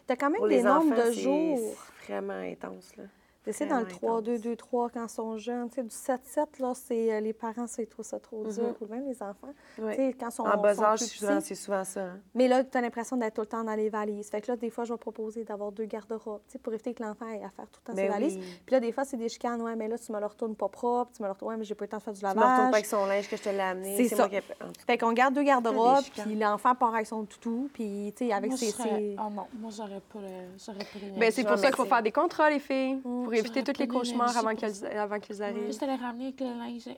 T'as 0.05 0.15
quand 0.15 0.29
même 0.29 0.37
Pour 0.37 0.47
des 0.47 0.57
les 0.57 0.63
nombres 0.63 0.93
enfants, 0.93 1.07
de 1.07 1.11
jours. 1.11 1.75
c'est 2.05 2.13
vraiment 2.13 2.33
intense. 2.33 2.95
Là. 2.97 3.03
Tu 3.45 3.51
sais, 3.53 3.65
dans 3.65 3.79
le 3.79 3.83
vraiment 3.83 3.97
3, 3.97 4.21
2, 4.21 4.31
intense. 4.31 4.41
2, 4.43 4.55
3, 4.55 4.89
quand 4.89 5.03
ils 5.03 5.09
sont 5.09 5.37
jeunes, 5.37 5.69
tu 5.69 5.75
sais, 5.75 5.83
du 5.83 5.89
7, 5.89 6.21
7, 6.23 6.59
là, 6.59 6.71
c'est 6.75 7.13
euh, 7.13 7.19
les 7.19 7.33
parents, 7.33 7.67
ça, 7.67 7.81
ils 7.81 7.87
trouvent 7.87 8.05
ça 8.05 8.19
trop 8.19 8.43
dur, 8.45 8.63
Mhm. 8.63 8.73
ou 8.79 8.85
même 8.87 9.05
les 9.07 9.21
enfants. 9.21 9.53
Ouais. 9.79 9.95
Tu 9.95 10.01
sais, 10.01 10.15
quand 10.17 10.29
ils 10.29 10.31
sont, 10.31 10.43
En 10.43 10.57
bas 10.61 10.81
âge, 10.81 10.99
c'est 10.99 11.55
souvent 11.55 11.83
ça. 11.83 12.01
hein. 12.01 12.19
Mais 12.35 12.47
là, 12.47 12.63
tu 12.63 12.77
as 12.77 12.81
l'impression 12.81 13.17
d'être 13.17 13.33
tout 13.33 13.41
le 13.41 13.47
temps 13.47 13.63
dans 13.63 13.75
les 13.75 13.89
valises. 13.89 14.29
Fait 14.29 14.39
que 14.41 14.49
là, 14.51 14.55
des 14.55 14.69
fois, 14.69 14.85
je 14.85 14.93
vais 14.93 14.97
proposer 14.97 15.43
d'avoir 15.43 15.71
deux 15.73 15.85
garde-robes, 15.85 16.41
tu 16.47 16.53
sais, 16.53 16.59
pour 16.59 16.73
éviter 16.73 16.93
que 16.93 17.03
l'enfant 17.03 17.27
ait 17.27 17.43
à 17.43 17.49
faire 17.49 17.67
tout 17.69 17.81
le 17.85 17.91
temps 17.91 17.95
ses 17.97 18.07
Ben 18.07 18.11
valises. 18.11 18.37
oui. 18.37 18.43
Puis 18.65 18.73
là, 18.73 18.79
des 18.79 18.91
fois, 18.93 19.03
c'est 19.03 19.17
des 19.17 19.27
chicanes. 19.29 19.61
Ouais, 19.61 19.75
mais 19.75 19.87
là, 19.89 19.97
tu 19.97 20.11
me 20.13 20.19
le 20.19 20.25
retournes 20.25 20.55
pas 20.55 20.69
propre. 20.69 21.11
Tu 21.15 21.21
me 21.21 21.27
le 21.27 21.33
retournes. 21.33 21.51
Ouais, 21.51 21.57
mais 21.57 21.65
j'ai 21.65 21.75
pas 21.75 21.83
eu 21.83 21.87
le 21.87 21.91
temps 21.91 21.97
de 21.97 22.03
faire 22.03 22.13
du 22.13 22.19
Tu 22.19 22.25
me 22.25 22.29
retournes 22.29 22.45
pas 22.47 22.57
lavage. 22.57 22.73
avec 22.73 22.85
son 22.85 23.05
linge 23.05 23.29
que 23.29 23.35
je 23.35 23.43
te 23.43 23.49
l'ai 23.49 23.59
amené. 23.59 23.97
C'est 23.97 24.07
C'est 24.07 24.15
ça. 24.15 24.27
moi 24.29 24.41
qui. 24.41 24.47
Fait 24.87 24.97
qu'on 24.97 25.11
garde 25.11 25.33
deux 25.33 25.43
garde-robes, 25.43 26.03
chicanes. 26.03 26.25
puis 26.27 26.35
l'enfant 26.35 26.75
part 26.75 26.95
avec 26.95 27.07
son 27.07 27.25
toutou, 27.25 27.69
puis, 27.73 28.13
tu 28.15 28.27
sais, 28.27 28.31
avec 28.33 28.51
Moi, 28.51 28.57
ses. 28.57 28.67
serais- 28.71 28.83
ses- 28.89 29.15
Oh 29.19 29.29
non, 29.29 29.45
moi, 29.59 29.69
j'aurais 29.75 29.99
pas 30.13 30.19
le... 30.21 30.27
J'aurais 30.65 30.79
pas. 30.79 30.85
Ben, 31.19 31.31
c'est 31.31 31.43
pour 31.43 31.51
ça 31.57 31.61
mais 31.61 31.67
qu'il 31.67 31.75
faut 31.75 31.83
c'est- 31.83 31.89
faire 31.89 32.03
des 32.03 32.11
contrats, 32.11 32.49
les 32.49 32.59
filles, 32.59 33.01
pour 33.41 33.43
Mm. 33.43 33.57
éviter 33.57 33.63
tous 33.73 33.79
les 33.79 33.87
cauchemars 33.87 34.37
avant 34.37 34.55
qu'ils 34.55 34.85
avant 34.85 35.19
qu'ils 35.19 35.41
arrivent. 35.43 35.65
Juste 35.67 35.83
aller 35.83 35.95
ramener 35.95 36.25
avec 36.27 36.39
le 36.39 36.47
linge. 36.47 36.89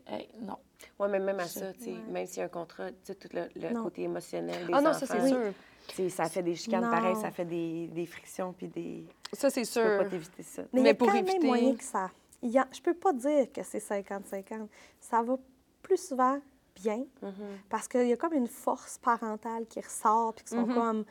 Non. 0.42 0.58
Ouais, 1.00 1.08
mais 1.10 1.20
même 1.20 1.40
à 1.40 1.44
Je- 1.44 1.50
ça, 1.50 1.74
tu 1.74 1.84
sais, 1.86 1.92
Ouais. 1.92 1.98
même 2.12 2.26
s'il 2.28 2.38
y 2.40 2.42
a 2.42 2.46
un 2.46 2.50
contrat, 2.50 2.90
tu 2.92 2.96
sais, 3.04 3.16
tout 3.16 3.30
le, 3.34 3.82
côté 3.84 4.04
émotionnel 4.04 4.66
des 4.68 4.74
Ah 4.74 4.82
non, 4.82 4.90
enfants. 4.92 5.00
ça, 5.00 5.08
c'est 5.08 5.22
Oui. 5.22 5.30
sûr. 5.30 6.10
ça 6.10 6.30
fait 6.30 6.42
des 6.44 6.56
chicanes 6.56 6.90
pareilles, 6.90 7.16
ça 7.18 7.32
fait 7.32 7.46
des, 7.46 7.88
des 7.88 8.06
frictions, 8.06 8.54
puis 8.54 8.68
des... 8.68 9.06
Ça, 9.34 9.50
c'est 9.50 9.62
Tu 9.64 9.74
peux 9.80 9.82
sûr. 9.88 9.98
pas 10.00 10.06
t'éviter 10.06 10.44
ça. 10.44 10.64
Mais, 10.74 10.80
il 10.80 10.80
y 10.80 10.84
Mais 10.84 10.90
a 10.90 10.96
pour 10.96 11.08
quand 11.08 11.14
même 11.14 11.28
éviter- 11.28 11.46
moyen 11.48 11.76
que 11.76 11.84
ça. 11.84 12.10
Il 12.42 12.50
y 12.50 12.58
a... 12.58 12.68
Je 12.72 12.82
peux 12.82 12.94
pas 12.96 13.14
dire 13.14 13.52
que 13.54 13.62
c'est 13.64 13.80
50-50. 13.80 14.68
Ça 15.00 15.22
va 15.22 15.38
plus 15.84 15.98
souvent 15.98 16.40
bien, 16.76 17.06
Mhm. 17.22 17.34
parce 17.70 17.88
qu'il 17.88 18.08
y 18.08 18.14
a 18.14 18.18
comme 18.18 18.34
une 18.34 18.48
force 18.48 18.98
parentale 18.98 19.66
qui 19.68 19.80
ressort, 19.80 20.34
puis 20.34 20.44
qui 20.46 20.56
sont 20.56 20.66
Mhm. 20.66 20.74
comme 20.76 21.06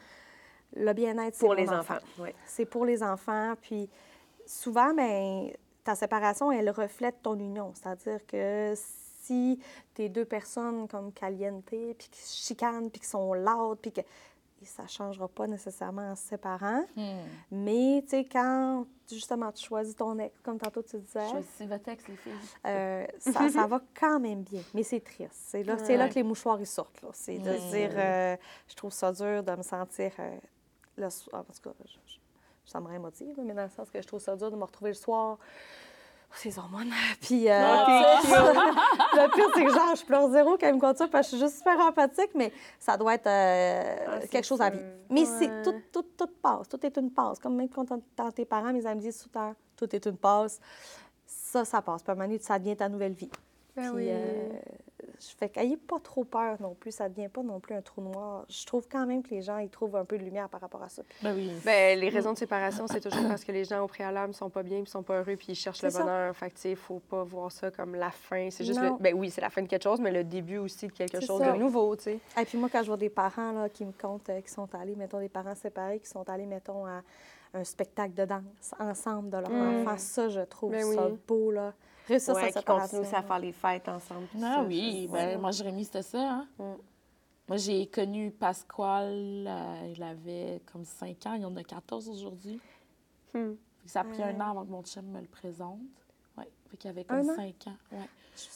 le 0.77 0.93
bien-être, 0.93 1.35
c'est 1.37 1.41
Pour 1.47 1.55
les 1.55 1.69
enfant. 1.71 1.95
enfants, 1.95 2.07
oui. 2.19 2.31
C'est 2.45 2.65
pour 2.67 2.85
les 2.85 3.03
enfants. 3.03 3.55
Puis 3.63 3.89
souvent, 4.47 4.95
ben, 4.95 5.51
ta 5.83 5.95
séparation, 5.95 6.51
elle 6.53 6.71
reflète 6.71 7.23
ton 7.23 7.39
union. 7.39 7.73
C'est-à-dire 7.75 8.25
que 8.27 8.75
si 8.77 9.59
tes 9.95 10.09
deux 10.09 10.25
personnes 10.25 10.87
comme 10.89 11.13
caliente, 11.13 11.65
puis 11.65 11.95
qui 12.11 12.21
se 12.21 12.47
chicanent, 12.47 12.91
puis 12.91 13.01
qui 13.01 13.07
sont 13.09 13.35
lourdes, 13.35 13.79
puis 13.81 13.93
que 13.93 14.01
ça 14.63 14.85
ne 14.85 14.89
changera 14.89 15.29
pas 15.29 15.47
nécessairement 15.47 16.13
en 16.13 16.17
se 16.17 16.27
séparant. 16.29 16.85
Hmm. 16.97 17.19
Mais, 17.51 18.01
tu 18.05 18.11
sais, 18.17 18.25
quand 18.25 18.87
justement 19.11 19.53
tu 19.53 19.63
choisis 19.63 19.95
ton 19.95 20.19
ex, 20.19 20.35
comme 20.43 20.59
tantôt 20.59 20.83
tu 20.83 20.97
disais, 20.99 21.29
Choisissez 21.29 21.67
votre 21.67 21.83
texte, 21.85 22.09
les 22.09 22.17
filles. 22.17 22.33
euh, 22.67 23.07
ça, 23.19 23.51
ça 23.51 23.67
va 23.67 23.83
quand 23.99 24.19
même 24.21 24.41
bien. 24.43 24.63
Mais 24.73 24.83
c'est 24.83 25.01
triste. 25.01 25.33
C'est 25.35 25.63
là, 25.65 25.77
là 25.77 26.09
que 26.09 26.15
les 26.15 26.23
mouchoirs 26.23 26.59
ils 26.61 26.67
sortent. 26.67 27.05
C'est 27.13 27.37
de 27.37 27.53
se 27.59 27.71
dire, 27.73 27.91
euh, 27.95 28.37
je 28.69 28.75
trouve 28.75 28.91
ça 28.93 29.13
dur 29.13 29.43
de 29.43 29.55
me 29.55 29.63
sentir 29.63 30.13
euh, 30.19 30.37
le 30.97 31.11
soir. 31.11 31.45
En 31.47 31.53
tout 31.53 31.61
cas, 31.71 31.75
je- 31.85 32.15
ça 32.67 32.81
me 32.81 32.89
rémotive, 32.89 33.37
mais 33.43 33.55
dans 33.55 33.63
le 33.65 33.69
sens 33.69 33.91
que 33.91 34.01
je 34.01 34.07
trouve 34.07 34.21
ça 34.21 34.37
dur 34.37 34.51
de 34.51 34.57
me 34.57 34.65
retrouver 34.65 34.91
le 34.91 34.95
soir. 34.97 35.39
Ces 36.37 36.59
hormones. 36.59 36.91
Puis, 37.21 37.49
euh, 37.49 37.53
Ah, 37.57 38.19
puis- 38.21 38.31
le 38.33 39.31
pire, 39.35 39.45
c'est 39.55 39.65
que 39.65 39.71
genre, 39.73 39.95
je 39.95 40.05
pleure 40.05 40.29
zéro 40.31 40.57
quand 40.59 40.67
il 40.67 40.75
me 40.75 40.81
compte 40.81 40.99
ça 40.99 41.07
parce 41.07 41.29
que 41.29 41.37
je 41.37 41.37
suis 41.37 41.47
juste 41.47 41.59
super 41.59 41.79
empathique, 41.79 42.31
mais 42.35 42.53
ça 42.81 42.97
doit 42.97 43.15
être 43.15 43.29
euh, 43.29 43.97
Ah, 44.21 44.27
quelque 44.27 44.45
chose 44.45 44.61
à 44.61 44.69
vivre. 44.71 44.83
Mais 45.11 45.25
c'est 45.27 45.63
tout, 45.63 45.75
tout, 45.93 46.03
tout 46.17 46.29
passe. 46.43 46.69
Tout 46.69 46.85
est 46.85 46.97
une 46.97 47.13
passe. 47.13 47.39
Comme 47.39 47.55
même 47.55 47.69
quand 47.69 47.85
t'entends 47.85 48.33
tes 48.33 48.45
parents, 48.45 48.73
mes 48.73 48.85
amis 48.85 49.03
disent 49.03 49.19
tout 49.19 49.29
le 49.29 49.33
temps, 49.35 49.55
tout 49.77 49.95
est 49.95 50.05
une 50.07 50.17
passe. 50.17 50.61
Ça, 51.25 51.65
ça 51.65 51.81
passe. 51.81 52.03
Puis 52.03 52.11
à 52.11 52.15
un 52.15 52.17
moment 52.17 52.27
donné, 52.27 52.41
ça 52.41 52.59
devient 52.59 52.77
ta 52.77 52.89
nouvelle 52.89 53.13
vie. 53.13 53.31
Ben 53.77 53.83
Puis, 53.85 53.91
oui. 53.91 54.09
euh, 54.11 54.49
je 55.21 55.35
fais 55.39 55.49
qu'ayez 55.49 55.77
pas 55.77 55.99
trop 56.01 56.25
peur 56.25 56.57
non 56.61 56.75
plus. 56.75 56.91
Ça 56.93 57.09
devient 57.09 57.29
pas 57.29 57.43
non 57.43 57.61
plus 57.61 57.75
un 57.75 57.83
trou 57.83 58.03
noir. 58.03 58.45
Je 58.49 58.65
trouve 58.67 58.87
quand 58.91 59.07
même 59.07 59.23
que 59.23 59.31
les 59.31 59.43
gens, 59.43 59.59
ils 59.59 59.69
trouvent 59.71 59.97
un 59.97 60.05
peu 60.05 60.19
de 60.19 60.25
lumière 60.25 60.49
par 60.49 60.61
rapport 60.61 60.83
à 60.83 60.89
ça. 60.89 61.03
Ben 61.23 61.35
oui. 61.35 61.51
Ben, 61.65 61.99
les 61.99 62.09
raisons 62.09 62.33
de 62.33 62.39
séparation, 62.39 62.87
c'est 62.87 63.01
toujours 63.01 63.27
parce 63.29 63.45
que 63.45 63.53
les 63.53 63.65
gens 63.65 63.83
au 63.83 63.87
préalable 63.87 64.35
sont 64.35 64.51
pas 64.51 64.63
bien, 64.63 64.83
puis 64.83 64.91
sont 64.91 65.03
pas 65.03 65.19
heureux, 65.19 65.37
puis 65.37 65.47
ils 65.51 65.55
cherchent 65.55 65.83
le 65.83 65.91
ça. 65.91 66.01
bonheur. 66.01 66.37
Fait 66.37 66.51
que, 66.51 66.55
tu 66.57 66.61
sais, 66.63 66.75
faut 66.75 67.01
pas 67.01 67.23
voir 67.25 67.51
ça 67.53 67.71
comme 67.71 67.95
la 67.95 68.11
fin. 68.11 68.49
C'est 68.51 68.65
juste, 68.65 68.81
le... 68.81 68.91
ben 69.01 69.15
oui, 69.15 69.31
c'est 69.31 69.41
la 69.41 69.51
fin 69.51 69.63
de 69.63 69.67
quelque 69.69 69.83
chose, 69.85 70.01
mais 70.01 70.11
le 70.13 70.25
début 70.25 70.59
aussi 70.59 70.87
de 70.87 70.93
quelque 70.93 71.21
chose 71.21 71.41
ça. 71.41 71.53
de 71.53 71.59
nouveau, 71.59 71.95
tu 71.97 72.03
sais. 72.05 72.19
Et 72.41 72.45
puis 72.45 72.59
moi, 72.59 72.69
quand 72.71 72.83
je 72.83 72.89
vois 72.89 72.97
des 72.97 73.11
parents 73.11 73.53
là, 73.53 73.69
qui 73.69 73.85
me 73.85 73.93
comptent, 73.93 74.29
euh, 74.31 74.41
qui 74.41 74.51
sont 74.51 74.69
allés, 74.75 74.95
mettons, 74.97 75.21
des 75.21 75.29
parents 75.29 75.55
séparés, 75.55 76.01
qui 76.01 76.09
sont 76.09 76.29
allés, 76.29 76.47
mettons, 76.47 76.87
à 76.87 77.03
un 77.57 77.63
spectacle 77.65 78.15
de 78.15 78.25
danse 78.25 78.75
ensemble 78.81 79.31
de 79.31 79.37
leur 79.39 79.49
Mm. 79.51 79.83
enfant, 79.87 79.97
ça, 79.99 80.29
je 80.29 80.41
trouve 80.41 80.73
Ben 80.73 80.83
ça 80.85 81.07
oui. 81.09 81.19
beau, 81.29 81.51
là. 81.53 81.73
Réussir 82.07 82.35
Ouais, 82.35 82.41
sa 82.43 82.47
qui 82.49 82.53
séparation. 82.59 82.83
continuent 82.99 83.01
aussi 83.07 83.15
à 83.15 83.23
faire 83.23 83.39
les 83.39 83.53
fêtes 83.53 83.89
ensemble. 83.89 84.27
Ah 84.37 84.39
ça, 84.57 84.63
oui, 84.65 85.09
ben, 85.11 85.19
c'est- 85.19 85.37
moi, 85.39 85.51
Jérémy, 85.51 85.85
c'était 85.85 86.03
ça. 86.03 86.19
Hein? 86.33 86.49
Mm. 86.59 86.63
Moi, 87.49 87.57
j'ai 87.59 87.87
connu 87.87 88.31
Pasquale, 88.31 89.47
euh, 89.47 89.93
il 89.95 90.03
avait 90.03 90.63
comme 90.73 90.85
5 90.85 91.27
ans, 91.27 91.35
il 91.35 91.45
en 91.45 91.55
a 91.57 91.63
14 91.63 92.09
aujourd'hui. 92.09 92.59
Hmm. 93.35 93.53
Ça 93.87 94.01
a 94.01 94.05
pris 94.05 94.23
un 94.23 94.41
an 94.41 94.51
avant 94.53 94.65
que 94.65 94.71
mon 94.71 94.83
chum 94.83 95.05
me 95.07 95.21
le 95.21 95.27
présente. 95.27 95.79
Ouais, 96.39 96.49
fait 96.69 96.77
qu'il 96.79 96.89
avait 96.91 97.05
Un 97.09 97.21
comme 97.21 97.31
an? 97.31 97.37
5 97.37 97.67
ans. 97.67 97.77
Ouais. 97.93 98.09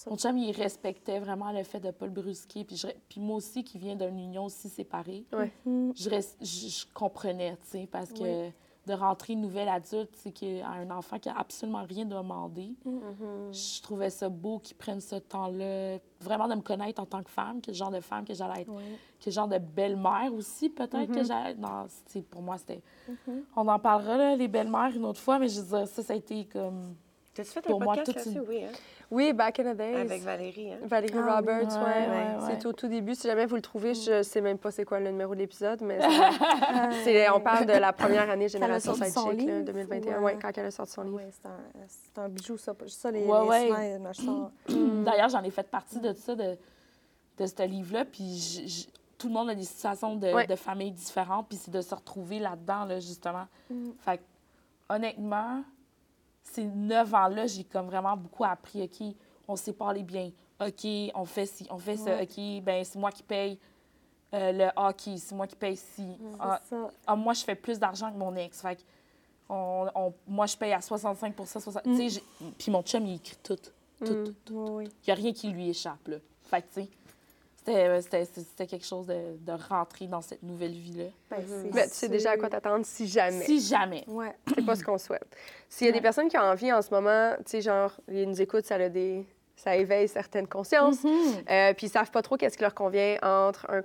Mon 0.06 0.16
chum, 0.16 0.38
il 0.38 0.52
respectait 0.52 1.18
vraiment 1.20 1.52
le 1.52 1.62
fait 1.64 1.80
de 1.80 1.88
ne 1.88 1.92
pas 1.92 2.06
le 2.06 2.12
brusquer. 2.12 2.64
Puis, 2.64 2.76
je- 2.76 2.86
puis 3.08 3.20
moi 3.20 3.36
aussi, 3.36 3.62
qui 3.62 3.78
viens 3.78 3.94
d'une 3.94 4.18
union 4.18 4.46
aussi 4.46 4.68
séparée, 4.70 5.24
Ouais. 5.32 5.52
Mhm. 5.66 5.92
je, 5.94 6.08
res- 6.08 6.36
je, 6.40 6.68
je 6.68 6.86
comprenais, 6.94 7.56
tu 7.64 7.68
sais, 7.78 7.88
parce 7.90 8.10
que 8.12 8.46
Oui. 8.46 8.52
De 8.88 8.94
rentrer 8.94 9.34
une 9.34 9.40
nouvelle 9.42 9.68
adulte, 9.68 10.10
c'est 10.14 10.32
qu'à 10.32 10.66
un 10.68 10.90
enfant 10.90 11.18
qui 11.18 11.28
a 11.28 11.38
absolument 11.38 11.84
rien 11.88 12.04
demandé, 12.04 12.72
Mhm. 12.84 13.52
je 13.52 13.82
trouvais 13.82 14.10
ça 14.10 14.28
beau 14.28 14.58
qu'ils 14.58 14.76
prennent 14.76 15.00
ce 15.00 15.16
temps-là, 15.16 15.98
vraiment 16.20 16.48
de 16.48 16.54
me 16.54 16.62
connaître 16.62 17.00
en 17.00 17.06
tant 17.06 17.22
que 17.22 17.30
femme, 17.30 17.60
quel 17.60 17.74
genre 17.74 17.90
de 17.90 18.00
femme 18.00 18.24
que 18.24 18.34
j'allais 18.34 18.62
être, 18.62 18.70
Oui. 18.72 18.82
quel 19.20 19.32
genre 19.32 19.48
de 19.48 19.58
belle-mère 19.58 20.32
aussi, 20.34 20.68
peut-être 20.70 21.12
que 21.12 21.20
Mhm. 21.20 21.26
j'allais. 21.26 21.54
Non, 21.54 21.86
c'est- 22.06 22.22
pour 22.22 22.42
moi, 22.42 22.56
c'était. 22.58 22.82
Mhm. 23.08 23.42
On 23.56 23.68
en 23.68 23.78
parlera, 23.78 24.16
là, 24.16 24.36
les 24.36 24.48
belles-mères, 24.48 24.90
une 24.96 25.04
autre 25.04 25.20
fois, 25.20 25.38
mais 25.38 25.48
je 25.48 25.60
veux 25.60 25.78
dire, 25.78 25.86
ça, 25.88 26.02
ça 26.02 26.12
a 26.12 26.16
été 26.16 26.44
comme. 26.46 26.94
T'as-tu 27.38 27.50
fait 27.50 27.66
un 27.66 27.70
Pour 27.70 27.80
moi, 27.82 27.94
podcast 27.96 28.26
là-dessus? 28.26 28.40
Oui, 28.48 28.64
hein? 28.64 28.68
Oui, 29.10 29.32
Back 29.32 29.60
in 29.60 29.72
the 29.72 29.76
Days. 29.76 29.94
Avec 29.96 30.22
Valérie, 30.22 30.72
hein? 30.72 30.78
Valérie 30.84 31.14
Ah 31.16 31.22
oui. 31.24 31.32
Roberts, 31.34 31.68
Ouais, 31.78 31.84
ouais. 31.84 32.08
ouais, 32.46 32.56
C'est 32.60 32.66
au 32.66 32.72
tout 32.72 32.88
début. 32.88 33.14
Si 33.14 33.26
jamais 33.26 33.46
vous 33.46 33.54
le 33.56 33.62
trouvez, 33.62 33.94
je 33.94 34.22
sais 34.22 34.40
même 34.40 34.58
pas 34.58 34.70
c'est 34.70 34.84
quoi 34.84 35.00
le 35.00 35.10
numéro 35.10 35.34
de 35.34 35.38
l'épisode, 35.40 35.80
mais 35.82 35.98
c'est- 37.04 37.30
on 37.30 37.40
parle 37.40 37.64
de 37.66 37.72
la 37.72 37.92
première 37.92 38.28
année 38.28 38.48
Génération 38.48 38.94
Sidechick, 38.94 39.16
là, 39.16 39.32
livre, 39.32 39.62
2021, 39.64 40.20
ou, 40.20 40.24
ouais, 40.24 40.36
quand 40.40 40.50
elle 40.56 40.66
a 40.66 40.70
sorti 40.70 40.92
son 40.92 41.02
livre. 41.04 41.16
Oui, 41.18 41.22
c'est 41.30 42.18
un, 42.20 42.24
un 42.24 42.28
bijou, 42.28 42.56
ça. 42.58 42.74
Ça, 42.88 43.10
les, 43.10 43.24
Ouais, 43.24 43.68
les 43.92 43.98
me 43.98 44.12
sortent. 44.12 44.52
D'ailleurs, 45.04 45.28
j'en 45.28 45.42
ai 45.42 45.50
fait 45.50 45.68
partie 45.70 46.00
de 46.00 46.12
ça, 46.12 46.34
de, 46.34 46.56
de 47.38 47.46
ce 47.46 47.62
livre-là, 47.66 48.04
puis 48.04 48.84
tout 49.16 49.28
le 49.28 49.32
monde 49.34 49.50
a 49.50 49.54
des 49.54 49.64
situations 49.64 50.16
de, 50.16 50.32
Ouais. 50.32 50.46
de 50.46 50.56
familles 50.56 50.92
différentes, 50.92 51.48
puis 51.48 51.56
c'est 51.56 51.70
de 51.70 51.80
se 51.80 51.94
retrouver 51.94 52.40
là-dedans, 52.40 52.84
là, 52.84 52.98
justement. 53.00 53.46
Mm. 53.70 53.90
Fait 54.00 54.18
que, 54.18 54.22
honnêtement, 54.94 55.62
ces 56.52 56.64
neuf 56.64 57.12
ans-là, 57.14 57.46
j'ai 57.46 57.64
comme 57.64 57.86
vraiment 57.86 58.16
beaucoup 58.16 58.44
appris, 58.44 58.82
OK, 58.82 59.14
on 59.46 59.56
s'est 59.56 59.72
parlé 59.72 60.02
bien, 60.02 60.30
OK, 60.60 60.86
on 61.14 61.24
fait 61.24 61.46
ci, 61.46 61.66
on 61.70 61.78
fait 61.78 61.96
ça. 61.96 62.20
OK, 62.22 62.62
ben 62.62 62.84
c'est 62.84 62.98
moi 62.98 63.10
qui 63.10 63.22
paye 63.22 63.58
euh, 64.34 64.52
le 64.52 64.68
hockey, 64.76 65.16
c'est 65.16 65.34
moi 65.34 65.46
qui 65.46 65.56
paye 65.56 65.76
ci. 65.76 66.06
Ah, 66.38 66.60
ah, 67.06 67.16
moi, 67.16 67.32
je 67.32 67.42
fais 67.44 67.54
plus 67.54 67.78
d'argent 67.78 68.12
que 68.12 68.16
mon 68.18 68.34
ex, 68.36 68.60
fait 68.60 68.76
que 68.76 68.82
on, 69.48 69.88
on- 69.94 70.14
moi, 70.26 70.44
je 70.46 70.56
paye 70.56 70.72
à 70.74 70.80
65 70.82 71.34
60 71.46 71.82
tu 71.84 71.96
sais, 71.96 72.08
j'ai- 72.10 72.24
Puis 72.58 72.70
mon 72.70 72.82
chum, 72.82 73.06
il 73.06 73.14
écrit 73.16 73.36
tout, 73.42 73.56
tout, 73.56 73.70
Mm. 74.00 74.06
tout, 74.24 74.34
tout. 74.44 74.54
Oui, 74.54 74.70
oui. 74.70 74.84
Il 74.84 75.06
n'y 75.06 75.12
a 75.12 75.14
rien 75.14 75.32
qui 75.32 75.48
lui 75.48 75.70
échappe, 75.70 76.06
là. 76.08 76.16
Fait 76.44 76.60
que, 76.62 76.66
tu 76.68 76.82
sais, 76.82 76.88
c'était- 78.02 78.66
quelque 78.66 78.84
chose 78.86 79.06
de, 79.06 79.36
de 79.40 79.52
rentrer 79.68 80.06
dans 80.06 80.20
cette 80.20 80.42
nouvelle 80.42 80.72
vie-là. 80.72 81.04
Ben, 81.30 81.38
c'est 81.46 81.70
Ben, 81.70 81.88
tu 81.88 81.94
sais 81.94 82.08
déjà 82.08 82.32
à 82.32 82.36
quoi 82.36 82.48
t'attendre 82.48 82.84
si 82.86 83.06
jamais. 83.06 83.44
Si 83.44 83.60
jamais. 83.60 84.04
Ouais. 84.08 84.34
C'est 84.54 84.64
pas 84.64 84.74
ce 84.76 84.84
qu'on 84.84 84.98
souhaite. 84.98 85.26
S'il 85.68 85.86
y 85.86 85.90
a 85.90 85.92
des 85.92 86.00
personnes 86.00 86.28
qui 86.28 86.36
ont 86.38 86.42
envie 86.42 86.72
en 86.72 86.82
ce 86.82 86.90
moment, 86.90 87.34
tu 87.38 87.42
sais, 87.46 87.60
genre, 87.60 87.92
ils 88.08 88.28
nous 88.28 88.40
écoutent, 88.40 88.64
ça 88.64 88.76
a 88.76 88.88
des... 88.88 89.26
Ça 89.58 89.76
éveille 89.76 90.06
certaines 90.08 90.46
consciences. 90.46 91.04
Euh, 91.04 91.74
puis 91.74 91.86
ils 91.88 91.90
savent 91.90 92.10
pas 92.10 92.22
trop 92.22 92.36
qu'est-ce 92.36 92.56
qui 92.56 92.62
leur 92.62 92.74
convient 92.74 93.16
entre 93.22 93.66
un, 93.70 93.82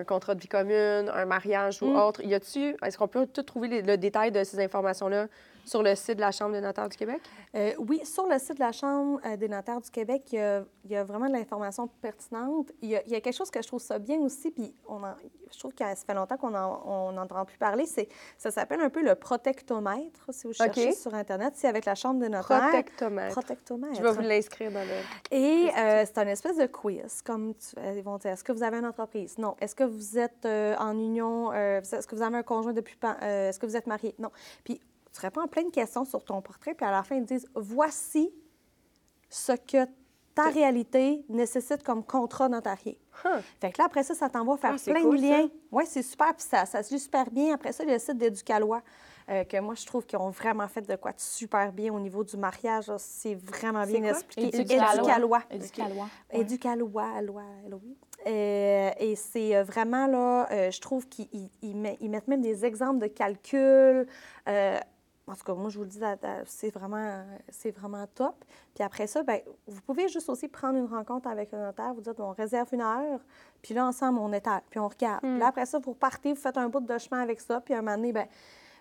un 0.00 0.04
contrat 0.04 0.34
de 0.34 0.40
vie 0.40 0.48
commune, 0.48 1.08
un 1.14 1.24
mariage 1.24 1.80
ou 1.82 1.86
Mm. 1.86 1.96
autre. 1.96 2.22
Y 2.24 2.34
a-tu, 2.34 2.76
est-ce 2.84 2.98
qu'on 2.98 3.06
peut 3.08 3.26
tout 3.26 3.42
trouver 3.44 3.68
les- 3.68 3.82
le 3.82 3.96
détail 3.96 4.32
de 4.32 4.42
ces 4.42 4.58
informations-là 4.58 5.28
sur 5.64 5.82
le 5.82 5.94
site 5.94 6.16
de 6.16 6.20
la 6.22 6.32
Chambre 6.32 6.52
des 6.52 6.60
notaires 6.60 6.88
du 6.88 6.96
Québec? 6.96 7.20
Euh, 7.54 7.72
oui, 7.78 8.00
sur 8.04 8.26
le 8.26 8.36
site 8.38 8.54
de 8.56 8.60
la 8.60 8.72
Chambre 8.72 9.20
euh, 9.24 9.36
des 9.36 9.48
notaires 9.48 9.80
du 9.80 9.90
Québec, 9.90 10.22
il 10.32 10.36
y 10.36 10.42
a, 10.42 10.64
il 10.84 10.90
y 10.90 10.96
a 10.96 11.04
vraiment 11.04 11.28
de 11.28 11.32
l'information 11.34 11.86
pertinente. 12.00 12.72
Il 12.82 12.88
y, 12.90 12.96
a, 12.96 13.02
il 13.06 13.12
y 13.12 13.14
a 13.14 13.20
quelque 13.20 13.36
chose 13.36 13.50
que 13.50 13.62
je 13.62 13.68
trouve 13.68 13.80
ça 13.80 13.98
bien 14.00 14.18
aussi, 14.18 14.50
puis 14.50 14.74
on 14.88 14.96
en- 15.04 15.14
je 15.52 15.58
trouve 15.58 15.72
que 15.72 15.84
ça 15.84 15.94
fait 15.94 16.14
longtemps 16.14 16.36
qu'on 16.36 16.50
n'entend 17.12 17.44
plus 17.44 17.58
parler, 17.58 17.86
c'est 17.86 18.08
ça 18.38 18.50
s'appelle 18.50 18.80
un 18.80 18.90
peu 18.90 19.02
le 19.02 19.14
protectomètre, 19.14 20.26
si 20.30 20.46
vous 20.46 20.52
cherchez 20.52 20.92
sur 20.92 21.14
Internet. 21.14 21.54
C'est 21.56 21.68
avec 21.68 21.84
la 21.84 21.94
Chambre 21.94 22.20
des 22.20 22.28
notaires. 22.28 22.62
Protectomètre. 22.68 23.32
Protectomètre. 23.32 23.94
Je 23.96 24.02
vais 24.02 24.12
vous 24.12 24.20
l'inscrire 24.20 24.70
dans 24.72 24.80
le... 24.84 25.36
Et 25.36 25.70
euh, 25.76 26.04
c'est 26.06 26.18
un 26.18 26.26
espèce 26.28 26.56
de 26.56 26.66
quiz, 26.66 27.22
comme 27.22 27.54
tu- 27.54 27.78
euh, 27.78 27.94
ils 27.96 28.02
vont 28.02 28.18
dire. 28.18 28.32
Est-ce 28.32 28.44
que 28.44 28.52
vous 28.52 28.62
avez 28.62 28.78
une 28.78 28.86
entreprise? 28.86 29.38
Non. 29.38 29.56
Est-ce 29.60 29.74
que 29.74 29.84
vous 29.84 30.18
êtes 30.18 30.44
euh, 30.44 30.74
en 30.78 30.96
union? 30.96 31.52
Euh, 31.52 31.80
Est-ce 31.80 32.06
que 32.06 32.14
vous 32.16 32.22
avez 32.22 32.36
un 32.38 32.42
conjoint 32.42 32.72
depuis... 32.72 32.96
Est-ce 33.22 33.58
que 33.58 33.66
vous 33.66 33.76
êtes 33.76 33.86
marié? 33.86 34.14
Non. 34.18 34.30
Puis 34.64 34.80
tu 35.12 35.20
réponds 35.20 35.46
plein 35.46 35.64
de 35.64 35.70
questions 35.70 36.04
sur 36.04 36.24
ton 36.24 36.40
portrait, 36.40 36.72
puis 36.74 36.86
à 36.86 36.90
la 36.90 37.02
fin, 37.02 37.16
ils 37.16 37.24
disent 37.24 37.46
voici 37.54 38.32
ce 39.28 39.52
que 39.52 39.86
ta 40.34 40.48
réalité 40.48 41.24
nécessite 41.28 41.82
comme 41.82 42.02
contrat 42.04 42.48
notarié. 42.48 42.98
Huh. 43.24 43.40
Fait 43.60 43.70
que 43.72 43.78
là, 43.78 43.84
après 43.86 44.02
ça, 44.02 44.14
ça 44.14 44.28
t'envoie 44.28 44.56
faire 44.56 44.74
Ah, 44.76 44.90
plein 44.90 45.02
cool, 45.02 45.16
de 45.18 45.22
liens. 45.22 45.48
Oui, 45.70 45.84
c'est 45.86 46.02
super. 46.02 46.34
Puis 46.34 46.46
ça, 46.48 46.64
ça 46.66 46.82
se 46.82 46.92
lit 46.94 47.00
super 47.00 47.30
bien. 47.30 47.54
Après 47.54 47.72
ça, 47.72 47.84
il 47.84 47.88
y 47.88 47.90
a 47.90 47.94
le 47.94 48.00
site 48.00 48.16
d'Éducalois, 48.16 48.80
euh, 49.28 49.44
que 49.44 49.60
moi, 49.60 49.74
je 49.74 49.84
trouve 49.86 50.06
qu'ils 50.06 50.18
ont 50.18 50.30
vraiment 50.30 50.66
fait 50.68 50.80
de 50.82 50.96
quoi 50.96 51.12
de 51.12 51.20
super 51.20 51.70
bien 51.72 51.92
au 51.92 52.00
niveau 52.00 52.24
du 52.24 52.36
mariage. 52.36 52.86
là. 52.88 52.96
C'est 52.98 53.34
vraiment 53.34 53.84
bien 53.84 54.00
quoi? 54.00 54.10
expliqué. 54.10 54.56
Éducalois. 54.60 55.42
Éducalois. 55.50 56.08
Éducalois. 56.32 57.20
Loi. 57.22 57.42
Euh, 58.26 58.90
et 59.00 59.16
c'est 59.16 59.56
euh, 59.56 59.64
vraiment, 59.64 60.06
là, 60.06 60.46
euh, 60.52 60.70
je 60.70 60.80
trouve 60.80 61.08
qu'ils 61.08 61.28
ils- 61.32 61.50
ils 61.60 61.76
met- 61.76 61.96
ils 62.00 62.08
mettent 62.08 62.28
même 62.28 62.40
des 62.40 62.64
exemples 62.64 63.00
de 63.00 63.08
calcul. 63.08 64.06
Euh, 64.48 64.78
en 65.32 65.34
tout 65.34 65.44
cas, 65.44 65.54
moi, 65.54 65.70
je 65.70 65.78
vous 65.78 65.84
le 65.84 65.88
dis, 65.90 66.00
c'est 66.44 66.70
vraiment, 66.70 67.24
c'est 67.48 67.70
vraiment 67.70 68.06
top. 68.14 68.44
Puis 68.74 68.84
après 68.84 69.06
ça, 69.06 69.22
ben, 69.22 69.40
vous 69.66 69.80
pouvez 69.80 70.08
juste 70.08 70.28
aussi 70.28 70.46
prendre 70.48 70.76
une 70.78 70.86
rencontre 70.86 71.26
avec 71.28 71.52
un 71.54 71.64
notaire, 71.66 71.94
vous 71.94 72.00
dites, 72.02 72.20
on 72.20 72.30
réserve 72.32 72.68
une 72.72 72.82
heure, 72.82 73.20
puis 73.62 73.72
là, 73.74 73.86
ensemble, 73.86 74.18
on 74.18 74.32
étale, 74.32 74.62
puis 74.70 74.78
on 74.78 74.88
regarde. 74.88 75.20
Puis 75.22 75.38
là, 75.38 75.46
après 75.48 75.66
ça, 75.66 75.78
vous 75.78 75.92
repartez, 75.92 76.32
vous 76.34 76.40
faites 76.40 76.56
un 76.58 76.68
bout 76.68 76.80
de 76.80 76.98
chemin 76.98 77.20
avec 77.22 77.40
ça, 77.40 77.60
puis 77.60 77.74
à 77.74 77.78
un 77.78 77.82
moment 77.82 77.96
donné, 77.96 78.12
ben, 78.12 78.26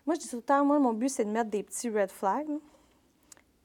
moi, 0.06 0.16
je 0.16 0.20
dis 0.22 0.30
tout 0.30 0.38
le 0.38 0.42
temps, 0.42 0.66
moi, 0.66 0.78
mon 0.80 0.94
but, 0.94 1.10
c'est 1.10 1.26
de 1.26 1.30
mettre 1.32 1.50
des 1.50 1.64
petits 1.64 1.90
red 1.90 2.12
flags, 2.12 2.50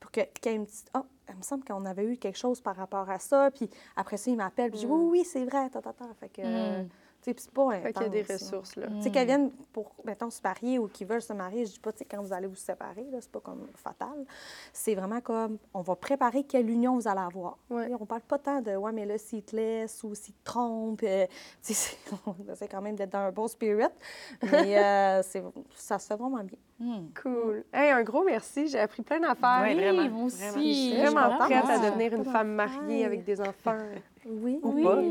pour 0.01 0.11
que- 0.11 0.21
qu'il 0.41 0.53
y 0.53 0.55
ait 0.55 0.59
une 0.59 0.67
petite... 0.67 0.89
Ah, 0.95 1.05
il 1.29 1.37
me 1.37 1.43
semble 1.43 1.65
qu'on 1.65 1.85
avait 1.87 2.05
eu 2.05 2.17
quelque 2.17 2.39
chose 2.39 2.61
par 2.61 2.77
rapport 2.77 3.11
à 3.11 3.19
ça, 3.19 3.51
puis 3.51 3.69
après 3.97 4.17
ça, 4.17 4.31
il 4.31 4.37
m'appelle, 4.37 4.71
puis 4.71 4.81
je 4.81 4.87
dis, 4.87 4.93
oui, 4.93 5.05
oui, 5.11 5.25
c'est 5.25 5.45
vrai, 5.45 5.69
ta, 5.71 5.81
ta, 5.83 5.93
ta. 5.93 6.05
Fait 6.21 6.29
que, 6.29 6.43
euh, 6.45 6.83
Mm. 6.83 6.89
C'est 7.37 7.51
pas 7.51 7.71
Fait 7.81 7.93
qu'il 7.93 8.03
y 8.03 8.07
a 8.07 8.09
des 8.09 8.21
intense, 8.21 8.29
là. 8.29 8.35
ressources, 8.37 8.77
là. 8.77 8.87
Tu 8.97 9.03
sais, 9.03 9.11
qu'elles 9.11 9.27
viennent 9.27 9.51
pour, 9.73 9.93
mettons, 10.05 10.31
se 10.31 10.41
marier 10.43 10.79
ou 10.79 10.89
qu'ils 10.89 11.07
veulent 11.07 11.23
se 11.23 11.33
marier, 11.33 11.67
je 11.67 11.73
dis 11.73 11.79
pas, 11.81 11.93
tu 11.93 11.99
sais, 11.99 12.05
quand 12.05 12.23
vous 12.23 12.33
allez 12.33 12.47
vous 12.47 12.55
séparer, 12.55 13.05
là, 13.11 13.19
c'est 13.21 13.31
pas 13.31 13.41
comme 13.41 13.67
fatal. 13.75 14.25
C'est 14.73 14.95
vraiment 14.95 15.21
comme, 15.21 15.59
on 15.75 15.81
va 15.83 15.97
préparer 15.97 16.45
quelle 16.45 16.69
union 16.71 16.95
vous 16.95 17.09
allez 17.09 17.21
avoir. 17.21 17.59
Ouais. 17.71 17.91
On 17.99 18.07
parle 18.07 18.23
pas 18.23 18.39
tant 18.39 18.61
de, 18.61 18.77
ouais, 18.77 18.93
mais 18.93 19.05
là, 19.07 19.19
s'il 19.19 19.43
te 19.43 19.57
laisse 19.57 20.03
ou 20.05 20.15
s'il 20.15 20.35
te 20.35 20.45
trompe, 20.45 21.03
euh, 21.03 21.27
tu 21.63 21.73
sais, 21.73 21.75
c'est- 21.75 21.97
on 22.27 22.53
essaie 22.53 22.69
quand 22.69 22.83
même 22.83 22.97
d'être 22.97 23.11
dans 23.11 23.19
un 23.19 23.33
bon 23.33 23.49
spirit, 23.49 23.83
mais 24.43 24.79
euh, 24.79 25.23
c'est- 25.25 25.43
ça 25.75 25.99
se 25.99 26.07
fait 26.07 26.17
vraiment 26.17 26.43
bien. 26.45 26.59
Hmm. 26.79 27.07
Cool. 27.23 27.65
Hey, 27.73 27.91
un 27.91 28.03
gros 28.03 28.23
merci. 28.23 28.69
J'ai 28.69 28.79
appris 28.79 29.03
plein 29.03 29.19
d'affaires. 29.19 29.61
Oui, 29.63 29.75
vraiment, 29.75 30.09
moi 30.11 30.25
aussi. 30.27 30.37
vraiment. 30.37 30.57
Je 30.59 30.73
suis 30.73 30.97
vraiment 30.97 31.39
prête 31.39 31.65
à 31.71 31.79
devenir 31.91 32.13
une 32.15 32.25
femme 32.25 32.53
mariée 32.53 33.05
avec 33.07 33.25
des 33.25 33.41
enfants. 33.41 33.77
Oui, 34.29 34.61
Ou 34.63 34.73
oui. 34.73 34.83
pas. 34.83 35.03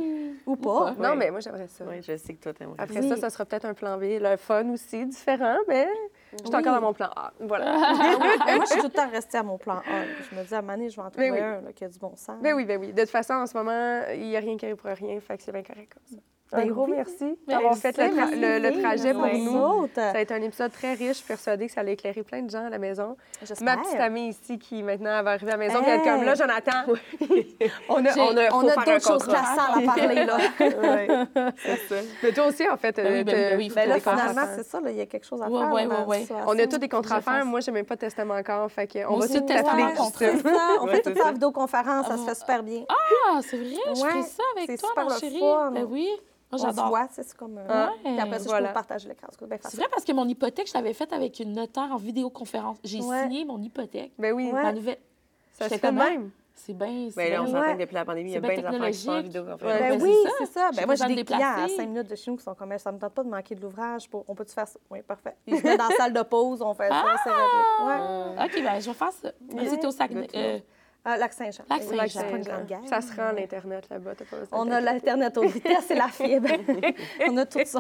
Ou 0.51 0.55
pas. 0.57 0.93
pas. 0.93 1.09
Non, 1.09 1.16
mais 1.16 1.32
moi, 1.32 1.39
j'aimerais 1.39 1.68
ça. 1.68 1.86
Oui, 1.88 2.01
je 2.01 2.18
sais 2.18 2.34
que 2.34 2.41
toi, 2.43 2.53
t'aimerais. 2.53 2.76
Après 2.78 2.99
Oui. 2.99 3.09
ça, 3.09 3.16
ça 3.16 3.30
sera 3.30 3.45
peut-être 3.45 3.66
un 3.66 3.74
plan 3.74 3.97
B, 3.97 4.03
le 4.20 4.36
fun 4.38 4.70
aussi, 4.72 5.05
différent, 5.05 5.57
mais 5.68 5.88
je 6.34 6.38
suis 6.38 6.47
Oui. 6.49 6.55
encore 6.55 6.76
dans 6.76 6.82
mon 6.82 6.93
plan 6.93 7.09
A. 7.16 7.32
Voilà. 7.39 7.72
moi, 8.18 8.59
je 8.61 8.66
suis 8.66 8.80
tout 8.82 8.88
le 8.88 8.91
temps 8.91 9.09
restée 9.09 9.38
à 9.38 9.43
mon 9.43 9.57
plan 9.57 9.78
A. 9.78 9.82
Je 10.30 10.36
me 10.38 10.43
dis, 10.43 10.53
à 10.53 10.61
donné, 10.61 10.89
je 10.89 10.95
vais 10.97 11.01
en 11.07 11.09
trouver 11.09 11.32
oui. 11.32 11.39
un 11.39 11.61
là, 11.61 11.74
qui 11.74 11.86
a 11.86 11.89
du 11.89 11.97
bon 11.99 12.16
sens. 12.16 12.41
ben 12.41 12.53
oui, 12.53 12.66
ben 12.66 12.80
oui. 12.80 12.93
De 12.93 13.01
toute 13.01 13.09
façon, 13.09 13.34
en 13.34 13.47
ce 13.47 13.55
moment, 13.57 14.01
il 14.13 14.28
n'y 14.28 14.36
a 14.36 14.39
rien 14.39 14.57
qui 14.57 14.66
arrive 14.66 14.78
pour 14.78 14.89
rien, 14.89 15.20
fait 15.20 15.38
que 15.38 15.43
c'est 15.43 15.51
bien 15.51 15.63
correct 15.63 15.93
comme 15.93 16.18
ça. 16.18 16.24
Un 16.56 16.66
Ben 16.66 16.68
gros 16.72 16.86
oui. 16.86 16.93
merci 16.95 17.38
d'avoir 17.47 17.74
Merci. 17.76 17.82
fait 17.82 17.97
le, 17.97 18.03
tra- 18.16 18.36
le- 18.62 18.70
le 18.70 18.82
trajet 18.82 19.14
pour 19.14 19.22
Merci. 19.24 19.41
nous. 19.41 19.89
Ça 19.95 20.12
a 20.12 20.20
été 20.22 20.34
un 20.34 20.41
épisode 20.41 20.72
très 20.72 20.93
riche. 20.93 21.08
Je 21.10 21.14
suis 21.14 21.26
persuadée 21.28 21.68
que 21.68 21.74
ça 21.74 21.82
allait 21.82 21.93
éclairer 21.93 22.24
plein 22.24 22.41
de 22.41 22.49
gens 22.49 22.66
à 22.66 22.70
la 22.70 22.78
maison. 22.78 23.18
J'espère. 23.43 23.76
Ma 23.78 23.82
petite 23.84 23.99
amie 23.99 24.30
ici 24.30 24.58
qui 24.58 24.82
maintenant 24.84 25.22
va 25.24 25.32
arriver 25.32 25.51
à 25.51 25.58
la 25.58 25.66
maison, 25.66 25.82
puis 25.82 25.91
elle 25.91 25.99
est 25.99 26.03
Hey. 26.03 26.10
comme 26.16 26.24
là, 26.24 26.36
Jonathan, 26.36 26.72
on 27.89 28.06
a, 28.06 28.10
on 28.18 28.38
a, 28.38 28.53
On 28.53 28.68
a 28.68 28.76
d'autres 28.76 29.08
choses 29.08 29.24
classantes 29.24 29.78
à 29.78 29.95
parler, 29.95 30.26
là. 30.26 30.38
C'est 31.58 31.78
ça. 31.88 31.95
Mais 32.24 32.32
toi 32.32 32.47
aussi, 32.47 32.68
en 32.70 32.78
fait, 32.78 32.95
Ben 32.95 33.06
oui, 33.14 33.20
euh, 33.20 33.24
ben 33.24 33.58
oui, 33.58 33.68
ben 33.70 33.76
Ben 33.76 33.89
là, 33.89 33.99
finalement, 33.99 34.41
c'est 34.56 34.64
ça, 34.64 34.80
il 34.86 34.95
y 34.95 35.01
a 35.01 35.06
quelque 35.06 35.26
chose 35.26 35.41
à 35.41 35.49
Ouais, 35.49 35.88
faire. 36.26 36.43
On 36.47 36.58
a 36.58 36.68
tous 36.68 36.78
des 36.78 36.89
contrats 36.89 37.16
à 37.16 37.20
Je 37.20 37.24
faire. 37.24 37.45
Moi, 37.45 37.60
j'ai 37.60 37.72
même 37.72 37.86
pas 37.86 37.95
de 37.95 38.01
testament 38.01 38.36
encore. 38.36 38.72
Fait 38.72 38.88
que 38.88 38.99
on 39.08 39.18
va 39.18 39.28
tout 39.28 39.41
t'appeler. 39.41 39.84
on 40.82 40.88
fait 40.88 41.01
tout 41.01 41.16
ça 41.18 41.28
en 41.30 41.34
vidéoconférence, 41.34 42.08
ça 42.08 42.18
se 42.18 42.24
fait 42.24 42.36
super 42.36 42.64
bien. 42.64 42.84
Ah, 42.89 43.39
c'est 43.41 43.58
vrai, 43.58 43.76
je 43.95 43.99
ferais 43.99 44.22
ça 44.24 44.43
avec 44.56 44.70
c'est 44.70 44.78
toi, 44.78 44.89
super 44.89 45.06
ma 45.10 45.18
chérie. 45.20 45.41
Ben 45.74 45.88
oui, 45.89 46.10
moi 46.52 46.54
On 46.54 46.58
se 46.58 46.66
j'adore. 46.66 46.98
c'est 47.12 47.34
comme... 47.38 47.58
euh, 47.58 47.66
Ah, 47.68 47.91
Puis 48.04 48.20
après 48.20 48.38
ça, 48.39 48.43
je 48.43 48.50
voilà. 48.50 48.68
peux 48.70 48.74
partager 48.74 49.10
l'écran. 49.10 49.28
C'est 49.38 49.48
bien 49.48 49.58
C'est 49.62 49.78
vrai 49.78 49.88
parce 49.91 50.04
que 50.06 50.12
mon 50.14 50.28
hypothèque, 50.28 50.68
je 50.68 50.74
l'avais 50.74 50.93
faite 50.93 51.12
avec 51.14 51.39
une 51.39 51.54
notaire 51.54 51.89
en 51.91 51.98
vidéoconférence. 51.98 52.78
J'ai 52.84 53.02
Ouais. 53.02 53.24
signé 53.24 53.46
mon 53.46 53.62
hypothèque. 53.62 54.12
Ben 54.18 54.34
oui, 54.34 54.46
Ouais. 54.52 54.64
Ma 54.64 54.74
nouvelle. 54.74 54.98
ça 55.54 55.70
se 55.70 55.76
fait 55.78 55.91
de 55.91 55.96
même. 55.96 56.32
C'est 56.58 56.72
bien. 56.74 57.10
c'est 57.10 57.18
Ben 57.18 57.34
là, 57.34 57.43
on 57.43 57.48
s'entend 57.48 57.60
Ouais. 57.60 57.76
depuis 57.76 57.93
la 57.96 58.06
pandémie, 58.06 58.30
il 58.32 58.34
y 58.34 58.38
a 58.38 58.41
C'est 58.41 58.48
bien 58.48 58.56
des 58.62 58.66
affaires 58.66 58.88
qui 58.89 58.93
sont 58.98 59.10
en 59.10 59.22
technologique. 59.22 59.26
vidéo. 59.26 59.43
Ouais, 59.43 59.80
Ben 59.89 59.98
ben, 59.98 60.02
oui, 60.02 60.14
c'est 60.24 60.30
ça. 60.30 60.36
c'est 60.39 60.46
ça. 60.54 60.70
J'ai 60.72 60.80
Ben 60.80 60.86
moi, 60.86 60.96
j'ai 60.96 61.04
de 61.08 61.14
des 61.16 61.24
clients 61.26 61.39
à 61.41 61.56
déplacer. 61.56 61.76
5 61.76 61.88
minutes 61.89 62.10
de 62.10 62.16
chez 62.16 62.32
nous 62.32 62.38
qui 62.38 62.43
sont 62.43 62.56
comme, 62.56 62.78
ça 62.78 62.91
me 62.93 62.98
tente 62.98 63.14
pas 63.14 63.24
de 63.24 63.30
manquer 63.30 63.56
de 63.56 63.62
l'ouvrage. 63.62 64.10
pour- 64.10 64.24
On 64.30 64.36
peut-tu 64.36 64.54
faire 64.54 64.68
ça? 64.68 64.80
Oui, 64.89 65.02
parfait. 65.02 65.36
Ils 65.48 65.58
se 65.58 65.64
mettent 65.64 65.78
dans 65.80 65.89
la 65.89 65.96
salle 65.98 66.14
de 66.14 66.22
pause, 66.22 66.62
on 66.62 66.74
fait 66.74 66.88
ça, 66.88 67.04
c'est 67.26 67.30
réglé. 67.30 67.86
Ouais. 67.86 68.46
OK, 68.46 68.64
ben 68.64 68.80
je 68.80 68.88
vais 68.89 68.93
faire 68.96 69.12
ça. 69.12 69.32
C'était 69.70 69.86
au 69.88 69.91
Saguenay. 69.91 70.64
Ah, 71.08 71.18
Lac-Saint-Jean. 71.18 71.64
Lac 71.70 71.82
Oui, 71.82 71.97
Saint-Jean. 71.97 72.20
c'est 72.20 72.32
pas 72.32 72.38
une 72.38 72.43
grande 72.43 72.66
guerre. 72.66 72.80
Ça 72.89 72.99
se 72.99 73.16
rend 73.16 73.32
l'Internet 73.32 73.84
là-bas. 73.91 74.12
t'as 74.18 74.26
pas 74.26 74.38
besoin 74.38 74.60
On 74.60 74.72
a 74.72 74.82
l'Internet 74.82 75.38
haute 75.38 75.51
vitesse 75.51 75.91
et 75.91 75.95
la 75.95 76.08
fibre. 76.08 76.49
on 77.30 77.38
a 77.38 77.45
tout 77.45 77.60
ça. 77.64 77.80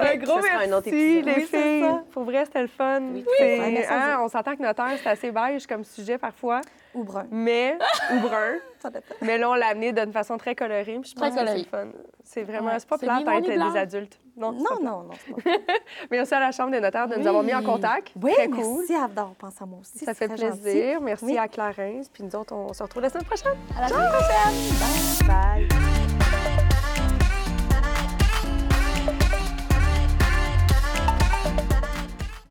Un 0.00 0.16
gros 0.16 0.40
Ça 0.42 0.58
un 0.60 0.66
merci, 0.66 1.22
les 1.22 1.34
Oui, 1.34 1.42
filles. 1.44 1.84
Pour 2.10 2.24
vrai, 2.24 2.44
c'était 2.46 2.62
le 2.62 2.68
fun. 2.68 3.00
Oui, 3.12 3.24
C'est- 3.38 3.60
oui. 3.60 3.78
hein, 3.88 4.18
on 4.22 4.28
s'entend 4.28 4.56
que 4.56 4.62
notaire, 4.62 4.98
c'est 5.02 5.08
assez 5.08 5.30
beige 5.30 5.66
comme 5.66 5.84
sujet 5.84 6.18
parfois, 6.18 6.60
Ou 6.98 7.04
brun. 7.04 7.26
mais 7.30 7.76
ou 8.12 8.20
brun. 8.20 8.54
Ça 8.80 8.90
dépend. 8.90 9.14
Mais 9.22 9.38
là, 9.38 9.50
on 9.50 9.54
l'a 9.54 9.68
amené 9.68 9.92
d'une 9.92 10.12
façon 10.12 10.36
très 10.38 10.54
colorée. 10.54 10.84
puis 11.00 11.10
je 11.10 11.14
Très 11.16 11.30
pense 11.30 11.40
que 11.40 11.46
c'est 11.48 11.64
fun. 11.68 11.86
C'est 12.22 12.42
vraiment, 12.44 12.68
Ouais. 12.68 12.78
c'est 12.78 12.88
pas 12.88 12.96
noir 13.22 13.40
d'être 13.40 13.72
des 13.72 13.78
adultes. 13.78 14.20
Non, 14.36 14.52
Non, 14.52 14.78
non, 14.80 15.02
non. 15.02 15.10
c'est 15.18 15.34
pas 15.34 15.40
vrai. 15.50 15.60
Merci 16.12 16.34
à 16.34 16.40
la 16.40 16.52
Chambre 16.52 16.70
des 16.70 16.80
notaires 16.80 17.08
de 17.08 17.16
nous 17.16 17.26
avoir 17.26 17.42
mis 17.42 17.54
en 17.54 17.62
contact. 17.62 18.12
Oui, 18.22 18.32
très 18.34 18.46
merci 18.46 18.62
cool. 18.86 18.96
Avdor. 19.02 19.34
Pense 19.38 19.60
à 19.60 19.66
moi 19.66 19.80
aussi. 19.80 20.04
Ça 20.04 20.14
fait 20.14 20.28
gentil. 20.28 20.60
plaisir. 20.60 21.00
Merci 21.00 21.24
Oui. 21.24 21.38
à 21.38 21.48
Clarence. 21.48 22.08
Puis 22.12 22.22
nous 22.22 22.36
autres, 22.36 22.54
on 22.54 22.72
se 22.72 22.82
retrouve 22.82 23.02
la 23.02 23.10
semaine 23.10 23.24
prochaine. 23.24 23.56
À 23.76 23.80
la 23.82 23.88
semaine 23.88 24.08
prochaine. 24.10 25.26
Bye. 25.26 25.66
Bye. 25.68 26.07